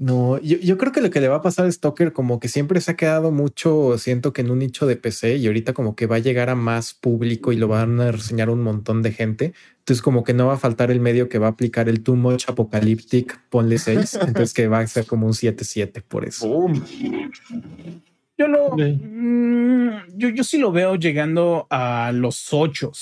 No, 0.00 0.38
yo, 0.38 0.58
yo 0.58 0.78
creo 0.78 0.92
que 0.92 1.00
lo 1.00 1.10
que 1.10 1.20
le 1.20 1.26
va 1.26 1.36
a 1.36 1.42
pasar 1.42 1.66
a 1.66 1.72
Stalker, 1.72 2.12
como 2.12 2.38
que 2.38 2.46
siempre 2.46 2.80
se 2.80 2.92
ha 2.92 2.96
quedado 2.96 3.32
mucho, 3.32 3.98
siento 3.98 4.32
que 4.32 4.42
en 4.42 4.52
un 4.52 4.60
nicho 4.60 4.86
de 4.86 4.94
PC 4.94 5.38
y 5.38 5.46
ahorita 5.48 5.72
como 5.72 5.96
que 5.96 6.06
va 6.06 6.16
a 6.16 6.20
llegar 6.20 6.50
a 6.50 6.54
más 6.54 6.94
público 6.94 7.50
y 7.52 7.56
lo 7.56 7.66
van 7.66 8.00
a 8.00 8.12
reseñar 8.12 8.48
un 8.48 8.62
montón 8.62 9.02
de 9.02 9.10
gente. 9.10 9.54
Entonces, 9.80 10.00
como 10.00 10.22
que 10.22 10.34
no 10.34 10.46
va 10.46 10.54
a 10.54 10.58
faltar 10.58 10.92
el 10.92 11.00
medio 11.00 11.28
que 11.28 11.38
va 11.38 11.48
a 11.48 11.50
aplicar 11.50 11.88
el 11.88 12.04
too 12.04 12.14
much 12.14 12.48
apocalyptic, 12.48 13.40
ponle 13.50 13.78
6. 13.78 14.14
Entonces, 14.28 14.54
que 14.54 14.68
va 14.68 14.78
a 14.78 14.86
ser 14.86 15.04
como 15.04 15.26
un 15.26 15.32
7-7 15.32 16.00
por 16.06 16.24
eso. 16.24 16.46
Boom. 16.46 16.84
Yo 18.38 18.46
lo, 18.46 18.76
Sí. 18.76 19.00
mm, 19.02 19.88
yo, 20.14 20.28
yo 20.28 20.44
sí 20.44 20.58
lo 20.58 20.70
veo 20.70 20.94
llegando 20.94 21.66
a 21.70 22.12
los 22.14 22.52
8. 22.52 22.92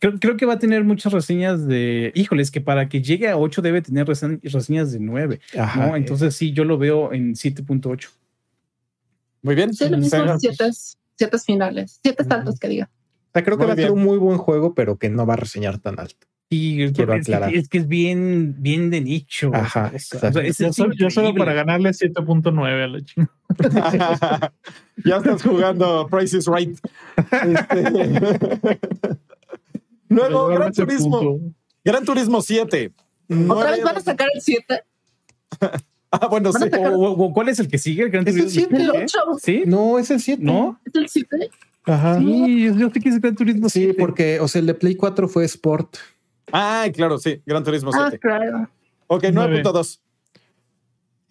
Creo, 0.00 0.18
creo 0.18 0.36
que 0.36 0.46
va 0.46 0.54
a 0.54 0.58
tener 0.58 0.82
muchas 0.82 1.12
reseñas 1.12 1.66
de, 1.66 2.10
híjoles, 2.14 2.50
que 2.50 2.60
para 2.60 2.88
que 2.88 3.02
llegue 3.02 3.28
a 3.28 3.36
8 3.36 3.62
debe 3.62 3.82
tener 3.82 4.06
reseñas 4.06 4.92
de 4.92 4.98
9. 4.98 5.40
Ajá. 5.58 5.86
¿no? 5.88 5.96
Entonces 5.96 6.34
sí, 6.34 6.52
yo 6.52 6.64
lo 6.64 6.78
veo 6.78 7.12
en 7.12 7.34
7.8. 7.34 8.08
Muy 9.42 9.54
bien. 9.54 9.72
Sí, 9.74 9.88
lo 9.88 9.96
mismo, 9.98 10.18
Sega. 10.18 10.38
7 10.38 10.70
siete 11.16 11.38
finales. 11.38 12.00
7 12.02 12.22
Ujú. 12.22 12.28
saltos 12.30 12.58
que 12.58 12.68
diga. 12.68 12.90
O 13.28 13.32
sea, 13.34 13.44
creo 13.44 13.56
que 13.58 13.64
Muy 13.64 13.68
va 13.68 13.72
a 13.74 13.76
ser 13.76 13.92
un 13.92 14.02
muy 14.02 14.16
buen 14.18 14.38
juego, 14.38 14.74
pero 14.74 14.96
que 14.96 15.08
no 15.10 15.26
va 15.26 15.34
a 15.34 15.36
reseñar 15.36 15.78
tan 15.78 16.00
alto. 16.00 16.26
Y 16.48 16.82
es, 16.82 16.92
Quiero 16.92 17.14
es 17.14 17.26
que, 17.26 17.34
aclarar. 17.34 17.54
es 17.54 17.68
que 17.68 17.78
es 17.78 17.86
bien, 17.86 18.56
bien 18.58 18.90
de 18.90 19.00
nicho. 19.02 19.50
Ajá. 19.54 19.92
O 19.94 19.98
sea, 19.98 20.18
es- 20.42 20.58
Yo, 20.58 20.66
es 20.68 20.74
solo- 20.74 20.94
yo 20.94 21.08
solo 21.10 21.32
para 21.34 21.52
ganarle 21.52 21.90
7.9 21.92 22.82
a 22.82 22.86
la 22.88 23.00
chingada. 23.04 24.52
ya 25.04 25.16
estás 25.18 25.42
jugando 25.42 26.08
Price 26.10 26.36
is 26.36 26.46
Right. 26.48 26.76
Este- 27.30 29.18
Luego, 30.10 30.48
Gran 30.48 30.72
Turismo. 30.72 31.20
punto. 31.20 31.54
Gran 31.84 32.04
Turismo 32.04 32.42
7. 32.42 32.92
Otra 33.48 33.70
vez 33.70 33.82
van 33.82 33.96
a 33.96 34.00
sacar 34.00 34.28
el 34.34 34.40
7. 34.42 34.82
Ah, 36.12 36.26
bueno, 36.26 36.52
sí. 36.52 36.58
sacar- 36.58 36.92
O- 36.92 37.12
o- 37.12 37.32
¿Cuál 37.32 37.50
es 37.50 37.60
el 37.60 37.68
que 37.68 37.78
sigue? 37.78 38.02
¿El 38.02 38.10
Gran 38.10 38.26
Es 38.26 38.34
el 38.34 38.40
Turismo? 38.42 38.66
siete. 38.68 38.82
El 38.82 38.90
¿Eh? 38.96 39.04
8. 39.04 39.18
¿Sí? 39.40 39.62
No, 39.64 39.96
es 39.96 40.10
el 40.10 40.18
7. 40.20 40.42
¿No? 40.42 40.80
¿Es 40.84 40.92
el 40.96 41.08
7? 41.08 41.50
Ajá. 41.84 42.18
Sí, 42.18 42.64
yo 42.64 42.74
yo 42.74 42.90
sé 42.90 42.98
que 43.00 43.08
es 43.10 43.20
Gran 43.20 43.36
Turismo. 43.36 43.68
Sí, 43.68 43.82
7. 43.84 43.94
porque, 43.96 44.40
o 44.40 44.48
sea, 44.48 44.58
el 44.60 44.66
de 44.66 44.74
Play 44.74 44.96
4 44.96 45.28
fue 45.28 45.44
Sport. 45.44 45.98
Ay, 46.50 46.90
claro, 46.90 47.16
sí. 47.18 47.40
Gran 47.46 47.62
Turismo 47.62 47.92
Ah, 47.94 48.08
7. 48.10 48.18
claro. 48.18 48.68
Ok, 49.06 49.26
Nueve. 49.32 49.62
9.2. 49.62 50.00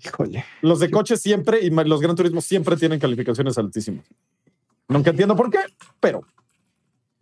Híjole. 0.05 0.45
Los 0.61 0.79
de 0.79 0.89
coches 0.89 1.21
siempre 1.21 1.59
y 1.59 1.69
los 1.71 1.99
Gran 1.99 2.15
Turismo 2.15 2.39
siempre 2.39 2.77
tienen 2.77 2.99
calificaciones 3.01 3.57
altísimas. 3.57 4.05
Nunca 4.87 5.09
entiendo 5.09 5.35
por 5.35 5.49
qué, 5.51 5.59
pero 5.99 6.21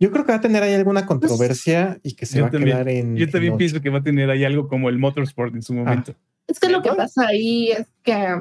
Yo 0.00 0.12
creo 0.12 0.24
que 0.24 0.32
va 0.32 0.38
a 0.38 0.40
tener 0.40 0.62
ahí 0.62 0.74
alguna 0.74 1.06
controversia 1.06 1.98
y 2.02 2.14
que 2.14 2.24
se 2.26 2.38
Yo 2.38 2.44
va 2.44 2.48
a 2.48 2.50
quedar 2.50 2.88
en. 2.88 3.16
Yo 3.16 3.28
también 3.28 3.52
en 3.52 3.54
ocho. 3.54 3.58
pienso 3.58 3.80
que 3.80 3.90
va 3.90 3.98
a 3.98 4.02
tener 4.02 4.30
ahí 4.30 4.44
algo 4.44 4.68
como 4.68 4.88
el 4.88 4.98
Motorsport 4.98 5.54
en 5.54 5.62
su 5.62 5.74
momento. 5.74 6.14
Es 6.46 6.60
que 6.60 6.68
lo 6.68 6.82
que 6.82 6.92
pasa 6.92 7.26
ahí 7.26 7.72
es 7.72 7.86
que 8.02 8.40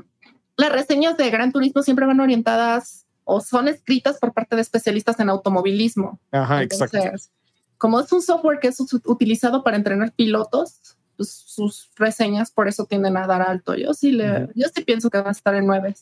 las 0.55 0.71
reseñas 0.71 1.17
de 1.17 1.29
Gran 1.29 1.51
Turismo 1.51 1.81
siempre 1.81 2.05
van 2.05 2.19
orientadas 2.19 3.05
o 3.23 3.41
son 3.41 3.67
escritas 3.67 4.19
por 4.19 4.33
parte 4.33 4.55
de 4.55 4.61
especialistas 4.61 5.19
en 5.19 5.29
automovilismo. 5.29 6.19
Ajá, 6.31 6.63
Entonces, 6.63 6.93
exacto. 6.93 7.31
como 7.77 7.99
es 7.99 8.11
un 8.13 8.21
software 8.21 8.59
que 8.59 8.69
es 8.69 8.79
utilizado 8.79 9.63
para 9.63 9.77
entrenar 9.77 10.13
pilotos, 10.13 10.97
pues 11.17 11.29
sus 11.29 11.89
reseñas 11.95 12.51
por 12.51 12.67
eso 12.67 12.85
tienden 12.85 13.17
a 13.17 13.27
dar 13.27 13.41
alto. 13.41 13.75
Yo 13.75 13.93
sí 13.93 14.11
le, 14.11 14.47
yo 14.55 14.67
sí 14.73 14.83
pienso 14.83 15.09
que 15.09 15.19
va 15.19 15.29
a 15.29 15.31
estar 15.31 15.55
en 15.55 15.65
9. 15.65 15.95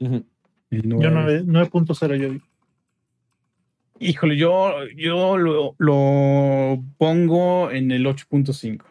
Ujú. 0.00 0.24
El 0.70 0.82
Yo 0.82 1.10
nueve. 1.10 1.42
9 1.46 1.70
9.0 1.70 2.16
yo 2.16 2.30
digo. 2.30 2.44
Híjole, 4.02 4.36
yo, 4.36 4.72
yo 4.96 5.36
lo, 5.38 5.74
lo 5.78 6.82
pongo 6.98 7.70
en 7.70 7.90
el 7.90 8.04
8.5. 8.06 8.82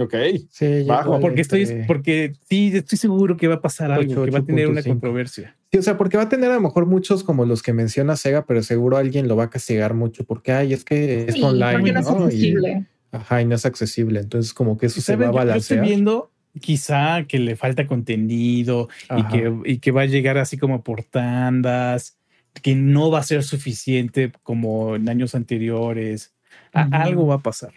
Ok. 0.00 0.14
Sí, 0.50 0.84
Bajo, 0.86 1.18
Porque 1.18 1.40
estoy, 1.40 1.66
porque 1.88 2.32
sí, 2.48 2.70
estoy 2.74 2.98
seguro 2.98 3.36
que 3.36 3.48
va 3.48 3.56
a 3.56 3.60
pasar 3.60 3.90
algo, 3.90 4.24
que 4.24 4.30
va 4.30 4.38
a 4.38 4.44
tener 4.44 4.68
una 4.68 4.80
8.5. 4.80 4.86
controversia. 4.88 5.56
Sí, 5.72 5.78
o 5.78 5.82
sea, 5.82 5.96
porque 5.98 6.16
va 6.16 6.24
a 6.24 6.28
tener 6.28 6.50
a 6.50 6.54
lo 6.54 6.60
mejor 6.60 6.86
muchos 6.86 7.24
como 7.24 7.44
los 7.44 7.62
que 7.62 7.72
menciona 7.72 8.16
Sega, 8.16 8.46
pero 8.46 8.62
seguro 8.62 8.96
alguien 8.96 9.26
lo 9.28 9.36
va 9.36 9.44
a 9.44 9.50
castigar 9.50 9.94
mucho 9.94 10.24
porque, 10.24 10.52
ay, 10.52 10.72
es 10.72 10.84
que 10.84 11.24
es 11.26 11.34
Sí, 11.34 11.42
online. 11.42 11.92
no 11.92 12.00
es 12.00 12.06
¿no? 12.06 12.20
Y- 12.20 12.24
accesible. 12.24 12.86
ajá, 13.10 13.42
y 13.42 13.44
no 13.46 13.54
es 13.56 13.66
accesible. 13.66 14.20
Entonces, 14.20 14.54
como 14.54 14.78
que 14.78 14.86
eso 14.86 15.00
se 15.00 15.16
va 15.16 15.24
a 15.24 15.26
Yo- 15.28 15.32
Yo 15.32 15.38
estoy 15.38 15.48
balancear. 15.48 15.84
viendo 15.84 16.30
quizá 16.60 17.24
que 17.26 17.38
le 17.38 17.56
falta 17.56 17.86
contenido 17.86 18.88
y 19.16 19.22
que, 19.24 19.52
y 19.64 19.78
que 19.78 19.90
va 19.90 20.02
a 20.02 20.06
llegar 20.06 20.38
así 20.38 20.56
como 20.58 20.82
por 20.82 21.02
tandas, 21.04 22.17
que 22.62 22.74
no 22.74 23.10
va 23.10 23.20
a 23.20 23.22
ser 23.22 23.42
suficiente 23.42 24.32
como 24.42 24.96
en 24.96 25.08
años 25.08 25.34
anteriores. 25.34 26.34
Algo 26.72 27.26
va 27.26 27.36
a 27.36 27.42
pasar. 27.42 27.72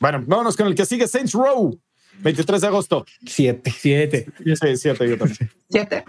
Bueno, 0.00 0.22
vámonos 0.26 0.56
con 0.56 0.66
el 0.66 0.74
que 0.74 0.86
sigue, 0.86 1.06
Saints 1.06 1.32
Row. 1.32 1.78
23 2.22 2.60
de 2.60 2.66
agosto. 2.66 3.04
Siete. 3.24 3.70
Siete. 3.70 4.26
Sí, 4.44 4.76
7, 4.76 5.08
yo 5.08 5.18
también. 5.18 5.50
Siete. 5.68 6.04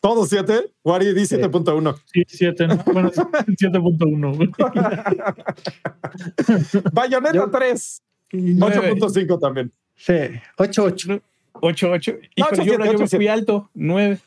Todos 0.00 0.28
7. 0.28 0.72
Wari 0.82 1.14
di 1.14 1.22
7.1. 1.22 1.96
Sí, 2.12 2.22
7, 2.26 2.66
¿no? 2.66 2.76
Bueno, 2.78 3.10
7.1. 3.10 4.36
güey. 4.36 4.48
Bayonetta 6.92 7.34
Yo- 7.34 7.50
3. 7.50 8.02
Nueve. 8.32 8.92
8.5 8.94 9.40
también. 9.40 9.72
Sí. 9.96 10.12
Ocho, 10.58 10.84
ocho. 10.84 11.20
Ocho, 11.52 11.90
ocho. 11.92 12.12
No, 12.12 12.18
Híjole, 12.34 12.52
ocho, 12.52 12.56
yo, 12.56 12.64
siete, 12.64 12.84
yo 12.84 12.92
me 12.92 12.98
fui 12.98 13.08
siete. 13.08 13.30
alto. 13.30 13.70
Nueve. 13.74 14.18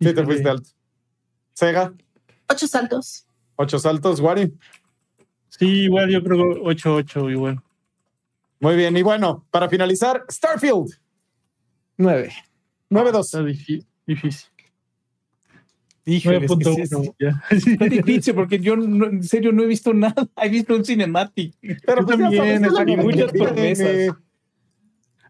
Sí, 0.00 0.14
te 0.14 0.24
fuiste 0.24 0.48
alto. 0.48 0.68
Sega, 1.60 1.92
Ocho 2.48 2.66
saltos. 2.66 3.26
8 3.56 3.78
saltos. 3.78 4.18
Wari. 4.20 4.50
Sí, 5.50 5.66
igual 5.82 6.08
yo 6.08 6.22
creo 6.24 6.38
8-8 6.64 7.30
igual. 7.30 7.60
Muy 8.60 8.76
bien. 8.76 8.96
Y 8.96 9.02
bueno, 9.02 9.44
para 9.50 9.68
finalizar, 9.68 10.24
Starfield. 10.30 10.98
Nueve. 11.98 12.32
9.2. 12.88 13.20
Está 13.20 13.42
difí- 13.42 13.84
difícil. 14.06 14.48
Híjole, 16.06 16.46
es 16.46 16.50
que 16.56 16.64
sí, 16.64 16.86
sí, 16.86 16.94
9.1 16.94 17.14
ya. 17.20 17.44
Está 17.50 17.84
difícil 17.84 18.34
porque 18.34 18.58
yo 18.58 18.74
no- 18.76 19.04
en 19.06 19.22
serio 19.22 19.52
no 19.52 19.62
he 19.62 19.66
visto 19.66 19.92
nada. 19.92 20.26
He 20.42 20.48
visto 20.48 20.74
un 20.74 20.82
cinematic. 20.84 21.54
Pero 21.60 22.06
pues 22.06 22.18
también, 22.18 22.64
sabes, 22.64 22.88
y 22.88 22.92
es 22.94 23.04
muchas 23.04 23.32
promesas. 23.32 24.16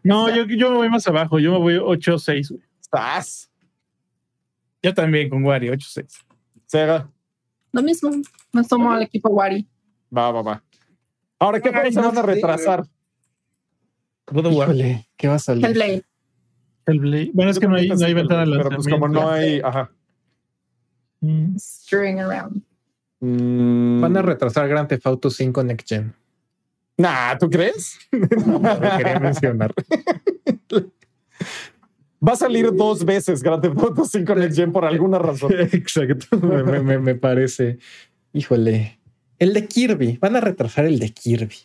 No, 0.01 0.33
yo, 0.33 0.45
yo 0.45 0.71
me 0.71 0.77
voy 0.77 0.89
más 0.89 1.05
abajo. 1.07 1.39
Yo 1.39 1.51
me 1.51 1.57
voy 1.59 1.73
8-6. 1.75 2.49
güey. 2.51 2.63
Estás. 2.79 3.50
Yo 4.83 4.93
también 4.93 5.29
con 5.29 5.43
Wario, 5.43 5.73
8-6. 5.73 6.05
Sega. 6.65 7.09
Lo 7.71 7.81
mismo. 7.81 8.11
Me 8.51 8.63
tomo 8.63 8.91
al 8.91 9.03
equipo 9.03 9.29
Wari. 9.29 9.67
Va, 10.15 10.31
va, 10.31 10.41
va. 10.41 10.63
Ahora, 11.39 11.59
¿qué 11.59 11.71
Ay, 11.73 11.91
no 11.91 12.03
van 12.03 12.17
a 12.17 12.21
retrasar? 12.21 12.85
God 14.27 14.45
of 14.45 14.55
War. 14.55 14.67
Híjole, 14.69 15.07
¿qué 15.17 15.27
va 15.27 15.35
a 15.35 15.39
salir? 15.39 15.65
Hellblade. 15.65 16.03
El 16.85 16.99
Blade. 16.99 17.31
Bueno, 17.33 17.51
es 17.51 17.59
que 17.59 17.67
no 17.67 17.75
hay, 17.75 17.87
no 17.89 18.05
hay 18.05 18.13
ventana 18.13 18.45
de 18.45 18.57
Pero 18.57 18.69
pues 18.75 18.87
como 18.87 19.07
no 19.07 19.29
hay. 19.29 19.61
Ajá. 19.63 19.91
Mm. 21.21 21.55
Stirring 21.57 22.19
around. 22.19 22.63
Mm, 23.19 24.01
Van 24.01 24.17
a 24.17 24.21
retrasar 24.21 24.67
Grand 24.67 24.89
Theft 24.89 25.05
Auto 25.05 25.29
5 25.29 25.63
Next 25.63 25.87
Gen. 25.87 26.15
Nah, 26.97 27.37
¿tú 27.37 27.49
crees? 27.49 27.99
No, 28.11 28.59
lo 28.59 28.97
quería 28.97 29.19
mencionar. 29.19 29.73
Va 32.25 32.33
a 32.33 32.35
salir 32.35 32.71
dos 32.73 33.03
veces 33.03 33.41
Grand 33.41 33.61
Theft 33.61 33.77
Auto 33.79 34.05
5 34.05 34.35
Next 34.35 34.55
Gen 34.57 34.71
por 34.71 34.85
alguna 34.85 35.17
razón. 35.19 35.51
Exacto. 35.59 36.37
Me, 36.39 36.79
me- 36.81 36.99
me- 36.99 37.15
parece. 37.15 37.79
Híjole. 38.33 38.99
El 39.39 39.53
de 39.53 39.65
Kirby. 39.67 40.17
Van 40.21 40.35
a 40.35 40.41
retrasar 40.41 40.85
el 40.85 40.99
de 40.99 41.09
Kirby. 41.09 41.55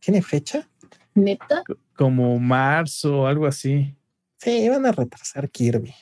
¿Tiene 0.00 0.22
fecha? 0.22 0.66
Neta. 1.14 1.62
Como 1.94 2.38
marzo 2.38 3.20
o 3.20 3.26
algo 3.26 3.46
así. 3.46 3.94
Sí, 4.38 4.68
van 4.68 4.86
a 4.86 4.92
retrasar 4.92 5.50
Kirby. 5.50 5.92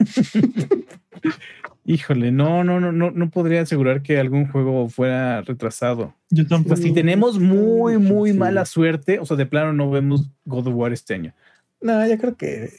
Híjole, 1.84 2.30
no, 2.30 2.62
no, 2.62 2.78
no, 2.78 2.92
no, 2.92 3.10
no 3.10 3.30
podría 3.30 3.62
asegurar 3.62 4.02
que 4.02 4.18
algún 4.18 4.46
juego 4.50 4.88
fuera 4.88 5.40
retrasado. 5.42 6.14
Yo 6.28 6.44
O 6.44 6.46
sea, 6.48 6.56
tampoco. 6.58 6.76
si 6.76 6.92
tenemos 6.92 7.38
muy, 7.38 7.96
muy 7.98 8.32
Sí. 8.32 8.38
mala 8.38 8.64
suerte, 8.66 9.18
o 9.18 9.24
sea, 9.26 9.36
de 9.36 9.46
plano 9.46 9.72
no 9.72 9.90
vemos 9.90 10.30
God 10.44 10.66
of 10.68 10.74
War 10.74 10.92
este 10.92 11.14
año. 11.14 11.32
No, 11.80 12.06
yo 12.06 12.18
creo 12.18 12.36
que. 12.36 12.70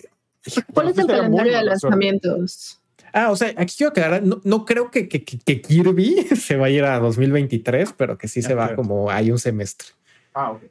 ¿Cuál 0.74 0.90
es 0.90 0.98
el 0.98 1.06
Era 1.10 1.14
muy 1.30 1.38
calendario 1.38 1.58
de 1.58 1.64
lanzamientos? 1.64 2.82
Ah, 3.14 3.30
o 3.30 3.36
sea, 3.36 3.54
aquí 3.58 3.76
quiero 3.78 3.90
aclarar. 3.92 4.24
No, 4.24 4.40
no 4.44 4.66
creo 4.66 4.90
que, 4.90 5.08
que- 5.10 5.62
Kirby 5.62 6.16
se 6.40 6.56
va 6.56 6.68
a 6.68 6.70
ir 6.70 6.84
a 6.84 7.00
2023, 7.00 7.94
pero 7.98 8.18
que 8.18 8.28
sí 8.28 8.42
se 8.42 8.54
va 8.56 8.76
como 8.76 9.12
hay 9.12 9.32
un 9.32 9.40
semestre. 9.40 9.90
Ah, 10.34 10.52
ok. 10.52 10.64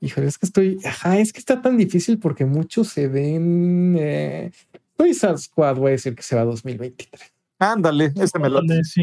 Híjole, 0.00 0.26
es 0.26 0.38
que 0.38 0.46
estoy. 0.46 0.78
Ajá, 0.84 1.18
es 1.18 1.32
que 1.32 1.38
está 1.38 1.62
tan 1.62 1.76
difícil 1.76 2.18
porque 2.18 2.44
muchos 2.44 2.88
se 2.88 3.08
ven. 3.08 3.96
Eh, 3.98 4.52
Suicide 4.98 5.38
Squad, 5.38 5.76
voy 5.76 5.88
a 5.88 5.92
decir 5.92 6.14
que 6.14 6.22
se 6.22 6.36
va 6.36 6.42
a 6.42 6.44
2023. 6.44 7.32
Ándale, 7.58 8.12
ese 8.16 8.38
me 8.38 8.48
lo. 8.48 8.58
Ándale, 8.58 8.84
sí, 8.84 9.02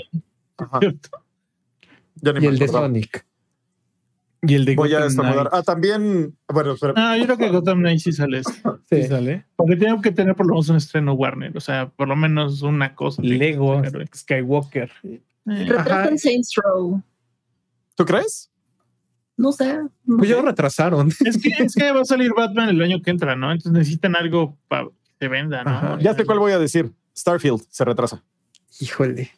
Ajá, 0.58 0.80
cierto. 0.80 1.10
ya 2.16 2.34
ni 2.34 2.40
Y 2.40 2.42
me 2.44 2.48
el 2.50 2.60
de. 2.60 2.68
Sonic. 2.68 3.26
Y 4.44 4.56
el 4.56 4.66
de 4.66 4.76
Voy 4.76 4.90
a 4.90 4.98
Gotham 4.98 5.08
estornudar. 5.10 5.50
Knights, 5.50 5.54
Ah, 5.54 5.64
también. 5.64 6.36
Bueno, 6.48 6.76
pero 6.82 6.94
Ah, 6.98 7.16
yo 7.18 7.26
creo 7.26 7.38
que 7.38 7.50
Gotham 7.50 7.80
Knight 7.80 8.00
sí 8.00 8.12
sale. 8.12 8.42
¿sí 8.90 9.02
Sí. 9.02 9.04
sale? 9.04 9.46
Porque 9.56 9.76
tengo 9.76 10.02
que 10.02 10.12
tener 10.12 10.36
por 10.36 10.48
lo 10.48 10.54
menos 10.54 10.70
un 10.70 10.78
estreno 10.78 11.14
Warner. 11.14 11.56
O 11.56 11.60
sea, 11.62 11.90
por 11.90 12.08
lo 12.08 12.16
menos 12.16 12.62
una 12.64 12.96
cosa. 12.96 13.22
Lego, 13.22 13.82
Pero, 13.84 14.02
eh, 14.02 14.08
Skywalker. 14.16 14.92
Retrasan 15.46 16.18
Saints 16.18 16.54
Row. 16.56 17.02
¿tú 17.96 18.06
crees? 18.06 18.50
No 19.38 19.52
sé. 19.52 19.78
no 20.06 20.18
Pues 20.18 20.30
ya 20.30 20.36
sé. 20.36 20.42
lo 20.42 20.48
retrasaron. 20.48 21.10
Es 21.26 21.38
que, 21.42 21.50
es 21.64 21.76
que 21.76 21.92
va 21.92 22.02
a 22.02 22.06
salir 22.06 22.32
Batman 22.36 22.70
el 22.70 22.82
año 22.82 23.02
que 23.02 23.12
entra, 23.12 23.36
¿no? 23.36 23.52
Entonces 23.52 23.72
necesitan 23.74 24.16
algo 24.16 24.58
para 24.68 24.86
que 24.86 24.92
se 25.20 25.28
venda, 25.28 25.64
¿no? 25.64 25.70
Ajá. 25.72 25.98
Ya 26.02 26.14
sé 26.16 26.26
cuál 26.26 26.40
voy 26.40 26.52
a 26.52 26.60
decir. 26.60 26.92
Starfield 27.16 27.62
se 27.70 27.86
retrasa. 27.86 28.24
Híjole. 28.80 29.32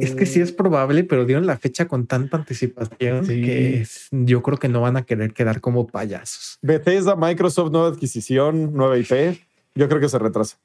Es 0.00 0.14
que 0.14 0.26
sí 0.26 0.40
es 0.40 0.52
probable, 0.52 1.04
pero 1.04 1.24
dieron 1.24 1.46
la 1.46 1.56
fecha 1.58 1.86
con 1.86 2.06
tanta 2.06 2.36
anticipación 2.36 3.24
Sí. 3.24 3.42
que 3.42 3.80
es- 3.82 4.08
yo 4.10 4.42
creo 4.42 4.58
que 4.58 4.68
no 4.68 4.80
van 4.80 4.96
a 4.96 5.04
querer 5.04 5.32
quedar 5.32 5.60
como 5.60 5.86
payasos. 5.86 6.58
Bethesda, 6.62 7.14
Microsoft, 7.16 7.70
nueva 7.72 7.88
adquisición, 7.88 8.72
nueva 8.74 8.98
IP. 8.98 9.38
Yo 9.74 9.88
creo 9.88 10.00
que 10.00 10.08
se 10.08 10.18
retrasa. 10.18 10.56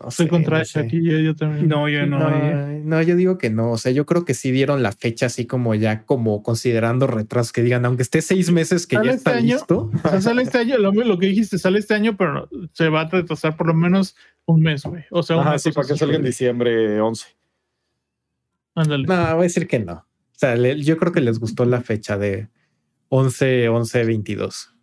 No 0.00 0.08
Estoy 0.08 0.26
sé, 0.26 0.30
contra 0.30 0.56
no 0.56 0.62
Ash 0.62 0.68
sé. 0.72 0.80
aquí, 0.80 1.02
yo, 1.04 1.18
yo 1.18 1.34
también. 1.36 1.68
No, 1.68 1.88
yo 1.88 2.06
no. 2.06 2.18
No, 2.18 2.30
eh. 2.30 2.80
no, 2.84 3.02
yo 3.02 3.14
digo 3.16 3.36
que 3.38 3.50
no. 3.50 3.72
O 3.72 3.78
sea, 3.78 3.92
yo 3.92 4.06
creo 4.06 4.24
que 4.24 4.34
sí 4.34 4.50
dieron 4.50 4.82
la 4.82 4.92
fecha 4.92 5.26
así 5.26 5.46
como 5.46 5.74
ya 5.74 6.04
como 6.04 6.42
considerando 6.42 7.06
retrasos 7.06 7.52
que 7.52 7.62
digan, 7.62 7.84
aunque 7.84 8.02
esté 8.02 8.22
seis 8.22 8.50
meses 8.50 8.86
que 8.86 8.96
¿Sale 8.96 9.08
ya 9.10 9.14
este 9.16 9.30
está 9.30 9.38
año? 9.38 9.54
listo. 9.56 9.90
O 10.04 10.08
sea, 10.08 10.20
sale 10.20 10.42
este 10.42 10.58
año, 10.58 10.78
lo, 10.78 10.92
lo 10.92 11.18
que 11.18 11.26
dijiste, 11.26 11.58
sale 11.58 11.78
este 11.78 11.94
año, 11.94 12.16
pero 12.16 12.48
se 12.72 12.88
va 12.88 13.02
a 13.02 13.08
retrasar 13.08 13.56
por 13.56 13.66
lo 13.66 13.74
menos 13.74 14.16
un 14.46 14.62
mes, 14.62 14.82
güey. 14.84 15.04
O 15.10 15.22
sea, 15.22 15.36
Ajá, 15.40 15.50
una 15.50 15.58
sí, 15.58 15.72
para 15.72 15.86
que 15.86 15.96
salga 15.96 16.16
en 16.16 16.24
diciembre 16.24 17.00
11. 17.00 17.26
Ándale. 18.74 19.06
No, 19.06 19.14
voy 19.34 19.40
a 19.40 19.42
decir 19.42 19.66
que 19.68 19.78
no. 19.78 19.92
O 19.94 20.04
sea, 20.44 20.56
le- 20.56 20.80
yo 20.82 20.96
creo 20.96 21.12
que 21.12 21.20
les 21.20 21.38
gustó 21.38 21.64
la 21.64 21.82
fecha 21.82 22.16
de 22.16 22.48
11, 23.08 23.68
11, 23.68 24.04
22. 24.04 24.74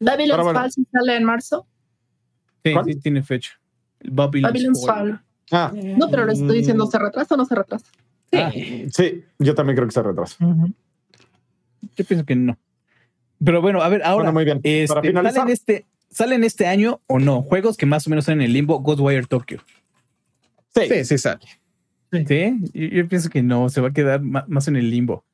Babylon's 0.00 0.30
Pero 0.32 0.44
bueno. 0.44 0.68
Sale 0.92 1.16
en 1.16 1.24
marzo. 1.24 1.66
Sí, 2.64 2.72
¿Cuál? 2.72 2.84
sí 2.86 2.94
tiene 2.96 3.22
fecha. 3.22 3.52
Babylon's 4.10 4.52
Babylon's 4.52 4.86
Fall. 4.86 5.08
Fall. 5.10 5.20
Ah, 5.50 5.72
No, 5.74 6.10
pero 6.10 6.24
les 6.26 6.40
estoy 6.40 6.58
diciendo, 6.58 6.86
¿se 6.86 6.98
retrasa 6.98 7.34
o 7.34 7.38
no 7.38 7.44
se 7.44 7.54
retrasa? 7.54 7.86
Ah, 8.32 8.50
sí, 8.90 9.22
yo 9.38 9.54
también 9.54 9.76
creo 9.76 9.86
que 9.86 9.92
se 9.94 10.02
retrasa. 10.02 10.36
Yo 11.96 12.04
pienso 12.04 12.24
que 12.26 12.34
no. 12.34 12.58
Pero 13.44 13.60
bueno, 13.60 13.82
a 13.82 13.88
ver, 13.88 14.02
ahora, 14.04 14.30
Bueno, 14.30 14.32
muy 14.32 14.44
bien. 14.44 14.60
este, 14.62 14.88
Para 14.88 15.02
finalizar, 15.02 15.34
¿salen, 15.34 15.52
este, 15.52 15.86
¿salen 16.10 16.44
este 16.44 16.66
año 16.66 17.00
o 17.06 17.18
no? 17.18 17.42
Juegos 17.42 17.76
que 17.76 17.86
más 17.86 18.06
o 18.06 18.10
menos 18.10 18.24
están 18.24 18.40
en 18.40 18.46
el 18.46 18.52
limbo, 18.52 18.80
Ghostwire 18.80 19.26
Tokyo. 19.26 19.58
sí, 20.74 20.82
Sí, 20.88 21.04
sí 21.04 21.18
sale. 21.18 21.40
Sí, 22.10 22.54
yo, 22.72 22.86
yo 22.88 23.08
pienso 23.08 23.28
que 23.28 23.42
no, 23.42 23.68
se 23.68 23.80
va 23.80 23.88
a 23.88 23.92
quedar 23.92 24.20
más 24.22 24.68
en 24.68 24.76
el 24.76 24.88
limbo. 24.90 25.24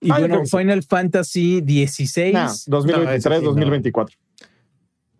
Y 0.00 0.10
Ah, 0.10 0.18
bueno, 0.18 0.44
sí. 0.44 0.56
Final 0.58 0.82
Fantasy 0.82 1.60
16. 1.60 2.34
Nah, 2.34 2.50
2023, 2.66 3.42
No, 3.42 3.50
ese 3.50 3.78
sí, 3.82 3.92
no. 3.92 4.06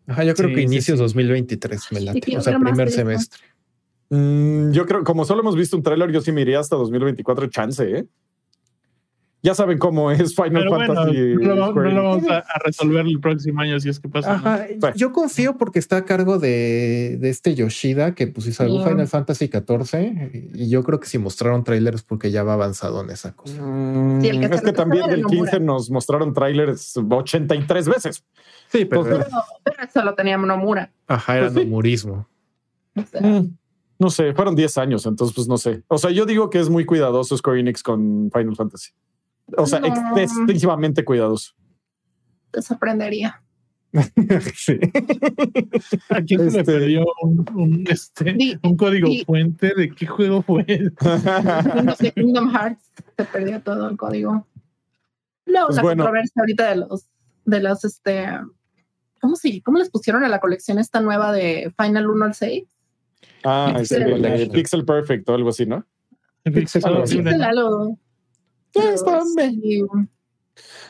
2024. 0.06 0.12
Ajá, 0.12 0.24
yo 0.24 0.34
creo 0.34 0.48
Sí, 0.48 0.54
que 0.54 0.60
sí, 0.60 0.66
inicios 0.66 0.98
sí. 0.98 1.02
2023 1.02 1.92
me 1.92 2.00
late. 2.00 2.36
O 2.36 2.40
sea, 2.40 2.58
primer 2.58 2.90
semestre. 2.90 3.40
Mm, 4.10 4.72
yo 4.72 4.86
creo, 4.86 5.04
como 5.04 5.24
solo 5.24 5.40
hemos 5.40 5.56
visto 5.56 5.76
un 5.76 5.82
tráiler, 5.82 6.10
yo 6.12 6.20
sí 6.20 6.32
me 6.32 6.42
iría 6.42 6.60
hasta 6.60 6.76
2024, 6.76 7.46
chance, 7.46 7.98
¿eh? 7.98 8.06
Ya 9.44 9.54
saben 9.56 9.78
cómo 9.78 10.10
es 10.12 10.36
Final 10.36 10.52
Pero 10.52 10.70
bueno, 10.70 10.94
Fantasy. 10.94 11.18
no, 11.34 11.54
lo- 11.56 11.72
no 11.90 12.02
vamos 12.04 12.28
a, 12.30 12.38
a 12.38 12.58
resolver 12.64 13.04
el 13.06 13.18
próximo 13.18 13.60
año 13.60 13.80
si 13.80 13.88
es 13.88 13.98
que 13.98 14.08
pasa. 14.08 14.28
¿no? 14.30 14.34
Ajá, 14.36 14.66
Bueno. 14.78 14.94
yo 14.96 15.10
confío 15.12 15.58
porque 15.58 15.80
está 15.80 15.96
a 15.96 16.04
cargo 16.04 16.38
de, 16.38 17.16
de 17.20 17.28
este 17.28 17.54
Yoshida 17.56 18.14
que 18.14 18.28
pues 18.28 18.46
hizo 18.46 18.62
algún. 18.62 18.84
Final 18.84 19.08
Fantasy 19.08 19.48
14 19.48 20.50
y 20.54 20.68
yo 20.68 20.84
creo 20.84 21.00
que 21.00 21.08
si 21.08 21.18
mostraron 21.18 21.64
trailers 21.64 22.02
porque 22.04 22.30
ya 22.30 22.44
va 22.44 22.52
avanzado 22.54 23.02
en 23.02 23.10
esa 23.10 23.32
cosa. 23.34 23.60
Mm, 23.60 24.20
Sí, 24.20 24.28
el 24.28 24.40
que 24.48 24.54
es 24.54 24.60
que 24.62 24.72
también 24.72 25.06
del 25.08 25.22
Nomura. 25.22 25.50
15 25.50 25.60
nos 25.60 25.90
mostraron 25.90 26.32
trailers 26.32 26.96
83 26.96 27.88
veces. 27.88 28.24
Sí, 28.68 28.84
pero 28.84 29.02
Entonces, 29.02 29.26
Pero, 29.28 29.42
pero 29.64 29.88
eso 29.88 30.02
lo 30.04 30.14
tenía 30.14 30.36
Nomura. 30.38 30.92
ajá, 31.08 31.36
era 31.38 31.46
Pues 31.48 31.54
sí. 31.54 31.64
nomurismo. 31.68 32.28
O 32.96 33.02
sea, 33.02 33.20
Mm, 33.20 33.56
No 33.98 34.10
sé, 34.10 34.32
fueron 34.34 34.54
10 34.56 34.78
años, 34.78 35.04
entonces 35.06 35.34
pues 35.34 35.46
no 35.48 35.56
sé. 35.58 35.82
O 35.88 35.98
sea, 35.98 36.10
yo 36.10 36.26
digo 36.26 36.48
que 36.50 36.58
es 36.60 36.68
muy 36.68 36.84
cuidadoso 36.84 37.36
Square 37.36 37.60
Enix 37.60 37.82
con 37.82 38.30
Final 38.32 38.56
Fantasy. 38.56 38.90
O 39.56 39.66
sea, 39.66 39.80
No. 39.80 40.16
excesivamente 40.16 41.04
cuidadoso. 41.04 41.52
Te 42.50 42.62
sorprendería. 42.62 43.42
Sí. 44.54 44.78
¿A 46.08 46.22
quién 46.22 46.50
se 46.50 46.56
le 46.56 46.60
Este- 46.60 46.64
perdió 46.64 47.04
un, 47.22 47.44
un, 47.54 47.84
este, 47.90 48.32
Di- 48.32 48.58
un 48.62 48.76
código 48.76 49.08
di- 49.08 49.24
fuente 49.24 49.74
de 49.76 49.90
qué 49.90 50.06
juego 50.06 50.42
fue? 50.42 50.64
Kingdom- 50.96 51.96
de 51.98 52.12
Kingdom 52.12 52.50
Hearts 52.54 52.90
te 53.16 53.24
perdió 53.24 53.60
todo 53.62 53.88
el 53.90 53.96
código. 53.98 54.46
No, 55.44 55.66
Pues 55.66 55.76
la 55.76 55.82
bueno. 55.82 56.04
controversia 56.04 56.40
ahorita 56.40 56.70
de 56.70 56.76
los, 56.76 57.06
de 57.44 57.60
los, 57.60 57.84
este, 57.84 58.26
¿cómo 59.20 59.36
sí? 59.36 59.60
¿Cómo 59.60 59.76
les 59.78 59.90
pusieron 59.90 60.24
a 60.24 60.28
la 60.28 60.40
colección 60.40 60.78
esta 60.78 61.00
nueva 61.00 61.32
de 61.32 61.72
Final 61.78 62.08
1 62.08 62.24
al 62.24 62.34
6? 62.34 62.64
ah, 63.44 63.74
Pixel 63.76 64.24
el. 64.24 64.50
Pixel 64.50 64.84
Perfect 64.86 65.28
o 65.28 65.34
algo 65.34 65.50
así, 65.50 65.66
¿no? 65.66 65.84
Pixel 66.44 66.82
Pixel 66.82 67.38
¿no? 67.38 67.44
algo. 67.44 67.98
Ya 68.74 68.90
está, 68.94 69.18
hombre. 69.22 69.50
Sí. 69.50 69.82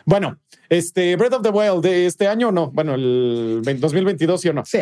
Bueno, 0.05 0.39
este 0.69 1.15
Breath 1.17 1.35
of 1.35 1.43
the 1.43 1.51
Wild 1.51 1.83
de 1.83 2.07
este 2.07 2.27
año 2.27 2.49
o 2.49 2.53
no? 2.53 2.71
Bueno, 2.71 2.95
el 2.95 3.63
20- 3.65 3.79
2022 3.79 4.41
sí 4.41 4.49
o 4.49 4.53
no. 4.53 4.65
Sí. 4.65 4.79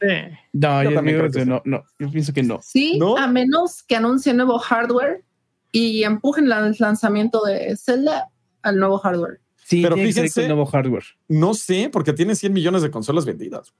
Sí. 0.00 0.06
No, 0.52 0.82
Yo 0.82 0.90
yo, 0.90 0.96
también 0.96 1.18
creo 1.18 1.30
que 1.30 1.46
no, 1.46 1.62
no, 1.64 1.84
yo 1.98 2.10
pienso 2.10 2.32
que 2.32 2.42
no. 2.42 2.58
Sí, 2.62 2.98
¿No? 2.98 3.16
a 3.16 3.26
menos 3.28 3.82
que 3.82 3.96
anuncien 3.96 4.36
nuevo 4.36 4.58
hardware 4.58 5.24
y 5.70 6.02
empujen 6.02 6.50
el 6.50 6.76
lanzamiento 6.78 7.42
de 7.44 7.76
Zelda 7.76 8.28
al 8.62 8.78
nuevo 8.78 8.98
hardware. 8.98 9.40
Sí, 9.64 9.82
Pero 9.82 9.96
fíjense- 9.96 10.46
nuevo 10.46 10.64
hardware. 10.66 11.04
No 11.28 11.54
sé, 11.54 11.90
porque 11.92 12.12
tiene 12.12 12.34
100 12.34 12.52
millones 12.52 12.82
de 12.82 12.90
consolas 12.90 13.24
vendidas. 13.26 13.72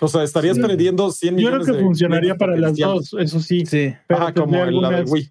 O 0.00 0.08
sea, 0.08 0.24
estarías 0.24 0.56
Sí. 0.56 0.62
perdiendo 0.62 1.10
100 1.12 1.34
Yo 1.34 1.36
millones 1.36 1.64
creo 1.64 1.74
que 1.76 1.80
de 1.82 1.84
funcionaría 1.86 2.34
para 2.36 2.56
las 2.56 2.76
dos, 2.76 3.14
eso 3.18 3.38
sí. 3.38 3.64
Sí. 3.66 3.94
Pero 4.08 4.20
Ajá, 4.22 4.34
como 4.34 4.54
el 4.64 4.80
la 4.80 4.88
algunas- 4.88 5.10
Wii. 5.10 5.30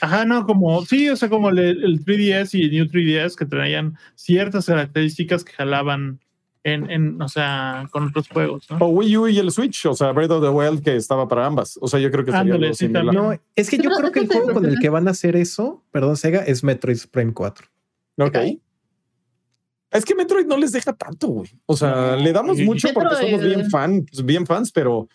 Ajá, 0.00 0.24
no, 0.24 0.44
como, 0.46 0.84
sí, 0.84 1.08
o 1.08 1.16
sea, 1.16 1.28
como 1.28 1.50
el, 1.50 1.58
el 1.58 2.04
3DS 2.04 2.58
y 2.58 2.68
New 2.70 2.86
3DS 2.86 3.34
que 3.36 3.46
traían 3.46 3.96
ciertas 4.14 4.66
características 4.66 5.44
que 5.44 5.52
jalaban 5.52 6.20
en, 6.64 6.90
en, 6.90 7.22
o 7.22 7.28
sea, 7.28 7.86
con 7.90 8.08
otros 8.08 8.28
juegos, 8.28 8.66
¿no? 8.70 8.76
O 8.80 8.88
Wii 8.88 9.16
U 9.16 9.28
y 9.28 9.38
el 9.38 9.50
Switch, 9.50 9.86
o 9.86 9.94
sea, 9.94 10.12
Breath 10.12 10.30
of 10.32 10.42
the 10.42 10.48
Wild 10.50 10.82
que 10.82 10.96
estaba 10.96 11.26
para 11.28 11.46
ambas. 11.46 11.78
O 11.80 11.88
sea, 11.88 11.98
yo 12.00 12.10
creo 12.10 12.24
que 12.24 12.32
sería 12.32 12.54
Ándale, 12.54 12.74
sí, 12.74 12.86
similar. 12.86 13.04
también. 13.06 13.24
No, 13.24 13.40
es 13.56 13.70
que 13.70 13.78
yo 13.78 13.90
creo 13.90 14.12
que 14.12 14.20
el 14.20 14.26
juego 14.28 14.52
con 14.52 14.66
el 14.66 14.78
que 14.78 14.88
van 14.90 15.08
a 15.08 15.12
hacer 15.12 15.36
eso, 15.36 15.82
perdón, 15.90 16.16
Sega, 16.16 16.40
es 16.42 16.62
Metroid 16.64 16.98
Prime 17.10 17.32
4. 17.32 17.66
Ok. 18.18 18.36
Es 19.90 20.04
que 20.04 20.14
Metroid 20.14 20.46
no 20.46 20.58
les 20.58 20.72
deja 20.72 20.92
tanto, 20.92 21.28
güey. 21.28 21.48
O 21.64 21.74
sea, 21.76 22.14
le 22.16 22.32
damos 22.32 22.58
mucho 22.58 22.88
porque 22.92 23.14
somos 23.16 23.40
bien 23.42 23.70
fans, 23.70 24.24
bien 24.24 24.44
fans, 24.46 24.70
pero 24.70 25.08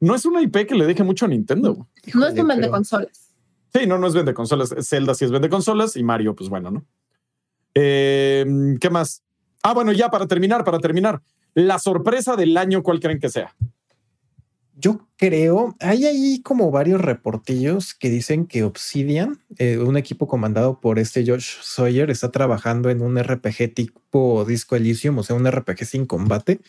no 0.00 0.14
es 0.14 0.24
una 0.24 0.42
IP 0.42 0.66
que 0.66 0.74
le 0.74 0.86
deje 0.86 1.04
mucho 1.04 1.26
a 1.26 1.28
Nintendo. 1.28 1.74
güey. 1.74 1.86
no 2.14 2.26
es 2.26 2.32
Híjole, 2.34 2.40
un 2.42 2.48
vende 2.48 2.62
pero- 2.62 2.72
consolas. 2.72 3.27
Sí, 3.72 3.86
no, 3.86 3.98
no 3.98 4.06
es 4.06 4.14
vende 4.14 4.34
consolas. 4.34 4.74
Zelda 4.80 5.14
sí 5.14 5.24
es 5.24 5.30
vende 5.30 5.48
consolas 5.48 5.96
y 5.96 6.02
Mario, 6.02 6.34
pues 6.34 6.48
bueno, 6.48 6.70
¿no? 6.70 6.84
Eh, 7.74 8.44
¿Qué 8.80 8.90
más? 8.90 9.22
Ah, 9.62 9.74
bueno, 9.74 9.92
ya 9.92 10.10
para 10.10 10.26
terminar, 10.26 10.64
para 10.64 10.78
terminar. 10.78 11.20
La 11.54 11.78
sorpresa 11.78 12.36
del 12.36 12.56
año, 12.56 12.82
¿cuál 12.82 13.00
creen 13.00 13.18
que 13.18 13.28
sea? 13.28 13.54
Yo 14.80 15.08
creo, 15.16 15.74
hay 15.80 16.06
ahí 16.06 16.40
como 16.42 16.70
varios 16.70 17.00
reportillos 17.00 17.94
que 17.94 18.10
dicen 18.10 18.46
que 18.46 18.62
Obsidian, 18.62 19.40
eh, 19.56 19.78
un 19.78 19.96
equipo 19.96 20.28
comandado 20.28 20.80
por 20.80 21.00
este 21.00 21.26
Josh 21.26 21.56
Sawyer, 21.62 22.10
está 22.10 22.30
trabajando 22.30 22.88
en 22.88 23.02
un 23.02 23.20
RPG 23.20 23.74
tipo 23.74 24.44
Disco 24.46 24.76
Elysium, 24.76 25.18
o 25.18 25.24
sea, 25.24 25.34
un 25.34 25.50
RPG 25.50 25.84
sin 25.84 26.06
combate. 26.06 26.60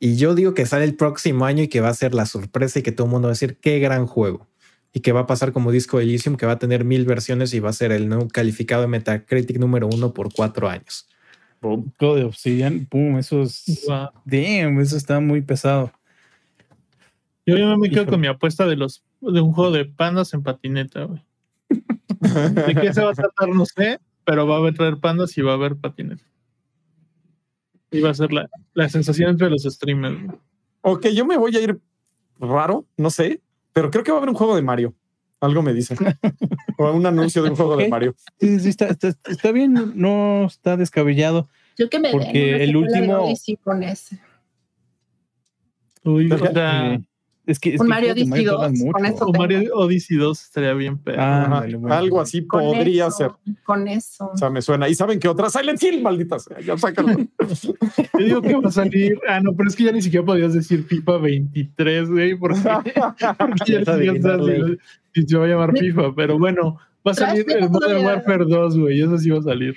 Y 0.00 0.16
yo 0.16 0.34
digo 0.34 0.54
que 0.54 0.66
sale 0.66 0.84
el 0.84 0.96
próximo 0.96 1.46
año 1.46 1.62
y 1.62 1.68
que 1.68 1.80
va 1.80 1.88
a 1.88 1.94
ser 1.94 2.14
la 2.14 2.26
sorpresa 2.26 2.80
y 2.80 2.82
que 2.82 2.90
todo 2.90 3.06
el 3.06 3.12
mundo 3.12 3.28
va 3.28 3.30
a 3.30 3.34
decir 3.34 3.58
qué 3.58 3.78
gran 3.78 4.06
juego. 4.06 4.48
Y 4.96 5.00
que 5.00 5.12
va 5.12 5.20
a 5.20 5.26
pasar 5.26 5.52
como 5.52 5.72
Disco 5.72 6.00
Elysium, 6.00 6.36
que 6.36 6.46
va 6.46 6.52
a 6.52 6.58
tener 6.58 6.82
mil 6.82 7.04
versiones 7.04 7.52
y 7.52 7.60
va 7.60 7.68
a 7.68 7.74
ser 7.74 7.92
el 7.92 8.08
nuevo 8.08 8.28
calificado 8.28 8.80
de 8.80 8.88
Metacritic 8.88 9.58
número 9.58 9.90
uno 9.92 10.14
por 10.14 10.32
cuatro 10.32 10.70
años. 10.70 11.06
Todo 11.98 12.14
de 12.14 12.24
Obsidian, 12.24 12.86
pum, 12.86 13.18
eso 13.18 13.42
es. 13.42 13.82
Guau. 13.84 14.08
Damn, 14.24 14.80
eso 14.80 14.96
está 14.96 15.20
muy 15.20 15.42
pesado. 15.42 15.92
Yo, 17.44 17.58
yo 17.58 17.76
me 17.76 17.90
quedo 17.90 18.06
con 18.06 18.18
mi 18.18 18.26
apuesta 18.26 18.64
de 18.66 18.76
los 18.76 19.04
de 19.20 19.38
un 19.42 19.52
juego 19.52 19.70
de 19.70 19.84
pandas 19.84 20.32
en 20.32 20.42
patineta, 20.42 21.04
güey. 21.04 21.22
¿De 21.68 22.74
qué 22.80 22.94
se 22.94 23.04
va 23.04 23.10
a 23.10 23.14
tratar? 23.14 23.50
No 23.50 23.66
sé, 23.66 24.00
pero 24.24 24.46
va 24.46 24.54
a 24.54 24.58
haber 24.60 24.72
traer 24.72 24.96
pandas 24.96 25.36
y 25.36 25.42
va 25.42 25.52
a 25.52 25.56
haber 25.56 25.76
patineta. 25.76 26.24
Y 27.90 28.00
va 28.00 28.08
a 28.08 28.14
ser 28.14 28.32
la, 28.32 28.48
la 28.72 28.88
sensación 28.88 29.28
entre 29.28 29.50
los 29.50 29.64
streamers. 29.64 30.24
güey. 30.24 30.38
Ok, 30.80 31.08
yo 31.08 31.26
me 31.26 31.36
voy 31.36 31.54
a 31.54 31.60
ir 31.60 31.78
raro, 32.40 32.86
no 32.96 33.10
sé, 33.10 33.42
pero 33.76 33.90
creo 33.90 34.02
que 34.02 34.10
va 34.10 34.16
a 34.16 34.20
haber 34.20 34.30
un 34.30 34.36
juego 34.36 34.56
de 34.56 34.62
Mario. 34.62 34.94
Algo 35.38 35.60
me 35.60 35.74
dice. 35.74 35.94
o 36.78 36.92
un 36.92 37.04
anuncio 37.04 37.42
de 37.42 37.50
un 37.50 37.56
juego 37.56 37.76
de. 37.76 37.90
Mario. 37.90 38.14
Sí, 38.40 38.58
sí, 38.58 38.70
está, 38.70 38.86
está, 38.86 39.08
está 39.28 39.52
bien, 39.52 39.92
no 39.94 40.46
está 40.46 40.78
descabellado. 40.78 41.50
Yo 41.76 41.90
que 41.90 41.98
me 41.98 42.08
den 42.08 42.18
Porque 42.18 42.64
el 42.64 42.74
último- 42.74 43.18
Odyssey 43.18 43.56
con 43.56 43.82
ese. 43.82 44.18
Uy, 46.04 46.32
o 46.32 46.34
Ajá. 46.36 46.52
sea, 46.54 47.00
es 47.46 47.60
que, 47.60 47.74
es 47.74 47.80
Un 47.80 47.86
que 47.86 47.90
Mario 47.90 48.12
Odyssey 48.12 48.44
tardan 48.44 48.74
2, 48.74 48.92
con 48.92 49.02
mucho. 49.02 49.14
eso 49.14 49.24
o 49.26 49.32
Mario 49.32 49.74
Odyssey 49.74 50.16
2 50.16 50.42
estaría 50.42 50.72
bien, 50.74 50.98
pero. 50.98 51.22
Ah, 51.22 51.64
bueno. 51.64 51.94
Algo 51.94 52.20
así 52.20 52.44
Con 52.44 52.60
podría 52.60 53.06
eso, 53.06 53.16
ser. 53.16 53.30
Con 53.64 53.86
eso. 53.86 54.30
O 54.34 54.36
sea, 54.36 54.50
me 54.50 54.60
suena. 54.60 54.88
¿Y 54.88 54.96
saben 54.96 55.20
qué 55.20 55.28
otra? 55.28 55.48
Silent 55.48 55.80
Hill, 55.80 56.02
maldita 56.02 56.40
sea. 56.40 56.58
Ya 56.60 56.76
sácalo. 56.76 57.08
Yo 58.18 58.24
digo 58.24 58.42
que 58.42 58.54
va 58.56 58.68
a 58.68 58.72
salir. 58.72 59.20
Ah, 59.28 59.40
no, 59.40 59.54
pero 59.54 59.68
es 59.68 59.76
que 59.76 59.84
ya 59.84 59.92
ni 59.92 60.02
siquiera 60.02 60.26
podías 60.26 60.54
decir 60.54 60.84
FIFA 60.84 61.18
23, 61.18 62.10
güey, 62.10 62.36
porque, 62.36 62.58
porque 63.38 63.72
ya 63.72 63.96
ni 63.96 65.26
se 65.26 65.38
va 65.38 65.44
a 65.44 65.48
llamar 65.48 65.78
FIFA. 65.78 66.14
Pero 66.16 66.38
bueno, 66.40 66.80
va 67.06 67.12
a 67.12 67.14
salir 67.14 67.46
el 67.48 67.70
Modern. 67.70 68.04
Warfare 68.04 68.44
2, 68.44 68.78
güey. 68.78 69.00
Eso 69.00 69.16
sí 69.18 69.30
va 69.30 69.38
a 69.38 69.42
salir. 69.42 69.76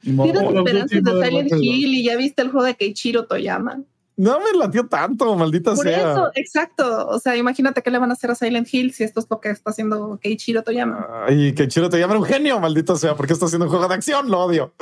Tienes 0.00 0.42
esperanzas 0.42 1.04
de 1.04 1.24
Silent 1.24 1.52
Hill 1.60 1.94
y 1.94 2.04
ya 2.04 2.16
viste 2.16 2.40
el 2.42 2.50
juego 2.50 2.66
de 2.66 2.74
Keiichiro 2.76 3.26
Toyama. 3.26 3.82
No 4.22 4.38
me 4.38 4.56
latió 4.56 4.86
tanto, 4.86 5.34
maldita 5.34 5.74
Por 5.74 5.82
sea. 5.82 6.12
eso, 6.12 6.30
exacto. 6.36 7.08
O 7.08 7.18
sea, 7.18 7.36
imagínate 7.36 7.82
qué 7.82 7.90
le 7.90 7.98
van 7.98 8.10
a 8.10 8.12
hacer 8.12 8.30
a 8.30 8.36
Silent 8.36 8.72
Hill 8.72 8.92
si 8.92 9.02
esto 9.02 9.18
es 9.18 9.26
lo 9.28 9.40
que 9.40 9.50
está 9.50 9.70
haciendo 9.70 10.16
Keiichiro 10.22 10.62
Toyama. 10.62 11.24
Ay, 11.26 11.52
que 11.54 11.66
chido 11.66 11.90
te 11.90 11.98
llama 11.98 12.16
un 12.16 12.22
genio, 12.22 12.60
maldito 12.60 12.94
sea, 12.94 13.16
porque 13.16 13.32
está 13.32 13.46
haciendo 13.46 13.64
un 13.64 13.70
juego 13.70 13.88
de 13.88 13.94
acción, 13.96 14.30
lo 14.30 14.38
odio. 14.38 14.74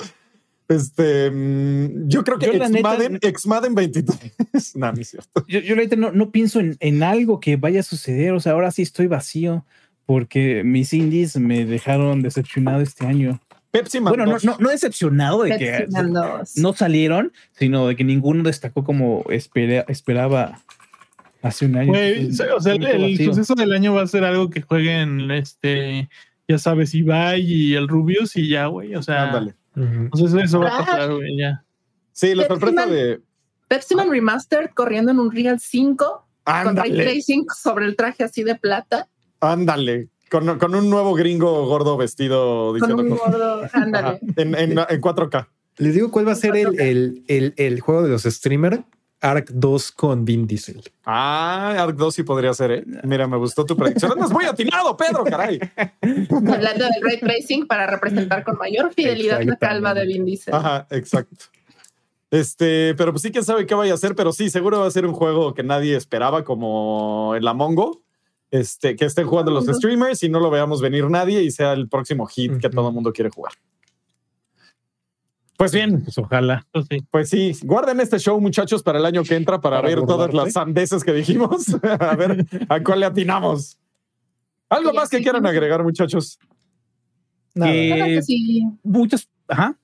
Este, 0.68 1.30
mm, 1.30 2.06
yo 2.06 2.22
creo 2.22 2.38
que 2.38 2.46
Yo, 2.48 2.52
ex 2.52 2.70
neta, 2.70 2.88
Madden, 2.90 3.18
ex 3.22 3.46
Madden 3.46 3.74
23. 3.74 4.32
no, 4.76 4.92
no 4.92 5.00
es 5.00 5.08
cierto. 5.08 5.42
Yo, 5.48 5.60
yo 5.60 5.74
ahorita 5.74 5.96
no, 5.96 6.12
no 6.12 6.30
pienso 6.30 6.60
en, 6.60 6.76
en 6.78 7.02
algo 7.02 7.40
que 7.40 7.56
vaya 7.56 7.80
a 7.80 7.82
suceder. 7.82 8.34
O 8.34 8.40
sea, 8.40 8.52
ahora 8.52 8.70
sí 8.70 8.82
estoy 8.82 9.06
vacío 9.06 9.64
porque 10.04 10.64
mis 10.64 10.92
indies 10.92 11.38
me 11.38 11.64
dejaron 11.64 12.20
decepcionado 12.20 12.82
este 12.82 13.06
año. 13.06 13.40
Pepsi 13.70 14.00
Man 14.00 14.10
Bueno, 14.12 14.26
no, 14.26 14.32
2. 14.32 14.44
no, 14.44 14.56
no 14.58 14.68
decepcionado 14.70 15.42
de 15.44 15.56
que 15.56 15.66
Pepsi 15.70 15.92
Man 15.92 16.12
2. 16.12 16.56
no 16.56 16.72
salieron, 16.72 17.32
sino 17.52 17.86
de 17.86 17.96
que 17.96 18.04
ninguno 18.04 18.42
destacó 18.42 18.82
como 18.84 19.24
espera- 19.30 19.84
esperaba 19.88 20.60
hace 21.42 21.66
un 21.66 21.76
año. 21.76 21.88
Güey, 21.92 22.20
Entonces, 22.20 22.46
o 22.54 22.60
sea, 22.60 22.74
el, 22.74 23.16
suceso 23.24 23.54
del 23.54 23.72
año 23.72 23.94
va 23.94 24.02
a 24.02 24.06
ser 24.06 24.24
algo 24.24 24.50
que 24.50 24.60
jueguen, 24.62 25.30
este, 25.30 26.08
ya 26.48 26.58
sabes, 26.58 26.94
Ibai 26.94 27.40
y 27.40 27.74
el 27.74 27.86
Rubius 27.88 28.36
y 28.36 28.48
ya, 28.48 28.66
güey. 28.66 28.94
O 28.96 29.02
sea, 29.02 29.24
Ándale. 29.28 29.54
o 30.10 30.16
sea, 30.16 30.26
eso, 30.26 30.38
eso 30.40 30.60
va 30.60 30.76
a 30.76 30.84
pasar, 30.84 31.14
güey, 31.14 31.36
ya. 31.38 31.62
Sí, 32.12 32.34
la 32.34 32.46
sorpresa 32.48 32.86
de. 32.86 33.20
Pepsi 33.68 33.94
Man 33.94 34.10
Remastered 34.10 34.70
corriendo 34.74 35.12
en 35.12 35.20
un 35.20 35.30
Real 35.30 35.60
5 35.60 36.26
con 36.44 36.54
ray 36.76 36.90
Ándale, 36.90 37.04
tracing 37.04 37.46
sobre 37.56 37.86
el 37.86 37.94
traje 37.94 38.24
así 38.24 38.42
de 38.42 38.56
plata. 38.56 39.06
ándale. 39.40 40.08
Con, 40.30 40.58
con 40.58 40.74
un 40.74 40.88
nuevo 40.88 41.14
gringo 41.14 41.66
gordo 41.66 41.96
vestido 41.96 42.68
Con 42.68 42.74
diciendo 42.80 43.02
un 43.02 43.10
cosas. 43.18 43.32
gordo. 43.32 43.64
Ajá, 43.64 43.82
Ándale. 43.82 44.20
en, 44.36 44.54
en, 44.54 44.70
en 44.78 45.00
4K. 45.00 45.46
Les 45.78 45.94
digo 45.94 46.10
cuál 46.10 46.28
va 46.28 46.32
a 46.32 46.36
ser 46.36 46.56
el, 46.56 46.78
el, 46.80 47.24
el, 47.26 47.54
el 47.56 47.80
juego 47.80 48.02
de 48.02 48.10
los 48.10 48.22
streamers. 48.22 48.80
Arc 49.22 49.50
2 49.50 49.92
con 49.92 50.24
Vin 50.24 50.46
Diesel. 50.46 50.80
Ah, 51.04 51.74
Ark 51.78 51.94
2 51.94 52.14
sí 52.14 52.22
podría 52.22 52.54
ser, 52.54 52.70
¿eh? 52.70 52.84
Mira, 53.04 53.26
me 53.28 53.36
gustó 53.36 53.66
tu 53.66 53.76
predicción. 53.76 54.12
Andas 54.12 54.30
muy 54.30 54.46
atinado, 54.46 54.96
Pedro, 54.96 55.24
caray. 55.24 55.60
Hablando 56.00 56.84
del 56.86 57.02
ray 57.02 57.20
tracing 57.20 57.66
para 57.66 57.86
representar 57.86 58.44
con 58.44 58.56
mayor 58.56 58.94
fidelidad 58.94 59.42
la 59.42 59.56
calva 59.56 59.92
de 59.92 60.06
Vin 60.06 60.24
Diesel. 60.24 60.54
Ajá, 60.54 60.86
exacto. 60.90 61.36
Este, 62.30 62.94
pero 62.94 63.10
pues 63.12 63.22
sí, 63.22 63.30
quién 63.30 63.44
sabe 63.44 63.66
qué 63.66 63.74
vaya 63.74 63.92
a 63.92 63.98
ser, 63.98 64.14
pero 64.14 64.32
sí, 64.32 64.48
seguro 64.48 64.80
va 64.80 64.86
a 64.86 64.90
ser 64.90 65.04
un 65.04 65.12
juego 65.12 65.52
que 65.52 65.64
nadie 65.64 65.96
esperaba, 65.96 66.44
como 66.44 67.34
el 67.36 67.46
Among 67.46 67.78
Us. 67.78 67.98
Este, 68.50 68.96
que 68.96 69.04
estén 69.04 69.26
jugando 69.26 69.52
los 69.52 69.66
streamers 69.66 70.22
y 70.24 70.28
no 70.28 70.40
lo 70.40 70.50
veamos 70.50 70.80
venir 70.80 71.08
nadie 71.08 71.42
y 71.42 71.50
sea 71.52 71.72
el 71.72 71.88
próximo 71.88 72.26
hit 72.26 72.58
que 72.58 72.68
todo 72.68 72.88
el 72.88 72.94
mundo 72.94 73.12
quiere 73.12 73.30
jugar. 73.30 73.52
Pues 75.56 75.72
bien, 75.72 76.02
Pues 76.02 76.16
ojalá. 76.18 76.66
Sí. 76.88 77.06
pues 77.10 77.28
sí, 77.28 77.52
guarden 77.64 78.00
este 78.00 78.18
show, 78.18 78.40
muchachos, 78.40 78.82
para 78.82 78.98
el 78.98 79.04
año 79.04 79.22
que 79.22 79.36
entra 79.36 79.60
para, 79.60 79.76
Para 79.76 79.88
ver 79.94 80.04
todas 80.06 80.32
las 80.32 80.52
sandeces 80.54 81.04
que 81.04 81.12
dijimos. 81.12 81.66
a 82.00 82.16
ver 82.16 82.46
a 82.68 82.82
cuál 82.82 83.00
le 83.00 83.06
atinamos. 83.06 83.78
¿Algo 84.70 84.90
Sí, 84.90 84.96
más 84.96 85.08
que 85.10 85.18
sí. 85.18 85.22
quieran 85.22 85.44
agregar, 85.46 85.82
muchachos? 85.82 86.38
Nada. 87.54 88.22
Si, 88.22 88.64
Muchas. 88.82 89.28
Ajá. 89.48 89.76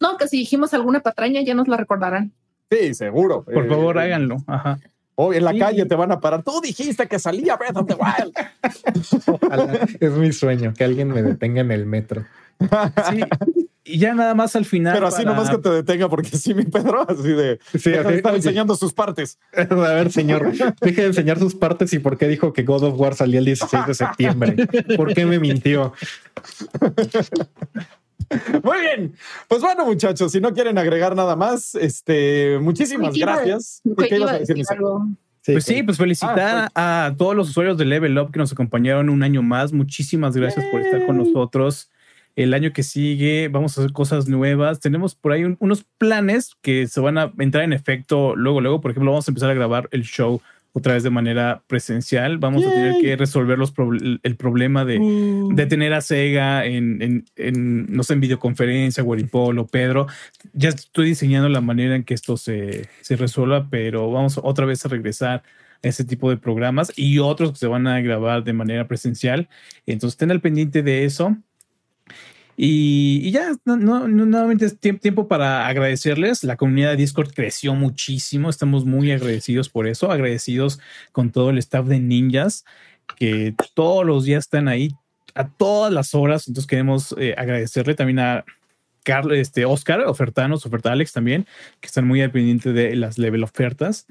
no, 0.00 0.16
que 0.16 0.28
si 0.28 0.38
dijimos 0.38 0.72
alguna 0.72 1.00
patraña 1.00 1.42
ya 1.42 1.54
nos 1.54 1.68
la 1.68 1.76
recordarán. 1.76 2.32
Sí, 2.70 2.94
seguro. 2.94 3.44
Por 3.44 3.66
Eh, 3.66 3.68
favor, 3.68 3.98
háganlo. 3.98 4.36
Ajá. 4.46 4.78
O 5.16 5.32
en 5.32 5.44
la 5.44 5.58
calle 5.58 5.86
te 5.86 5.94
van 5.94 6.12
a 6.12 6.20
parar. 6.20 6.42
Tú 6.42 6.60
dijiste 6.60 7.08
que 7.08 7.18
salía 7.18 7.56
Breath 7.56 7.76
of 7.76 7.86
the 7.86 7.94
Wild. 7.94 8.34
es 10.00 10.12
mi 10.12 10.30
sueño 10.32 10.74
que 10.76 10.84
alguien 10.84 11.08
me 11.08 11.22
detenga 11.22 11.62
en 11.62 11.70
el 11.72 11.86
metro. 11.86 12.24
Sí. 13.10 13.22
Y 13.88 13.98
ya 13.98 14.14
nada 14.14 14.34
más 14.34 14.56
al 14.56 14.64
final. 14.64 14.94
Pero 14.94 15.06
así 15.06 15.24
nomás 15.24 15.48
que 15.48 15.58
te 15.58 15.70
detenga, 15.70 16.08
porque 16.08 16.36
sí, 16.36 16.54
mi 16.54 16.64
Pedro, 16.64 17.06
así 17.08 17.28
de. 17.28 17.60
Sí, 17.78 17.92
está 17.92 18.34
enseñando 18.34 18.74
sus 18.74 18.92
partes. 18.92 19.38
A 19.52 19.74
ver, 19.74 20.10
señor, 20.10 20.52
deje 20.80 21.02
de 21.02 21.06
enseñar 21.06 21.38
sus 21.38 21.54
partes 21.54 21.92
y 21.92 22.00
por 22.00 22.18
qué 22.18 22.26
dijo 22.26 22.52
que 22.52 22.64
God 22.64 22.82
of 22.82 22.98
War 22.98 23.14
salía 23.14 23.38
el 23.38 23.44
16 23.44 23.86
de 23.86 23.94
septiembre. 23.94 24.56
¿Por 24.96 25.14
qué 25.14 25.24
me 25.24 25.38
mintió? 25.38 25.92
Muy 28.62 28.80
bien. 28.80 29.14
Pues 29.48 29.60
bueno, 29.62 29.84
muchachos, 29.84 30.32
si 30.32 30.40
no 30.40 30.52
quieren 30.52 30.78
agregar 30.78 31.14
nada 31.14 31.36
más, 31.36 31.74
este, 31.74 32.58
muchísimas 32.60 33.14
gracias. 33.14 33.82
¿Qué 33.96 34.16
ibas 34.16 34.30
a 34.30 34.38
decir? 34.38 34.64
pues 35.44 35.64
sí, 35.64 35.82
pues 35.82 35.96
felicitar 35.96 36.68
ah, 36.74 37.06
a 37.06 37.16
todos 37.16 37.36
los 37.36 37.50
usuarios 37.50 37.78
de 37.78 37.84
Level 37.84 38.18
Up 38.18 38.32
que 38.32 38.38
nos 38.38 38.52
acompañaron 38.52 39.08
un 39.08 39.22
año 39.22 39.42
más. 39.42 39.72
Muchísimas 39.72 40.36
gracias 40.36 40.64
por 40.72 40.80
estar 40.80 41.06
con 41.06 41.18
nosotros. 41.18 41.90
El 42.34 42.52
año 42.52 42.72
que 42.72 42.82
sigue 42.82 43.48
vamos 43.48 43.76
a 43.76 43.80
hacer 43.80 43.92
cosas 43.92 44.28
nuevas. 44.28 44.80
Tenemos 44.80 45.14
por 45.14 45.32
ahí 45.32 45.44
unos 45.58 45.84
planes 45.98 46.56
que 46.62 46.86
se 46.86 47.00
van 47.00 47.16
a 47.16 47.32
entrar 47.38 47.64
en 47.64 47.72
efecto 47.72 48.34
luego, 48.36 48.60
luego. 48.60 48.80
Por 48.80 48.90
ejemplo, 48.90 49.12
vamos 49.12 49.28
a 49.28 49.30
empezar 49.30 49.50
a 49.50 49.54
grabar 49.54 49.88
el 49.92 50.02
show 50.02 50.42
otra 50.76 50.92
vez 50.92 51.02
de 51.02 51.08
manera 51.08 51.62
presencial. 51.66 52.36
Vamos 52.36 52.62
a 52.62 52.68
tener 52.68 53.00
que 53.00 53.16
resolver 53.16 53.56
los 53.56 53.72
el 54.22 54.36
problema 54.36 54.84
de, 54.84 55.00
mm. 55.00 55.54
de, 55.54 55.64
tener 55.64 55.94
a 55.94 56.02
Sega 56.02 56.66
en, 56.66 57.24
en, 57.36 57.86
no 57.88 58.02
sé, 58.02 58.12
en 58.12 58.20
videoconferencia, 58.20 59.02
Guaripolo, 59.02 59.66
Pedro. 59.66 60.06
Ya 60.52 60.68
estoy 60.68 61.06
diseñando 61.06 61.48
la 61.48 61.62
manera 61.62 61.96
en 61.96 62.04
que 62.04 62.12
esto 62.12 62.36
se, 62.36 62.90
se 63.00 63.16
resuelva, 63.16 63.70
pero 63.70 64.10
vamos 64.10 64.38
otra 64.42 64.66
vez 64.66 64.84
a 64.84 64.90
regresar 64.90 65.42
a 65.82 65.88
ese 65.88 66.04
tipo 66.04 66.28
de 66.28 66.36
programas 66.36 66.92
y 66.94 67.20
otros 67.20 67.52
que 67.52 67.58
se 67.58 67.68
van 67.68 67.86
a 67.86 67.98
grabar 68.02 68.44
de 68.44 68.52
manera 68.52 68.86
presencial. 68.86 69.48
Entonces, 69.86 70.12
estén 70.16 70.30
al 70.30 70.42
pendiente 70.42 70.82
de 70.82 71.06
eso. 71.06 71.38
Y, 72.56 73.30
ya, 73.30 73.52
nuevamente 73.64 74.64
es 74.64 74.78
tiempo 74.78 75.28
para 75.28 75.66
agradecerles. 75.66 76.42
La 76.42 76.56
comunidad 76.56 76.90
de 76.90 76.96
Discord 76.96 77.32
creció 77.34 77.74
muchísimo. 77.74 78.48
Estamos 78.48 78.86
muy 78.86 79.12
agradecidos 79.12 79.68
por 79.68 79.86
eso. 79.86 80.10
Agradecidos 80.10 80.80
con 81.12 81.30
todo 81.30 81.50
el 81.50 81.58
staff 81.58 81.86
de 81.86 82.00
Ninjas 82.00 82.64
que 83.18 83.54
todos 83.74 84.04
los 84.04 84.24
días 84.24 84.44
están 84.44 84.68
ahí 84.68 84.90
a 85.34 85.48
todas 85.48 85.92
las 85.92 86.14
horas. 86.14 86.48
Entonces 86.48 86.66
queremos 86.66 87.14
eh, 87.18 87.34
agradecerle 87.36 87.94
también 87.94 88.18
a 88.18 88.44
Carlos, 89.04 89.36
este, 89.36 89.64
Oscar, 89.64 90.00
Ofertanos, 90.00 90.66
Oferta 90.66 90.90
Alex 90.90 91.12
también, 91.12 91.46
que 91.80 91.86
están 91.86 92.06
muy 92.08 92.20
al 92.22 92.32
pendiente 92.32 92.72
de 92.72 92.96
las 92.96 93.18
level 93.18 93.44
ofertas. 93.44 94.06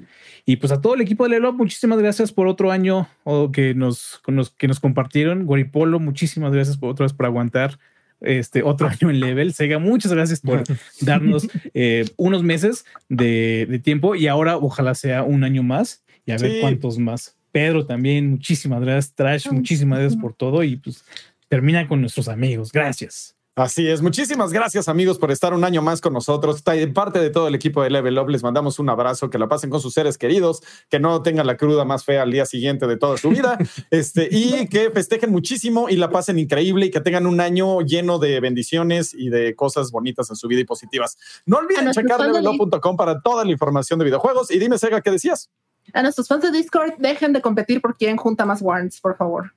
Y 0.46 0.56
pues 0.56 0.72
a 0.72 0.80
todo 0.80 0.94
el 0.94 1.02
equipo 1.02 1.24
de 1.24 1.30
Level 1.30 1.52
muchísimas 1.52 1.98
gracias 1.98 2.32
por 2.32 2.46
otro 2.46 2.72
año 2.72 3.08
o 3.24 3.52
que, 3.52 3.74
nos, 3.74 4.22
que 4.56 4.68
nos 4.68 4.80
compartieron. 4.80 5.44
Guaripolo, 5.44 6.00
muchísimas 6.00 6.52
gracias 6.52 6.78
por 6.78 6.90
otra 6.90 7.04
vez 7.04 7.12
por 7.12 7.26
aguantar 7.26 7.78
este 8.20 8.62
otro 8.62 8.88
año 8.88 9.10
en 9.10 9.20
Level. 9.20 9.52
Sega, 9.52 9.78
muchas 9.78 10.12
gracias 10.12 10.40
por 10.40 10.64
darnos 11.00 11.48
eh, 11.74 12.06
unos 12.16 12.42
meses 12.42 12.84
de, 13.08 13.80
tiempo 13.82 14.14
y 14.14 14.26
ahora 14.26 14.56
ojalá 14.56 14.94
sea 14.94 15.22
un 15.22 15.44
año 15.44 15.62
más 15.62 16.04
y 16.24 16.32
a 16.32 16.38
ver 16.38 16.60
cuántos 16.60 16.98
más. 16.98 17.36
Pedro 17.52 17.86
también, 17.86 18.30
muchísimas 18.30 18.80
gracias. 18.80 19.14
Trash, 19.14 19.50
muchísimas 19.50 20.00
gracias 20.00 20.20
por 20.20 20.34
todo 20.34 20.62
y 20.62 20.76
pues 20.76 21.04
termina 21.48 21.86
con 21.88 22.00
nuestros 22.00 22.28
amigos. 22.28 22.72
Gracias. 22.72 23.35
Así 23.56 23.88
es. 23.88 24.02
Muchísimas 24.02 24.52
gracias, 24.52 24.86
amigos, 24.86 25.18
por 25.18 25.30
estar 25.30 25.54
un 25.54 25.64
año 25.64 25.80
más 25.80 26.02
con 26.02 26.12
nosotros. 26.12 26.62
En 26.66 26.92
parte 26.92 27.20
de 27.20 27.30
todo 27.30 27.48
el 27.48 27.54
equipo 27.54 27.82
de 27.82 27.88
Level 27.88 28.18
Up, 28.18 28.28
les 28.28 28.42
mandamos 28.42 28.78
un 28.78 28.90
abrazo, 28.90 29.30
que 29.30 29.38
la 29.38 29.48
pasen 29.48 29.70
con 29.70 29.80
sus 29.80 29.94
seres 29.94 30.18
queridos, 30.18 30.62
que 30.90 31.00
no 31.00 31.22
tengan 31.22 31.46
la 31.46 31.56
cruda 31.56 31.86
más 31.86 32.04
fea 32.04 32.20
al 32.20 32.30
día 32.30 32.44
siguiente 32.44 32.86
de 32.86 32.98
toda 32.98 33.16
su 33.16 33.30
vida, 33.30 33.56
este, 33.90 34.28
y 34.30 34.68
que 34.68 34.90
festejen 34.90 35.32
muchísimo 35.32 35.88
y 35.88 35.96
la 35.96 36.10
pasen 36.10 36.38
increíble 36.38 36.84
y 36.84 36.90
que 36.90 37.00
tengan 37.00 37.26
un 37.26 37.40
año 37.40 37.80
lleno 37.80 38.18
de 38.18 38.40
bendiciones 38.40 39.14
y 39.14 39.30
de 39.30 39.56
cosas 39.56 39.90
bonitas 39.90 40.28
en 40.28 40.36
su 40.36 40.48
vida 40.48 40.60
y 40.60 40.64
positivas. 40.64 41.16
No 41.46 41.56
olviden 41.56 41.90
checar 41.92 42.20
levelup.com 42.20 42.96
para 42.98 43.22
toda 43.22 43.42
la 43.42 43.50
información 43.50 43.98
de 43.98 44.04
videojuegos. 44.04 44.50
Y 44.50 44.58
dime, 44.58 44.76
Sega, 44.76 45.00
¿qué 45.00 45.10
decías? 45.10 45.48
A 45.94 46.02
nuestros 46.02 46.28
fans 46.28 46.42
de 46.42 46.50
Discord, 46.50 46.96
dejen 46.98 47.32
de 47.32 47.40
competir 47.40 47.80
por 47.80 47.96
quién 47.96 48.18
junta 48.18 48.44
más 48.44 48.60
warrants, 48.60 49.00
por 49.00 49.16
favor. 49.16 49.54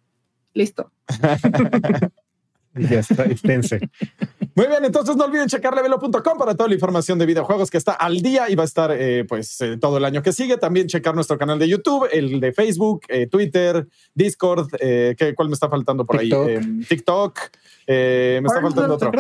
Listo. 0.53 0.89
ya 2.76 3.00
está, 3.00 3.24
esténse. 3.26 3.80
Muy 4.56 4.68
bien, 4.68 4.84
entonces 4.86 5.16
no 5.16 5.26
olviden 5.26 5.48
checar 5.48 5.76
levelo.com 5.76 6.38
para 6.38 6.56
toda 6.56 6.68
la 6.68 6.76
información 6.76 7.18
de 7.18 7.26
videojuegos 7.26 7.70
que 7.70 7.78
está 7.78 7.94
al 7.94 8.22
día 8.22 8.50
y 8.50 8.56
va 8.56 8.64
a 8.64 8.66
estar 8.66 8.91
eh, 8.91 9.26
pues 9.28 9.60
eh, 9.62 9.78
todo 9.78 9.98
el 9.98 10.06
año 10.06 10.22
que 10.22 10.34
sigue. 10.34 10.58
También 10.58 10.88
checar 10.88 11.16
nuestro 11.16 11.38
canal 11.38 11.60
de 11.60 11.68
YouTube, 11.68 12.08
el 12.12 12.40
de 12.40 12.52
Facebook, 12.54 13.02
eh, 13.10 13.28
Twitter, 13.28 13.88
Discord, 14.14 14.70
¿qué, 14.72 15.34
¿cuál 15.36 15.50
me 15.50 15.54
está 15.54 15.70
faltando 15.70 16.06
por 16.06 16.20
ahí? 16.20 16.30
TikTok, 16.88 17.40
me 17.88 18.38
está 18.38 18.62
faltando 18.62 18.96
otro. 18.96 19.12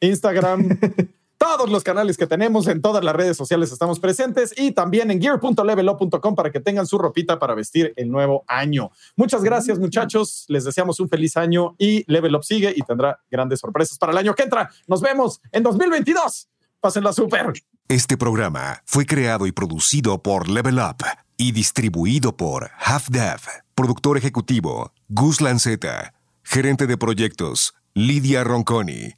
Instagram. 0.00 0.78
todos 1.38 1.70
los 1.70 1.84
canales 1.84 2.16
que 2.16 2.26
tenemos, 2.26 2.66
en 2.66 2.82
todas 2.82 3.02
las 3.02 3.14
redes 3.14 3.36
sociales 3.36 3.70
estamos 3.72 4.00
presentes 4.00 4.52
y 4.56 4.72
también 4.72 5.10
en 5.10 5.20
gear.levelup.com 5.20 6.34
para 6.34 6.50
que 6.50 6.60
tengan 6.60 6.86
su 6.86 6.98
ropita 6.98 7.38
para 7.38 7.54
vestir 7.54 7.94
el 7.96 8.10
nuevo 8.10 8.44
año. 8.48 8.90
Muchas 9.16 9.42
gracias, 9.42 9.78
muchachos. 9.78 10.44
Les 10.48 10.64
deseamos 10.64 10.98
un 10.98 11.08
feliz 11.08 11.36
año 11.36 11.76
y 11.78 12.04
Level 12.12 12.34
Up 12.34 12.44
sigue 12.44 12.74
y 12.76 12.82
tendrá 12.82 13.20
grandes 13.30 13.60
sorpresas 13.60 13.96
para 13.98 14.12
el 14.12 14.18
año 14.18 14.34
que 14.34 14.42
entra. 14.42 14.68
Nos 14.88 15.00
vemos 15.00 15.40
en 15.52 15.62
2022. 15.62 16.48
Pásenla 16.80 17.12
súper. 17.12 17.52
Este 17.88 18.16
programa 18.16 18.82
fue 18.84 19.06
creado 19.06 19.46
y 19.46 19.52
producido 19.52 20.22
por 20.22 20.48
Level 20.48 20.78
Up 20.78 21.04
y 21.36 21.52
distribuido 21.52 22.36
por 22.36 22.70
Half 22.78 23.08
Dev. 23.08 23.40
Productor 23.74 24.18
ejecutivo 24.18 24.92
Gus 25.08 25.40
Lanceta. 25.40 26.14
Gerente 26.42 26.86
de 26.86 26.98
proyectos 26.98 27.74
Lidia 27.94 28.42
Ronconi. 28.42 29.14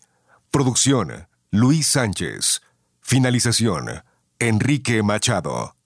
Producción 0.50 1.29
Luis 1.52 1.88
Sánchez. 1.88 2.62
Finalización. 3.00 4.04
Enrique 4.38 5.02
Machado. 5.02 5.79